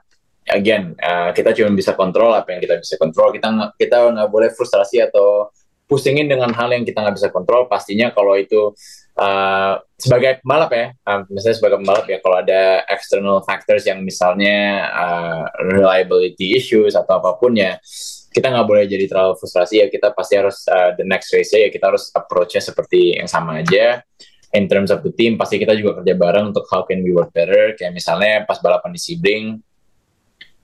again 0.54 0.93
uh, 1.02 1.34
kita 1.34 1.50
cuma 1.58 1.74
bisa 1.74 1.97
kontrol 1.97 2.30
apa 2.30 2.54
yang 2.54 2.62
kita 2.62 2.78
bisa 2.78 2.93
kontrol. 3.02 3.34
Kita 3.34 3.74
kita 3.74 4.14
nggak 4.14 4.30
boleh 4.30 4.54
frustrasi 4.54 5.02
atau 5.02 5.50
pusingin 5.90 6.30
dengan 6.30 6.54
hal 6.54 6.70
yang 6.70 6.86
kita 6.86 7.02
nggak 7.02 7.18
bisa 7.18 7.30
kontrol. 7.34 7.66
Pastinya 7.66 8.14
kalau 8.14 8.38
itu 8.38 8.78
uh, 9.18 9.74
sebagai 9.98 10.46
pembalap 10.46 10.70
ya, 10.70 10.86
uh, 11.10 11.26
misalnya 11.26 11.58
sebagai 11.58 11.78
pembalap 11.82 12.06
ya, 12.06 12.18
kalau 12.22 12.38
ada 12.38 12.86
external 12.86 13.42
factors 13.42 13.90
yang 13.90 14.06
misalnya 14.06 14.86
uh, 14.94 15.44
reliability 15.74 16.54
issues 16.54 16.94
atau 16.94 17.18
apa 17.18 17.42
pun 17.42 17.58
ya, 17.58 17.82
kita 18.30 18.54
nggak 18.54 18.68
boleh 18.70 18.86
jadi 18.86 19.10
terlalu 19.10 19.34
frustrasi 19.42 19.82
ya. 19.82 19.90
Kita 19.90 20.14
pasti 20.14 20.38
harus 20.38 20.62
uh, 20.70 20.94
the 20.94 21.04
next 21.04 21.34
race 21.34 21.50
ya 21.50 21.74
kita 21.74 21.90
harus 21.90 22.14
approach-nya 22.14 22.62
seperti 22.62 23.18
yang 23.18 23.26
sama 23.26 23.66
aja 23.66 24.06
in 24.54 24.66
terms 24.66 24.90
of 24.90 25.06
the 25.06 25.14
team 25.14 25.38
pasti 25.38 25.62
kita 25.62 25.78
juga 25.78 26.02
kerja 26.02 26.18
bareng 26.18 26.50
untuk 26.54 26.66
how 26.74 26.82
can 26.82 27.06
we 27.06 27.14
work 27.14 27.30
better 27.30 27.78
kayak 27.78 27.94
misalnya 27.94 28.46
pas 28.50 28.58
balapan 28.58 28.90
di 28.94 29.02
Sebring 29.02 29.46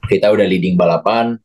kita 0.10 0.30
udah 0.34 0.46
leading 0.46 0.74
balapan 0.78 1.38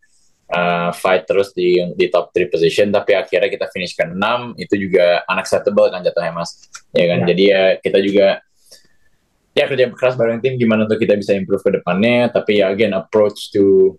uh, 0.50 0.90
fight 0.94 1.24
terus 1.24 1.54
di 1.54 1.78
di 1.94 2.06
top 2.10 2.34
3 2.34 2.50
position 2.50 2.86
tapi 2.90 3.14
akhirnya 3.14 3.48
kita 3.48 3.66
finish 3.70 3.94
ke 3.94 4.04
6 4.04 4.14
itu 4.58 4.74
juga 4.76 5.22
unacceptable 5.30 5.88
kan 5.88 6.02
jatuhnya 6.02 6.32
mas. 6.34 6.70
Ya 6.94 7.06
kan? 7.10 7.24
Ya. 7.24 7.26
jadi 7.34 7.42
ya 7.42 7.62
kita 7.78 7.98
juga 8.02 8.28
ya 9.54 9.64
kerja 9.66 9.90
keras 9.94 10.14
bareng 10.14 10.38
tim 10.42 10.54
gimana 10.58 10.86
untuk 10.86 10.98
kita 10.98 11.18
bisa 11.18 11.34
improve 11.34 11.62
ke 11.62 11.70
depannya 11.82 12.30
tapi 12.30 12.62
ya 12.62 12.70
again 12.70 12.94
approach 12.94 13.50
to 13.50 13.98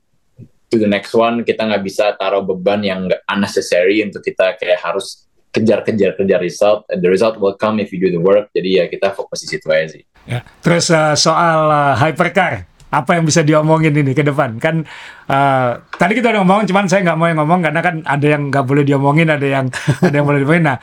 to 0.72 0.80
the 0.80 0.88
next 0.88 1.12
one 1.12 1.44
kita 1.44 1.68
nggak 1.68 1.84
bisa 1.84 2.16
taruh 2.16 2.44
beban 2.44 2.80
yang 2.84 3.12
unnecessary 3.28 4.00
untuk 4.04 4.24
kita 4.24 4.56
kayak 4.56 4.80
harus 4.80 5.28
kejar-kejar 5.52 6.16
kejar 6.16 6.40
result. 6.40 6.88
And 6.88 7.04
the 7.04 7.12
result 7.12 7.38
will 7.38 7.56
come 7.60 7.84
if 7.84 7.92
you 7.92 8.00
do 8.00 8.10
the 8.10 8.24
work. 8.24 8.50
Jadi 8.56 8.80
ya 8.80 8.88
kita 8.88 9.12
fokus 9.12 9.44
di 9.44 9.48
situ 9.52 9.68
aja 9.68 10.00
sih. 10.00 10.04
Ya. 10.26 10.48
Terus 10.64 10.88
uh, 10.90 11.14
soal 11.20 11.68
uh, 11.68 11.94
hypercar, 12.00 12.71
apa 12.92 13.18
yang 13.18 13.24
bisa 13.24 13.42
diomongin 13.42 13.96
ini 13.96 14.12
ke 14.12 14.22
depan? 14.22 14.60
Kan 14.60 14.84
uh, 15.32 15.80
tadi 15.96 16.20
kita 16.20 16.36
udah 16.36 16.44
ngomong, 16.44 16.68
cuman 16.68 16.86
saya 16.92 17.08
nggak 17.08 17.18
mau 17.18 17.28
yang 17.32 17.40
ngomong 17.40 17.60
karena 17.64 17.80
kan 17.80 17.96
ada 18.04 18.28
yang 18.28 18.52
nggak 18.52 18.66
boleh 18.68 18.84
diomongin, 18.84 19.28
ada 19.32 19.48
yang 19.48 19.66
ada 20.08 20.16
yang 20.16 20.28
boleh 20.28 20.44
diomongin. 20.44 20.66
Nah, 20.68 20.78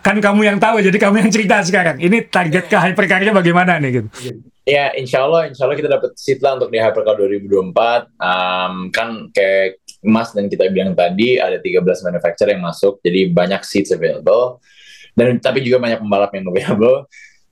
kan 0.00 0.16
kamu 0.22 0.40
yang 0.46 0.58
tahu, 0.62 0.78
jadi 0.78 0.96
kamu 0.96 1.26
yang 1.26 1.30
cerita 1.34 1.58
sekarang. 1.66 1.98
Ini 1.98 2.30
target 2.30 2.70
ke 2.70 2.76
hypercarnya 2.78 3.34
bagaimana 3.34 3.82
nih 3.82 3.90
gitu? 4.00 4.08
ya 4.64 4.96
insya 4.96 5.28
Allah 5.28 5.52
insya 5.52 5.68
Allah 5.68 5.76
kita 5.76 5.92
dapat 5.92 6.16
seat 6.16 6.40
lah 6.40 6.56
untuk 6.56 6.72
di 6.72 6.80
Hypercar 6.80 7.14
2024 7.20 8.16
Um, 8.16 8.88
kan 8.88 9.28
kayak 9.36 9.84
Mas 10.00 10.32
dan 10.32 10.48
kita 10.48 10.68
bilang 10.72 10.96
tadi 10.96 11.36
ada 11.36 11.60
13 11.60 11.84
manufacturer 11.84 12.56
yang 12.56 12.64
masuk 12.64 13.00
jadi 13.04 13.28
banyak 13.28 13.60
seats 13.64 13.92
available 13.92 14.60
dan 15.12 15.36
tapi 15.40 15.60
juga 15.60 15.80
banyak 15.80 16.00
pembalap 16.00 16.32
yang 16.32 16.48
available 16.48 17.04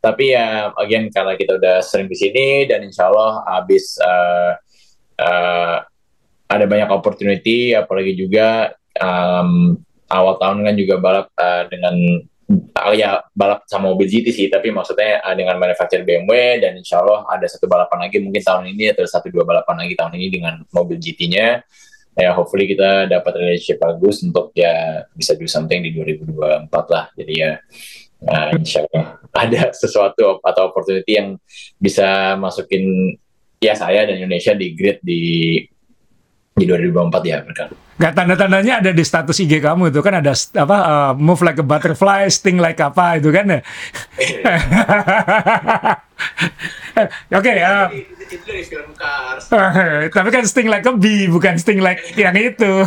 tapi 0.02 0.34
ya 0.34 0.74
again 0.82 1.06
karena 1.14 1.38
kita 1.38 1.62
udah 1.62 1.78
sering 1.78 2.10
di 2.10 2.18
sini 2.18 2.66
dan 2.66 2.82
insya 2.82 3.06
Allah 3.06 3.46
habis 3.46 3.94
uh, 4.02 4.58
uh, 5.22 5.76
ada 6.50 6.64
banyak 6.66 6.90
opportunity 6.90 7.70
apalagi 7.70 8.18
juga 8.18 8.74
um, 8.98 9.78
awal 10.10 10.36
tahun 10.42 10.66
kan 10.66 10.74
juga 10.74 10.98
balap 10.98 11.30
uh, 11.38 11.64
dengan 11.70 11.94
uh, 12.52 12.92
ya 12.92 13.22
balap 13.32 13.64
sama 13.70 13.94
mobil 13.94 14.10
GT 14.10 14.26
sih. 14.34 14.46
Tapi 14.50 14.68
maksudnya 14.74 15.22
uh, 15.24 15.32
dengan 15.38 15.56
manufacturer 15.56 16.04
BMW 16.04 16.60
dan 16.60 16.76
insya 16.76 17.00
Allah 17.00 17.24
ada 17.30 17.46
satu 17.48 17.64
balapan 17.64 18.04
lagi. 18.04 18.20
Mungkin 18.20 18.42
tahun 18.42 18.74
ini 18.74 18.92
atau 18.92 19.06
satu 19.08 19.32
dua 19.32 19.46
balapan 19.46 19.86
lagi 19.86 19.94
tahun 19.96 20.12
ini 20.18 20.26
dengan 20.28 20.54
mobil 20.74 20.98
GT-nya 21.00 21.62
ya 22.12 22.36
hopefully 22.36 22.68
kita 22.68 23.08
dapat 23.08 23.32
relationship 23.40 23.80
bagus 23.80 24.20
untuk 24.20 24.52
ya 24.52 25.00
bisa 25.16 25.32
do 25.32 25.48
something 25.48 25.80
di 25.80 25.96
2024 25.96 26.68
lah. 26.92 27.08
Jadi 27.16 27.32
ya 27.40 27.56
uh, 28.28 28.50
insya 28.54 28.84
Allah 28.90 29.18
ada 29.42 29.72
sesuatu 29.72 30.38
atau 30.44 30.62
opportunity 30.68 31.16
yang 31.16 31.40
bisa 31.80 32.36
masukin 32.36 33.16
ya 33.62 33.72
saya 33.78 34.04
dan 34.04 34.18
Indonesia 34.20 34.52
di 34.52 34.74
grid 34.74 34.98
di 35.00 35.22
di 36.52 36.68
2024 36.68 37.24
ya 37.24 37.40
mereka. 37.40 37.72
Nggak 37.96 38.12
tanda-tandanya 38.12 38.84
ada 38.84 38.90
di 38.92 39.04
status 39.04 39.40
IG 39.40 39.62
kamu 39.64 39.88
itu 39.88 40.04
kan 40.04 40.20
ada 40.20 40.36
apa 40.36 40.76
uh, 40.84 41.12
move 41.16 41.40
like 41.40 41.56
a 41.56 41.64
butterfly, 41.64 42.28
sting 42.28 42.60
like 42.60 42.76
apa 42.76 43.16
itu 43.16 43.32
kan 43.32 43.46
ya. 43.48 43.60
Oke, 47.40 47.52
uh, 47.56 47.88
itu 47.88 48.36
dari 48.44 48.62
film 48.68 48.92
Cars. 48.92 49.48
tapi 50.12 50.28
kan 50.28 50.44
sting 50.44 50.68
like 50.68 50.84
a 50.84 50.92
bee 50.92 51.24
bukan 51.32 51.56
sting 51.56 51.80
like 51.80 52.04
yang 52.20 52.36
itu. 52.36 52.84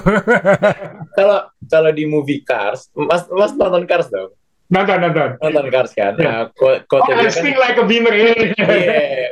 Kalau 1.18 1.50
kalau 1.66 1.90
di 1.96 2.06
movie 2.06 2.46
Cars, 2.46 2.94
Mas 2.94 3.26
Mas 3.34 3.56
nonton 3.58 3.88
Cars 3.90 4.12
dong. 4.14 4.30
Nonton 4.72 4.98
nonton. 4.98 5.30
Nonton 5.42 5.66
Cars 5.70 5.92
kan. 5.94 6.14
Iya. 6.18 6.26
Nah, 6.26 6.42
quote, 6.54 6.86
quote 6.90 7.06
dia 7.06 7.30
kan 7.30 7.46
like 7.62 7.78
a 7.78 7.86
beamer. 7.86 8.14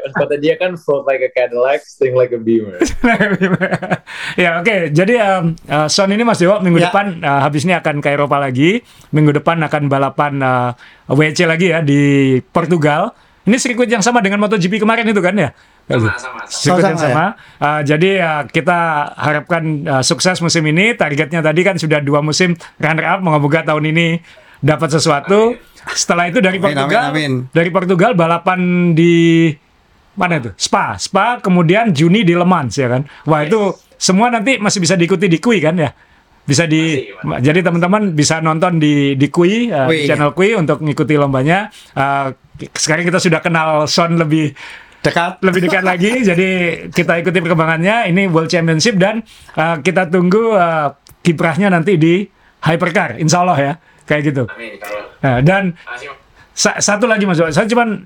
Iya, 0.03 0.11
kata 0.13 0.35
dia 0.37 0.55
kan 0.59 0.75
float 0.75 1.07
like 1.07 1.23
a 1.23 1.31
Cadillac, 1.31 1.81
sting 1.87 2.13
like 2.13 2.35
a 2.35 2.39
Beamer. 2.39 2.77
ya 4.43 4.59
oke, 4.59 4.91
jadi 4.91 5.13
um, 5.39 5.55
uh, 5.67 5.87
Son 5.87 6.11
ini 6.11 6.21
Mas 6.27 6.43
Dewo 6.43 6.59
minggu 6.59 6.83
Ya. 6.83 6.91
depan 6.91 7.23
uh, 7.23 7.39
habis 7.39 7.63
ini 7.63 7.71
akan 7.71 8.03
ke 8.03 8.11
Eropa 8.11 8.37
lagi. 8.37 8.83
Minggu 9.15 9.31
depan 9.39 9.63
akan 9.63 9.87
balapan 9.87 10.33
uh, 10.43 10.71
WC 11.07 11.47
lagi 11.47 11.71
ya 11.71 11.79
di 11.79 12.37
Portugal. 12.51 13.15
Ini 13.43 13.59
sirkuit 13.59 13.91
yang 13.91 13.99
sama 14.03 14.23
dengan 14.23 14.39
MotoGP 14.39 14.79
kemarin 14.79 15.03
itu 15.03 15.19
kan 15.19 15.35
ya? 15.35 15.51
Sama, 15.87 16.15
sama, 16.15 16.15
sama. 16.15 16.39
Sirkuit 16.47 16.83
yang 16.83 16.99
Sama, 16.99 17.11
sama. 17.11 17.25
Uh, 17.59 17.81
jadi 17.83 18.11
uh, 18.23 18.43
kita 18.47 18.79
harapkan 19.19 19.63
uh, 19.83 20.03
sukses 20.03 20.39
musim 20.39 20.63
ini. 20.63 20.95
Targetnya 20.95 21.43
tadi 21.43 21.61
kan 21.63 21.75
sudah 21.75 21.99
dua 21.99 22.23
musim 22.23 22.55
runner 22.79 23.03
up. 23.03 23.19
Moga-moga 23.19 23.67
tahun 23.67 23.91
ini 23.91 24.23
dapat 24.63 24.89
sesuatu. 24.95 25.59
Setelah 25.91 26.31
itu 26.31 26.39
dari 26.39 26.63
Amin, 26.63 26.71
Portugal, 26.71 27.03
amin, 27.11 27.11
amin. 27.11 27.33
dari 27.51 27.69
Portugal 27.69 28.15
balapan 28.15 28.59
di 28.95 29.51
mana 30.15 30.39
itu? 30.39 30.55
Spa, 30.55 30.95
Spa, 30.95 31.43
kemudian 31.43 31.91
Juni 31.91 32.23
di 32.23 32.31
Le 32.31 32.47
Mans 32.47 32.71
ya 32.71 32.87
kan. 32.87 33.03
Wah 33.27 33.43
itu 33.43 33.75
semua 33.99 34.31
nanti 34.31 34.55
masih 34.63 34.79
bisa 34.79 34.95
diikuti 34.95 35.27
di 35.27 35.43
Kui 35.43 35.59
kan 35.59 35.75
ya. 35.75 35.91
Bisa 36.43 36.67
di, 36.67 37.07
Masih, 37.23 37.39
jadi 37.39 37.59
teman-teman 37.63 38.15
bisa 38.15 38.39
nonton 38.39 38.79
di 38.79 39.15
di 39.19 39.27
Kui, 39.27 39.67
uh, 39.71 39.87
di 39.91 40.03
Kui. 40.03 40.07
channel 40.07 40.31
Kui 40.31 40.55
untuk 40.55 40.79
ngikuti 40.79 41.19
lombanya. 41.19 41.67
Uh, 41.91 42.31
sekarang 42.71 43.03
kita 43.03 43.19
sudah 43.19 43.43
kenal 43.43 43.83
Son 43.91 44.15
lebih 44.15 44.55
Dekat. 45.03 45.43
lebih 45.43 45.67
dekat 45.67 45.83
lagi. 45.83 46.11
jadi 46.29 46.49
kita 46.87 47.19
ikuti 47.19 47.43
perkembangannya. 47.43 48.07
Ini 48.07 48.31
World 48.31 48.47
Championship 48.47 48.95
dan 48.95 49.19
uh, 49.59 49.83
kita 49.83 50.07
tunggu 50.07 50.55
uh, 50.55 50.95
kiprahnya 51.19 51.67
nanti 51.71 51.99
di 51.99 52.23
Hypercar, 52.63 53.19
Insya 53.19 53.43
Allah 53.43 53.57
ya, 53.59 53.73
kayak 54.03 54.21
gitu. 54.29 54.43
Amin, 54.47 54.75
Nah, 55.19 55.39
dan 55.39 55.63
sa- 56.51 56.77
satu 56.77 57.07
lagi 57.07 57.23
Mas, 57.23 57.39
saya 57.39 57.63
cuman 57.63 58.03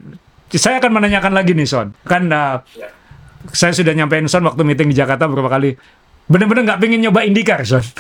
saya 0.48 0.78
akan 0.80 0.92
menanyakan 0.94 1.34
lagi 1.34 1.52
nih 1.52 1.66
Son. 1.66 1.92
Kan 2.04 2.30
uh, 2.30 2.62
Ya. 2.78 2.88
saya 3.52 3.74
sudah 3.74 3.92
nyampein 3.92 4.26
Son 4.26 4.46
waktu 4.46 4.62
meeting 4.62 4.88
di 4.90 4.96
Jakarta 4.96 5.26
beberapa 5.26 5.50
kali. 5.50 5.76
Bener-bener 6.28 6.68
nggak 6.68 6.80
pengen 6.80 7.00
nyoba 7.04 7.24
IndyCar, 7.24 7.64
Son. 7.64 7.84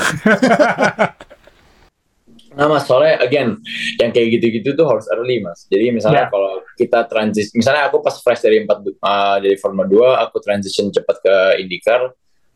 Nah 2.57 2.65
mas, 2.65 2.89
soalnya 2.89 3.21
again, 3.21 3.53
yang 4.01 4.09
kayak 4.09 4.33
gitu-gitu 4.33 4.73
tuh 4.73 4.89
harus 4.89 5.05
early 5.13 5.45
mas. 5.45 5.69
Jadi 5.69 5.93
misalnya 5.93 6.25
Ya. 6.25 6.29
kalau 6.33 6.65
kita 6.73 7.05
transit, 7.05 7.53
misalnya 7.53 7.85
aku 7.85 8.01
pas 8.01 8.17
fresh 8.17 8.41
dari 8.41 8.65
empat 8.65 8.81
uh, 8.81 9.37
dari 9.37 9.61
Formula 9.61 9.85
2, 9.85 10.25
aku 10.25 10.41
transition 10.41 10.89
cepat 10.89 11.21
ke 11.21 11.35
IndyCar, 11.61 12.09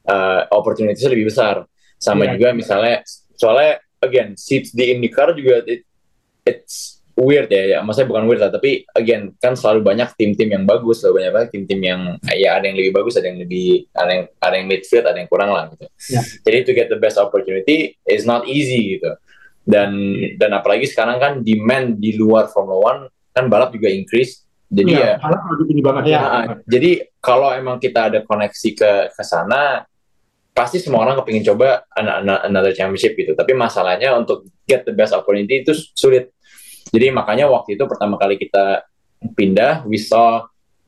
uh, 0.09 0.41
opportunity 0.49 0.97
lebih 1.05 1.29
besar. 1.29 1.69
Sama 2.01 2.25
Ya. 2.25 2.33
juga 2.33 2.49
misalnya, 2.49 3.05
soalnya 3.37 3.77
again, 4.01 4.35
seats 4.35 4.73
di 4.73 4.91
IndyCar 4.91 5.33
juga 5.37 5.63
it, 5.65 5.85
it's 6.43 6.99
weird 7.15 7.47
ya, 7.53 7.77
ya. 7.77 7.79
Maksudnya 7.85 8.09
bukan 8.09 8.23
weird 8.25 8.41
lah, 8.41 8.51
tapi 8.51 8.83
again 8.97 9.37
kan 9.37 9.53
selalu 9.53 9.85
banyak 9.85 10.09
tim-tim 10.17 10.49
yang 10.49 10.65
bagus, 10.65 11.05
selalu 11.05 11.21
banyak 11.21 11.31
banget 11.31 11.49
tim-tim 11.53 11.79
yang 11.79 12.01
ya 12.33 12.57
ada 12.57 12.65
yang 12.65 12.77
lebih 12.77 12.97
bagus, 12.97 13.15
ada 13.15 13.29
yang 13.29 13.39
lebih 13.39 13.85
ada 13.93 14.11
yang 14.11 14.23
ada 14.41 14.55
yang 14.57 14.67
midfield, 14.67 15.05
ada 15.05 15.17
yang 15.21 15.29
kurang 15.29 15.53
lah 15.53 15.69
gitu. 15.69 15.85
Ya. 16.11 16.21
Jadi 16.49 16.57
to 16.65 16.71
get 16.73 16.87
the 16.89 16.99
best 16.99 17.21
opportunity 17.21 17.95
is 18.09 18.25
not 18.25 18.49
easy 18.49 18.97
gitu 18.97 19.13
dan 19.65 19.93
dan 20.41 20.51
apalagi 20.57 20.89
sekarang 20.89 21.21
kan 21.21 21.33
demand 21.45 22.01
di 22.01 22.17
luar 22.17 22.49
Formula 22.49 22.81
One 22.81 23.01
kan 23.31 23.45
balap 23.47 23.73
juga 23.73 23.93
increase 23.93 24.43
jadi 24.71 24.91
ya, 24.95 25.13
lebih 25.19 25.65
tinggi 25.67 25.83
banget 25.83 26.03
ya. 26.15 26.21
nah, 26.23 26.45
jadi 26.63 27.03
kalau 27.19 27.51
emang 27.51 27.75
kita 27.75 28.07
ada 28.07 28.19
koneksi 28.23 28.69
ke 28.71 28.91
ke 29.11 29.23
sana 29.27 29.83
pasti 30.51 30.83
semua 30.83 31.07
orang 31.07 31.19
kepingin 31.23 31.55
coba 31.55 31.87
an- 31.95 32.27
an- 32.27 32.43
another 32.51 32.75
championship 32.75 33.15
gitu. 33.15 33.33
Tapi 33.33 33.55
masalahnya 33.55 34.15
untuk 34.15 34.47
get 34.67 34.83
the 34.83 34.93
best 34.95 35.15
opportunity 35.15 35.63
itu 35.63 35.71
sulit. 35.95 36.35
Jadi 36.91 37.07
makanya 37.11 37.47
waktu 37.47 37.79
itu 37.79 37.83
pertama 37.87 38.19
kali 38.19 38.35
kita 38.35 38.83
pindah 39.37 39.87
we 39.87 40.01
saw 40.01 40.43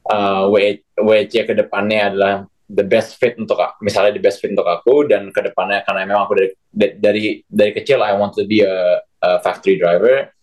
uh, 0.10 0.44
W- 0.52 0.84
WEC 1.00 1.48
ke 1.48 1.54
depannya 1.56 2.12
adalah 2.12 2.34
the 2.68 2.84
best 2.84 3.22
fit 3.22 3.38
untuk 3.38 3.60
misalnya 3.80 4.18
the 4.18 4.24
best 4.24 4.42
fit 4.42 4.52
untuk 4.52 4.68
aku 4.68 5.06
dan 5.08 5.30
ke 5.30 5.40
depannya 5.46 5.86
karena 5.86 6.10
memang 6.10 6.24
aku 6.28 6.34
dari 6.36 6.50
dari 6.98 7.24
dari 7.46 7.72
kecil 7.72 8.02
I 8.02 8.18
want 8.18 8.34
to 8.36 8.44
be 8.44 8.66
a, 8.66 9.00
a 9.24 9.40
factory 9.40 9.80
driver. 9.80 10.34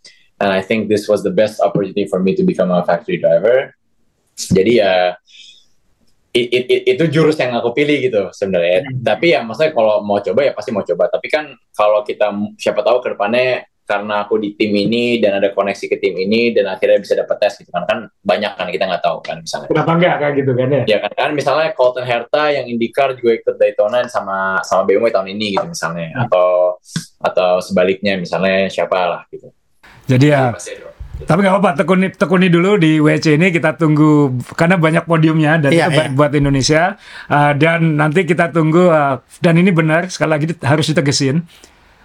And 0.41 0.49
I 0.49 0.65
think 0.65 0.89
this 0.89 1.05
was 1.05 1.21
the 1.21 1.35
best 1.35 1.61
opportunity 1.61 2.09
for 2.09 2.17
me 2.17 2.33
to 2.33 2.45
become 2.47 2.73
a 2.73 2.81
factory 2.89 3.21
driver. 3.21 3.77
Jadi 4.33 4.81
ya 4.81 5.21
it- 6.31 6.51
it- 6.51 6.69
it- 6.71 6.85
itu 6.97 7.05
jurus 7.11 7.37
yang 7.39 7.55
aku 7.59 7.75
pilih 7.75 7.99
gitu 7.99 8.23
sebenarnya. 8.31 8.87
Tapi 9.03 9.35
ya 9.35 9.43
maksudnya 9.43 9.75
kalau 9.75 10.03
mau 10.07 10.23
coba 10.23 10.41
ya 10.47 10.53
pasti 10.55 10.71
mau 10.71 10.87
coba. 10.87 11.11
Tapi 11.11 11.27
kan 11.27 11.45
kalau 11.75 12.07
kita 12.07 12.31
siapa 12.59 12.81
tahu 12.87 13.03
ke 13.03 13.09
depannya 13.15 13.67
karena 13.91 14.23
aku 14.23 14.39
di 14.39 14.55
tim 14.55 14.71
ini 14.71 15.19
dan 15.19 15.43
ada 15.43 15.51
koneksi 15.51 15.91
ke 15.91 15.99
tim 15.99 16.15
ini 16.15 16.55
dan 16.55 16.71
akhirnya 16.71 17.03
bisa 17.03 17.19
dapat 17.19 17.43
tes 17.43 17.59
gitu 17.59 17.75
kan 17.75 17.83
kan 17.91 18.07
banyak 18.23 18.55
kan 18.55 18.71
kita 18.71 18.87
nggak 18.87 19.03
tahu 19.03 19.19
kan 19.19 19.43
misalnya. 19.43 19.67
Kenapa 19.67 19.91
enggak 19.99 20.15
kayak 20.23 20.35
gitu 20.39 20.53
kan 20.55 20.69
ya? 20.71 20.83
ya 20.87 20.99
kan 21.03 21.13
kan 21.19 21.31
misalnya 21.35 21.69
Colton 21.75 22.07
Herta 22.07 22.55
yang 22.55 22.71
IndyCar 22.71 23.19
juga 23.19 23.43
ikut 23.43 23.55
Daytona 23.59 24.07
sama 24.07 24.63
sama 24.63 24.87
BMW 24.87 25.11
tahun 25.11 25.35
ini 25.35 25.59
gitu 25.59 25.67
misalnya. 25.67 26.15
Atau 26.23 26.79
atau 27.19 27.51
sebaliknya 27.59 28.15
misalnya 28.15 28.71
siapa 28.71 28.95
lah 28.95 29.23
gitu. 29.35 29.51
Jadi 30.07 30.27
ya, 30.31 30.55
Pasti 30.55 30.75
ada. 30.79 30.90
Tapi 31.27 31.39
nggak 31.45 31.55
apa-apa, 31.57 31.71
tekuni, 31.77 32.07
tekuni 32.13 32.47
dulu 32.49 32.81
di 32.81 33.01
WC 33.01 33.37
ini 33.37 33.53
kita 33.53 33.77
tunggu 33.77 34.33
karena 34.57 34.81
banyak 34.81 35.05
podiumnya 35.05 35.61
dan 35.61 35.71
Iya, 35.73 35.93
baik 35.93 36.13
iya. 36.13 36.17
buat 36.17 36.33
Indonesia. 36.33 36.83
Uh, 37.29 37.53
dan 37.57 38.01
nanti 38.01 38.25
kita 38.25 38.53
tunggu 38.55 38.89
uh, 38.89 39.21
dan 39.41 39.59
ini 39.61 39.73
benar 39.73 40.09
sekali 40.09 40.31
lagi 40.37 40.47
harus 40.65 40.87
ditegesin. 40.89 41.45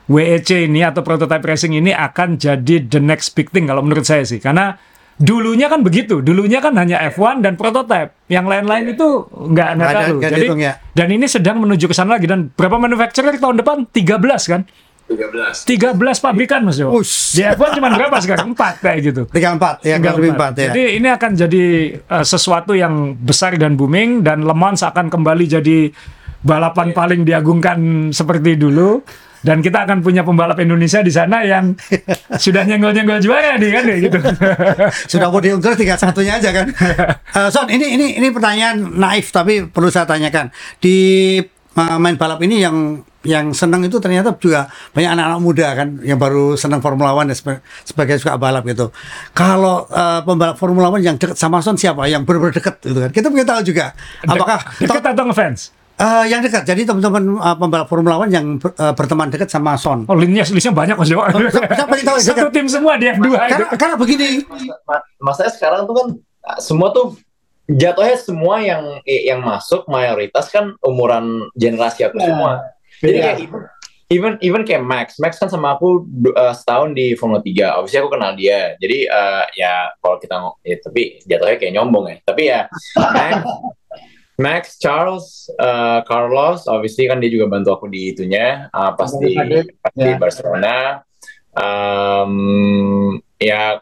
WEC 0.05 0.69
ini 0.69 0.85
atau 0.85 1.01
prototype 1.01 1.41
racing 1.41 1.73
ini 1.73 1.89
akan 1.89 2.37
jadi 2.37 2.85
the 2.85 3.01
next 3.01 3.33
big 3.33 3.49
thing 3.49 3.65
kalau 3.65 3.81
menurut 3.81 4.05
saya 4.05 4.21
sih. 4.21 4.37
Karena 4.37 4.77
dulunya 5.15 5.71
kan 5.71 5.79
begitu 5.79 6.19
dulunya 6.19 6.59
kan 6.59 6.75
hanya 6.75 6.99
F1 7.07 7.39
dan 7.39 7.55
prototype 7.55 8.11
yang 8.27 8.51
lain-lain 8.51 8.91
itu 8.91 9.23
nggak 9.31 9.69
nggak 9.79 9.91
nggak 9.95 10.19
jadi 10.19 10.35
dihitung 10.43 10.59
ya. 10.59 10.73
dan 10.91 11.07
ini 11.07 11.23
sedang 11.31 11.63
menuju 11.63 11.87
ke 11.87 11.95
sana 11.95 12.19
lagi 12.19 12.27
dan 12.27 12.51
berapa 12.51 12.75
manufacturer 12.75 13.31
tahun 13.39 13.63
depan? 13.63 13.87
13 13.95 14.51
kan 14.51 14.67
13 15.05 15.69
13 15.69 16.01
pabrikan 16.17 16.65
mas 16.65 16.81
Jo 16.81 16.89
Ush. 16.89 17.37
di 17.37 17.45
F1 17.45 17.77
cuma 17.77 17.93
berapa 17.93 18.17
sekarang 18.17 18.57
4 18.57 18.81
kayak 18.81 18.99
gitu 19.05 19.21
Tiga 19.29 19.53
empat, 19.53 19.85
ya 19.85 20.01
Tinggal 20.01 20.17
kurang 20.17 20.17
lebih 20.17 20.31
empat. 20.33 20.51
empat 20.51 20.61
ya. 20.61 20.67
Jadi 20.73 20.83
ini 20.97 21.07
akan 21.13 21.31
jadi 21.37 21.65
uh, 22.09 22.25
sesuatu 22.25 22.73
yang 22.73 22.93
besar 23.13 23.53
dan 23.61 23.77
booming 23.77 24.25
dan 24.25 24.41
Le 24.41 24.55
Mans 24.57 24.81
akan 24.81 25.13
kembali 25.13 25.45
jadi 25.45 25.93
balapan 26.41 26.93
paling 26.93 27.21
diagungkan 27.21 28.09
seperti 28.09 28.57
dulu 28.57 29.01
dan 29.45 29.61
kita 29.61 29.85
akan 29.85 30.01
punya 30.01 30.25
pembalap 30.25 30.57
Indonesia 30.57 31.05
di 31.05 31.13
sana 31.13 31.45
yang 31.45 31.77
sudah 32.43 32.65
nyenggol-nyenggol 32.65 33.21
juara 33.21 33.61
nih 33.61 33.69
kan 33.69 33.83
ya 33.85 33.97
gitu. 34.01 34.17
Sudah 35.13 35.29
podium 35.29 35.61
terus 35.61 35.77
tiga 35.77 35.93
satunya 35.93 36.41
aja 36.41 36.49
kan. 36.49 36.65
Eh, 37.35 37.51
Son, 37.51 37.67
ini 37.67 37.99
ini 37.99 38.15
ini 38.15 38.31
pertanyaan 38.31 38.95
naif 38.95 39.27
tapi 39.29 39.67
perlu 39.67 39.91
saya 39.91 40.07
tanyakan. 40.07 40.55
Di 40.79 40.95
uh, 41.43 41.54
main 41.75 42.15
balap 42.15 42.39
ini 42.39 42.63
yang 42.63 43.03
yang 43.25 43.51
senang 43.51 43.81
itu 43.83 43.97
ternyata 43.97 44.31
juga 44.37 44.69
banyak 44.93 45.11
anak-anak 45.17 45.41
muda 45.41 45.67
kan 45.75 45.87
yang 46.05 46.15
baru 46.15 46.53
senang 46.55 46.79
Formula 46.79 47.11
One 47.11 47.33
dan 47.33 47.59
sebagai 47.83 48.15
suka 48.21 48.37
balap 48.37 48.63
gitu. 48.69 48.93
Kalau 49.33 49.89
eh, 49.89 50.21
pembalap 50.23 50.55
Formula 50.55 50.87
One 50.93 51.03
yang 51.03 51.17
dekat 51.19 51.35
sama 51.35 51.59
Son 51.59 51.75
siapa? 51.75 52.05
Yang 52.05 52.23
benar-benar 52.23 52.53
dekat 52.55 52.75
gitu 52.85 52.99
kan. 53.01 53.11
Kita 53.11 53.27
pengen 53.33 53.47
tahu 53.49 53.61
juga. 53.65 53.85
Apakah 54.23 54.59
dekat 54.77 55.03
atau 55.03 55.25
ngefans? 55.27 55.59
Eh, 55.95 56.25
yang 56.27 56.43
dekat. 56.43 56.63
Jadi 56.69 56.85
teman-teman 56.85 57.23
eh, 57.41 57.55
pembalap 57.57 57.87
Formula 57.89 58.15
One 58.21 58.31
yang 58.31 58.45
ber- 58.61 58.77
eh, 58.77 58.93
berteman 58.93 59.27
dekat 59.33 59.49
sama 59.49 59.73
Son. 59.75 60.05
Oh, 60.05 60.15
listnya 60.15 60.45
listnya 60.45 60.71
banyak 60.71 60.95
mas 60.95 61.09
yang 61.09 61.25
tahu? 61.27 62.19
Satu 62.21 62.47
tim 62.53 62.69
semua 62.69 62.95
di 62.95 63.09
F2 63.09 63.25
itu. 63.25 63.35
Karena, 63.35 63.67
karena 63.73 63.95
begini, 63.97 64.27
Ma- 64.85 65.03
masalahnya 65.17 65.53
sekarang 65.57 65.81
tuh 65.89 65.95
kan 65.97 66.07
uh, 66.45 66.59
semua 66.61 66.93
tuh 66.93 67.17
jatuhnya 67.65 68.17
semua 68.17 68.61
yang 68.61 69.01
yang 69.05 69.41
masuk 69.41 69.85
mayoritas 69.85 70.49
kan 70.53 70.73
umuran 70.81 71.49
generasi 71.57 72.05
aku 72.05 72.21
semua. 72.21 72.61
Jadi 73.01 73.17
kayak 73.19 73.37
even, 73.41 73.61
even 74.09 74.33
even 74.39 74.61
kayak 74.63 74.85
Max, 74.85 75.17
Max 75.17 75.35
kan 75.35 75.49
sama 75.49 75.75
aku 75.75 76.05
uh, 76.31 76.53
setahun 76.53 76.93
di 76.93 77.17
Formula 77.17 77.41
3. 77.41 77.75
Obviously 77.75 77.99
aku 77.99 78.13
kenal 78.13 78.37
dia. 78.37 78.77
Jadi 78.77 79.09
uh, 79.09 79.43
ya 79.57 79.91
kalau 79.99 80.17
kita 80.21 80.35
ngo- 80.37 80.57
ya, 80.61 80.77
tapi 80.79 81.19
jatuhnya 81.25 81.57
kayak 81.57 81.73
nyombong 81.73 82.05
ya. 82.07 82.17
Tapi 82.23 82.41
ya 82.45 82.59
Max 82.95 83.33
Max, 84.35 84.75
Charles, 84.83 85.47
uh, 85.63 86.03
Carlos, 86.03 86.67
obviously 86.67 87.07
kan 87.07 87.23
dia 87.23 87.31
juga 87.31 87.47
bantu 87.47 87.71
aku 87.71 87.87
di 87.87 88.11
itunya 88.11 88.67
uh, 88.75 88.91
pas 88.91 89.07
di, 89.15 89.31
pas 89.79 89.93
di 89.95 90.11
Ya. 90.11 90.19
Barcelona. 90.19 90.75
Um, 91.55 93.15
ya 93.39 93.79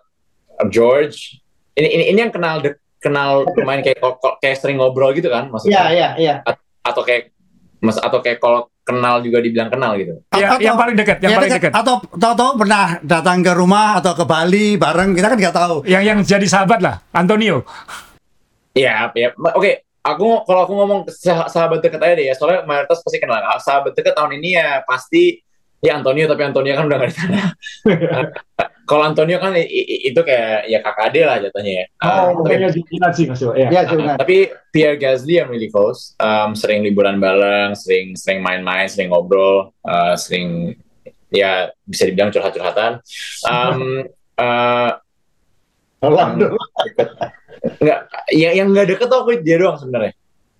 George, 0.69 1.41
ini 1.73 1.89
ini 1.89 2.03
ini 2.13 2.19
yang 2.21 2.29
kenal 2.29 2.61
de- 2.61 2.77
kenal 3.03 3.43
pemain 3.51 3.77
kayak 3.77 3.99
kayak 4.39 4.55
sering 4.55 4.79
ngobrol 4.79 5.11
gitu 5.11 5.27
kan 5.27 5.51
maksudnya 5.51 5.83
Iya, 5.85 5.91
iya, 5.91 6.09
iya. 6.17 6.33
atau 6.81 7.03
kayak 7.03 7.35
mas 7.77 7.99
atau 7.99 8.17
kayak 8.17 8.39
kalau 8.39 8.71
kenal 8.81 9.19
juga 9.19 9.39
dibilang 9.39 9.67
kenal 9.67 9.95
gitu. 9.95 10.19
Ya, 10.31 10.55
yang 10.57 10.75
paling 10.75 10.91
dekat, 10.93 11.19
yang 11.19 11.31
Ya, 11.31 11.37
paling 11.37 11.51
dekat. 11.51 11.71
dekat. 11.71 11.83
Atau 11.83 11.95
tahu-tahu 12.09 12.51
pernah 12.57 12.99
datang 12.99 13.39
ke 13.39 13.51
rumah 13.51 13.95
atau 13.95 14.11
ke 14.11 14.23
Bali 14.23 14.75
bareng 14.75 15.11
kita 15.11 15.27
kan 15.29 15.37
nggak 15.37 15.55
tahu. 15.55 15.75
Yang 15.85 16.03
yang 16.03 16.19
jadi 16.21 16.47
sahabat 16.49 16.79
lah, 16.79 16.95
Antonio. 17.09 17.63
Ya, 18.73 19.07
ya. 19.13 19.31
Oke, 19.53 19.71
aku 20.01 20.43
kalau 20.43 20.61
aku 20.65 20.73
ngomong 20.73 20.99
sah- 21.07 21.47
sahabat 21.47 21.79
dekat 21.79 22.01
aja 22.01 22.13
deh 22.13 22.25
ya, 22.25 22.35
soalnya 22.35 22.65
mayoritas 22.65 22.99
pasti 22.99 23.17
kenal. 23.19 23.39
Ah, 23.39 23.55
Sahabat 23.55 23.93
dekat 23.93 24.11
tahun 24.11 24.35
ini 24.35 24.49
ya 24.53 24.83
pasti 24.83 25.39
ya 25.83 25.99
Antonio, 25.99 26.25
tapi 26.31 26.41
Antonio 26.47 26.73
kan 26.79 26.85
udah 26.87 26.97
gak 27.03 27.09
di 27.11 27.15
sana. 27.15 27.41
kalau 28.89 29.03
Antonio 29.03 29.37
kan 29.39 29.51
itu 29.59 30.19
kayak 30.23 30.67
ya 30.71 30.79
kakak 30.79 31.11
ade 31.11 31.21
lah 31.27 31.37
jatuhnya 31.43 31.73
ya. 31.75 31.85
Ah, 31.99 32.31
tapi, 32.31 32.55
sih 33.15 33.25
Mas. 33.27 33.39
Ya. 33.39 33.83
Tapi 34.15 34.37
Pierre 34.71 34.95
Gasly 34.95 35.43
yang 35.43 35.51
really 35.51 35.67
close, 35.67 36.15
um, 36.23 36.55
sering 36.55 36.87
liburan 36.87 37.19
bareng, 37.19 37.75
sering 37.75 38.15
sering 38.15 38.39
main-main, 38.39 38.87
sering 38.87 39.11
ngobrol, 39.11 39.75
uh, 39.83 40.15
sering 40.15 40.79
ya 41.27 41.71
bisa 41.83 42.07
dibilang 42.07 42.31
curhat-curhatan. 42.31 43.03
Um, 43.43 44.07
uh, 44.39 44.91
Tolong 45.99 46.35
dulu. 46.35 46.59
nggak 47.63 47.99
yang 48.35 48.53
yang 48.59 48.67
nggak 48.75 48.91
deket 48.91 49.07
tuh 49.07 49.23
aku 49.23 49.39
dia 49.39 49.55
doang 49.55 49.79
sebenarnya 49.79 50.11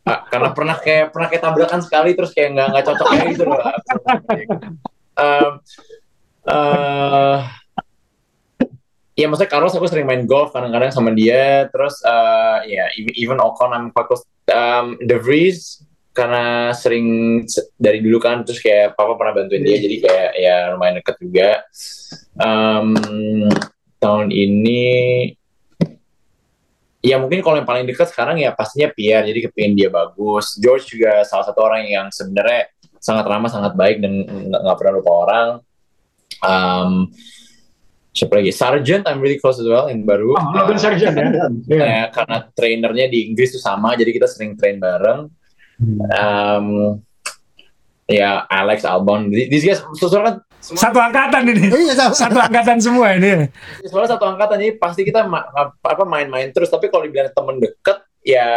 Ah, 0.03 0.19
karena 0.27 0.51
pernah 0.51 0.75
kayak 0.75 1.15
pernah 1.15 1.27
kayak 1.31 1.43
tabrakan 1.47 1.79
sekali 1.79 2.11
terus 2.11 2.35
kayak 2.35 2.59
nggak 2.59 2.67
nggak 2.75 2.85
cocok 2.91 3.07
kayak 3.07 3.27
gitu 3.31 3.43
loh 3.47 3.59
um, 5.17 5.53
eh, 6.49 7.37
ya 9.13 9.25
maksudnya 9.29 9.51
Carlos 9.53 9.77
aku 9.77 9.85
sering 9.85 10.09
main 10.09 10.25
golf 10.25 10.53
kadang-kadang 10.53 10.89
sama 10.89 11.13
dia. 11.13 11.69
Terus 11.69 12.01
eh, 12.05 12.57
ya 12.79 12.85
even- 12.97 13.17
even 13.17 13.37
Ocon 13.39 13.73
I'm 13.73 13.89
quite 13.93 14.07
close. 14.09 14.25
Um, 14.51 14.99
De 14.99 15.15
Vries 15.17 15.87
karena 16.13 16.75
sering 16.77 17.41
se- 17.49 17.73
dari 17.73 17.97
dulu 18.03 18.21
kan 18.21 18.45
terus 18.45 18.61
kayak 18.61 18.93
papa 18.93 19.17
pernah 19.17 19.33
bantuin 19.33 19.65
dia 19.65 19.81
jadi 19.81 19.95
kayak 19.97 20.31
ya 20.37 20.55
lumayan 20.75 20.99
deket 21.01 21.15
juga. 21.17 21.49
Um, 22.37 22.93
tahun 23.97 24.29
ini 24.29 24.83
ya 27.03 27.19
mungkin 27.19 27.43
kalau 27.43 27.59
yang 27.59 27.67
paling 27.67 27.87
dekat 27.87 28.11
sekarang 28.11 28.39
ya 28.39 28.55
pastinya 28.55 28.91
Pierre 28.91 29.27
jadi 29.27 29.49
kepingin 29.49 29.73
dia 29.75 29.89
bagus. 29.89 30.59
George 30.59 30.87
juga 30.91 31.23
salah 31.27 31.47
satu 31.47 31.59
orang 31.63 31.87
yang 31.87 32.07
sebenarnya 32.11 32.71
sangat 33.03 33.27
ramah 33.27 33.51
sangat 33.51 33.75
baik 33.75 33.99
dan 33.99 34.23
nggak 34.47 34.77
pernah 34.79 34.93
lupa 34.95 35.11
orang 35.11 35.47
um, 36.39 37.11
siapa 38.09 38.39
lagi 38.39 38.49
Sargent 38.49 39.03
I'm 39.03 39.19
really 39.19 39.35
close 39.35 39.57
as 39.57 39.67
well 39.67 39.91
yang 39.91 40.05
baru 40.05 40.31
Oh, 40.33 40.45
Logan 40.53 40.77
Sargent 40.77 41.11
ya. 41.11 41.25
Iya. 41.67 41.83
Ya, 41.83 42.03
karena 42.07 42.37
trainernya 42.49 43.05
di 43.07 43.27
Inggris 43.27 43.51
tuh 43.51 43.59
sama 43.59 43.93
jadi 43.93 44.09
kita 44.09 44.25
sering 44.25 44.55
train 44.55 44.79
bareng 44.79 45.27
um, 46.09 46.65
ya 48.05 48.45
Alex 48.45 48.83
Albon 48.83 49.27
these 49.29 49.63
guys 49.63 49.81
soalnya 49.93 50.23
kan 50.23 50.35
semua 50.63 50.79
Satu 50.79 50.95
angkatan 50.95 51.43
ini. 51.51 51.67
Iya, 51.67 51.91
sama. 51.93 52.15
Satu 52.15 52.39
angkatan 52.39 52.77
semua 52.79 53.07
ini. 53.13 53.51
soalnya 53.83 54.15
satu 54.15 54.25
angkatan 54.25 54.55
jadi 54.57 54.79
pasti 54.79 55.03
kita 55.03 55.27
ma- 55.27 55.43
apa 55.75 56.03
main-main 56.07 56.55
terus 56.55 56.71
tapi 56.71 56.87
kalau 56.87 57.03
dibilang 57.03 57.27
temen 57.29 57.59
deket 57.59 57.99
ya 58.23 58.47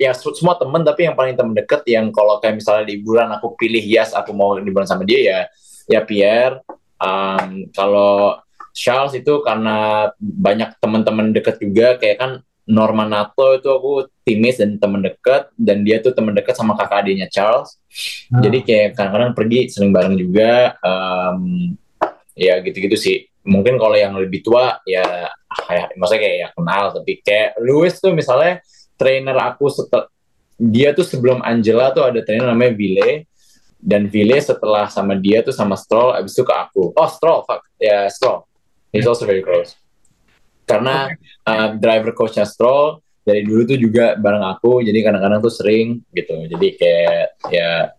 ya 0.00 0.10
semua 0.16 0.56
temen 0.56 0.80
tapi 0.82 1.04
yang 1.04 1.16
paling 1.16 1.36
temen 1.36 1.52
deket 1.52 1.84
yang 1.84 2.08
kalau 2.10 2.40
kayak 2.40 2.58
misalnya 2.58 2.88
liburan 2.88 3.28
aku 3.32 3.54
pilih 3.60 3.84
yes 3.84 4.16
aku 4.16 4.32
mau 4.32 4.56
liburan 4.56 4.88
sama 4.88 5.04
dia 5.04 5.20
ya 5.20 5.40
ya 5.86 6.00
Pierre. 6.02 6.62
Um, 7.02 7.66
kalau 7.74 8.38
Charles 8.72 9.12
itu 9.18 9.42
karena 9.44 10.08
banyak 10.18 10.80
teman-teman 10.80 11.34
deket 11.34 11.60
juga 11.60 11.98
kayak 12.00 12.16
kan 12.18 12.32
Norman 12.62 13.10
Nato 13.10 13.58
itu 13.58 13.68
aku 13.68 14.06
timis 14.22 14.62
dan 14.62 14.78
temen 14.78 15.02
deket 15.02 15.50
dan 15.58 15.82
dia 15.82 15.98
tuh 15.98 16.14
temen 16.14 16.30
deket 16.32 16.54
sama 16.54 16.78
kakak 16.78 17.04
adiknya 17.04 17.26
Charles. 17.28 17.76
Jadi 18.30 18.62
kayak 18.62 18.88
kadang-kadang 18.94 19.34
pergi 19.34 19.66
sering 19.68 19.90
bareng 19.90 20.14
juga 20.16 20.78
um, 20.80 21.74
ya 22.38 22.62
gitu-gitu 22.62 22.96
sih. 22.96 23.16
Mungkin 23.42 23.74
kalau 23.76 23.98
yang 23.98 24.14
lebih 24.14 24.46
tua 24.46 24.78
ya 24.86 25.26
kayak 25.66 25.98
maksudnya 25.98 26.22
kayak 26.22 26.36
ya 26.38 26.48
kenal 26.54 26.84
tapi 26.94 27.12
kayak 27.20 27.48
Louis 27.60 27.92
tuh 27.98 28.14
misalnya 28.14 28.62
trainer 29.02 29.34
aku 29.34 29.66
setel 29.66 30.06
dia 30.62 30.94
tuh 30.94 31.02
sebelum 31.02 31.42
Angela 31.42 31.90
tuh 31.90 32.06
ada 32.06 32.22
trainer 32.22 32.46
namanya 32.46 32.78
Ville 32.78 33.26
dan 33.82 34.06
Ville 34.06 34.38
setelah 34.38 34.86
sama 34.86 35.18
dia 35.18 35.42
tuh 35.42 35.50
sama 35.50 35.74
Stroll 35.74 36.14
abis 36.14 36.38
itu 36.38 36.46
ke 36.46 36.54
aku. 36.54 36.94
Oh 36.94 37.08
Stroll 37.10 37.42
fuck. 37.42 37.66
Ya 37.82 38.06
Stroll. 38.06 38.46
He's 38.94 39.10
also 39.10 39.26
very 39.26 39.42
close. 39.42 39.74
Karena 40.62 41.10
uh, 41.42 41.74
driver 41.74 42.14
coachnya 42.14 42.46
Stroll 42.46 43.02
dari 43.26 43.42
dulu 43.42 43.66
tuh 43.74 43.78
juga 43.82 44.14
bareng 44.14 44.46
aku 44.54 44.86
jadi 44.86 45.02
kadang-kadang 45.02 45.42
tuh 45.42 45.50
sering 45.50 45.98
gitu. 46.14 46.46
Jadi 46.46 46.68
kayak 46.78 47.26
ya 47.50 47.90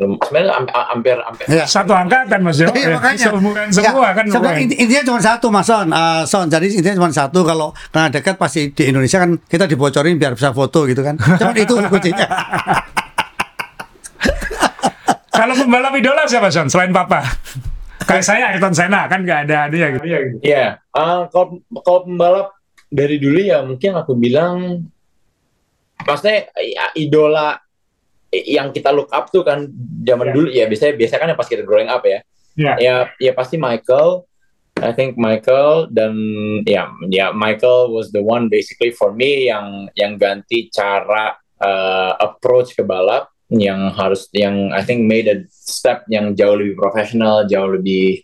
sebenarnya 0.00 0.52
am- 0.54 0.70
hampir 0.88 1.16
hampir 1.16 1.44
Iya. 1.44 1.64
Satu 1.64 1.92
angkatan 1.92 2.40
Mas 2.40 2.56
Yo. 2.56 2.68
Iya, 2.70 2.80
Ya, 2.80 2.96
makanya. 2.96 3.26
Seumuran 3.28 3.68
semua 3.68 4.00
Ya, 4.02 4.12
kan. 4.14 4.24
sebenarnya 4.24 4.60
inti- 4.64 4.78
intinya 4.78 5.04
cuma 5.04 5.20
satu 5.20 5.46
Mas 5.48 5.66
Son. 5.66 5.86
Eh, 5.86 6.22
Son, 6.24 6.46
jadi 6.46 6.66
intinya 6.66 6.96
cuma 6.96 7.10
satu 7.10 7.40
kalau 7.42 7.68
karena 7.88 8.08
dekat 8.08 8.34
pasti 8.34 8.70
di 8.70 8.82
Indonesia 8.86 9.18
kan 9.18 9.36
kita 9.38 9.64
dibocorin 9.64 10.16
biar 10.16 10.32
bisa 10.32 10.50
foto 10.50 10.84
gitu 10.84 11.00
kan. 11.00 11.14
Cuma 11.16 11.52
itu 11.52 11.74
kuncinya. 11.86 12.26
Kalau 15.30 15.54
pembalap 15.54 15.94
idola 15.94 16.26
siapa 16.26 16.50
Son? 16.50 16.68
Selain 16.68 16.90
Papa. 16.90 17.24
Kayak 18.04 18.24
saya 18.26 18.44
Ayrton 18.52 18.74
Senna 18.74 19.06
kan 19.06 19.22
nggak 19.22 19.48
ada 19.48 19.70
dia 19.70 19.86
gitu. 19.94 20.04
Iya, 20.42 20.82
eh, 20.90 21.20
kalau 21.30 21.46
kalau 21.80 22.00
pembalap 22.04 22.46
dari 22.90 23.16
dulu 23.16 23.38
ya 23.38 23.62
mungkin 23.62 23.94
aku 23.94 24.18
bilang, 24.18 24.84
maksudnya 26.02 26.50
ya, 26.58 26.90
idola 26.92 27.54
yang 28.30 28.70
kita 28.70 28.94
look 28.94 29.10
up 29.10 29.28
tuh 29.28 29.42
kan 29.42 29.66
zaman 30.06 30.30
Iya. 30.30 30.34
dulu 30.34 30.48
ya 30.54 30.64
biasanya 30.70 30.94
biasa 30.94 31.14
kan 31.18 31.30
ya 31.30 31.36
pas 31.36 31.48
kita 31.50 31.62
growing 31.66 31.90
up 31.90 32.02
ya, 32.06 32.22
Iya. 32.54 32.72
ya 32.78 32.94
ya 33.18 33.32
pasti 33.34 33.58
Michael, 33.58 34.22
I 34.80 34.94
think 34.94 35.18
Michael 35.18 35.90
dan 35.90 36.14
ya 36.64 36.88
ya 37.10 37.34
Michael 37.34 37.90
was 37.90 38.14
the 38.14 38.22
one 38.22 38.46
basically 38.46 38.94
for 38.94 39.10
me 39.10 39.50
yang 39.50 39.90
yang 39.98 40.14
ganti 40.16 40.70
cara 40.70 41.36
eh, 41.60 42.12
approach 42.22 42.72
ke 42.72 42.86
balap 42.86 43.28
yang 43.50 43.90
harus 43.98 44.30
yang 44.30 44.70
I 44.70 44.86
think 44.86 45.10
made 45.10 45.26
a 45.26 45.42
step 45.50 46.06
yang 46.06 46.38
jauh 46.38 46.54
lebih 46.54 46.78
profesional, 46.78 47.44
jauh 47.50 47.66
lebih 47.66 48.22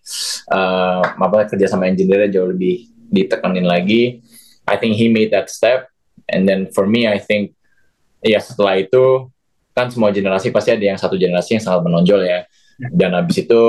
eh, 0.55 1.03
apa 1.03 1.51
kerja 1.51 1.67
sama 1.67 1.91
engineer 1.91 2.31
jauh 2.31 2.47
lebih 2.47 2.87
ditekanin 3.11 3.67
lagi. 3.67 4.23
I 4.71 4.79
think 4.79 4.95
he 4.99 5.07
made 5.11 5.31
that 5.35 5.47
step, 5.51 5.91
and 6.31 6.47
then 6.47 6.71
for 6.75 6.87
me 6.87 7.07
I 7.07 7.19
think 7.23 7.55
ya 8.23 8.39
setelah 8.43 8.79
itu 8.83 9.31
kan 9.77 9.93
semua 9.93 10.09
generasi 10.09 10.49
pasti 10.49 10.73
ada 10.73 10.81
yang 10.81 10.97
satu 10.97 11.21
generasi 11.21 11.61
yang 11.61 11.65
sangat 11.69 11.85
menonjol 11.85 12.25
ya. 12.25 12.49
Dan 12.81 13.13
habis 13.13 13.45
itu 13.45 13.61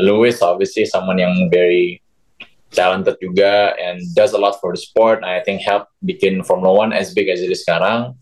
Lewis 0.00 0.40
obviously 0.40 0.88
someone 0.88 1.20
yang 1.20 1.52
very 1.52 2.00
talented 2.72 3.16
juga 3.20 3.76
and 3.76 4.00
does 4.16 4.32
a 4.32 4.40
lot 4.40 4.56
for 4.56 4.72
the 4.72 4.80
sport. 4.80 5.20
I 5.20 5.44
think 5.44 5.60
help 5.60 5.92
bikin 6.00 6.40
Formula 6.48 6.72
One 6.72 6.96
as 6.96 7.12
big 7.12 7.28
as 7.28 7.44
it 7.44 7.52
is 7.52 7.60
sekarang. 7.64 8.16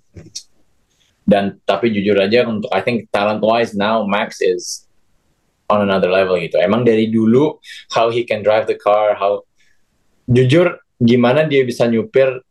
Dan 1.27 1.63
tapi 1.67 1.95
jujur 1.95 2.19
aja 2.19 2.47
untuk 2.47 2.71
I 2.75 2.83
think 2.83 3.11
talent 3.15 3.43
wise 3.43 3.75
now 3.75 4.03
Max 4.07 4.39
is 4.43 4.87
on 5.67 5.83
another 5.83 6.11
level 6.11 6.39
gitu. 6.39 6.59
Emang 6.63 6.87
dari 6.87 7.11
dulu 7.11 7.59
how 7.91 8.11
he 8.11 8.23
can 8.23 8.47
drive 8.47 8.71
the 8.71 8.79
car, 8.79 9.19
how 9.19 9.43
jujur 10.31 10.79
gimana 11.03 11.47
dia 11.47 11.67
bisa 11.67 11.91
nyupir 11.91 12.43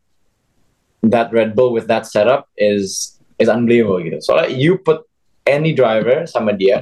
that 1.07 1.31
Red 1.31 1.55
Bull 1.55 1.71
with 1.71 1.87
that 1.87 2.03
setup 2.03 2.51
is 2.59 3.14
is 3.37 3.47
unbelievable 3.47 3.99
gitu. 3.99 4.19
Soalnya 4.19 4.51
you 4.51 4.77
put 4.77 5.03
any 5.45 5.71
driver 5.71 6.25
sama 6.25 6.53
dia, 6.53 6.81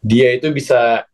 dia 0.00 0.34
itu 0.34 0.48
bisa 0.50 1.04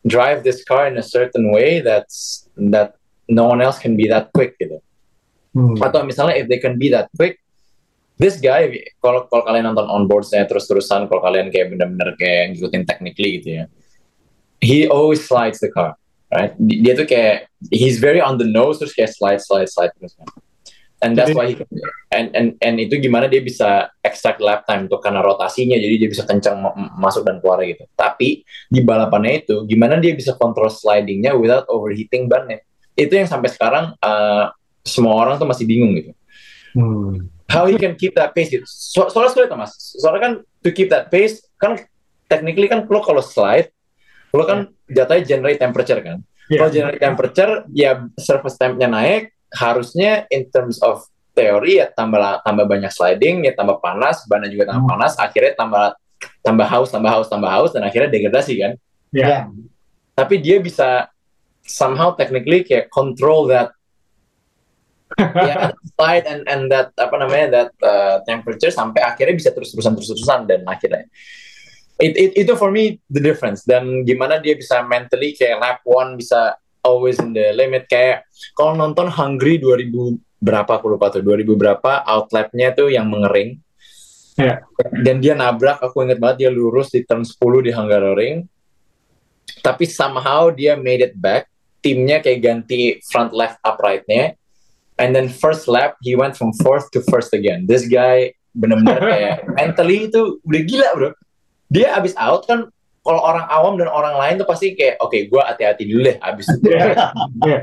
drive 0.00 0.40
this 0.42 0.64
car 0.64 0.88
in 0.88 0.96
a 0.96 1.04
certain 1.04 1.52
way 1.52 1.84
that's 1.84 2.48
that 2.56 2.96
no 3.28 3.44
one 3.44 3.60
else 3.60 3.76
can 3.76 3.94
be 3.94 4.08
that 4.08 4.32
quick 4.32 4.56
gitu. 4.56 4.80
Atau 5.82 6.06
misalnya 6.06 6.38
if 6.38 6.46
they 6.46 6.62
can 6.62 6.78
be 6.78 6.88
that 6.88 7.10
quick, 7.18 7.36
this 8.16 8.38
guy 8.38 8.70
kalau 9.02 9.26
kalau 9.26 9.42
kalian 9.44 9.66
nonton 9.66 9.84
onboardsnya 9.84 10.46
terus-terusan, 10.46 11.10
kalau 11.10 11.20
kalian 11.20 11.50
kayak 11.50 11.74
bener-bener 11.74 12.14
kayak 12.16 12.54
ngikutin 12.54 12.86
technically 12.86 13.42
gitu 13.42 13.48
ya, 13.60 13.64
he 14.62 14.86
always 14.86 15.20
slides 15.20 15.58
the 15.58 15.68
car, 15.68 15.98
right? 16.30 16.54
Di- 16.56 16.80
Dia 16.80 16.94
tuh 16.94 17.04
kayak 17.04 17.50
he's 17.68 17.98
very 17.98 18.22
on 18.22 18.38
the 18.38 18.46
nose 18.46 18.78
terus 18.78 18.94
kayak 18.94 19.10
slide 19.10 19.42
slide 19.42 19.66
slide 19.68 19.90
terus 19.98 20.14
kan. 20.14 20.28
And 21.00 21.16
that's 21.16 21.32
why 21.32 21.48
he 21.48 21.56
and 22.12 22.28
and 22.36 22.48
and 22.60 22.76
itu 22.76 23.00
gimana 23.00 23.24
dia 23.24 23.40
bisa 23.40 23.88
extract 24.04 24.44
lap 24.44 24.68
time 24.68 24.84
tuh 24.84 25.00
karena 25.00 25.24
rotasinya 25.24 25.80
jadi 25.80 25.96
dia 25.96 26.08
bisa 26.12 26.28
kencang 26.28 26.60
ma- 26.60 26.76
ma- 26.76 26.92
masuk 27.08 27.24
dan 27.24 27.40
keluar 27.40 27.64
gitu. 27.64 27.88
Tapi 27.96 28.44
di 28.68 28.80
balapannya 28.84 29.40
itu 29.40 29.64
gimana 29.64 29.96
dia 29.96 30.12
bisa 30.12 30.36
kontrol 30.36 30.68
slidingnya 30.68 31.32
without 31.32 31.64
overheating 31.72 32.28
bannya. 32.28 32.60
Itu 32.92 33.16
yang 33.16 33.24
sampai 33.24 33.48
sekarang 33.48 33.96
uh, 33.96 34.52
semua 34.84 35.16
orang 35.16 35.40
tuh 35.40 35.48
masih 35.48 35.64
bingung 35.64 35.96
gitu 35.96 36.12
how 37.50 37.66
he 37.66 37.74
can 37.76 37.98
keep 37.98 38.14
that 38.14 38.30
pace 38.32 38.48
gitu. 38.48 38.62
So, 38.66 39.10
soalnya 39.10 39.34
sulit 39.34 39.50
mas. 39.58 39.74
Soalnya 39.98 40.20
kan 40.22 40.32
to 40.62 40.70
keep 40.70 40.88
that 40.94 41.10
pace 41.10 41.42
kan 41.58 41.76
technically 42.30 42.70
kan 42.70 42.86
lo 42.86 43.02
kalau 43.02 43.20
slide 43.20 43.74
lo 44.30 44.46
kan 44.46 44.70
jatuhnya 44.86 45.26
generate 45.26 45.58
temperature 45.58 45.98
kan. 45.98 46.22
Iya. 46.46 46.58
Kalau 46.62 46.70
generate 46.70 47.02
temperature 47.02 47.52
ya 47.74 48.06
surface 48.14 48.54
tempnya 48.54 48.86
naik 48.86 49.34
harusnya 49.54 50.26
in 50.30 50.46
terms 50.48 50.78
of 50.80 51.02
teori 51.30 51.78
ya 51.78 51.90
tambah 51.90 52.42
tambah 52.42 52.66
banyak 52.66 52.90
sliding 52.90 53.46
ya 53.46 53.54
tambah 53.54 53.78
panas 53.78 54.22
bannya 54.26 54.50
juga 54.50 54.70
tambah 54.70 54.84
Hmm. 54.86 54.92
panas 54.94 55.12
akhirnya 55.16 55.54
tambah 55.54 55.86
tambah 56.44 56.66
haus 56.68 56.88
tambah 56.92 57.10
haus 57.10 57.26
tambah 57.30 57.50
haus 57.50 57.70
dan 57.72 57.82
akhirnya 57.86 58.10
degradasi 58.10 58.54
kan 58.58 58.72
Ya. 59.10 59.50
tapi 60.14 60.38
dia 60.38 60.62
bisa 60.62 61.10
somehow 61.66 62.14
technically 62.14 62.62
kayak 62.62 62.86
control 62.94 63.50
that 63.50 63.74
ya 65.18 65.74
slide 65.98 66.22
and 66.30 66.46
and 66.46 66.70
that 66.70 66.94
apa 66.94 67.14
namanya 67.18 67.46
that 67.50 67.70
uh, 67.82 68.22
temperature 68.22 68.70
sampai 68.70 69.02
akhirnya 69.02 69.34
bisa 69.34 69.50
terus 69.50 69.74
terusan 69.74 69.98
terus 69.98 70.14
terusan 70.14 70.46
dan 70.46 70.62
akhirnya 70.70 71.02
it, 71.98 72.14
it, 72.14 72.30
itu 72.38 72.52
for 72.54 72.70
me 72.70 73.02
the 73.10 73.18
difference 73.18 73.66
dan 73.66 74.06
gimana 74.06 74.38
dia 74.38 74.54
bisa 74.54 74.86
mentally 74.86 75.34
kayak 75.34 75.58
lap 75.58 75.78
one 75.82 76.14
bisa 76.14 76.54
always 76.84 77.20
in 77.20 77.32
the 77.36 77.52
limit. 77.52 77.86
Kayak 77.86 78.28
kalau 78.56 78.76
nonton 78.76 79.08
Hungry 79.08 79.60
2000 79.60 79.90
berapa 80.40 80.80
aku 80.80 80.96
lupa 80.96 81.12
tuh. 81.12 81.22
2000 81.22 81.44
berapa 81.56 81.92
outlapnya 82.04 82.72
tuh 82.72 82.88
yang 82.92 83.08
mengering. 83.08 83.60
Ya. 84.38 84.64
dan 85.04 85.20
dia 85.20 85.36
nabrak 85.36 85.84
aku 85.84 86.00
inget 86.00 86.16
banget 86.16 86.46
dia 86.46 86.50
lurus 86.54 86.88
di 86.88 87.04
turn 87.04 87.28
10 87.28 87.36
di 87.60 87.76
Hungaroring 87.76 88.48
tapi 89.58 89.84
somehow 89.84 90.48
dia 90.54 90.78
made 90.78 91.02
it 91.02 91.14
back. 91.18 91.50
Timnya 91.80 92.20
kayak 92.20 92.40
ganti 92.44 93.00
front 93.08 93.32
left 93.32 93.56
uprightnya. 93.64 94.36
And 95.00 95.16
then 95.16 95.32
first 95.32 95.64
lap 95.64 95.96
he 96.04 96.12
went 96.12 96.36
from 96.36 96.52
fourth 96.60 96.92
to 96.92 97.00
first 97.08 97.32
again. 97.32 97.64
This 97.64 97.88
guy 97.88 98.36
benar-benar 98.52 99.00
kayak 99.16 99.36
mentally 99.56 100.12
itu 100.12 100.38
udah 100.44 100.62
gila 100.62 100.88
bro. 100.94 101.10
Dia 101.72 101.96
abis 101.96 102.12
out 102.20 102.44
kan 102.44 102.68
kalau 103.00 103.20
orang 103.22 103.46
awam 103.46 103.74
dan 103.74 103.88
orang 103.88 104.14
lain 104.14 104.34
tuh 104.36 104.44
pasti 104.44 104.72
kayak 104.72 105.00
oke 105.00 105.16
gua 105.26 105.48
hati-hati 105.48 105.84
dulu 105.84 106.00
deh 106.04 106.16
abis 106.18 106.46
itu 106.50 106.68
Iya. 106.68 107.58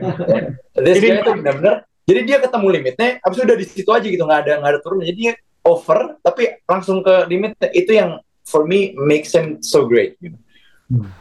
this 0.76 0.98
Jadi- 0.98 1.08
guy 1.08 1.22
tuh 1.22 1.34
benar-benar 1.36 1.76
jadi 2.04 2.20
dia 2.24 2.38
ketemu 2.40 2.68
limitnya 2.72 3.10
abis 3.20 3.36
itu 3.36 3.44
udah 3.46 3.58
di 3.58 3.66
situ 3.66 3.90
aja 3.90 4.08
gitu 4.08 4.24
nggak 4.24 4.42
ada 4.44 4.54
nggak 4.58 4.72
ada 4.74 4.80
turun 4.82 4.98
jadi 5.02 5.14
dia 5.14 5.34
over 5.62 6.18
tapi 6.20 6.64
langsung 6.64 7.02
ke 7.02 7.28
limitnya 7.28 7.70
itu 7.72 7.92
yang 7.92 8.18
for 8.42 8.64
me 8.64 8.96
makes 8.98 9.32
him 9.32 9.60
so 9.60 9.84
great 9.84 10.16
gitu. 10.18 10.40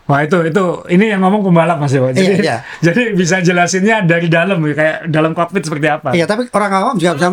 Wah 0.07 0.23
itu 0.23 0.47
itu 0.47 0.63
ini 0.89 1.11
yang 1.11 1.19
ngomong 1.21 1.43
pembalap 1.43 1.83
Mas 1.83 1.91
Yo. 1.91 2.07
Jadi, 2.07 2.39
Iya, 2.39 2.39
iya. 2.39 2.57
jadi 2.87 3.11
bisa 3.13 3.43
jelasinnya 3.43 3.99
dari 4.01 4.31
dalam 4.31 4.63
kayak 4.63 5.11
dalam 5.11 5.35
cockpit 5.35 5.67
seperti 5.67 5.91
apa. 5.91 6.15
Iya, 6.15 6.23
tapi 6.23 6.47
orang 6.47 6.73
awam 6.73 6.95
juga 6.95 7.19
bisa 7.19 7.29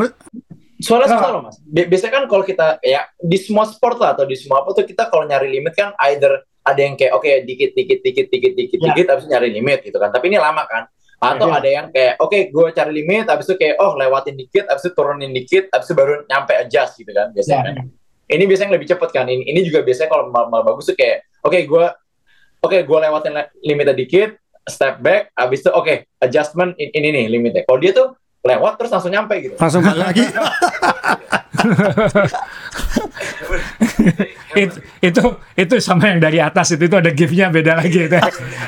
Soalnya 0.82 1.14
susah 1.14 1.30
loh 1.30 1.42
mas. 1.46 1.62
Bi- 1.62 1.86
Biasanya 1.86 2.12
kan 2.12 2.24
kalau 2.26 2.42
kita 2.42 2.82
ya 2.82 3.06
di 3.16 3.38
semua 3.38 3.64
sport 3.64 4.02
lah 4.02 4.18
atau 4.18 4.26
di 4.26 4.34
semua 4.34 4.66
apa 4.66 4.74
tuh 4.74 4.82
kita 4.82 5.08
kalau 5.08 5.24
nyari 5.24 5.48
limit 5.48 5.72
kan 5.72 5.94
either 6.10 6.42
ada 6.64 6.80
yang 6.80 6.96
kayak 6.96 7.12
oke 7.12 7.30
dikit 7.44 7.70
dikit 7.72 8.00
dikit 8.02 8.26
dikit 8.28 8.52
dikit 8.54 8.78
Ya. 8.80 8.86
dikit 8.90 9.06
habis 9.10 9.26
nyari 9.28 9.48
limit 9.52 9.80
gitu 9.82 9.96
kan. 9.96 10.10
Tapi 10.10 10.28
ini 10.28 10.38
lama 10.38 10.64
kan. 10.64 10.84
Atau 11.20 11.48
Iya. 11.48 11.56
ada 11.56 11.68
yang 11.70 11.86
kayak, 11.88 12.14
oke 12.18 12.38
gue 12.48 12.66
cari 12.72 12.92
limit, 12.94 13.26
abis 13.26 13.46
itu 13.46 13.56
kayak, 13.56 13.76
oh 13.78 13.94
lewatin 13.94 14.34
dikit, 14.34 14.66
abis 14.68 14.82
itu 14.82 14.92
turunin 14.92 15.30
dikit, 15.30 15.70
abis 15.70 15.86
itu 15.86 15.94
baru 15.94 16.26
nyampe 16.26 16.52
adjust 16.54 16.98
gitu 16.98 17.10
kan 17.10 17.30
biasanya. 17.30 17.74
kan. 17.74 17.86
Ini 18.26 18.44
biasanya 18.44 18.72
lebih 18.74 18.86
cepet 18.86 19.10
kan. 19.10 19.26
Ini, 19.26 19.42
ini 19.46 19.60
juga 19.62 19.82
biasanya 19.82 20.10
kalau 20.10 20.28
mal, 20.28 20.48
mal 20.48 20.62
bagus 20.62 20.86
tuh 20.86 20.94
kayak, 20.94 21.24
oke 21.40 21.56
gue, 21.56 21.86
oke 22.60 22.78
gue 22.78 22.98
lewatin 23.00 23.32
le- 23.34 23.50
limitnya 23.62 23.94
dikit, 23.94 24.30
step 24.66 25.00
back, 25.00 25.30
abis 25.34 25.60
itu 25.60 25.70
oke 25.70 25.94
adjustment 26.18 26.74
in- 26.76 26.92
ini 26.92 27.08
nih 27.14 27.24
limitnya. 27.30 27.62
Kalau 27.64 27.78
dia 27.78 27.92
tuh 27.92 28.14
lewat 28.42 28.76
terus 28.76 28.92
langsung 28.92 29.10
nyampe 29.10 29.34
gitu. 29.40 29.56
langsung 29.56 29.80
balik 29.80 30.04
lagi 30.06 30.24
It- 34.62 34.80
itu 35.02 35.24
itu 35.58 35.74
sama 35.82 36.14
yang 36.14 36.20
dari 36.22 36.38
atas 36.40 36.74
itu 36.74 36.86
itu 36.86 36.96
ada 36.96 37.10
gift-nya 37.10 37.50
beda 37.50 37.80
lagi 37.82 38.06
itu. 38.06 38.18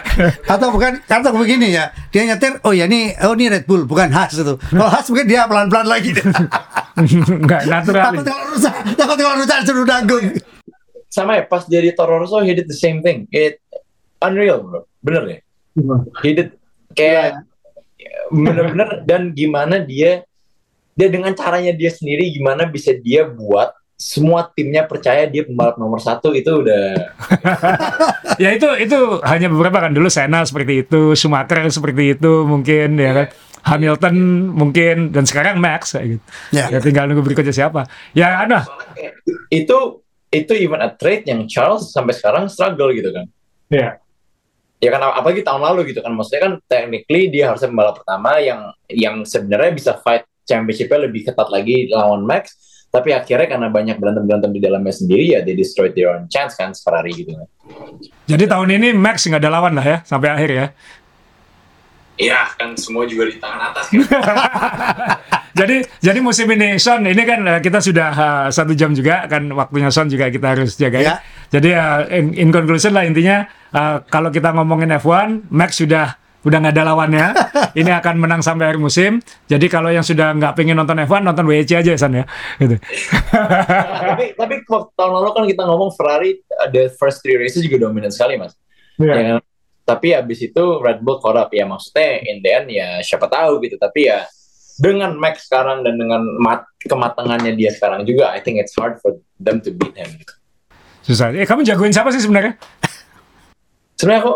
atau 0.53 0.67
bukan 0.73 0.99
atau 1.05 1.31
begini 1.31 1.77
ya 1.77 1.93
dia 2.09 2.25
nyetir 2.25 2.57
oh 2.65 2.73
ya 2.73 2.89
ini 2.89 3.13
oh 3.23 3.33
ini 3.33 3.47
Red 3.53 3.65
Bull 3.69 3.85
bukan 3.85 4.09
Haas 4.11 4.35
itu 4.35 4.55
kalau 4.57 4.89
Haas 4.89 5.05
mungkin 5.07 5.27
dia 5.29 5.45
pelan 5.45 5.67
pelan 5.69 5.87
lagi 5.87 6.11
Enggak 6.95 7.67
natural. 7.67 8.03
takut 8.07 8.23
kalau 8.23 8.45
rusak 8.55 8.73
takut 8.95 9.17
kalau 9.19 9.37
rusak 9.39 9.57
suruh 9.63 9.85
nanggung 9.85 10.25
Sama 11.05 11.39
ya, 11.39 11.47
pas 11.47 11.63
dia 11.63 11.79
di 11.79 11.95
Toro 11.95 12.19
Rosso, 12.19 12.43
he 12.43 12.51
did 12.51 12.67
the 12.67 12.75
same 12.75 12.99
thing. 12.99 13.23
It 13.31 13.63
unreal 14.19 14.59
bro, 14.59 14.83
bener 14.99 15.23
ya? 15.23 15.39
He 16.19 16.35
did 16.35 16.59
kayak 16.91 17.39
bener-bener 18.27 18.99
dan 19.07 19.31
gimana 19.31 19.79
dia 19.79 20.27
dia 20.91 21.07
dengan 21.07 21.31
caranya 21.31 21.71
dia 21.71 21.87
sendiri 21.87 22.31
gimana 22.31 22.67
bisa 22.67 22.91
dia 22.95 23.23
buat 23.23 23.71
semua 23.95 24.51
timnya 24.51 24.83
percaya 24.83 25.23
dia 25.23 25.47
pembalap 25.47 25.79
nomor 25.79 25.97
satu 25.97 26.31
itu 26.31 26.51
udah 26.51 27.15
ya 28.43 28.51
itu 28.51 28.67
itu 28.77 28.97
hanya 29.23 29.47
beberapa 29.47 29.79
kan 29.79 29.91
dulu 29.91 30.11
Senna 30.11 30.43
seperti 30.43 30.83
itu, 30.83 31.15
Schumacher 31.15 31.63
seperti 31.67 32.13
itu 32.13 32.43
mungkin 32.43 32.95
ya 32.95 33.13
kan. 33.13 33.27
Hamilton 33.65 34.15
mungkin 34.53 35.09
dan 35.09 35.25
sekarang 35.25 35.57
Max 35.57 35.97
kayak 35.97 36.05
gitu. 36.05 36.23
Ya. 36.53 36.69
Ya 36.69 36.77
tinggal 36.77 37.09
nunggu 37.09 37.25
berikutnya 37.25 37.49
siapa. 37.49 37.89
Ya 38.13 38.45
ada. 38.45 38.61
itu 39.49 40.05
itu 40.29 40.53
even 40.53 40.83
a 40.83 40.93
trade 40.93 41.25
yang 41.25 41.49
Charles 41.49 41.89
sampai 41.89 42.13
sekarang 42.13 42.45
struggle 42.45 42.91
gitu 42.91 43.09
kan 43.09 43.25
Iya. 43.71 43.97
ya 44.77 44.89
kan 44.91 45.01
ap- 45.01 45.17
apalagi 45.17 45.41
tahun 45.41 45.63
lalu 45.63 45.89
gitu 45.89 46.03
kan 46.03 46.13
maksudnya 46.13 46.41
kan 46.45 46.53
technically 46.67 47.31
dia 47.31 47.49
harusnya 47.49 47.71
pembalap 47.71 47.97
pertama 47.97 48.37
yang 48.37 48.59
yang 48.85 49.15
sebenarnya 49.23 49.71
bisa 49.73 49.91
fight 49.97 50.27
championshipnya 50.43 51.09
lebih 51.09 51.25
ketat 51.25 51.49
lagi 51.49 51.89
lawan 51.89 52.21
Max 52.21 52.53
tapi 52.91 53.11
akhirnya 53.11 53.47
karena 53.49 53.67
banyak 53.67 53.97
berantem 53.99 54.23
berantem 54.23 54.51
di 54.55 54.61
dalamnya 54.63 54.93
sendiri 54.95 55.35
ya 55.35 55.39
they 55.43 55.55
destroyed 55.57 55.91
their 55.93 56.15
own 56.15 56.25
chance 56.31 56.55
kan 56.55 56.71
Ferrari 56.71 57.11
gitu 57.13 57.35
kan 57.35 57.47
Jadi 58.25 58.43
tahun 58.45 58.69
ini 58.81 58.87
Max 58.93 59.25
nggak 59.25 59.41
ada 59.41 59.51
lawan 59.51 59.73
lah 59.77 59.85
ya 59.85 59.97
sampai 60.05 60.29
akhir 60.31 60.49
ya. 60.53 60.67
iya 62.15 62.47
kan 62.55 62.79
semua 62.79 63.03
juga 63.03 63.27
di 63.27 63.35
tangan 63.35 63.61
atas 63.73 63.91
kan 63.91 63.99
Jadi 65.55 65.87
jadi 66.03 66.19
musim 66.19 66.51
ini 66.51 66.75
Son 66.75 66.99
ini 67.07 67.23
kan 67.23 67.39
eh, 67.47 67.59
kita 67.63 67.79
sudah 67.79 68.11
eh, 68.11 68.47
satu 68.51 68.75
jam 68.75 68.91
juga 68.91 69.23
kan 69.31 69.47
waktunya 69.55 69.87
Son 69.87 70.11
juga 70.11 70.27
kita 70.27 70.51
harus 70.51 70.75
jaga 70.75 70.99
ya. 70.99 71.07
Ya. 71.07 71.15
Jadi 71.47 71.69
eh, 71.71 71.99
in, 72.19 72.25
in 72.35 72.49
conclusion 72.51 72.91
lah 72.91 73.07
intinya 73.07 73.47
eh, 73.71 73.97
kalau 74.11 74.35
kita 74.35 74.51
ngomongin 74.51 74.91
F1 74.99 75.47
Max 75.47 75.79
sudah 75.79 76.19
udah 76.45 76.57
nggak 76.61 76.73
ada 76.77 76.83
lawannya. 76.85 77.27
ini 77.81 77.91
akan 77.91 78.15
menang 78.21 78.41
sampai 78.45 78.69
akhir 78.69 78.79
musim. 78.79 79.19
Jadi 79.49 79.65
kalau 79.67 79.89
yang 79.89 80.05
sudah 80.05 80.31
nggak 80.37 80.53
pengen 80.53 80.77
nonton 80.77 81.01
F1 81.01 81.25
nonton 81.25 81.45
WEC 81.49 81.81
aja 81.81 81.91
Son 81.97 82.13
ya. 82.13 82.25
Gitu. 82.61 82.77
tapi 84.15 84.37
tapi 84.37 84.55
waktu 84.63 84.91
tahun 84.93 85.11
lalu 85.11 85.29
kan 85.33 85.43
kita 85.49 85.63
ngomong 85.65 85.89
Ferrari 85.97 86.37
uh, 86.55 86.69
the 86.69 86.87
first 86.95 87.19
three 87.25 87.35
races 87.35 87.65
juga 87.65 87.89
dominan 87.89 88.13
sekali 88.13 88.37
mas 88.37 88.53
Iya. 88.95 89.11
Ya 89.11 89.23
kan? 89.35 89.43
tapi 89.85 90.07
habis 90.17 90.39
itu 90.41 90.63
Red 90.81 91.03
Bull 91.05 91.21
caught 91.21 91.37
up 91.37 91.51
ya 91.53 91.67
maksudnya 91.67 92.23
in 92.25 92.41
the 92.41 92.49
end 92.49 92.67
ya 92.71 93.03
siapa 93.05 93.29
tahu 93.29 93.61
gitu 93.61 93.77
tapi 93.77 94.07
ya 94.09 94.25
dengan 94.75 95.15
Max 95.15 95.47
sekarang 95.47 95.85
dan 95.87 95.95
dengan 95.95 96.19
mat 96.41 96.67
kematangannya 96.81 97.55
dia 97.55 97.71
sekarang 97.71 98.03
juga 98.03 98.33
I 98.33 98.41
think 98.43 98.59
it's 98.59 98.73
hard 98.75 98.97
for 98.99 99.15
them 99.39 99.63
to 99.63 99.71
beat 99.71 99.95
him. 99.95 100.09
Susah. 101.05 101.31
Eh 101.31 101.47
kamu 101.47 101.63
jagoin 101.63 101.93
siapa 101.95 102.11
sih 102.11 102.19
sebenarnya? 102.19 102.59
sebenarnya 103.95 104.21
aku 104.27 104.33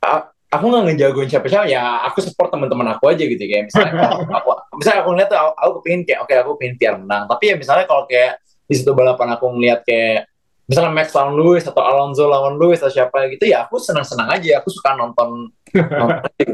a- 0.00 0.31
aku 0.52 0.64
nggak 0.68 0.84
ngejagoin 0.92 1.28
siapa-siapa 1.32 1.64
ya 1.64 2.04
aku 2.04 2.20
support 2.20 2.52
teman-teman 2.52 2.92
aku 2.92 3.08
aja 3.08 3.24
gitu 3.24 3.40
kayak 3.40 3.72
misalnya 3.72 3.92
aku 4.38 4.48
misalnya 4.76 5.00
aku 5.00 5.08
ngeliat 5.16 5.28
tuh 5.32 5.38
aku, 5.40 5.52
aku 5.56 5.76
pengen 5.80 6.00
kayak 6.04 6.18
oke 6.20 6.32
aku 6.36 6.50
pengen 6.60 6.74
Pierre 6.76 6.98
menang. 7.00 7.24
Tapi 7.24 7.44
ya 7.48 7.54
misalnya 7.56 7.84
kalau 7.88 8.04
kayak 8.04 8.38
di 8.68 8.74
situ 8.76 8.92
balapan 8.92 9.28
aku 9.32 9.44
ngeliat 9.48 9.80
kayak 9.88 10.28
misalnya 10.68 10.92
Max 10.92 11.08
lawan 11.16 11.34
Lewis 11.34 11.64
atau 11.64 11.82
Alonso 11.82 12.24
lawan 12.28 12.54
Lewis 12.60 12.80
atau 12.84 12.92
siapa 12.92 13.26
gitu 13.32 13.48
ya 13.48 13.64
aku 13.64 13.80
senang-senang 13.80 14.28
aja. 14.28 14.60
Aku 14.60 14.68
suka 14.68 14.92
nonton 14.92 15.48
nonton 15.72 16.32
gitu. 16.36 16.52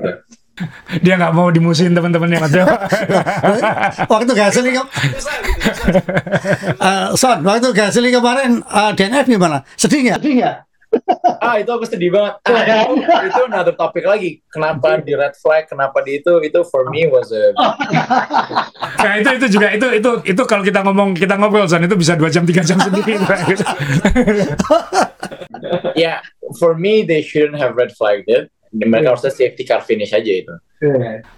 Dia 1.07 1.15
nggak 1.15 1.39
mau 1.39 1.55
dimusuhin 1.55 1.95
teman-temannya 1.95 2.43
Mas. 2.43 2.51
Waktu 4.11 4.33
Gasly 4.35 4.75
ke 4.75 4.83
Eh, 6.83 7.07
Son 7.15 7.39
waktu 7.47 7.71
Gasly 7.71 8.11
kemarin 8.11 8.59
eh, 8.67 8.91
DNF 8.99 9.31
gimana? 9.31 9.63
Sedih 9.79 10.11
nggak? 10.11 10.19
Sedih 10.19 10.35
nggak 10.43 10.68
ah 11.45 11.61
itu 11.61 11.71
aku 11.71 11.85
sedih 11.85 12.11
banget. 12.13 12.35
Ah, 12.49 12.89
itu, 12.89 13.05
itu 13.29 13.41
another 13.45 13.75
topik 13.77 14.05
lagi. 14.05 14.41
Kenapa 14.49 15.01
di 15.01 15.13
red 15.13 15.37
flag 15.37 15.69
kenapa 15.69 16.01
di 16.01 16.21
itu? 16.21 16.41
Itu 16.41 16.65
for 16.69 16.89
me 16.89 17.09
was 17.09 17.31
a 17.33 17.53
Nah 19.05 19.13
itu 19.21 19.31
itu 19.37 19.47
juga 19.59 19.69
itu 19.73 19.87
itu 20.01 20.11
itu 20.25 20.43
kalau 20.49 20.65
kita 20.65 20.81
ngomong 20.85 21.15
kita 21.15 21.37
ngobrol 21.37 21.69
Son 21.69 21.85
itu 21.85 21.97
bisa 21.97 22.17
dua 22.17 22.33
jam 22.33 22.45
tiga 22.49 22.65
jam 22.65 22.81
sendiri. 22.81 23.17
Ya 25.99 26.23
for 26.63 26.79
me 26.79 27.03
they 27.03 27.21
shouldn't 27.21 27.59
have 27.59 27.75
red 27.75 27.91
flagged 27.91 28.31
it 28.31 28.49
mereka 28.71 29.17
harusnya 29.17 29.33
safety 29.33 29.63
car 29.63 29.81
finish 29.81 30.13
aja 30.13 30.33
itu 30.33 30.55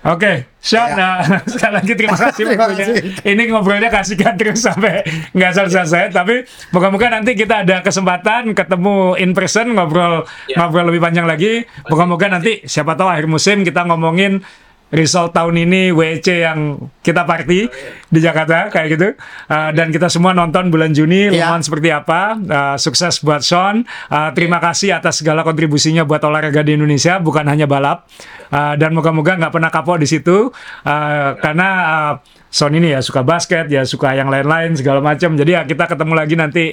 Oke, 0.05 0.53
Sean, 0.61 1.01
nah, 1.01 1.25
sekali 1.49 1.81
lagi 1.81 1.93
terima 1.97 2.13
kasih 2.29 2.45
Terima 2.45 2.69
kasih. 2.77 3.25
Ini 3.25 3.43
ngobrolnya 3.49 3.89
kasihkan 3.89 4.37
terus 4.37 4.61
sampai 4.61 5.01
nggak 5.33 5.53
selesai, 5.57 6.13
tapi 6.13 6.45
moga-moga 6.77 7.09
nanti 7.09 7.33
kita 7.33 7.65
ada 7.65 7.81
kesempatan 7.81 8.53
ketemu 8.53 9.17
in 9.17 9.33
person 9.33 9.73
ngobrol 9.73 10.29
Ya. 10.45 10.61
ngobrol 10.61 10.93
lebih 10.93 11.01
panjang 11.01 11.25
lagi. 11.25 11.65
Moga-moga 11.89 12.29
nanti 12.29 12.61
siapa 12.69 12.93
tahu 12.93 13.09
akhir 13.09 13.33
musim 13.33 13.65
kita 13.65 13.89
ngomongin 13.89 14.45
result 14.91 15.31
tahun 15.31 15.55
ini 15.67 15.95
WEC 15.95 16.43
yang 16.43 16.91
kita 17.01 17.23
party 17.23 17.71
di 18.11 18.19
Jakarta 18.21 18.69
kayak 18.69 18.89
gitu. 18.95 19.09
Uh, 19.47 19.71
dan 19.71 19.95
kita 19.95 20.11
semua 20.11 20.35
nonton 20.35 20.69
bulan 20.69 20.91
Juni 20.91 21.31
Le 21.31 21.39
Ya. 21.41 21.55
Mans 21.55 21.67
seperti 21.67 21.95
apa. 21.95 22.37
Uh, 22.37 22.77
sukses 22.77 23.23
buat 23.23 23.41
Sean. 23.41 23.87
Uh, 24.11 24.31
terima 24.35 24.59
kasih 24.59 24.93
atas 24.99 25.23
segala 25.23 25.47
kontribusinya 25.47 26.03
buat 26.03 26.21
olahraga 26.27 26.61
di 26.67 26.75
Indonesia 26.75 27.23
bukan 27.23 27.47
hanya 27.47 27.71
balap. 27.71 28.11
Uh, 28.51 28.75
dan 28.75 28.91
moga-moga 28.93 29.39
nggak 29.39 29.53
pernah 29.55 29.71
kapok 29.71 30.03
di 30.03 30.07
situ. 30.11 30.51
Uh, 30.83 31.39
karena 31.39 31.69
uh, 31.87 32.13
Son 32.51 32.75
ini 32.75 32.91
ya 32.91 32.99
suka 32.99 33.23
basket 33.23 33.71
ya 33.71 33.87
suka 33.87 34.11
yang 34.19 34.27
lain-lain 34.27 34.75
segala 34.75 34.99
macam 34.99 35.39
jadi 35.39 35.63
ya 35.63 35.71
kita 35.71 35.87
ketemu 35.87 36.19
lagi 36.19 36.35
nanti 36.35 36.65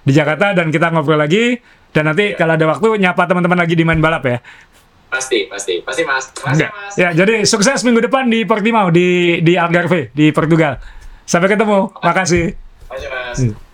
di 0.00 0.12
Jakarta 0.16 0.56
dan 0.56 0.72
kita 0.72 0.88
ngobrol 0.88 1.20
lagi. 1.20 1.60
Dan 1.92 2.12
nanti 2.12 2.36
kalau 2.36 2.56
ada 2.56 2.66
waktu 2.68 3.00
nyapa 3.00 3.24
teman-teman 3.24 3.56
lagi 3.56 3.72
di 3.72 3.84
main 3.84 4.00
balap 4.00 4.24
ya 4.24 4.40
pasti 5.16 5.48
pasti 5.48 5.72
pasti 5.80 6.02
mas 6.04 6.28
Oke. 6.28 6.68
Ya, 7.00 7.16
jadi 7.16 7.48
sukses 7.48 7.80
minggu 7.80 8.04
depan 8.04 8.28
di 8.28 8.44
Portimao 8.44 8.92
di 8.92 9.40
di 9.40 9.56
Algarve 9.56 10.12
di 10.12 10.28
Portugal. 10.30 10.76
Sampai 11.24 11.48
ketemu. 11.48 11.90
Makasih. 12.04 12.52
Makasih 12.86 13.08
mas 13.08 13.65